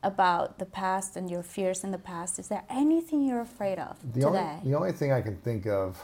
about 0.03 0.59
the 0.59 0.65
past 0.65 1.15
and 1.15 1.29
your 1.31 1.41
fears 1.41 1.83
in 1.83 1.91
the 1.91 1.97
past, 1.97 2.37
is 2.37 2.47
there 2.47 2.63
anything 2.69 3.25
you're 3.25 3.41
afraid 3.41 3.79
of 3.79 3.97
The 4.13 4.21
today? 4.21 4.57
only, 4.59 4.69
the 4.69 4.77
only 4.77 4.91
thing 4.91 5.11
I 5.11 5.21
can 5.21 5.37
think 5.37 5.65
of 5.65 5.99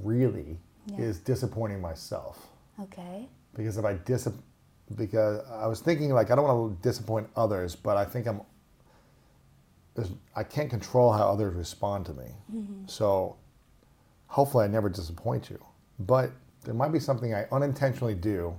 really 0.00 0.58
Yeah. 0.98 1.04
is 1.04 1.18
disappointing 1.18 1.80
myself. 1.80 2.48
okay. 2.80 3.28
Because 3.54 3.76
if 3.78 3.84
I 3.84 3.94
dis, 3.94 4.28
because 4.96 5.44
I 5.50 5.66
was 5.66 5.80
thinking 5.80 6.10
like 6.10 6.30
I 6.30 6.36
don't 6.36 6.44
want 6.44 6.82
to 6.82 6.88
disappoint 6.88 7.28
others, 7.36 7.76
but 7.76 7.96
I 7.96 8.04
think 8.04 8.26
I'm. 8.26 8.42
I 10.34 10.44
can't 10.44 10.70
control 10.70 11.12
how 11.12 11.28
others 11.28 11.54
respond 11.54 12.06
to 12.06 12.14
me, 12.14 12.26
mm-hmm. 12.54 12.86
so 12.86 13.36
hopefully 14.28 14.64
I 14.64 14.68
never 14.68 14.88
disappoint 14.88 15.50
you. 15.50 15.62
But 15.98 16.30
there 16.64 16.74
might 16.74 16.92
be 16.92 17.00
something 17.00 17.34
I 17.34 17.46
unintentionally 17.52 18.14
do 18.14 18.58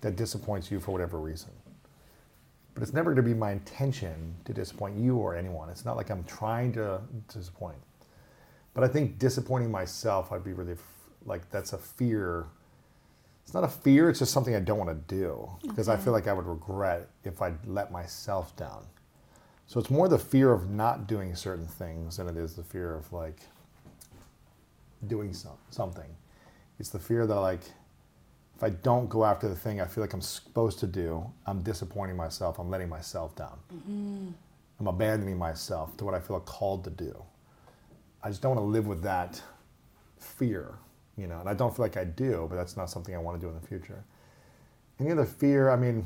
that 0.00 0.16
disappoints 0.16 0.70
you 0.70 0.80
for 0.80 0.92
whatever 0.92 1.18
reason. 1.18 1.50
But 2.74 2.82
it's 2.82 2.92
never 2.92 3.10
going 3.12 3.24
to 3.24 3.28
be 3.28 3.34
my 3.34 3.50
intention 3.50 4.34
to 4.44 4.52
disappoint 4.52 4.96
you 4.96 5.16
or 5.16 5.34
anyone. 5.34 5.68
It's 5.68 5.84
not 5.84 5.96
like 5.96 6.10
I'm 6.10 6.22
trying 6.24 6.72
to 6.74 7.00
disappoint. 7.32 7.76
But 8.72 8.84
I 8.84 8.88
think 8.88 9.18
disappointing 9.18 9.70
myself, 9.70 10.30
I'd 10.30 10.44
be 10.44 10.52
really 10.52 10.76
like 11.28 11.50
that's 11.50 11.72
a 11.72 11.78
fear. 11.78 12.46
It's 13.44 13.54
not 13.54 13.64
a 13.64 13.68
fear, 13.68 14.10
it's 14.10 14.18
just 14.18 14.32
something 14.32 14.54
I 14.54 14.60
don't 14.60 14.78
want 14.78 14.90
to 14.90 15.14
do 15.14 15.48
because 15.62 15.88
I 15.88 15.96
feel 15.96 16.12
like 16.12 16.26
I 16.26 16.32
would 16.34 16.46
regret 16.46 17.08
if 17.24 17.40
I 17.40 17.54
let 17.66 17.90
myself 17.90 18.54
down. 18.56 18.84
So 19.66 19.80
it's 19.80 19.90
more 19.90 20.08
the 20.08 20.18
fear 20.18 20.52
of 20.52 20.70
not 20.70 21.06
doing 21.06 21.34
certain 21.34 21.66
things 21.66 22.16
than 22.16 22.28
it 22.28 22.36
is 22.36 22.54
the 22.54 22.62
fear 22.62 22.94
of 22.94 23.10
like 23.12 23.40
doing 25.06 25.32
some, 25.32 25.58
something. 25.70 26.10
It's 26.78 26.90
the 26.90 26.98
fear 26.98 27.26
that 27.26 27.34
like 27.34 27.62
if 28.56 28.64
I 28.64 28.70
don't 28.70 29.08
go 29.08 29.24
after 29.24 29.48
the 29.48 29.54
thing 29.54 29.80
I 29.80 29.84
feel 29.86 30.02
like 30.02 30.12
I'm 30.12 30.20
supposed 30.20 30.80
to 30.80 30.86
do, 30.86 31.24
I'm 31.46 31.62
disappointing 31.62 32.16
myself. 32.16 32.58
I'm 32.58 32.68
letting 32.68 32.88
myself 32.88 33.36
down. 33.36 33.56
Mm-hmm. 33.72 34.28
I'm 34.80 34.86
abandoning 34.86 35.38
myself 35.38 35.96
to 35.98 36.04
what 36.04 36.14
I 36.14 36.18
feel 36.18 36.40
called 36.40 36.82
to 36.84 36.90
do. 36.90 37.22
I 38.22 38.30
just 38.30 38.42
don't 38.42 38.56
want 38.56 38.66
to 38.66 38.70
live 38.70 38.86
with 38.86 39.02
that 39.02 39.40
fear, 40.18 40.74
you 41.18 41.26
know, 41.26 41.40
and 41.40 41.48
I 41.48 41.54
don't 41.54 41.74
feel 41.74 41.84
like 41.84 41.96
I 41.96 42.04
do, 42.04 42.46
but 42.48 42.56
that's 42.56 42.76
not 42.76 42.88
something 42.90 43.14
I 43.14 43.18
want 43.18 43.40
to 43.40 43.46
do 43.46 43.48
in 43.52 43.60
the 43.60 43.66
future. 43.66 44.04
Any 45.00 45.10
other 45.12 45.24
fear, 45.26 45.70
I 45.70 45.76
mean, 45.76 46.04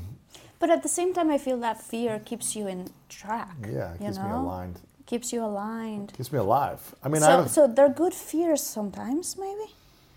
But 0.59 0.69
at 0.69 0.81
the 0.83 0.89
same 0.89 1.13
time, 1.13 1.29
I 1.29 1.37
feel 1.37 1.57
that 1.59 1.81
fear 1.81 2.19
keeps 2.19 2.55
you 2.55 2.67
in 2.67 2.89
track. 3.09 3.55
yeah, 3.61 3.93
it 3.93 4.01
you 4.01 4.07
keeps 4.07 4.17
me 4.17 4.29
aligned, 4.31 4.79
Keeps 5.05 5.33
you 5.33 5.43
aligned. 5.43 6.13
keeps 6.17 6.31
me 6.31 6.39
alive. 6.39 6.95
I 7.03 7.09
mean, 7.09 7.21
so, 7.21 7.27
don't, 7.29 7.49
so 7.49 7.67
they're 7.67 7.89
good 8.03 8.13
fears 8.13 8.61
sometimes, 8.63 9.37
maybe. 9.37 9.67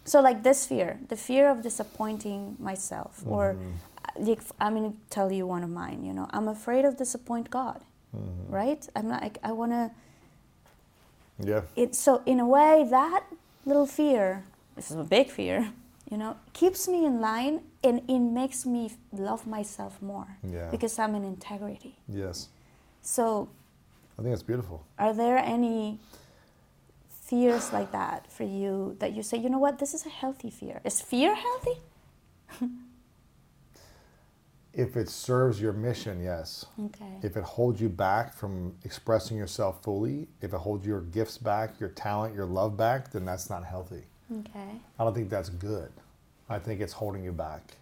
So 0.04 0.20
like 0.20 0.42
this 0.42 0.66
fear, 0.66 0.98
the 1.08 1.16
fear 1.16 1.48
of 1.50 1.62
disappointing 1.62 2.56
myself, 2.58 3.22
or 3.26 3.54
Mm-hmm. 3.54 3.72
uh, 4.22 4.28
like, 4.28 4.40
I'm 4.60 4.74
gonna 4.76 4.92
tell 5.10 5.32
you 5.32 5.46
one 5.48 5.64
of 5.64 5.70
mine. 5.70 6.04
You 6.04 6.12
know, 6.12 6.26
I'm 6.30 6.48
afraid 6.48 6.84
of 6.84 6.96
disappoint 6.96 7.50
God, 7.50 7.80
Mm-hmm. 8.16 8.54
right? 8.54 8.88
I'm 8.94 9.08
not. 9.08 9.20
Like, 9.22 9.38
I 9.42 9.52
wanna. 9.52 9.90
yeah, 11.42 11.62
It 11.74 11.94
so 11.94 12.22
in 12.24 12.40
a 12.40 12.46
way 12.46 12.86
that 12.88 13.24
little 13.64 13.86
fear, 13.86 14.44
this 14.76 14.90
is 14.90 14.96
a 14.96 15.04
big 15.04 15.30
fear, 15.30 15.72
you 16.10 16.16
know, 16.16 16.36
keeps 16.52 16.86
me 16.88 17.04
in 17.06 17.20
line 17.20 17.60
and 17.82 18.00
it 18.08 18.18
makes 18.20 18.64
me 18.66 18.92
love 19.12 19.46
myself 19.46 20.00
more 20.02 20.28
Yeah. 20.42 20.68
because 20.70 20.98
I'm 20.98 21.14
in 21.14 21.24
integrity. 21.24 21.96
yes. 22.08 22.48
So 23.02 23.48
I 24.18 24.22
think 24.22 24.32
it's 24.32 24.42
beautiful. 24.42 24.84
Are 24.98 25.12
there 25.14 25.38
any 25.38 25.98
fears 27.08 27.72
like 27.72 27.90
that 27.92 28.30
for 28.30 28.44
you 28.44 28.96
that 29.00 29.12
you 29.12 29.22
say, 29.22 29.36
you 29.38 29.48
know 29.48 29.58
what, 29.58 29.78
this 29.78 29.94
is 29.94 30.06
a 30.06 30.08
healthy 30.10 30.50
fear? 30.50 30.80
Is 30.84 31.00
fear 31.00 31.34
healthy? 31.34 31.76
If 34.72 34.94
it 34.94 35.08
serves 35.08 35.58
your 35.58 35.72
mission, 35.72 36.22
yes. 36.22 36.66
Okay. 36.78 37.14
If 37.22 37.38
it 37.38 37.42
holds 37.44 37.80
you 37.80 37.88
back 37.88 38.34
from 38.34 38.74
expressing 38.84 39.34
yourself 39.38 39.82
fully, 39.82 40.28
if 40.42 40.52
it 40.52 40.58
holds 40.58 40.86
your 40.86 41.00
gifts 41.00 41.38
back, 41.38 41.80
your 41.80 41.88
talent, 41.88 42.34
your 42.34 42.44
love 42.44 42.76
back, 42.76 43.10
then 43.10 43.24
that's 43.24 43.48
not 43.48 43.64
healthy. 43.64 44.02
Okay. 44.32 44.80
I 44.98 45.04
don't 45.04 45.14
think 45.14 45.30
that's 45.30 45.48
good. 45.48 45.90
I 46.48 46.58
think 46.58 46.80
it's 46.80 46.92
holding 46.92 47.22
you 47.22 47.32
back. 47.32 47.76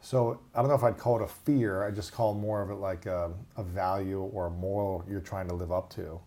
So 0.00 0.38
I 0.54 0.60
don't 0.60 0.68
know 0.68 0.74
if 0.74 0.84
I'd 0.84 0.98
call 0.98 1.16
it 1.20 1.22
a 1.22 1.28
fear. 1.28 1.82
I 1.82 1.90
just 1.90 2.12
call 2.12 2.34
more 2.34 2.60
of 2.60 2.70
it 2.70 2.74
like 2.74 3.06
a, 3.06 3.32
a 3.56 3.62
value 3.62 4.20
or 4.20 4.46
a 4.46 4.50
moral 4.50 5.04
you're 5.08 5.20
trying 5.20 5.48
to 5.48 5.54
live 5.54 5.72
up 5.72 5.88
to. 5.94 6.20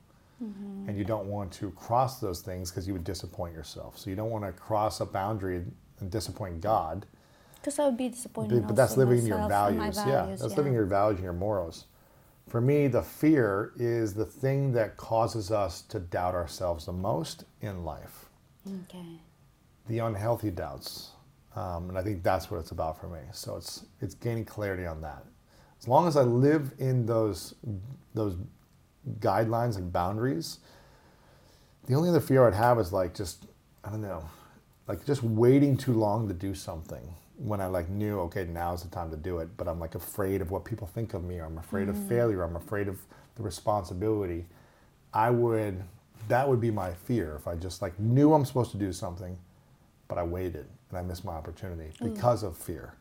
Mm-hmm. 0.44 0.90
And 0.90 0.98
you 0.98 1.04
don't 1.04 1.28
want 1.28 1.52
to 1.54 1.72
cross 1.72 2.20
those 2.20 2.42
things 2.42 2.72
because 2.72 2.88
you 2.88 2.94
would 2.94 3.04
disappoint 3.04 3.54
yourself. 3.54 3.98
So 3.98 4.10
you 4.10 4.16
don't 4.16 4.30
want 4.30 4.46
to 4.46 4.52
cross 4.52 5.00
a 5.00 5.06
boundary 5.06 5.64
and 6.00 6.12
disappoint 6.12 6.62
God. 6.62 7.06
Because 7.56 7.80
I 7.80 7.86
would 7.86 7.98
be 7.98 8.10
disappointed. 8.10 8.62
But, 8.62 8.68
but 8.68 8.76
that's 8.76 8.98
living 8.98 9.26
your 9.26 9.40
my 9.40 9.48
values. 9.48 9.98
Yeah, 9.98 10.26
that's 10.28 10.42
yeah. 10.42 10.48
living 10.48 10.74
your 10.74 10.86
values 10.86 11.18
and 11.18 11.24
your 11.24 11.34
morals. 11.34 11.86
For 12.48 12.62
me, 12.62 12.88
the 12.88 13.02
fear 13.02 13.74
is 13.78 14.14
the 14.14 14.26
thing 14.26 14.72
that 14.74 14.96
causes 14.96 15.52
us 15.52 15.82
to 15.84 16.00
doubt 16.00 16.34
ourselves 16.34 16.86
the 16.86 16.94
most 16.94 17.44
in 17.62 17.84
life. 17.84 18.27
Okay. 18.84 19.06
The 19.88 20.00
unhealthy 20.00 20.52
doubts, 20.52 21.12
um, 21.56 21.90
and 21.90 21.98
I 21.98 22.04
think 22.04 22.24
that's 22.24 22.52
what 22.52 22.60
it's 22.60 22.72
about 22.72 23.00
for 23.00 23.08
me. 23.08 23.20
So 23.32 23.56
it's 23.56 23.86
it's 24.02 24.16
gaining 24.16 24.46
clarity 24.46 24.86
on 24.86 25.02
that. 25.02 25.24
As 25.80 25.88
long 25.88 26.08
as 26.08 26.18
I 26.18 26.24
live 26.24 26.74
in 26.80 27.06
those 27.06 27.56
those 28.14 28.36
guidelines 29.20 29.78
and 29.78 29.92
boundaries. 29.92 30.60
The 31.86 31.96
only 31.96 32.10
other 32.10 32.20
fear 32.20 32.46
I'd 32.48 32.54
have 32.54 32.80
is 32.80 32.92
like 32.92 33.14
just 33.14 33.46
I 33.84 33.90
don't 33.90 34.02
know, 34.02 34.24
like 34.88 35.06
just 35.06 35.24
waiting 35.24 35.78
too 35.78 35.94
long 35.94 36.28
to 36.28 36.34
do 36.34 36.54
something 36.54 37.14
when 37.38 37.62
I 37.62 37.68
like 37.68 37.90
knew 37.90 38.20
okay 38.22 38.46
now's 38.46 38.84
the 38.84 38.90
time 38.90 39.12
to 39.12 39.18
do 39.18 39.40
it, 39.40 39.50
but 39.58 39.68
I'm 39.68 39.80
like 39.80 39.96
afraid 39.96 40.42
of 40.42 40.52
what 40.52 40.66
people 40.66 40.88
think 40.88 41.14
of 41.14 41.24
me, 41.24 41.40
or 41.40 41.46
I'm 41.46 41.58
afraid 41.58 41.88
of 41.88 41.98
failure, 42.08 42.44
I'm 42.44 42.56
afraid 42.56 42.88
of 42.88 43.00
the 43.36 43.44
responsibility. 43.44 44.46
I 45.14 45.30
would 45.30 45.84
that 46.28 46.48
would 46.48 46.60
be 46.60 46.72
my 46.72 46.94
fear 46.94 47.36
if 47.36 47.48
I 47.48 47.56
just 47.56 47.82
like 47.82 47.98
knew 48.00 48.34
I'm 48.34 48.46
supposed 48.46 48.72
to 48.72 48.78
do 48.78 48.92
something, 48.92 49.38
but 50.08 50.18
I 50.18 50.24
waited 50.24 50.66
and 50.90 50.98
I 50.98 51.02
missed 51.02 51.26
my 51.26 51.34
opportunity 51.34 51.92
mm. 52.00 52.14
because 52.14 52.44
of 52.44 52.58
fear. 52.58 52.94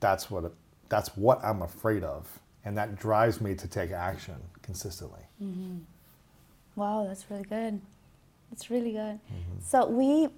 That's 0.00 0.30
what 0.30 0.52
that's 0.88 1.16
what 1.16 1.42
I'm 1.44 1.62
afraid 1.62 2.04
of, 2.04 2.40
and 2.64 2.76
that 2.78 2.96
drives 2.96 3.40
me 3.40 3.54
to 3.54 3.68
take 3.68 3.90
action 3.90 4.36
consistently. 4.62 5.22
Mm-hmm. 5.42 5.78
Wow, 6.76 7.04
that's 7.06 7.30
really 7.30 7.44
good. 7.44 7.80
That's 8.50 8.70
really 8.70 8.92
good. 8.92 9.18
Mm-hmm. 9.18 9.60
So 9.62 9.86
we 9.86 10.28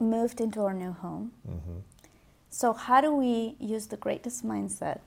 moved 0.00 0.40
into 0.40 0.60
our 0.62 0.74
new 0.74 0.92
home. 0.92 1.32
Mm-hmm. 1.48 1.78
So 2.50 2.72
how 2.72 3.00
do 3.00 3.12
we 3.12 3.56
use 3.58 3.86
the 3.86 3.96
greatest 3.96 4.44
mindset 4.44 5.00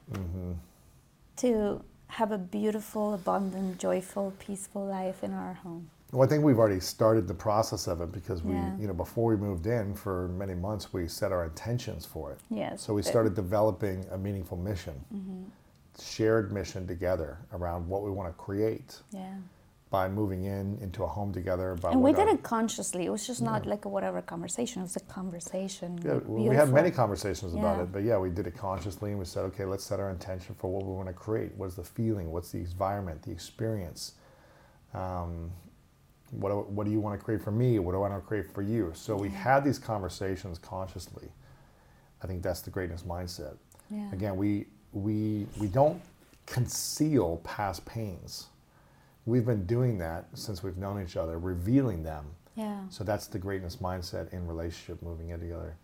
to 1.37 1.83
have 2.11 2.33
a 2.33 2.37
beautiful, 2.37 3.13
abundant, 3.13 3.79
joyful, 3.79 4.33
peaceful 4.37 4.85
life 4.85 5.23
in 5.23 5.33
our 5.33 5.53
home? 5.53 5.89
Well, 6.11 6.23
I 6.23 6.27
think 6.27 6.43
we've 6.43 6.59
already 6.59 6.81
started 6.81 7.25
the 7.25 7.33
process 7.33 7.87
of 7.87 8.01
it 8.01 8.11
because 8.11 8.43
we, 8.43 8.53
Yeah. 8.53 8.75
you 8.77 8.87
know, 8.87 8.93
before 8.93 9.29
we 9.29 9.37
moved 9.37 9.65
in 9.65 9.95
for 9.95 10.27
many 10.27 10.53
months, 10.53 10.91
we 10.91 11.07
set 11.07 11.31
our 11.31 11.45
intentions 11.45 12.05
for 12.05 12.33
it. 12.33 12.39
Yes. 12.49 12.81
So 12.81 12.93
we 12.93 13.01
started 13.01 13.33
developing 13.33 14.05
a 14.11 14.17
meaningful 14.17 14.57
mission, 14.57 14.93
mm-hmm. 15.13 15.43
shared 15.97 16.51
mission 16.51 16.85
together 16.85 17.37
around 17.53 17.87
what 17.87 18.03
we 18.03 18.11
want 18.11 18.27
to 18.27 18.33
create 18.33 18.99
Yeah. 19.11 19.35
By 19.91 20.07
moving 20.07 20.45
in 20.45 20.77
into 20.81 21.03
a 21.03 21.07
home 21.07 21.33
together. 21.33 21.75
By 21.81 21.91
And 21.91 22.01
we 22.01 22.13
did 22.13 22.29
it 22.29 22.41
consciously. 22.43 23.05
It 23.05 23.09
was 23.09 23.27
just 23.27 23.41
not 23.41 23.65
like 23.65 23.83
a 23.83 23.89
whatever 23.89 24.21
conversation. 24.21 24.81
It 24.81 24.85
was 24.85 24.95
a 24.95 25.01
conversation. 25.01 25.99
Yeah, 26.03 26.19
well, 26.25 26.47
we 26.49 26.55
had 26.55 26.69
many 26.71 26.91
conversations 26.91 27.53
about 27.53 27.75
Yeah. 27.77 27.83
it, 27.83 27.91
but 27.91 28.03
yeah, 28.03 28.17
we 28.17 28.29
did 28.29 28.47
it 28.47 28.55
consciously 28.57 29.09
and 29.11 29.19
we 29.19 29.25
said, 29.25 29.43
okay, 29.49 29.65
let's 29.65 29.83
set 29.83 29.99
our 29.99 30.09
intention 30.09 30.55
for 30.57 30.71
what 30.71 30.85
we 30.85 30.93
want 30.93 31.09
to 31.09 31.13
create. 31.13 31.51
What's 31.57 31.75
the 31.75 31.83
feeling? 31.83 32.31
What's 32.31 32.51
the 32.51 32.59
environment? 32.59 33.21
The 33.23 33.31
experience? 33.31 34.13
Um, 34.93 35.51
what, 36.31 36.49
do- 36.51 36.67
what 36.73 36.85
do 36.85 36.91
you 36.91 37.01
want 37.01 37.19
to 37.19 37.23
create 37.23 37.41
for 37.41 37.51
me? 37.51 37.77
What 37.79 37.91
do 37.91 37.97
I 37.97 38.07
want 38.09 38.23
to 38.23 38.25
create 38.25 38.49
for 38.53 38.61
you? 38.61 38.93
So 38.95 39.17
we 39.17 39.27
had 39.27 39.65
these 39.65 39.77
conversations 39.77 40.57
consciously. 40.57 41.27
I 42.23 42.27
think 42.27 42.43
that's 42.43 42.61
the 42.61 42.69
greatness 42.71 43.03
mindset. 43.03 43.57
Yeah. 43.89 44.09
Again, 44.13 44.37
we 44.37 44.67
we 44.93 45.47
we 45.59 45.67
don't 45.67 46.01
conceal 46.45 47.41
past 47.43 47.83
pains. 47.85 48.47
We've 49.25 49.45
been 49.45 49.65
doing 49.65 49.97
that 49.99 50.25
since 50.33 50.63
we've 50.63 50.77
known 50.77 51.01
each 51.01 51.15
other, 51.15 51.37
revealing 51.37 52.03
them. 52.03 52.25
Yeah. 52.55 52.81
So 52.89 53.03
that's 53.03 53.27
the 53.27 53.39
greatness 53.39 53.77
mindset 53.77 54.33
in 54.33 54.47
relationship, 54.47 55.01
moving 55.01 55.29
in 55.29 55.39
together. 55.39 55.77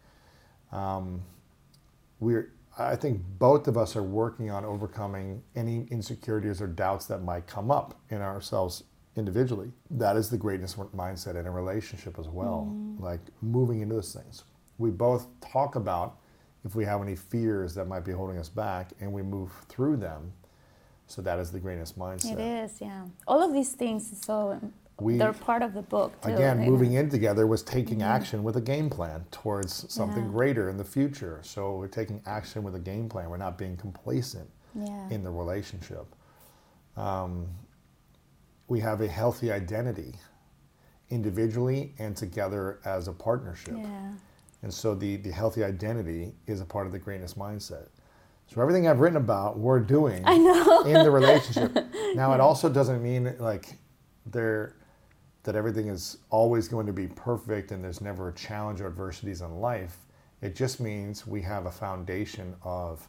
Um, 0.71 1.21
we're, 2.19 2.51
I 2.77 2.95
think 2.95 3.21
both 3.39 3.67
of 3.67 3.77
us 3.77 3.95
are 3.95 4.03
working 4.03 4.51
on 4.51 4.65
overcoming 4.65 5.43
any 5.55 5.87
insecurities 5.89 6.61
or 6.61 6.67
doubts 6.67 7.05
that 7.07 7.19
might 7.23 7.47
come 7.47 7.71
up 7.71 7.99
in 8.09 8.21
ourselves 8.21 8.83
individually. 9.15 9.71
That 9.89 10.15
is 10.15 10.29
the 10.29 10.37
greatness 10.37 10.75
mindset 10.75 11.35
in 11.39 11.47
a 11.47 11.51
relationship 11.51 12.19
as 12.19 12.27
well, 12.27 12.75
like 12.99 13.21
moving 13.41 13.81
into 13.81 13.95
those 13.95 14.13
things. 14.13 14.43
We 14.77 14.91
both 14.91 15.27
talk 15.41 15.75
about 15.75 16.19
if 16.65 16.75
we 16.75 16.85
have 16.85 17.01
any 17.01 17.15
fears 17.15 17.73
that 17.75 17.85
might 17.87 18.03
be 18.05 18.11
holding 18.11 18.37
us 18.37 18.49
back 18.49 18.91
and 18.99 19.11
we 19.11 19.21
move 19.23 19.51
through 19.69 19.97
them. 19.97 20.33
So 21.07 21.21
that 21.21 21.39
is 21.39 21.51
the 21.51 21.59
greatness 21.59 21.93
mindset. 21.93 22.33
It 22.33 22.39
is, 22.39 22.81
yeah. 22.81 23.05
All 23.27 23.41
of 23.41 23.53
these 23.53 23.71
things, 23.71 24.21
so 24.25 24.59
We- 24.99 25.17
they're 25.17 25.31
part 25.33 25.61
of 25.61 25.73
the 25.73 25.81
book 25.81 26.19
too. 26.21 26.33
again, 26.33 26.59
they- 26.59 26.69
moving 26.69 26.93
in 26.93 27.09
together 27.09 27.47
was 27.47 27.63
taking 27.63 28.01
action 28.01 28.43
with 28.43 28.57
a 28.57 28.61
game 28.61 28.89
plan 28.89 29.25
towards 29.31 29.91
something 29.91 30.25
Yeah. 30.25 30.31
greater 30.31 30.69
in 30.69 30.77
the 30.77 30.83
future. 30.83 31.39
So 31.43 31.77
we're 31.77 31.87
taking 31.87 32.21
action 32.25 32.61
with 32.63 32.75
a 32.75 32.79
game 32.79 33.07
plan. 33.07 33.29
We're 33.29 33.37
not 33.37 33.57
being 33.57 33.77
complacent 33.77 34.49
Yeah. 34.75 35.09
in 35.09 35.23
the 35.23 35.31
relationship. 35.31 36.13
Um, 36.97 37.47
we 38.67 38.81
have 38.81 38.99
a 39.01 39.07
healthy 39.07 39.49
identity 39.51 40.15
individually 41.09 41.93
and 41.99 42.17
together 42.17 42.79
as 42.83 43.07
a 43.07 43.13
partnership. 43.13 43.75
Yeah. 43.77 44.11
And 44.61 44.73
so 44.73 44.93
the, 44.93 45.15
the 45.17 45.31
healthy 45.31 45.63
identity 45.63 46.35
is 46.47 46.59
a 46.59 46.65
part 46.65 46.85
of 46.85 46.91
the 46.91 46.99
greatness 46.99 47.35
mindset. 47.35 47.87
So 48.53 48.61
everything 48.61 48.87
I've 48.87 48.99
written 48.99 49.17
about, 49.17 49.59
we're 49.59 49.79
doing 49.79 50.23
I 50.25 50.37
know. 50.37 50.83
in 50.83 51.03
the 51.03 51.11
relationship. 51.11 51.77
Now 52.15 52.33
it 52.33 52.39
also 52.39 52.69
doesn't 52.69 53.03
mean 53.03 53.35
like 53.37 53.75
there 54.25 54.73
that 55.43 55.55
everything 55.55 55.87
is 55.87 56.17
always 56.29 56.67
going 56.67 56.87
to 56.87 56.93
be 56.93 57.07
perfect 57.07 57.71
and 57.71 57.83
there's 57.83 58.01
never 58.01 58.29
a 58.29 58.33
challenge 58.33 58.81
or 58.81 58.87
adversities 58.87 59.41
in 59.41 59.59
life. 59.59 59.97
It 60.41 60.55
just 60.55 60.79
means 60.79 61.27
we 61.27 61.41
have 61.43 61.67
a 61.67 61.71
foundation 61.71 62.55
of 62.63 63.07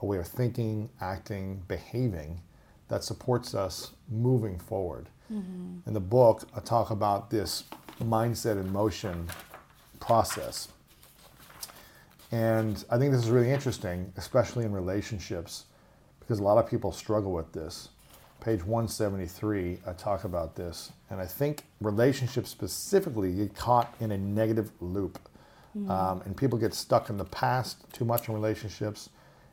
a 0.00 0.06
way 0.06 0.18
of 0.18 0.26
thinking, 0.26 0.88
acting, 1.00 1.62
behaving 1.68 2.40
that 2.88 3.04
supports 3.04 3.54
us 3.54 3.92
moving 4.10 4.58
forward. 4.58 5.08
Mm-hmm. 5.32 5.88
In 5.88 5.92
the 5.92 6.00
book, 6.00 6.48
I 6.56 6.60
talk 6.60 6.90
about 6.90 7.30
this 7.30 7.64
mindset 8.00 8.60
in 8.60 8.72
motion 8.72 9.28
process. 10.00 10.68
And 12.32 12.84
I 12.90 12.98
think 12.98 13.12
this 13.12 13.22
is 13.24 13.30
really 13.30 13.50
interesting, 13.50 14.12
especially 14.16 14.64
in 14.64 14.72
relationships, 14.72 15.66
because 16.20 16.38
a 16.38 16.42
lot 16.42 16.58
of 16.58 16.68
people 16.68 16.90
struggle 16.92 17.32
with 17.32 17.52
this. 17.52 17.90
Page 18.40 18.64
173, 18.64 19.78
I 19.86 19.92
talk 19.92 20.24
about 20.24 20.54
this. 20.56 20.92
And 21.10 21.20
I 21.20 21.26
think 21.26 21.64
relationships 21.80 22.50
specifically 22.50 23.32
get 23.32 23.54
caught 23.54 23.94
in 24.00 24.12
a 24.12 24.18
negative 24.18 24.70
loop. 24.80 25.18
Um, 25.90 26.22
and 26.24 26.34
people 26.34 26.58
get 26.58 26.72
stuck 26.72 27.10
in 27.10 27.18
the 27.18 27.26
past 27.26 27.84
too 27.92 28.06
much 28.06 28.28
in 28.28 28.34
relationships, 28.34 29.10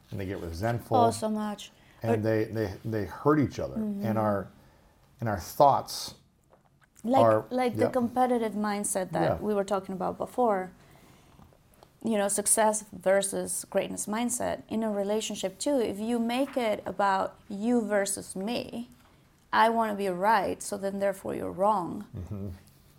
and 0.09 0.17
they 0.17 0.25
get 0.25 0.39
resentful 0.39 0.95
Oh, 0.95 1.11
so 1.11 1.27
much. 1.27 1.71
and 2.01 2.23
they, 2.23 2.45
they, 2.45 2.71
they 2.85 3.03
hurt 3.03 3.39
each 3.41 3.59
other. 3.59 3.75
And 3.75 4.17
our 4.17 4.47
and 5.19 5.27
our 5.27 5.39
thoughts 5.39 6.13
like 7.03 7.21
are- 7.21 7.43
like 7.49 7.73
yeah. 7.75 7.85
the 7.85 7.89
competitive 7.89 8.53
mindset 8.53 9.11
that 9.11 9.21
Yeah. 9.21 9.37
we 9.41 9.53
were 9.53 9.65
talking 9.65 9.93
about 9.95 10.17
before 10.17 10.71
you 12.05 12.17
know 12.17 12.27
success 12.27 12.83
versus 12.91 13.65
greatness 13.69 14.05
mindset 14.07 14.61
in 14.69 14.83
a 14.83 14.91
relationship 14.91 15.57
too 15.59 15.79
if 15.79 15.99
you 15.99 16.19
make 16.19 16.57
it 16.57 16.83
about 16.85 17.35
you 17.49 17.81
versus 17.81 18.35
me 18.35 18.89
i 19.53 19.69
want 19.69 19.89
to 19.91 19.95
be 19.97 20.07
right 20.09 20.61
so 20.61 20.77
then 20.77 20.99
therefore 20.99 21.33
you're 21.35 21.51
wrong 21.51 22.05
Mm-hmm. 22.17 22.47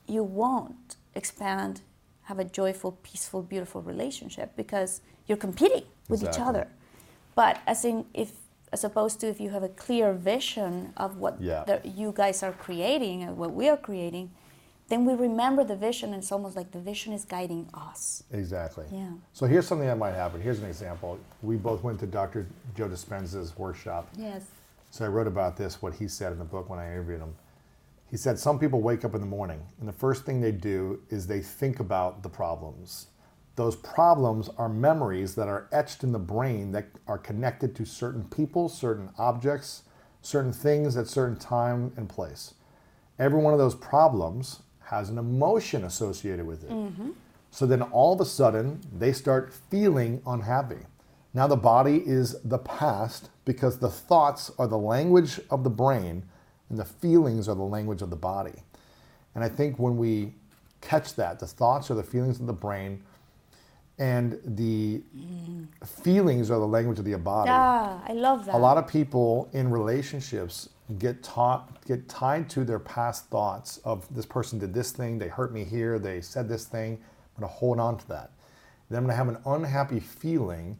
you 0.06 0.22
won't 0.22 0.96
expand 1.14 1.80
have 2.24 2.38
a 2.38 2.44
joyful 2.44 2.92
peaceful 3.02 3.42
beautiful 3.42 3.82
relationship 3.82 4.56
because 4.56 5.00
you're 5.26 5.38
competing 5.48 5.84
with 6.08 6.22
each 6.22 6.38
other 6.48 6.66
but 7.34 7.60
as 7.66 7.84
in 7.84 8.06
if 8.14 8.30
as 8.72 8.82
opposed 8.84 9.20
to 9.20 9.28
if 9.28 9.38
you 9.40 9.50
have 9.50 9.62
a 9.62 9.68
clear 9.68 10.12
vision 10.12 10.92
of 10.96 11.18
what 11.18 11.40
Yeah. 11.40 11.62
the, 11.68 11.80
you 12.00 12.12
guys 12.12 12.42
are 12.42 12.52
creating 12.52 13.22
and 13.22 13.36
what 13.36 13.52
we 13.52 13.68
are 13.68 13.76
creating 13.76 14.30
then 14.88 15.04
we 15.04 15.14
remember 15.14 15.64
the 15.64 15.76
vision 15.76 16.12
and 16.12 16.22
it's 16.22 16.30
almost 16.30 16.56
like 16.56 16.70
the 16.72 16.80
vision 16.80 17.12
is 17.12 17.24
guiding 17.24 17.68
us 17.74 18.22
Exactly. 18.32 18.84
Yeah. 18.92 19.10
So 19.32 19.46
here's 19.46 19.66
something 19.66 19.86
that 19.86 19.98
might 19.98 20.14
happen. 20.14 20.40
Here's 20.40 20.58
an 20.58 20.66
example. 20.66 21.18
We 21.42 21.56
both 21.56 21.82
went 21.82 21.98
to 22.00 22.06
Dr. 22.06 22.46
Joe 22.76 22.88
Dispenza's 22.88 23.56
workshop. 23.56 24.08
yes 24.16 24.42
So 24.90 25.04
I 25.04 25.08
wrote 25.08 25.26
about 25.26 25.56
this, 25.56 25.80
what 25.80 25.94
he 25.94 26.08
said 26.08 26.32
in 26.32 26.38
the 26.38 26.44
book 26.44 26.68
when 26.68 26.78
I 26.78 26.86
interviewed 26.92 27.20
him. 27.20 27.34
He 28.10 28.16
said 28.16 28.38
some 28.38 28.58
people 28.58 28.80
wake 28.80 29.04
up 29.04 29.14
in 29.14 29.20
the 29.20 29.26
morning 29.26 29.60
and 29.80 29.88
the 29.88 29.92
first 29.92 30.24
thing 30.24 30.40
they 30.40 30.52
do 30.52 31.00
is 31.10 31.26
they 31.26 31.40
think 31.40 31.80
about 31.80 32.22
the 32.22 32.28
problems. 32.28 33.08
Those 33.56 33.76
problems 33.76 34.50
are 34.58 34.68
memories 34.68 35.34
that 35.36 35.48
are 35.48 35.68
etched 35.72 36.02
in 36.02 36.12
the 36.12 36.18
brain 36.18 36.72
that 36.72 36.88
are 37.06 37.18
connected 37.18 37.74
to 37.76 37.84
certain 37.84 38.24
people, 38.24 38.68
certain 38.68 39.10
objects, 39.16 39.84
certain 40.22 40.52
things 40.52 40.96
at 40.96 41.06
certain 41.06 41.36
time 41.36 41.92
and 41.96 42.08
place. 42.08 42.54
Every 43.18 43.40
one 43.40 43.52
of 43.52 43.60
those 43.60 43.76
problems 43.76 44.60
has 44.86 45.10
an 45.10 45.18
emotion 45.18 45.84
associated 45.84 46.46
with 46.46 46.64
it. 46.64 46.70
So 47.50 47.66
then 47.66 47.82
all 47.82 48.12
of 48.14 48.20
a 48.20 48.24
sudden, 48.24 48.80
they 48.96 49.12
start 49.12 49.52
feeling 49.70 50.20
unhappy. 50.26 50.80
Now 51.34 51.46
the 51.46 51.56
body 51.56 52.02
is 52.04 52.36
the 52.42 52.58
past 52.58 53.30
because 53.44 53.78
the 53.78 53.88
thoughts 53.90 54.50
are 54.58 54.66
the 54.68 54.78
language 54.78 55.40
of 55.50 55.64
the 55.64 55.70
brain 55.70 56.24
and 56.68 56.78
the 56.78 56.84
feelings 56.84 57.48
are 57.48 57.54
the 57.54 57.62
language 57.62 58.02
of 58.02 58.10
the 58.10 58.16
body. 58.16 58.62
And 59.34 59.42
I 59.44 59.48
think 59.48 59.78
when 59.78 59.96
we 59.96 60.34
catch 60.80 61.14
that, 61.14 61.38
the 61.40 61.46
thoughts 61.46 61.90
are 61.90 61.94
the 61.94 62.02
feelings 62.02 62.40
of 62.40 62.46
the 62.46 62.52
brain 62.52 63.02
and 63.98 64.40
the 64.44 65.00
feelings 65.84 66.50
are 66.50 66.58
the 66.58 66.66
language 66.66 66.98
of 66.98 67.04
the 67.04 67.16
body 67.16 67.50
ah 67.52 68.02
i 68.08 68.12
love 68.12 68.44
that 68.44 68.54
a 68.54 68.58
lot 68.58 68.76
of 68.76 68.88
people 68.88 69.48
in 69.52 69.70
relationships 69.70 70.68
get 70.98 71.22
taught 71.22 71.84
get 71.86 72.08
tied 72.08 72.48
to 72.50 72.64
their 72.64 72.78
past 72.78 73.28
thoughts 73.30 73.78
of 73.84 74.12
this 74.14 74.26
person 74.26 74.58
did 74.58 74.74
this 74.74 74.92
thing 74.92 75.18
they 75.18 75.28
hurt 75.28 75.52
me 75.52 75.64
here 75.64 75.98
they 75.98 76.20
said 76.20 76.48
this 76.48 76.66
thing 76.66 76.92
i'm 76.92 77.40
going 77.40 77.50
to 77.50 77.54
hold 77.58 77.80
on 77.80 77.96
to 77.96 78.06
that 78.06 78.32
then 78.90 78.98
i'm 78.98 79.04
going 79.04 79.12
to 79.12 79.16
have 79.16 79.28
an 79.28 79.38
unhappy 79.46 79.98
feeling 79.98 80.76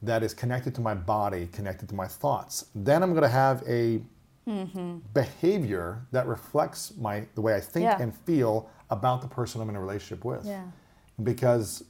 that 0.00 0.22
is 0.22 0.32
connected 0.32 0.74
to 0.74 0.80
my 0.80 0.94
body 0.94 1.48
connected 1.52 1.88
to 1.88 1.94
my 1.94 2.06
thoughts 2.06 2.66
then 2.74 3.02
i'm 3.02 3.10
going 3.10 3.22
to 3.22 3.28
have 3.28 3.62
a 3.66 4.00
mm-hmm. 4.46 4.98
behavior 5.14 6.06
that 6.12 6.26
reflects 6.26 6.92
my 6.96 7.26
the 7.34 7.40
way 7.40 7.54
I 7.54 7.60
think 7.60 7.84
Yeah. 7.84 8.00
and 8.00 8.14
feel 8.14 8.70
about 8.90 9.22
the 9.22 9.28
person 9.28 9.60
I'm 9.60 9.68
in 9.68 9.76
a 9.76 9.80
relationship 9.80 10.24
with. 10.24 10.44
Yeah. 10.44 10.64
Because 11.22 11.84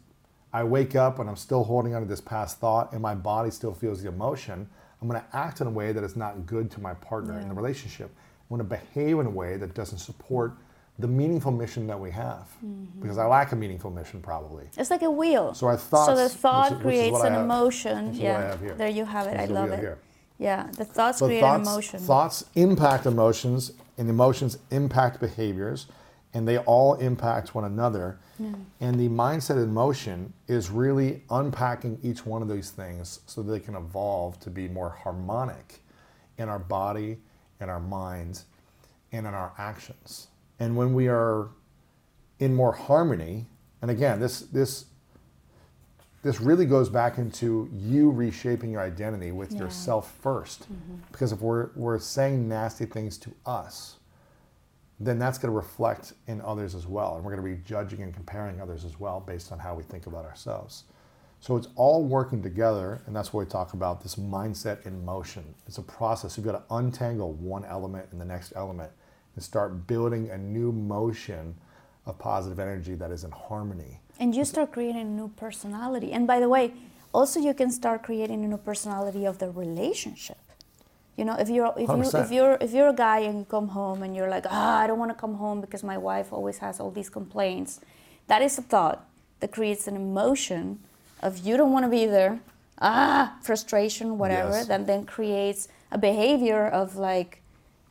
I 0.53 0.65
wake 0.65 0.95
up 0.95 1.19
and 1.19 1.29
I'm 1.29 1.37
still 1.37 1.65
holding 1.65 1.95
on 1.95 2.03
to 2.03 2.09
this 2.09 2.21
past 2.21 2.59
thought 2.59 2.93
and 2.93 3.01
my 3.01 3.15
body 3.15 3.51
still 3.51 3.73
feels 3.73 4.03
the 4.03 4.09
emotion, 4.09 4.69
I'm 5.03 5.09
going 5.09 5.21
to 5.21 5.37
act 5.37 5.61
in 5.61 5.67
a 5.67 5.71
way 5.71 5.91
that 5.93 6.05
is 6.05 6.15
not 6.17 6.47
good 6.47 6.71
to 6.71 6.81
my 6.81 6.95
partner 6.95 7.41
in 7.41 7.49
the 7.49 7.55
relationship. 7.55 8.09
I'm 8.51 8.57
going 8.57 8.69
to 8.69 8.77
behave 8.77 9.19
in 9.19 9.27
a 9.27 9.31
way 9.31 9.57
that 9.57 9.75
doesn't 9.75 9.99
support 9.99 10.53
the 11.01 11.09
meaningful 11.09 11.51
mission 11.51 11.89
that 11.89 11.99
we 11.99 12.11
have. 12.13 12.49
Mm-hmm. 12.65 13.01
Because 13.01 13.19
I 13.19 13.27
lack 13.27 13.51
a 13.51 13.57
meaningful 13.57 13.91
mission 13.91 14.21
probably. 14.23 14.65
It's 14.77 14.91
like 14.91 15.03
a 15.03 15.11
wheel. 15.11 15.55
So 15.55 15.67
our 15.67 15.77
So 15.77 16.15
the 16.15 16.29
thought 16.29 16.71
which 16.71 16.79
is- 16.79 16.85
which 16.85 16.85
creates 16.85 17.21
an 17.25 17.33
have- 17.33 17.45
emotion. 17.45 18.07
which 18.11 18.17
is 18.19 18.23
what 18.23 18.31
I 18.31 18.65
yeah. 18.65 18.75
There 18.75 18.89
you 18.89 19.05
have 19.05 19.27
it. 19.27 19.37
This 19.39 19.51
I 19.51 19.53
love 19.53 19.71
it. 19.73 19.81
here. 19.81 19.99
Yeah. 20.39 20.71
The 20.77 20.85
thoughts 20.85 21.19
So 21.19 21.27
create 21.27 21.41
thoughts, 21.41 21.67
an 21.67 21.73
emotion. 21.73 22.01
thoughts 22.01 22.45
impact 22.55 23.07
emotions, 23.07 23.73
and 23.99 24.09
emotions 24.09 24.59
impact 24.71 25.19
behaviors, 25.19 25.87
and 26.33 26.47
they 26.47 26.59
all 26.59 26.95
impact 26.95 27.55
one 27.57 27.65
another. 27.65 28.19
And 28.81 28.99
the 28.99 29.09
mindset 29.09 29.63
in 29.63 29.73
motion 29.73 30.33
is 30.49 30.71
really 30.71 31.23
unpacking 31.31 31.99
each 32.03 32.27
one 32.27 32.43
of 32.43 32.49
these 32.49 32.71
things 32.71 33.21
so 33.27 33.43
they 33.43 33.61
can 33.61 33.75
evolve 33.75 34.41
to 34.41 34.51
be 34.51 34.69
more 34.69 34.91
harmonic 34.91 35.83
in 36.39 36.49
our 36.49 36.59
body, 36.59 37.19
in 37.61 37.69
our 37.69 37.81
minds, 37.81 38.47
and 39.13 39.27
in 39.27 39.35
our 39.35 39.53
actions. 39.59 40.29
And 40.59 40.77
when 40.77 40.95
we 40.95 41.09
are 41.09 41.49
in 42.39 42.55
more 42.55 42.73
harmony, 42.73 43.47
and 43.81 43.91
again, 43.91 44.21
this 44.21 44.41
this 44.41 44.87
this 46.23 46.41
really 46.41 46.67
goes 46.67 46.89
back 46.89 47.19
into 47.19 47.69
you 47.73 48.11
reshaping 48.11 48.71
your 48.71 48.81
identity 48.81 49.33
with 49.33 49.53
yourself 49.53 50.17
1st 50.23 50.59
mm-hmm. 50.59 50.95
Because 51.11 51.33
if 51.33 51.41
we're, 51.41 51.71
we're 51.75 51.99
saying 51.99 52.49
nasty 52.49 52.87
things 52.87 53.19
to 53.19 53.33
us, 53.45 53.97
then 55.05 55.19
that's 55.19 55.39
going 55.39 55.53
to 55.53 55.57
reflect 55.57 56.13
in 56.27 56.41
others 56.43 56.75
as 56.75 56.87
well. 56.87 57.17
And 57.17 57.25
we're 57.25 57.35
going 57.35 57.49
to 57.49 57.57
be 57.57 57.63
judging 57.67 58.03
and 58.03 58.15
comparing 58.15 58.61
others 58.61 58.85
as 58.85 58.99
well 59.01 59.21
based 59.21 59.53
on 59.53 59.59
how 59.59 59.75
we 59.75 59.83
think 59.83 60.07
about 60.07 60.25
ourselves. 60.25 60.85
So 61.41 61.57
it's 61.57 61.69
all 61.75 62.05
working 62.05 62.41
together, 62.41 63.03
and 63.07 63.17
that's 63.17 63.33
what 63.33 63.45
we 63.45 63.51
talk 63.51 63.73
about 63.75 64.01
this 64.03 64.15
mindset 64.15 64.87
in 64.87 65.05
motion. 65.05 65.45
It's 65.67 65.79
a 65.79 65.83
process. 65.83 66.37
You've 66.37 66.47
got 66.47 66.69
to 66.69 66.75
untangle 66.75 67.33
one 67.33 67.65
element 67.65 68.07
and 68.13 68.21
the 68.21 68.25
next 68.25 68.53
element 68.55 68.93
and 69.35 69.43
start 69.43 69.87
building 69.87 70.31
a 70.31 70.39
new 70.39 70.71
motion 70.71 71.55
of 72.07 72.19
positive 72.19 72.61
energy 72.61 72.95
that 72.95 73.11
is 73.11 73.25
in 73.25 73.31
harmony. 73.31 73.99
and 74.21 74.35
you 74.37 74.45
start 74.45 74.73
creating 74.73 75.01
a 75.01 75.05
new 75.05 75.29
personality. 75.37 76.13
And 76.13 76.27
by 76.27 76.39
the 76.39 76.49
way, 76.49 76.75
also 77.13 77.41
you 77.41 77.55
can 77.55 77.71
start 77.71 78.03
creating 78.05 78.45
a 78.45 78.49
new 78.49 78.57
personality 78.57 79.25
of 79.25 79.39
the 79.39 79.51
relationship. 79.51 80.39
You 81.17 81.25
know, 81.27 81.37
if 81.39 81.49
you're 81.51 81.73
if 81.77 81.89
you 81.89 81.97
100%. 81.97 82.25
if 82.25 82.33
you're 82.33 82.59
if 82.61 82.73
you're 82.73 82.89
a 82.89 82.95
guy 82.95 83.21
and 83.21 83.41
you 83.41 83.45
come 83.45 83.69
home 83.69 84.03
and 84.03 84.17
you're 84.17 84.31
like, 84.31 84.47
ah, 84.49 84.79
I 84.81 84.87
don't 84.87 84.99
want 84.99 85.11
to 85.11 85.15
come 85.15 85.35
home 85.35 85.61
because 85.61 85.83
my 85.83 85.99
wife 85.99 86.33
always 86.33 86.59
has 86.59 86.81
all 86.81 86.91
these 86.91 87.11
complaints. 87.11 87.81
That 88.29 88.41
is 88.41 88.57
a 88.59 88.63
thought 88.63 89.05
that 89.41 89.53
creates 89.53 89.87
an 89.87 89.97
emotion 89.97 90.81
of 91.21 91.39
you 91.39 91.57
don't 91.57 91.73
want 91.73 91.85
to 91.85 91.91
be 91.91 92.07
there, 92.07 92.41
ah, 92.81 93.37
frustration, 93.43 94.17
whatever. 94.17 94.53
Yes. 94.53 94.67
That 94.69 94.87
then 94.87 95.05
creates 95.05 95.69
a 95.91 95.99
behavior 95.99 96.67
of 96.67 96.97
like, 96.97 97.43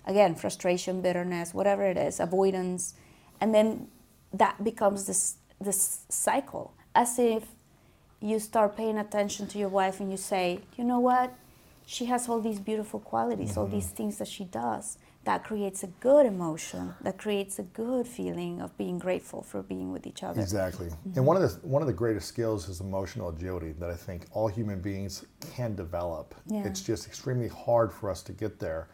again, 0.06 0.34
frustration, 0.34 1.02
bitterness, 1.02 1.54
whatever 1.54 1.86
it 1.86 1.98
is, 1.98 2.20
avoidance, 2.20 2.96
and 3.40 3.54
then 3.54 3.88
that 4.34 4.64
becomes 4.64 5.06
this 5.06 5.36
this 5.60 6.02
cycle, 6.10 6.74
as 6.96 7.20
if 7.20 7.44
you 8.20 8.40
start 8.40 8.76
paying 8.76 8.98
attention 8.98 9.48
to 9.48 9.58
your 9.58 9.70
wife 9.70 10.00
and 10.00 10.10
you 10.12 10.18
say, 10.18 10.60
you 10.78 10.84
know 10.84 11.00
what, 11.00 11.34
she 11.92 12.06
has 12.06 12.30
all 12.30 12.40
these 12.40 12.60
beautiful 12.60 13.02
qualities, 13.02 13.58
all 13.58 13.66
mm-hmm. 13.66 13.76
these 13.76 13.90
things 13.90 14.18
that 14.20 14.28
she 14.28 14.46
does. 14.46 14.98
That 15.26 15.44
creates 15.44 15.84
a 15.84 15.88
good 15.88 16.26
emotion. 16.26 16.96
That 17.02 17.18
creates 17.18 17.60
a 17.60 17.64
good 17.64 18.08
feeling 18.08 18.62
of 18.62 18.76
being 18.78 18.98
grateful 18.98 19.44
for 19.44 19.62
being 19.62 19.92
with 19.92 20.08
each 20.08 20.24
other. 20.24 20.42
Exactly. 20.42 20.88
Mm-hmm. 20.88 21.18
And 21.18 21.26
one 21.26 21.36
of 21.36 21.44
the 21.44 21.68
one 21.68 21.82
of 21.82 21.88
the 21.88 21.94
greatest 21.94 22.30
skills 22.30 22.70
is 22.70 22.80
emotional 22.80 23.28
agility 23.30 23.74
that 23.74 23.90
I 23.90 23.96
think 23.96 24.26
all 24.32 24.48
human 24.48 24.80
beings 24.80 25.26
can 25.54 25.76
develop. 25.76 26.34
Yeah. 26.48 26.64
It's 26.64 26.82
just 26.82 27.08
extremely 27.08 27.50
hard 27.50 27.92
for 27.92 28.10
us 28.10 28.24
to 28.24 28.32
get 28.32 28.58
there. 28.58 28.88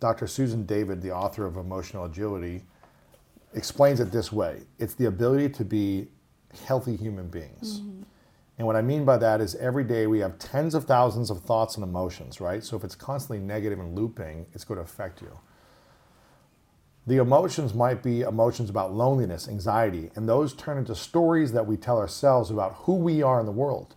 Dr. 0.00 0.26
Susan 0.26 0.66
David, 0.66 1.00
the 1.00 1.12
author 1.12 1.46
of 1.46 1.56
Emotional 1.56 2.06
Agility, 2.06 2.64
explains 3.54 4.00
it 4.00 4.10
this 4.10 4.32
way. 4.32 4.62
It's 4.80 4.94
the 4.94 5.06
ability 5.06 5.50
to 5.50 5.64
be 5.64 6.08
healthy 6.66 6.96
human 6.96 7.28
beings. 7.28 7.80
Mm-hmm. 7.80 8.02
And 8.58 8.66
what 8.66 8.76
I 8.76 8.82
mean 8.82 9.04
by 9.04 9.16
that 9.16 9.40
is 9.40 9.54
every 9.56 9.84
day 9.84 10.06
we 10.06 10.20
have 10.20 10.38
tens 10.38 10.74
of 10.74 10.84
thousands 10.84 11.30
of 11.30 11.40
thoughts 11.40 11.76
and 11.76 11.82
emotions, 11.82 12.40
right? 12.40 12.62
So 12.62 12.76
if 12.76 12.84
it's 12.84 12.94
constantly 12.94 13.44
negative 13.44 13.78
and 13.78 13.96
looping, 13.96 14.46
it's 14.52 14.64
going 14.64 14.76
to 14.76 14.84
affect 14.84 15.22
you. 15.22 15.38
The 17.06 17.16
emotions 17.16 17.74
might 17.74 18.02
be 18.02 18.20
emotions 18.20 18.70
about 18.70 18.94
loneliness, 18.94 19.48
anxiety, 19.48 20.10
and 20.14 20.28
those 20.28 20.54
turn 20.54 20.78
into 20.78 20.94
stories 20.94 21.52
that 21.52 21.66
we 21.66 21.76
tell 21.76 21.98
ourselves 21.98 22.50
about 22.50 22.74
who 22.80 22.94
we 22.94 23.22
are 23.22 23.40
in 23.40 23.46
the 23.46 23.52
world. 23.52 23.96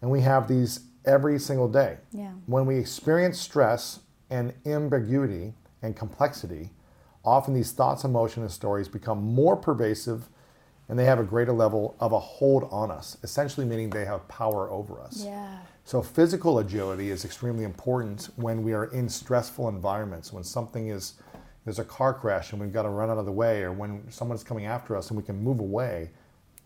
And 0.00 0.10
we 0.10 0.20
have 0.20 0.46
these 0.46 0.80
every 1.04 1.38
single 1.40 1.68
day. 1.68 1.98
Yeah. 2.12 2.32
When 2.46 2.66
we 2.66 2.76
experience 2.78 3.40
stress 3.40 4.00
and 4.30 4.52
ambiguity 4.64 5.54
and 5.82 5.96
complexity, 5.96 6.70
often 7.24 7.54
these 7.54 7.72
thoughts, 7.72 8.04
emotions, 8.04 8.42
and 8.42 8.52
stories 8.52 8.88
become 8.88 9.22
more 9.22 9.56
pervasive 9.56 10.28
and 10.88 10.98
they 10.98 11.04
have 11.04 11.18
a 11.18 11.24
greater 11.24 11.52
level 11.52 11.96
of 12.00 12.12
a 12.12 12.18
hold 12.18 12.68
on 12.70 12.90
us, 12.90 13.16
essentially 13.22 13.66
meaning 13.66 13.90
they 13.90 14.04
have 14.04 14.26
power 14.28 14.70
over 14.70 15.00
us. 15.00 15.24
Yeah. 15.24 15.58
So 15.84 16.02
physical 16.02 16.58
agility 16.58 17.10
is 17.10 17.24
extremely 17.24 17.64
important 17.64 18.30
when 18.36 18.62
we 18.62 18.72
are 18.72 18.86
in 18.86 19.08
stressful 19.08 19.68
environments, 19.68 20.32
when 20.32 20.44
something 20.44 20.88
is 20.88 21.14
there's 21.64 21.78
a 21.80 21.84
car 21.84 22.14
crash 22.14 22.52
and 22.52 22.60
we've 22.60 22.72
got 22.72 22.82
to 22.82 22.88
run 22.88 23.10
out 23.10 23.18
of 23.18 23.26
the 23.26 23.32
way, 23.32 23.62
or 23.62 23.72
when 23.72 24.08
someone's 24.10 24.44
coming 24.44 24.66
after 24.66 24.96
us 24.96 25.10
and 25.10 25.16
we 25.16 25.22
can 25.22 25.36
move 25.36 25.58
away. 25.58 26.10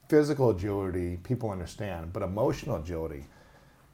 Physical 0.09 0.51
agility, 0.51 1.19
people 1.23 1.51
understand, 1.51 2.13
but 2.13 2.23
emotional 2.23 2.77
agility, 2.77 3.25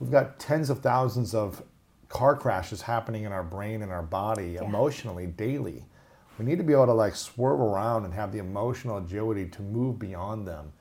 we've 0.01 0.11
got 0.11 0.41
tens 0.41 0.69
of 0.69 0.81
thousands 0.81 1.35
of 1.35 1.63
car 2.09 2.35
crashes 2.35 2.83
happening 2.83 3.25
in 3.25 3.33
our 3.33 3.45
brain 3.45 3.83
and 3.83 3.93
our 3.93 4.03
body 4.03 4.57
emotionally 4.57 5.27
daily. 5.27 5.85
We 6.39 6.45
need 6.45 6.59
to 6.59 6.65
be 6.65 6.73
able 6.73 6.87
to 6.87 6.93
like 6.93 7.17
swerve 7.17 7.61
around 7.61 8.05
and 8.05 8.13
have 8.15 8.31
the 8.33 8.39
emotional 8.39 8.99
agility 8.99 9.47
to 9.47 9.63
move 9.63 9.99
beyond 9.99 10.47
them 10.47 10.73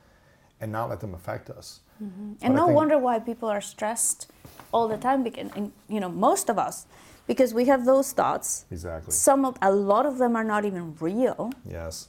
and 0.60 0.70
not 0.72 0.88
let 0.90 1.00
them 1.00 1.14
affect 1.14 1.50
us. 1.50 1.80
But 2.00 2.08
And 2.42 2.54
no 2.54 2.66
wonder 2.66 2.98
why 2.98 3.18
people 3.20 3.48
are 3.48 3.60
stressed 3.62 4.30
all 4.72 4.86
the 4.88 4.98
time. 4.98 5.22
Because, 5.22 5.50
and, 5.56 5.72
you 5.88 5.98
know, 6.00 6.10
most 6.10 6.50
of 6.50 6.58
us, 6.58 6.86
because 7.26 7.54
we 7.54 7.64
have 7.66 7.84
those 7.86 8.12
thoughts. 8.12 8.66
Exactly. 8.70 9.12
Some 9.12 9.44
of, 9.46 9.56
a 9.62 9.72
lot 9.72 10.04
of 10.06 10.18
them 10.18 10.36
are 10.36 10.44
not 10.44 10.64
even 10.64 10.94
real, 11.00 11.52
Yes. 11.64 12.08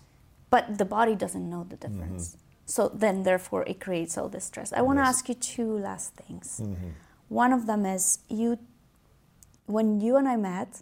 but 0.49 0.78
the 0.78 0.86
body 0.86 1.15
doesn't 1.15 1.49
know 1.49 1.65
the 1.69 1.78
difference. 1.78 2.36
So 2.65 2.90
then, 2.94 3.24
therefore, 3.24 3.64
it 3.64 3.80
creates 3.80 4.18
all 4.18 4.28
this 4.28 4.44
stress. 4.45 4.74
I 4.74 4.82
want 4.82 4.98
to 4.98 5.02
Mm-hmm. 5.02 5.07
Yes. 5.07 5.15
ask 5.15 5.30
you 5.30 5.36
two 5.36 5.72
last 5.80 6.14
things. 6.15 6.61
One 7.30 7.53
of 7.53 7.65
them 7.65 7.86
is 7.86 8.19
you, 8.28 8.60
when 9.68 10.02
you 10.02 10.18
and 10.18 10.28
I 10.28 10.36
met, 10.36 10.82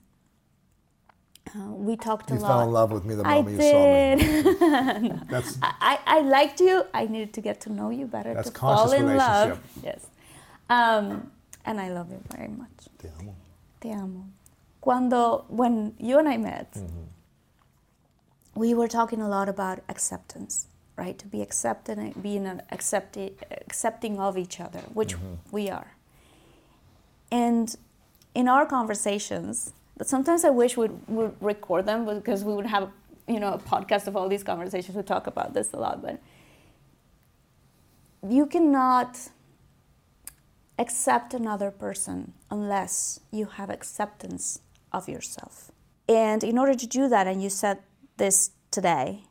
uh, 1.53 1.59
we 1.87 1.95
talked 1.95 2.31
a 2.31 2.33
You 2.35 2.39
lot. 2.39 2.47
fell 2.47 2.61
in 2.61 2.71
love 2.71 2.91
with 2.91 3.05
me 3.05 3.15
the 3.15 3.23
I 3.27 3.35
moment 3.35 3.55
you 3.61 3.69
saw 3.71 4.15
me. 4.15 5.09
did. 5.11 5.27
That's 5.29 5.57
I, 5.61 5.99
I 6.05 6.19
liked 6.21 6.59
you. 6.59 6.85
I 6.93 7.05
needed 7.07 7.33
to 7.33 7.41
get 7.41 7.61
to 7.61 7.71
know 7.71 7.89
you 7.89 8.05
better 8.07 8.33
That's 8.33 8.49
to 8.49 8.59
fall 8.59 8.91
in 8.91 9.15
love. 9.17 9.59
Yes. 9.83 10.05
Um, 10.69 11.31
and 11.65 11.79
I 11.79 11.89
love 11.89 12.09
you 12.11 12.21
very 12.35 12.47
much. 12.49 12.69
Te 12.99 13.09
amo. 13.19 13.35
Te 13.81 13.91
amo. 13.91 14.25
Cuando, 14.81 15.45
when 15.49 15.93
you 15.99 16.17
and 16.19 16.27
I 16.29 16.37
met, 16.37 16.71
Mm-hmm. 16.73 17.03
we 18.55 18.73
were 18.73 18.87
talking 18.87 19.21
a 19.21 19.27
lot 19.27 19.49
about 19.49 19.79
acceptance, 19.89 20.67
right? 20.95 21.17
To 21.19 21.27
be 21.27 21.41
accepted 21.41 21.97
and 21.97 22.21
being 22.21 22.45
an 22.47 22.61
accepti- 22.71 23.33
accepting 23.65 24.19
of 24.19 24.37
each 24.37 24.59
other, 24.59 24.81
which 24.93 25.13
Mm-hmm. 25.15 25.33
we 25.51 25.69
are. 25.69 25.91
And 27.31 27.75
in 28.33 28.47
our 28.47 28.65
conversations, 28.65 29.73
but 29.97 30.07
sometimes 30.07 30.43
I 30.43 30.49
wish 30.49 30.77
we'd, 30.77 30.91
record 31.41 31.85
them 31.85 32.05
because 32.05 32.43
we 32.43 32.53
would 32.53 32.65
have, 32.65 32.89
you 33.27 33.39
know, 33.39 33.53
a 33.53 33.57
podcast 33.57 34.07
of 34.07 34.15
all 34.15 34.27
these 34.27 34.43
conversations. 34.43 34.95
We 34.95 35.03
talk 35.03 35.27
about 35.27 35.53
this 35.53 35.73
a 35.73 35.77
lot, 35.77 36.01
but 36.01 36.19
you 38.27 38.45
cannot 38.45 39.29
accept 40.77 41.33
another 41.33 41.71
person 41.71 42.33
unless 42.51 43.19
you 43.31 43.45
have 43.45 43.69
acceptance 43.69 44.59
of 44.91 45.07
yourself. 45.07 45.71
And 46.07 46.43
in 46.43 46.57
order 46.57 46.75
to 46.75 46.87
do 46.87 47.07
that, 47.07 47.27
and 47.27 47.41
you 47.41 47.49
said 47.49 47.79
this 48.17 48.51
today, 48.71 49.23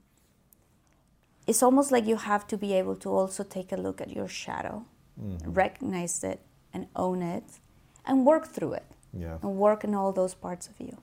it's 1.47 1.63
almost 1.63 1.93
like 1.93 2.07
you 2.07 2.17
have 2.17 2.47
to 2.49 2.57
be 2.57 2.73
able 2.73 2.97
to 2.97 3.11
also 3.11 3.45
take 3.45 3.71
a 3.73 3.77
look 3.77 4.01
at 4.01 4.11
your 4.11 4.29
shadow, 4.29 4.87
mm-hmm. 5.21 5.53
recognize 5.53 6.25
it, 6.25 6.41
and 6.73 6.87
own 6.97 7.23
it, 7.23 7.45
and 8.07 8.25
work 8.27 8.49
through 8.49 8.73
it, 8.73 8.87
Yeah. 9.17 9.39
and 9.43 9.57
work 9.57 9.85
in 9.85 9.95
all 9.95 10.13
those 10.13 10.35
parts 10.35 10.69
of 10.69 10.81
you. 10.81 10.99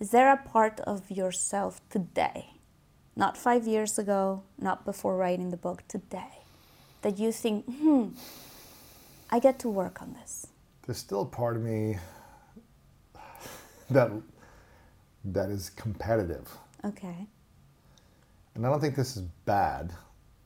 Is 0.00 0.10
there 0.10 0.32
a 0.32 0.36
part 0.36 0.80
of 0.80 1.10
yourself 1.10 1.80
today, 1.90 2.46
not 3.16 3.36
five 3.36 3.66
years 3.66 3.98
ago, 3.98 4.42
not 4.58 4.84
before 4.84 5.16
writing 5.16 5.50
the 5.50 5.56
book, 5.56 5.82
today, 5.88 6.38
that 7.02 7.18
you 7.18 7.32
think, 7.32 7.64
hmm, 7.66 8.08
I 9.30 9.38
get 9.38 9.58
to 9.60 9.68
work 9.68 10.00
on 10.02 10.14
this? 10.20 10.48
There's 10.86 10.98
still 10.98 11.22
a 11.22 11.26
part 11.26 11.56
of 11.56 11.62
me 11.62 11.98
that 13.90 14.10
that 15.24 15.48
is 15.48 15.70
competitive. 15.70 16.48
Okay. 16.84 17.26
And 18.54 18.66
I 18.66 18.70
don't 18.70 18.80
think 18.80 18.94
this 18.94 19.16
is 19.16 19.22
bad. 19.46 19.92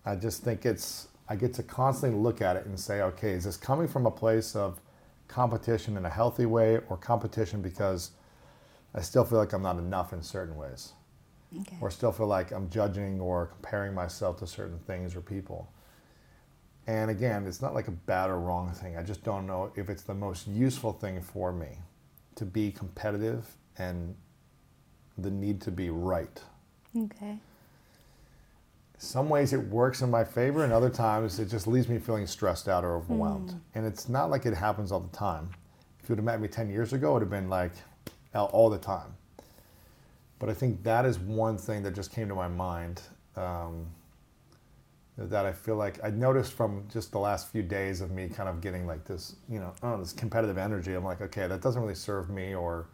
I 0.05 0.15
just 0.15 0.43
think 0.43 0.65
it's, 0.65 1.09
I 1.29 1.37
get 1.37 1.53
to 1.55 1.63
constantly 1.63 2.19
look 2.19 2.41
at 2.41 2.57
it 2.57 2.67
and 2.67 2.79
say, 2.79 3.03
okay, 3.03 3.33
is 3.33 3.45
this 3.45 3.57
coming 3.57 3.89
from 3.89 4.07
a 4.07 4.11
place 4.11 4.55
of 4.57 4.81
competition 5.29 5.97
in 5.97 6.05
a 6.05 6.11
healthy 6.11 6.47
way 6.47 6.81
or 6.89 6.97
competition 6.97 7.63
because 7.63 8.13
I 8.95 9.03
still 9.03 9.25
feel 9.25 9.39
like 9.39 9.53
I'm 9.53 9.63
not 9.63 9.79
enough 9.79 10.13
in 10.13 10.23
certain 10.23 10.57
ways? 10.57 10.93
Okay. 11.61 11.77
Or 11.81 11.91
still 11.91 12.13
feel 12.13 12.27
like 12.27 12.51
I'm 12.51 12.69
judging 12.69 13.21
or 13.21 13.47
comparing 13.47 13.95
myself 13.95 14.39
to 14.39 14.47
certain 14.47 14.79
things 14.81 15.15
or 15.15 15.21
people. 15.21 15.71
And 16.87 17.11
again, 17.11 17.47
it's 17.47 17.61
not 17.61 17.75
like 17.75 17.89
a 17.89 17.93
bad 17.93 18.31
or 18.31 18.41
wrong 18.41 18.73
thing. 18.73 18.97
I 18.97 19.03
just 19.03 19.23
don't 19.23 19.47
know 19.47 19.71
if 19.77 19.91
it's 19.91 20.03
the 20.03 20.15
most 20.15 20.47
useful 20.49 20.93
thing 20.93 21.21
for 21.21 21.53
me 21.53 21.79
to 22.37 22.45
be 22.47 22.71
competitive 22.71 23.47
and 23.77 24.15
the 25.19 25.31
need 25.31 25.61
to 25.63 25.71
be 25.71 25.91
right. 25.91 26.43
Okay. 26.97 27.39
Some 28.99 29.29
ways 29.29 29.53
it 29.53 29.59
works 29.69 30.03
in 30.03 30.11
my 30.11 30.25
favor, 30.25 30.65
and 30.65 30.73
other 30.73 30.91
times 30.91 31.39
it 31.39 31.47
just 31.47 31.69
leaves 31.69 31.89
me 31.89 31.99
feeling 31.99 32.27
stressed 32.27 32.69
out 32.69 32.85
or 32.85 32.97
overwhelmed. 32.97 33.55
And 33.77 33.87
it's 33.87 34.09
not 34.09 34.29
like 34.29 34.45
it 34.45 34.55
happens 34.55 34.91
all 34.91 35.01
the 35.01 35.17
time. 35.17 35.51
If 36.03 36.09
you 36.09 36.15
would 36.15 36.19
have 36.19 36.25
met 36.25 36.41
me 36.41 36.49
10 36.49 36.69
years 36.69 36.93
ago, 36.93 37.11
it 37.11 37.13
would 37.15 37.23
have 37.23 37.31
been 37.31 37.49
like 37.49 37.73
all- 38.35 38.47
all 38.47 38.71
the 38.71 38.79
time. 38.79 39.15
But 40.41 40.49
I 40.49 40.55
think 40.55 40.83
that 40.83 41.05
is 41.05 41.19
one 41.19 41.59
thing 41.59 41.83
that 41.85 41.95
just 41.95 42.13
came 42.13 42.29
to 42.29 42.35
my 42.35 42.49
mind 42.49 43.03
um, 43.37 43.87
that 45.17 45.47
I 45.47 45.53
feel 45.53 45.77
like 45.77 46.03
I 46.05 46.11
noticed 46.11 46.53
from 46.53 46.85
just 46.93 47.13
the 47.13 47.19
last 47.21 47.49
few 47.49 47.63
days 47.63 48.01
of 48.01 48.11
me 48.11 48.29
kind 48.29 48.49
of 48.49 48.61
getting 48.61 48.87
like 48.87 49.05
this, 49.05 49.37
you 49.49 49.61
know, 49.61 49.73
oh, 49.83 49.97
this 49.99 50.13
competitive 50.13 50.59
energy. 50.59 50.95
I'm 50.95 51.05
like, 51.05 51.21
okay, 51.21 51.47
that 51.47 51.61
doesn't 51.61 51.81
really 51.81 51.95
serve 51.95 52.31
me 52.31 52.55
or 52.55 52.87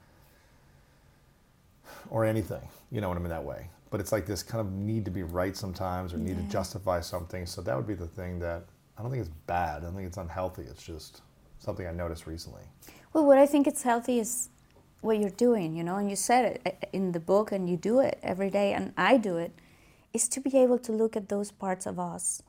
or 2.10 2.24
anything, 2.24 2.66
you 2.90 3.00
know, 3.00 3.08
when 3.08 3.16
I'm 3.16 3.24
in 3.24 3.30
that 3.30 3.44
way. 3.44 3.68
But 3.94 4.00
it's 4.00 4.10
like 4.10 4.26
this 4.26 4.42
kind 4.42 4.60
of 4.60 4.72
need 4.72 5.04
to 5.04 5.12
be 5.12 5.22
right 5.22 5.56
sometimes 5.56 6.12
or 6.12 6.18
need 6.18 6.36
to 6.36 6.42
justify 6.52 7.00
something. 7.00 7.46
So 7.46 7.62
that 7.62 7.76
would 7.76 7.86
be 7.86 7.94
the 7.94 8.08
thing 8.08 8.40
that 8.40 8.64
I 8.98 9.02
don't 9.02 9.10
think 9.12 9.20
it's 9.20 9.36
bad. 9.46 9.82
I 9.82 9.84
don't 9.84 9.94
think 9.94 10.08
it's 10.08 10.16
unhealthy. 10.16 10.62
It's 10.62 10.82
just 10.82 11.22
something 11.60 11.86
I 11.86 11.92
noticed 11.92 12.26
recently. 12.26 12.62
Well, 13.12 13.24
what 13.24 13.38
I 13.38 13.46
think 13.46 13.68
it's 13.68 13.84
healthy 13.84 14.18
is 14.18 14.48
what 15.00 15.20
you're 15.20 15.30
doing, 15.30 15.76
you 15.76 15.84
know, 15.84 15.94
and 15.94 16.10
you 16.10 16.16
said 16.16 16.44
it 16.44 16.62
uh, 16.66 16.86
in 16.92 17.12
the 17.12 17.20
book 17.20 17.52
and 17.52 17.70
you 17.70 17.76
do 17.76 18.00
it 18.00 18.18
every 18.20 18.50
day 18.50 18.72
and 18.72 18.92
I 18.96 19.16
do 19.16 19.36
it, 19.36 19.52
is 20.12 20.26
to 20.30 20.40
be 20.40 20.58
able 20.58 20.80
to 20.80 20.90
look 20.90 21.14
at 21.16 21.28
those 21.28 21.52
parts 21.52 21.86
of 21.86 22.00
us. 22.00 22.42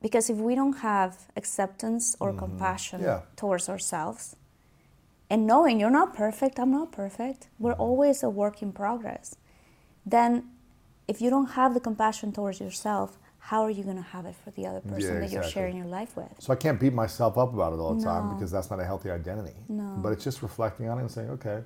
Because 0.00 0.30
if 0.30 0.38
we 0.38 0.54
don't 0.54 0.78
have 0.78 1.28
acceptance 1.36 2.16
or 2.20 2.32
compassion 2.32 3.02
Yeah. 3.02 3.20
towards 3.36 3.68
ourselves, 3.68 4.34
and 5.28 5.46
knowing 5.46 5.78
you're 5.78 5.98
not 6.00 6.14
perfect, 6.14 6.58
I'm 6.58 6.70
not 6.70 6.90
perfect, 6.90 7.48
we're 7.58 7.74
always 7.74 8.22
a 8.22 8.30
work 8.30 8.62
in 8.62 8.72
progress, 8.72 9.36
then 10.04 10.44
if 11.08 11.20
you 11.20 11.30
don't 11.30 11.50
have 11.52 11.74
the 11.74 11.80
compassion 11.80 12.32
towards 12.32 12.60
yourself, 12.60 13.18
how 13.38 13.62
are 13.62 13.70
you 13.70 13.82
going 13.82 13.96
to 13.96 14.02
have 14.02 14.24
it 14.24 14.36
for 14.44 14.52
the 14.52 14.66
other 14.66 14.80
person 14.80 15.20
that 15.20 15.30
you're 15.30 15.42
sharing 15.42 15.76
your 15.76 15.86
life 15.86 16.16
with? 16.16 16.28
So 16.38 16.52
I 16.52 16.56
can't 16.56 16.78
beat 16.78 16.92
myself 16.92 17.36
up 17.36 17.52
about 17.52 17.72
it 17.72 17.76
all 17.76 17.94
the 17.94 18.04
time 18.04 18.34
because 18.34 18.50
that's 18.50 18.70
not 18.70 18.78
a 18.78 18.84
healthy 18.84 19.10
identity. 19.10 19.56
No. 19.68 19.98
But 19.98 20.12
it's 20.12 20.22
just 20.22 20.42
reflecting 20.42 20.88
on 20.88 20.98
it 20.98 21.02
and 21.02 21.10
saying, 21.10 21.30
okay, 21.30 21.62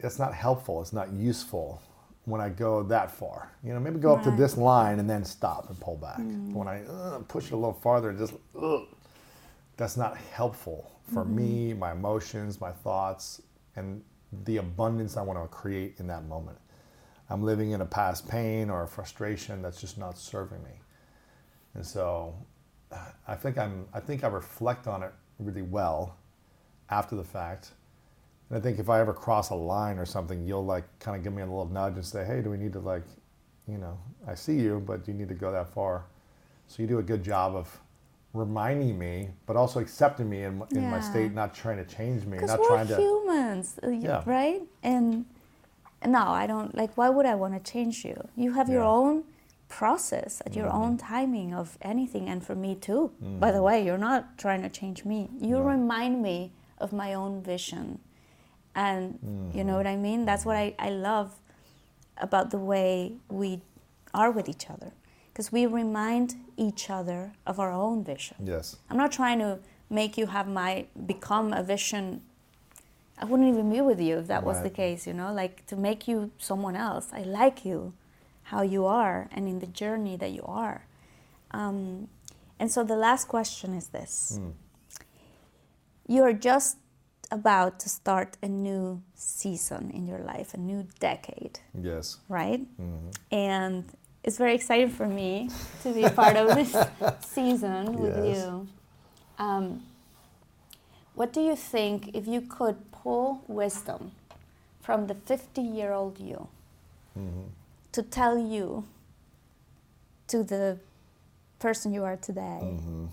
it's 0.00 0.18
not 0.18 0.34
helpful. 0.34 0.82
It's 0.82 0.92
not 0.92 1.12
useful 1.12 1.80
when 2.24 2.40
I 2.40 2.48
go 2.48 2.82
that 2.82 3.10
far. 3.10 3.52
You 3.62 3.72
know, 3.72 3.80
maybe 3.80 3.98
go 3.98 4.14
up 4.14 4.22
to 4.24 4.30
this 4.32 4.56
line 4.56 4.98
and 4.98 5.08
then 5.08 5.24
stop 5.24 5.68
and 5.68 5.80
pull 5.80 5.96
back. 5.96 6.18
When 6.18 6.66
I 6.66 6.84
uh, 6.84 7.20
push 7.20 7.46
it 7.46 7.52
a 7.52 7.56
little 7.56 7.72
farther, 7.72 8.12
just 8.12 8.34
ugh, 8.60 8.82
that's 9.76 9.96
not 9.96 10.16
helpful 10.16 10.90
for 11.14 11.24
me, 11.24 11.72
my 11.72 11.92
emotions, 11.92 12.60
my 12.60 12.72
thoughts, 12.72 13.40
and 13.76 14.02
the 14.44 14.58
abundance 14.58 15.16
I 15.16 15.22
want 15.22 15.42
to 15.42 15.48
create 15.48 15.94
in 15.98 16.06
that 16.08 16.24
moment. 16.26 16.58
I'm 17.30 17.42
living 17.42 17.72
in 17.72 17.80
a 17.80 17.86
past 17.86 18.28
pain 18.28 18.70
or 18.70 18.82
a 18.82 18.88
frustration 18.88 19.62
that's 19.62 19.80
just 19.80 19.98
not 19.98 20.18
serving 20.18 20.62
me. 20.62 20.80
And 21.74 21.84
so 21.84 22.34
I 23.26 23.34
think 23.34 23.58
I'm 23.58 23.86
I 23.92 24.00
think 24.00 24.24
I 24.24 24.28
reflect 24.28 24.86
on 24.86 25.02
it 25.02 25.12
really 25.38 25.62
well 25.62 26.16
after 26.90 27.16
the 27.16 27.24
fact. 27.24 27.72
And 28.48 28.58
I 28.58 28.60
think 28.60 28.78
if 28.78 28.88
I 28.88 29.00
ever 29.00 29.12
cross 29.12 29.50
a 29.50 29.54
line 29.54 29.98
or 29.98 30.06
something, 30.06 30.46
you'll 30.46 30.64
like 30.64 30.84
kind 30.98 31.16
of 31.16 31.22
give 31.22 31.34
me 31.34 31.42
a 31.42 31.46
little 31.46 31.68
nudge 31.68 31.94
and 31.94 32.04
say, 32.04 32.24
"Hey, 32.24 32.40
do 32.40 32.50
we 32.50 32.56
need 32.56 32.72
to 32.72 32.80
like, 32.80 33.04
you 33.66 33.76
know, 33.76 33.98
I 34.26 34.34
see 34.34 34.58
you, 34.58 34.80
but 34.80 35.06
you 35.06 35.14
need 35.14 35.28
to 35.28 35.34
go 35.34 35.52
that 35.52 35.68
far?" 35.68 36.06
So 36.66 36.82
you 36.82 36.88
do 36.88 36.98
a 36.98 37.02
good 37.02 37.22
job 37.22 37.54
of 37.54 37.80
reminding 38.34 38.98
me, 38.98 39.30
but 39.46 39.56
also 39.56 39.80
accepting 39.80 40.28
me 40.28 40.44
in, 40.44 40.62
in 40.72 40.90
my 40.90 41.00
state, 41.00 41.32
not 41.32 41.54
trying 41.54 41.78
to 41.78 41.84
change 41.84 42.24
me, 42.24 42.36
Because 42.36 42.50
not 42.50 42.60
we're 42.60 42.68
trying 42.68 42.88
to. 42.88 42.96
humans, 42.96 43.78
uh, 43.82 43.88
Yeah. 43.88 44.22
right? 44.26 44.62
And 44.82 45.24
and 46.00 46.12
no, 46.12 46.28
I 46.28 46.46
don't 46.46 46.74
like. 46.76 46.96
Why 46.96 47.08
would 47.08 47.26
I 47.26 47.34
want 47.34 47.54
to 47.54 47.72
change 47.72 48.04
you? 48.04 48.28
You 48.36 48.52
have 48.52 48.68
your 48.68 48.84
own 48.84 49.24
process 49.68 50.40
at 50.46 50.54
your 50.54 50.68
mm-hmm. 50.68 50.82
own 50.82 50.96
timing 50.96 51.54
of 51.54 51.76
anything, 51.82 52.28
and 52.28 52.44
for 52.44 52.54
me 52.54 52.74
too. 52.74 53.10
By 53.20 53.50
the 53.50 53.58
mm-hmm. 53.58 53.64
way, 53.64 53.84
you're 53.84 53.98
not 53.98 54.38
trying 54.38 54.62
to 54.62 54.68
change 54.68 55.04
me. 55.04 55.28
You 55.40 55.58
remind 55.60 56.22
me 56.22 56.52
of 56.78 56.92
my 56.92 57.14
own 57.14 57.42
vision, 57.42 57.98
and 58.74 59.18
you 59.52 59.64
know 59.64 59.72
mm-hmm. 59.72 59.76
what 59.76 59.86
I 59.86 59.96
mean. 59.96 60.24
That's 60.24 60.44
what 60.44 60.56
I, 60.56 60.74
I 60.78 60.90
love 60.90 61.34
about 62.16 62.50
the 62.50 62.58
way 62.58 63.14
we 63.28 63.60
are 64.14 64.30
with 64.30 64.48
each 64.48 64.70
other, 64.70 64.92
because 65.38 65.52
we 65.52 65.66
remind 65.66 66.34
each 66.56 66.90
other 66.90 67.30
of 67.46 67.60
our 67.60 67.70
own 67.70 68.02
vision. 68.02 68.36
Yes. 68.44 68.74
I'm 68.90 68.96
not 68.96 69.12
trying 69.12 69.38
to 69.38 69.60
make 69.88 70.18
you 70.18 70.26
have 70.26 70.48
my 70.48 70.86
become 71.06 71.52
a 71.52 71.62
vision. 71.62 72.22
I 73.16 73.24
wouldn't 73.24 73.48
even 73.48 73.70
be 73.70 73.80
with 73.80 74.00
you 74.00 74.18
if 74.18 74.26
that 74.26 74.42
was 74.42 74.62
the 74.62 74.70
case, 74.70 75.06
you 75.06 75.14
know, 75.14 75.32
like 75.32 75.64
to 75.66 75.76
make 75.76 76.08
you 76.08 76.32
someone 76.38 76.74
else. 76.74 77.10
I 77.12 77.22
like 77.22 77.64
you, 77.64 77.92
how 78.50 78.62
you 78.62 78.84
are, 78.86 79.28
and 79.30 79.46
in 79.46 79.60
the 79.60 79.68
journey 79.68 80.16
that 80.16 80.32
you 80.32 80.42
are. 80.44 80.86
Um, 81.52 82.08
and 82.58 82.68
so 82.68 82.82
the 82.82 82.96
last 82.96 83.28
question 83.28 83.74
is 83.74 83.86
this 83.98 84.40
You 86.08 86.24
are 86.24 86.32
just 86.32 86.78
about 87.30 87.78
to 87.80 87.88
start 87.88 88.36
a 88.42 88.48
new 88.48 89.02
season 89.14 89.92
in 89.92 90.08
your 90.08 90.18
life, 90.18 90.52
a 90.52 90.58
new 90.58 90.88
decade 90.98 91.60
Yes. 91.80 92.16
right? 92.28 92.62
And 93.30 93.84
it's 94.28 94.36
very 94.36 94.54
exciting 94.54 94.90
for 94.90 95.06
me 95.08 95.48
to 95.82 95.90
be 95.90 96.06
part 96.10 96.36
of 96.36 96.54
this 96.54 96.76
season 97.26 97.94
with 97.94 98.14
Yes. 98.14 98.36
you. 98.36 98.68
Um, 99.38 99.82
what 101.14 101.32
do 101.32 101.40
you 101.40 101.56
think 101.56 102.10
if 102.12 102.28
you 102.28 102.42
could 102.42 102.76
pull 102.92 103.42
wisdom 103.48 104.12
from 104.82 105.06
the 105.06 105.14
50 105.14 105.62
year 105.62 105.92
old 105.92 106.20
you 106.20 106.46
mm-hmm. 107.18 107.48
to 107.92 108.02
tell 108.02 108.36
you 108.38 108.84
to 110.26 110.44
the 110.44 110.78
person 111.58 111.94
you 111.94 112.04
are 112.04 112.18
today? 112.18 112.60
Mm-hmm. 112.62 113.06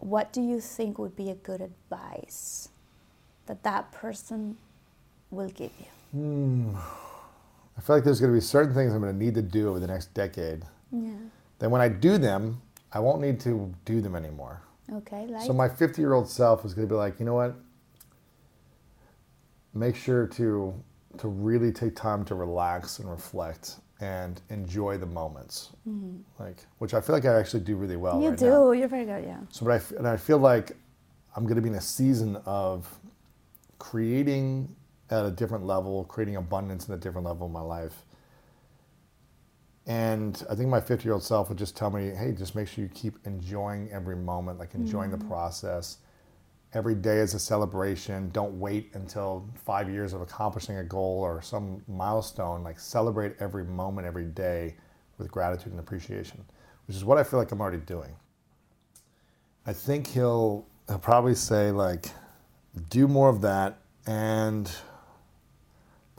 What 0.00 0.32
do 0.32 0.40
you 0.40 0.60
think 0.60 0.98
would 0.98 1.14
be 1.14 1.30
a 1.30 1.36
good 1.36 1.60
advice 1.60 2.68
that 3.46 3.62
that 3.62 3.92
person 3.92 4.56
will 5.30 5.50
give 5.50 5.70
you? 5.78 5.90
Hmm. 6.10 6.76
I 7.80 7.82
feel 7.82 7.96
like 7.96 8.04
there's 8.04 8.20
going 8.20 8.30
to 8.30 8.36
be 8.36 8.42
certain 8.42 8.74
things 8.74 8.92
I'm 8.92 9.00
going 9.00 9.18
to 9.18 9.24
need 9.24 9.34
to 9.36 9.40
do 9.42 9.70
over 9.70 9.80
the 9.80 9.86
next 9.86 10.12
decade. 10.12 10.64
Yeah. 10.92 11.12
Then 11.60 11.70
when 11.70 11.80
I 11.80 11.88
do 11.88 12.18
them, 12.18 12.60
I 12.92 13.00
won't 13.00 13.22
need 13.22 13.40
to 13.40 13.72
do 13.86 14.02
them 14.02 14.14
anymore. 14.14 14.60
Okay, 14.92 15.26
like 15.26 15.46
So 15.46 15.54
my 15.54 15.66
50 15.66 16.02
year 16.02 16.12
old 16.12 16.28
self 16.28 16.66
is 16.66 16.74
going 16.74 16.86
to 16.86 16.92
be 16.92 16.98
like, 16.98 17.18
you 17.18 17.24
know 17.24 17.32
what? 17.32 17.54
Make 19.72 19.96
sure 19.96 20.26
to 20.26 20.74
to 21.18 21.28
really 21.28 21.72
take 21.72 21.96
time 21.96 22.22
to 22.26 22.34
relax 22.34 22.98
and 22.98 23.10
reflect 23.10 23.76
and 24.00 24.42
enjoy 24.50 24.98
the 24.98 25.06
moments, 25.06 25.70
like 26.38 26.66
which 26.78 26.92
I 26.92 27.00
feel 27.00 27.14
like 27.14 27.24
I 27.24 27.38
actually 27.38 27.60
do 27.60 27.76
really 27.76 27.96
well 27.96 28.14
Mm-hmm. 28.14 28.22
you 28.24 28.28
right 28.30 28.38
do. 28.38 28.50
now. 28.50 28.70
You're 28.72 28.88
very 28.88 29.06
good. 29.06 29.24
Yeah. 29.24 29.38
So, 29.48 29.64
but 29.64 29.80
I, 29.80 29.96
and 29.96 30.06
I 30.06 30.18
feel 30.18 30.36
like 30.38 30.76
I'm 31.34 31.44
going 31.44 31.56
to 31.56 31.62
be 31.62 31.70
in 31.70 31.76
a 31.76 31.80
season 31.80 32.36
of 32.44 32.86
creating 33.78 34.74
at 35.10 35.24
a 35.24 35.30
different 35.30 35.66
level, 35.66 36.04
creating 36.04 36.36
abundance 36.36 36.88
in 36.88 36.94
a 36.94 36.96
different 36.96 37.26
level 37.26 37.46
in 37.46 37.52
my 37.52 37.60
life. 37.60 38.04
And 39.86 40.42
I 40.48 40.54
think 40.54 40.68
my 40.68 40.80
50 40.80 41.04
year 41.04 41.14
old 41.14 41.22
self 41.22 41.48
would 41.48 41.58
just 41.58 41.76
tell 41.76 41.90
me, 41.90 42.10
hey, 42.10 42.32
just 42.32 42.54
make 42.54 42.68
sure 42.68 42.84
you 42.84 42.90
keep 42.94 43.18
enjoying 43.26 43.90
every 43.90 44.16
moment, 44.16 44.58
like 44.58 44.74
enjoying 44.74 45.10
the 45.10 45.16
mm-hmm. 45.16 45.28
process. 45.28 45.98
Every 46.72 46.94
day 46.94 47.16
is 47.16 47.34
a 47.34 47.40
celebration. 47.40 48.30
Don't 48.30 48.60
wait 48.60 48.90
until 48.94 49.48
five 49.64 49.90
years 49.90 50.12
of 50.12 50.20
accomplishing 50.20 50.76
a 50.76 50.84
goal 50.84 51.20
or 51.20 51.42
some 51.42 51.82
milestone. 51.88 52.62
Like 52.62 52.78
celebrate 52.78 53.34
every 53.40 53.64
moment, 53.64 54.06
every 54.06 54.26
day 54.26 54.76
with 55.18 55.30
gratitude 55.30 55.72
and 55.72 55.80
appreciation, 55.80 56.44
which 56.86 56.96
is 56.96 57.04
what 57.04 57.18
I 57.18 57.24
feel 57.24 57.40
like 57.40 57.50
I'm 57.50 57.60
already 57.60 57.78
doing. 57.78 58.14
I 59.66 59.72
think 59.72 60.06
he'll, 60.06 60.66
he'll 60.86 60.98
probably 60.98 61.34
say 61.34 61.72
like, 61.72 62.06
do 62.88 63.08
more 63.08 63.28
of 63.28 63.40
that 63.40 63.78
and 64.06 64.70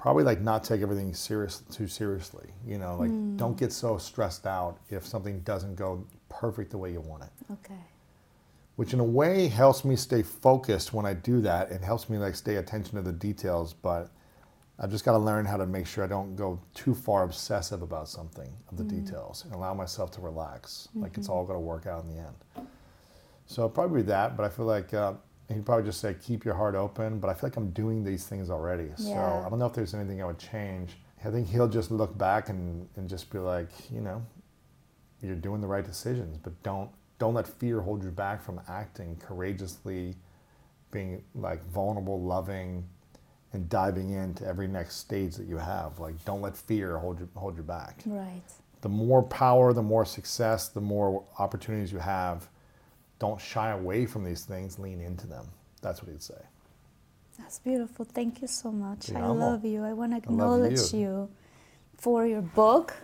probably 0.02 0.24
like 0.24 0.42
not 0.42 0.64
take 0.64 0.82
everything 0.82 1.14
serious 1.14 1.60
too 1.72 1.88
seriously. 1.88 2.50
You 2.66 2.80
know, 2.80 2.98
like 2.98 3.12
hmm. 3.12 3.38
don't 3.38 3.56
get 3.56 3.72
so 3.72 4.00
stressed 4.00 4.48
out 4.48 4.80
if 4.90 5.06
something 5.06 5.42
doesn't 5.42 5.76
go 5.76 6.04
perfect 6.28 6.72
the 6.72 6.78
way 6.78 6.92
you 6.92 7.02
want 7.02 7.24
it. 7.24 7.30
Okay. 7.52 7.80
which 8.78 8.94
in 8.94 9.00
a 9.00 9.04
way 9.04 9.48
helps 9.48 9.86
me 9.86 9.96
stay 9.96 10.24
focused 10.24 10.92
when 10.92 11.06
I 11.06 11.14
do 11.14 11.40
that. 11.42 11.72
It 11.72 11.82
helps 11.82 12.10
me 12.10 12.18
like 12.18 12.36
stay 12.36 12.56
attention 12.56 12.96
to 12.96 13.04
the 13.04 13.12
details, 13.12 13.74
but 13.74 14.10
I've 14.80 14.90
just 14.90 15.06
got 15.06 15.12
to 15.12 15.20
learn 15.20 15.46
how 15.46 15.58
to 15.58 15.68
make 15.68 15.86
sure 15.86 16.04
I 16.04 16.08
don't 16.08 16.36
go 16.36 16.60
too 16.74 16.96
far 16.96 17.24
obsessive 17.24 17.84
about 17.84 18.10
something 18.10 18.52
of 18.70 18.78
the 18.78 18.84
hmm. 18.84 19.04
details 19.04 19.46
and 19.46 19.54
allow 19.54 19.76
myself 19.76 20.10
to 20.12 20.22
relax. 20.22 20.90
Like 20.96 21.16
it's 21.16 21.28
mm-hmm. 21.28 21.34
all 21.34 21.46
going 21.46 21.58
to 21.58 21.60
work 21.60 21.86
out 21.86 22.04
in 22.04 22.16
the 22.16 22.22
end. 22.22 22.68
So 23.46 23.70
probably 23.70 24.02
that, 24.04 24.36
but 24.36 24.46
I 24.46 24.50
feel 24.50 24.66
like 24.66 24.94
uh, 24.96 25.14
he'd 25.54 25.66
probably 25.66 25.86
just 25.86 26.00
say 26.02 26.16
keep 26.22 26.46
your 26.46 26.56
heart 26.56 26.76
open. 26.76 27.20
But 27.20 27.30
I 27.30 27.34
feel 27.34 27.50
like 27.50 27.58
I'm 27.58 27.72
doing 27.72 28.04
these 28.04 28.26
things 28.26 28.50
already, 28.50 28.90
so 28.96 29.12
I 29.46 29.50
don't 29.50 29.60
know 29.60 29.66
if 29.66 29.74
there's 29.74 29.94
anything 29.94 30.22
I 30.22 30.26
would 30.26 30.40
change. 30.40 30.98
I 31.24 31.30
think 31.30 31.48
he'll 31.48 31.68
just 31.68 31.92
look 31.92 32.18
back 32.18 32.50
and, 32.50 32.88
and 32.96 33.08
just 33.08 33.32
be 33.32 33.38
like, 33.38 33.70
you 33.92 34.02
know, 34.02 34.26
you're 35.22 35.36
doing 35.36 35.62
the 35.62 35.68
right 35.68 35.86
decisions, 35.86 36.38
but 36.38 36.62
don't 36.64 36.90
don't 37.20 37.36
let 37.36 37.48
fear 37.48 37.82
hold 37.82 38.04
you 38.04 38.10
back 38.10 38.42
from 38.44 38.60
acting 38.68 39.16
courageously, 39.18 40.16
being 40.90 41.24
like 41.36 41.64
vulnerable, 41.68 42.20
loving, 42.20 42.84
and 43.54 43.70
diving 43.70 44.10
into 44.12 44.46
every 44.46 44.68
next 44.68 44.96
stage 44.96 45.36
that 45.36 45.46
you 45.46 45.58
have. 45.58 46.00
Like 46.00 46.24
don't 46.26 46.42
let 46.42 46.58
fear 46.58 46.98
hold 46.98 47.20
you 47.20 47.30
hold 47.36 47.58
you 47.58 47.64
back. 47.64 48.02
Right. 48.06 48.42
The 48.82 48.90
more 48.90 49.22
power, 49.22 49.74
the 49.74 49.84
more 49.84 50.06
success, 50.06 50.70
the 50.70 50.82
more 50.82 51.24
opportunities 51.38 51.92
you 51.92 52.00
have. 52.00 52.48
Don't 53.22 53.40
shy 53.40 53.70
away 53.70 54.08
from 54.08 54.24
these 54.24 54.46
things. 54.46 54.80
Lean 54.80 55.00
into 55.00 55.28
them. 55.28 55.46
That's 55.84 56.02
what 56.02 56.12
he'd 56.12 56.24
say. 56.24 56.42
That's 57.38 57.60
beautiful. 57.60 58.04
Thank 58.04 58.42
you 58.42 58.48
so 58.48 58.72
much. 58.72 59.12
I 59.12 59.28
love 59.28 59.64
you. 59.64 59.84
I 59.84 59.94
want 59.94 60.14
to 60.14 60.18
acknowledge 60.18 60.92
you. 60.92 61.00
you 61.00 61.30
for 62.00 62.26
your 62.26 62.42
book 62.42 62.96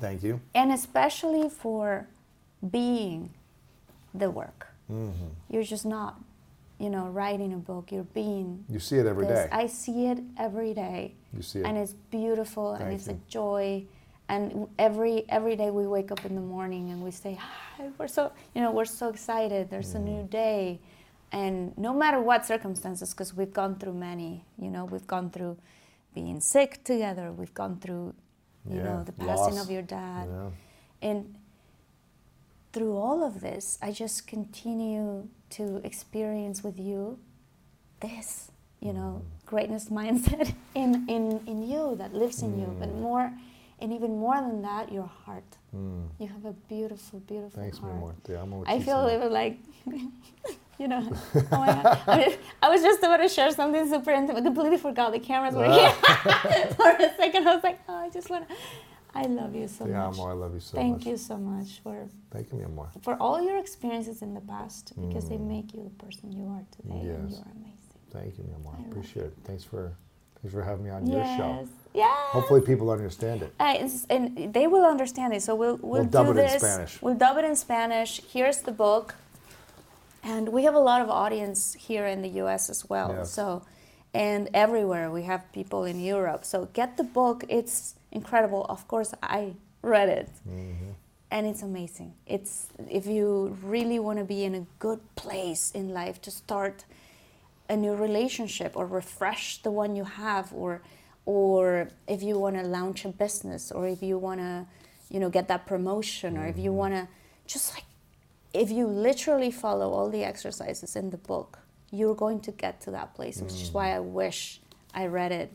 Thank 0.00 0.24
you. 0.24 0.40
and 0.52 0.72
especially 0.72 1.48
for 1.48 2.08
being 2.70 3.30
the 4.12 4.32
work. 4.32 4.66
Mm-hmm. 4.90 5.28
You're 5.48 5.62
just 5.62 5.86
not, 5.86 6.20
you 6.80 6.90
know, 6.90 7.06
writing 7.06 7.52
a 7.52 7.56
book. 7.56 7.92
You're 7.92 8.02
being 8.02 8.64
You 8.68 8.80
see 8.80 8.96
it 8.98 9.06
every 9.06 9.28
this. 9.28 9.44
day. 9.44 9.48
I 9.52 9.68
see 9.68 10.08
it 10.08 10.18
every 10.36 10.74
day. 10.74 11.14
You 11.32 11.42
see 11.42 11.60
it. 11.60 11.66
And 11.66 11.78
it's 11.78 11.92
beautiful 11.92 12.72
and 12.72 12.92
it's 12.92 13.06
you. 13.06 13.12
a 13.14 13.30
joy. 13.30 13.84
And 14.28 14.66
every 14.78 15.24
every 15.28 15.56
day 15.56 15.70
we 15.70 15.86
wake 15.86 16.10
up 16.10 16.24
in 16.24 16.34
the 16.34 16.40
morning 16.40 16.90
and 16.90 17.00
we 17.02 17.10
say, 17.12 17.34
Hi, 17.34 17.90
we're 17.98 18.08
so 18.08 18.32
you 18.54 18.60
know, 18.62 18.72
we're 18.72 18.84
so 18.84 19.08
excited. 19.08 19.70
There's 19.70 19.94
a 19.94 19.98
Mm. 19.98 20.04
new 20.04 20.22
day. 20.24 20.80
And 21.32 21.76
no 21.76 21.92
matter 21.92 22.20
what 22.20 22.46
circumstances, 22.46 23.10
because 23.12 23.34
we've 23.36 23.52
gone 23.52 23.76
through 23.76 23.94
many, 23.94 24.44
you 24.58 24.70
know, 24.70 24.84
we've 24.84 25.06
gone 25.06 25.30
through 25.30 25.56
being 26.14 26.40
sick 26.40 26.82
together, 26.84 27.30
we've 27.32 27.54
gone 27.54 27.78
through, 27.78 28.14
you 28.68 28.78
Yeah, 28.78 28.84
know, 28.84 29.02
the 29.04 29.12
passing 29.12 29.56
loss. 29.56 29.64
of 29.64 29.70
your 29.70 29.82
dad. 29.82 30.28
Yeah. 30.28 30.50
And 31.10 31.34
through 32.72 32.96
all 32.96 33.24
of 33.24 33.40
this, 33.40 33.78
I 33.82 33.90
just 33.92 34.26
continue 34.26 35.28
to 35.50 35.76
experience 35.84 36.62
with 36.64 36.78
you 36.78 37.18
this, 38.00 38.50
you 38.80 38.92
know, 38.92 39.22
mm. 39.22 39.46
greatness 39.46 39.86
mindset 40.00 40.54
in, 40.74 41.08
in, 41.08 41.40
in 41.46 41.62
you 41.62 41.96
that 41.96 42.14
lives 42.14 42.42
in 42.42 42.58
you. 42.58 42.74
But 42.78 42.90
mm. 42.90 43.00
more, 43.00 43.32
and 43.80 43.92
even 43.92 44.18
more 44.18 44.36
than 44.40 44.62
that, 44.62 44.90
your 44.92 45.10
heart. 45.24 45.44
You 46.18 46.26
have 46.28 46.44
a 46.46 46.52
beautiful, 46.68 47.20
beautiful 47.20 47.60
Thanks, 47.60 47.78
heart. 47.78 47.92
amo 48.30 48.64
I 48.66 48.80
feel 48.80 49.10
even 49.12 49.30
like, 49.30 49.58
you 50.78 50.88
know, 50.88 51.02
oh 51.34 51.42
my 51.50 51.66
God. 51.66 52.00
I, 52.06 52.16
mean, 52.18 52.36
I 52.62 52.68
was 52.70 52.80
just 52.82 53.00
about 53.00 53.18
to 53.18 53.28
share 53.28 53.50
something 53.50 53.86
super 53.88 54.10
intimate. 54.10 54.40
I 54.40 54.44
completely 54.44 54.78
forgot 54.78 55.12
the 55.12 55.18
cameras 55.18 55.54
were 55.60 55.70
here. 55.70 55.90
For 56.78 56.88
a 56.88 57.14
second, 57.16 57.46
I 57.46 57.54
was 57.54 57.62
like, 57.64 57.78
oh, 57.88 57.94
I 57.96 58.08
just 58.08 58.30
want 58.30 58.48
to. 58.48 58.54
I 59.14 59.22
love 59.24 59.54
you 59.54 59.68
so 59.68 59.84
Te 59.86 59.90
much. 59.92 60.18
amo. 60.18 60.28
I 60.28 60.32
love 60.32 60.54
you 60.54 60.60
so 60.60 60.76
Thank 60.76 60.98
much. 60.98 61.06
you 61.06 61.16
so 61.18 61.36
much 61.38 61.80
for 61.82 62.06
Thank 62.30 62.50
you, 62.52 62.58
mi 62.58 62.64
amor. 62.64 62.88
for 63.02 63.14
all 63.16 63.40
your 63.42 63.56
experiences 63.58 64.20
in 64.22 64.32
the 64.34 64.42
past 64.42 64.92
because 65.08 65.26
they 65.28 65.38
make 65.38 65.72
you 65.74 65.82
the 65.84 66.04
person 66.04 66.32
you 66.32 66.46
are 66.54 66.64
today 66.76 67.00
Mm. 67.02 67.04
Yes. 67.04 67.30
you 67.32 67.36
are 67.44 67.52
amazing. 67.52 67.98
Thank 68.12 68.38
you, 68.38 68.44
mi 68.44 68.54
amor. 68.54 68.74
I 68.78 68.82
Appreciate 68.90 69.26
it. 69.26 69.34
Thanks 69.44 69.64
for 69.64 69.96
thanks 70.46 70.54
for 70.54 70.62
having 70.62 70.84
me 70.84 70.90
on 70.90 71.06
yes. 71.06 71.38
your 71.38 71.46
show. 71.64 71.68
Yes. 71.94 72.30
Hopefully, 72.30 72.60
people 72.60 72.90
understand 72.90 73.42
it. 73.42 73.54
Uh, 73.58 73.88
and 74.10 74.52
they 74.52 74.66
will 74.66 74.84
understand 74.84 75.32
it. 75.34 75.42
So 75.42 75.54
we'll 75.54 75.76
we'll, 75.76 76.02
We'll 76.02 76.04
dub 76.04 76.26
do 76.26 76.32
it 76.32 76.38
in 76.38 76.46
this. 76.46 76.62
Spanish. 76.62 77.02
We'll 77.02 77.14
dub 77.14 77.38
it 77.38 77.44
in 77.44 77.56
Spanish. 77.56 78.20
Here's 78.32 78.60
the 78.62 78.72
book, 78.72 79.14
and 80.22 80.50
we 80.50 80.64
have 80.64 80.74
a 80.74 80.78
lot 80.90 81.00
of 81.02 81.08
audience 81.08 81.74
here 81.74 82.06
in 82.06 82.20
the 82.22 82.28
U.S. 82.42 82.68
as 82.70 82.88
well. 82.88 83.14
Yes. 83.16 83.30
So, 83.32 83.62
and 84.12 84.48
everywhere 84.52 85.10
we 85.10 85.22
have 85.22 85.50
people 85.52 85.84
in 85.84 86.00
Europe. 86.00 86.44
So 86.44 86.68
get 86.74 86.96
the 86.98 87.04
book. 87.04 87.44
It's 87.48 87.94
incredible. 88.12 88.66
Of 88.68 88.86
course, 88.88 89.14
I 89.22 89.54
read 89.82 90.08
it, 90.10 90.28
Mm-hmm. 90.46 90.90
and 91.30 91.46
it's 91.46 91.62
amazing. 91.62 92.12
It's 92.26 92.68
if 92.90 93.06
you 93.06 93.56
really 93.62 93.98
want 93.98 94.18
to 94.18 94.24
be 94.24 94.44
in 94.44 94.54
a 94.54 94.66
good 94.78 95.00
place 95.16 95.70
in 95.74 95.94
life 95.94 96.20
to 96.22 96.30
start 96.30 96.84
a 97.68 97.76
new 97.76 97.94
relationship 97.94 98.76
or 98.76 98.86
refresh 98.86 99.62
the 99.62 99.70
one 99.70 99.96
you 99.96 100.04
have 100.04 100.52
or 100.52 100.82
or 101.24 101.88
if 102.06 102.22
you 102.22 102.38
want 102.38 102.56
to 102.56 102.62
launch 102.62 103.04
a 103.04 103.08
business 103.08 103.72
or 103.72 103.88
if 103.88 104.02
you 104.02 104.16
want 104.16 104.40
to 104.40 104.66
you 105.10 105.18
know 105.18 105.28
get 105.28 105.48
that 105.48 105.66
promotion 105.66 106.36
or 106.36 106.46
if 106.46 106.56
you 106.56 106.70
mm-hmm. 106.70 106.78
want 106.78 106.94
to 106.94 107.08
just 107.46 107.74
like 107.74 107.84
if 108.52 108.70
you 108.70 108.86
literally 108.86 109.50
follow 109.50 109.90
all 109.90 110.08
the 110.08 110.24
exercises 110.24 110.96
in 110.96 111.10
the 111.10 111.18
book 111.18 111.58
you're 111.90 112.14
going 112.14 112.40
to 112.40 112.52
get 112.52 112.80
to 112.80 112.90
that 112.90 113.14
place 113.14 113.40
which 113.40 113.60
is 113.62 113.70
why 113.70 113.88
mm. 113.88 113.96
i 113.96 114.00
wish 114.00 114.60
i 114.94 115.06
read 115.06 115.32
it 115.32 115.52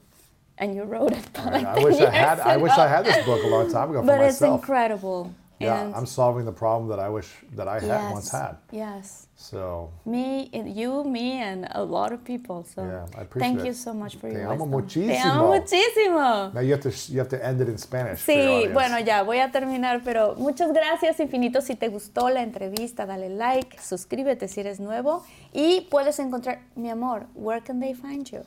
and 0.58 0.76
you 0.76 0.84
wrote 0.84 1.12
it 1.12 1.28
I, 1.36 1.50
like 1.50 1.66
I 1.66 1.84
wish 1.84 2.00
I 2.00 2.10
had. 2.10 2.40
I 2.40 2.58
wish 2.58 2.72
I 2.74 2.88
had 2.88 3.06
this 3.06 3.26
book 3.26 3.44
a 3.44 3.48
long 3.48 3.72
time 3.72 3.90
ago 3.90 4.02
for 4.02 4.06
but 4.06 4.22
it's 4.22 4.40
myself. 4.40 4.62
incredible 4.62 5.34
Yeah, 5.64 5.82
and 5.86 5.96
I'm 5.96 6.06
solving 6.06 6.46
the 6.46 6.52
problem 6.52 6.90
that 6.90 7.00
I 7.00 7.10
wish 7.10 7.30
that 7.56 7.68
I 7.68 7.80
had 7.80 7.88
yes, 7.88 8.12
once 8.14 8.32
had. 8.32 8.56
yes 8.72 9.28
So 9.36 9.90
me 10.06 10.50
you 10.54 11.04
me 11.04 11.42
and 11.42 11.68
a 11.72 11.84
lot 11.84 12.12
of 12.12 12.24
people 12.24 12.64
so 12.64 12.82
Yeah, 12.84 13.06
I 13.18 13.22
appreciate 13.24 13.40
thank 13.40 13.60
it. 13.60 13.66
you 13.68 13.74
so 13.74 13.94
much 13.94 14.16
for 14.18 14.30
Te 14.30 14.36
your 14.38 14.48
amo 14.52 14.66
wisdom. 14.66 14.70
te 14.72 14.78
muchísimo. 15.10 15.32
amo 15.34 15.48
muchísimo 15.56 16.54
now 16.54 16.62
you 16.62 16.72
have 16.74 16.82
to 16.82 16.92
you 17.12 17.20
have 17.20 17.30
to 17.30 17.40
end 17.44 17.60
it 17.62 17.68
in 17.70 17.78
Spanish. 17.78 18.20
Sí, 18.22 18.68
bueno, 18.74 19.00
ya 19.00 19.24
voy 19.24 19.40
a 19.40 19.52
terminar, 19.52 20.02
pero 20.04 20.36
muchas 20.38 20.72
gracias 20.74 21.20
infinito. 21.20 21.62
Si 21.62 21.76
te 21.76 21.88
gustó 21.90 22.30
la 22.30 22.42
entrevista, 22.44 23.06
dale 23.06 23.30
like, 23.30 23.80
suscríbete 23.82 24.48
si 24.48 24.60
eres 24.60 24.80
nuevo 24.80 25.24
y 25.54 25.88
puedes 25.90 26.20
encontrar, 26.20 26.60
mi 26.76 26.90
amor, 26.90 27.26
where 27.36 27.62
can 27.62 27.80
they 27.80 27.94
find 27.94 28.30
you? 28.30 28.42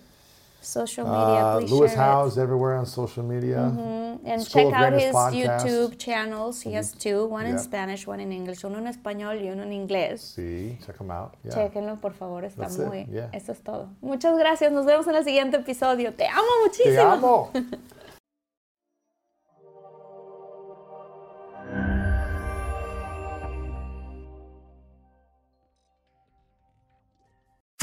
Social 0.65 1.05
media, 1.07 1.19
Uh, 1.21 1.59
please 1.59 1.71
Lewis 1.73 1.93
share 1.93 2.27
it. 2.27 2.39
Everywhere 2.39 2.77
on 2.77 2.87
social 2.87 3.23
media. 3.23 3.59
And 4.27 4.41
School 4.43 4.71
check 4.71 4.81
out 4.81 4.93
his 4.95 5.13
podcast. 5.15 5.61
YouTube 5.65 5.99
channels. 5.99 6.63
He 6.63 6.73
has 6.75 6.93
two, 6.93 7.27
one 7.27 7.47
in 7.47 7.53
Yeah. 7.57 7.59
Spanish, 7.63 8.07
one 8.07 8.21
in 8.21 8.33
English, 8.33 8.65
uno 8.65 8.79
en 8.79 8.87
español 8.87 9.41
y 9.43 9.51
uno 9.51 9.63
en 9.65 9.73
inglés. 9.73 10.21
See, 10.35 10.79
check 10.87 10.97
them 10.99 11.11
out. 11.11 11.33
Yeah. 11.45 11.55
Chequenlo, 11.55 12.01
por 12.01 12.13
favor, 12.13 12.45
está 12.45 12.63
That's 12.63 12.79
it, 12.79 12.87
muy... 12.87 13.07
yeah. 13.13 13.29
Eso 13.33 13.53
es 13.53 13.61
todo. 13.63 13.89
Muchas 14.01 14.37
gracias, 14.39 14.73
nos 14.73 14.87
vemos 14.87 15.07
en 15.07 15.15
el 15.17 15.25
siguiente 15.25 15.57
episodio. 15.59 16.13
Te 16.15 16.27
amo 16.27 16.43
Te 16.63 16.69
muchísimo. 16.69 17.11
amo. 17.11 17.51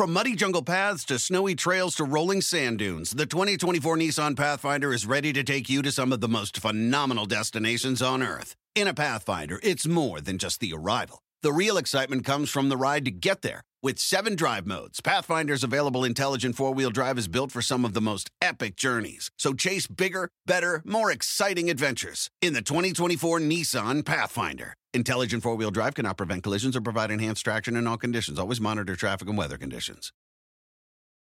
From 0.01 0.13
muddy 0.13 0.35
jungle 0.35 0.63
paths 0.63 1.05
to 1.05 1.19
snowy 1.19 1.53
trails 1.53 1.93
to 1.97 2.03
rolling 2.03 2.41
sand 2.41 2.79
dunes, 2.79 3.11
the 3.11 3.27
2024 3.27 3.97
Nissan 3.97 4.35
Pathfinder 4.35 4.91
is 4.91 5.05
ready 5.05 5.31
to 5.31 5.43
take 5.43 5.69
you 5.69 5.83
to 5.83 5.91
some 5.91 6.11
of 6.11 6.21
the 6.21 6.27
most 6.27 6.57
phenomenal 6.57 7.27
destinations 7.27 8.01
on 8.01 8.23
Earth. 8.23 8.55
In 8.73 8.87
a 8.87 8.95
Pathfinder, 8.95 9.59
it's 9.61 9.85
more 9.85 10.19
than 10.19 10.39
just 10.39 10.59
the 10.59 10.73
arrival. 10.73 11.21
The 11.43 11.51
real 11.51 11.77
excitement 11.77 12.23
comes 12.23 12.51
from 12.51 12.69
the 12.69 12.77
ride 12.77 13.03
to 13.05 13.09
get 13.11 13.41
there. 13.41 13.63
With 13.81 13.97
seven 13.97 14.35
drive 14.35 14.67
modes, 14.67 15.01
Pathfinder's 15.01 15.63
available 15.63 16.03
intelligent 16.03 16.55
four 16.55 16.71
wheel 16.71 16.91
drive 16.91 17.17
is 17.17 17.27
built 17.27 17.51
for 17.51 17.63
some 17.63 17.83
of 17.83 17.95
the 17.95 18.01
most 18.01 18.29
epic 18.43 18.75
journeys. 18.75 19.31
So 19.39 19.53
chase 19.53 19.87
bigger, 19.87 20.29
better, 20.45 20.83
more 20.85 21.09
exciting 21.09 21.71
adventures 21.71 22.29
in 22.43 22.53
the 22.53 22.61
2024 22.61 23.39
Nissan 23.39 24.05
Pathfinder. 24.05 24.75
Intelligent 24.93 25.41
four 25.41 25.55
wheel 25.55 25.71
drive 25.71 25.95
cannot 25.95 26.15
prevent 26.15 26.43
collisions 26.43 26.75
or 26.75 26.81
provide 26.81 27.09
enhanced 27.09 27.43
traction 27.43 27.75
in 27.75 27.87
all 27.87 27.97
conditions. 27.97 28.37
Always 28.37 28.61
monitor 28.61 28.95
traffic 28.95 29.27
and 29.27 29.37
weather 29.37 29.57
conditions. 29.57 30.13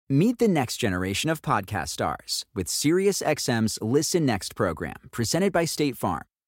Meet 0.09 0.39
the 0.39 0.49
next 0.49 0.79
generation 0.79 1.31
of 1.31 1.43
podcast 1.43 1.91
stars 1.91 2.45
with 2.57 2.67
SiriusXM's 2.67 3.79
Listen 3.81 4.27
Next 4.27 4.57
program, 4.57 4.97
presented 5.13 5.53
by 5.53 5.65
State 5.65 5.97
Farm. 5.97 6.25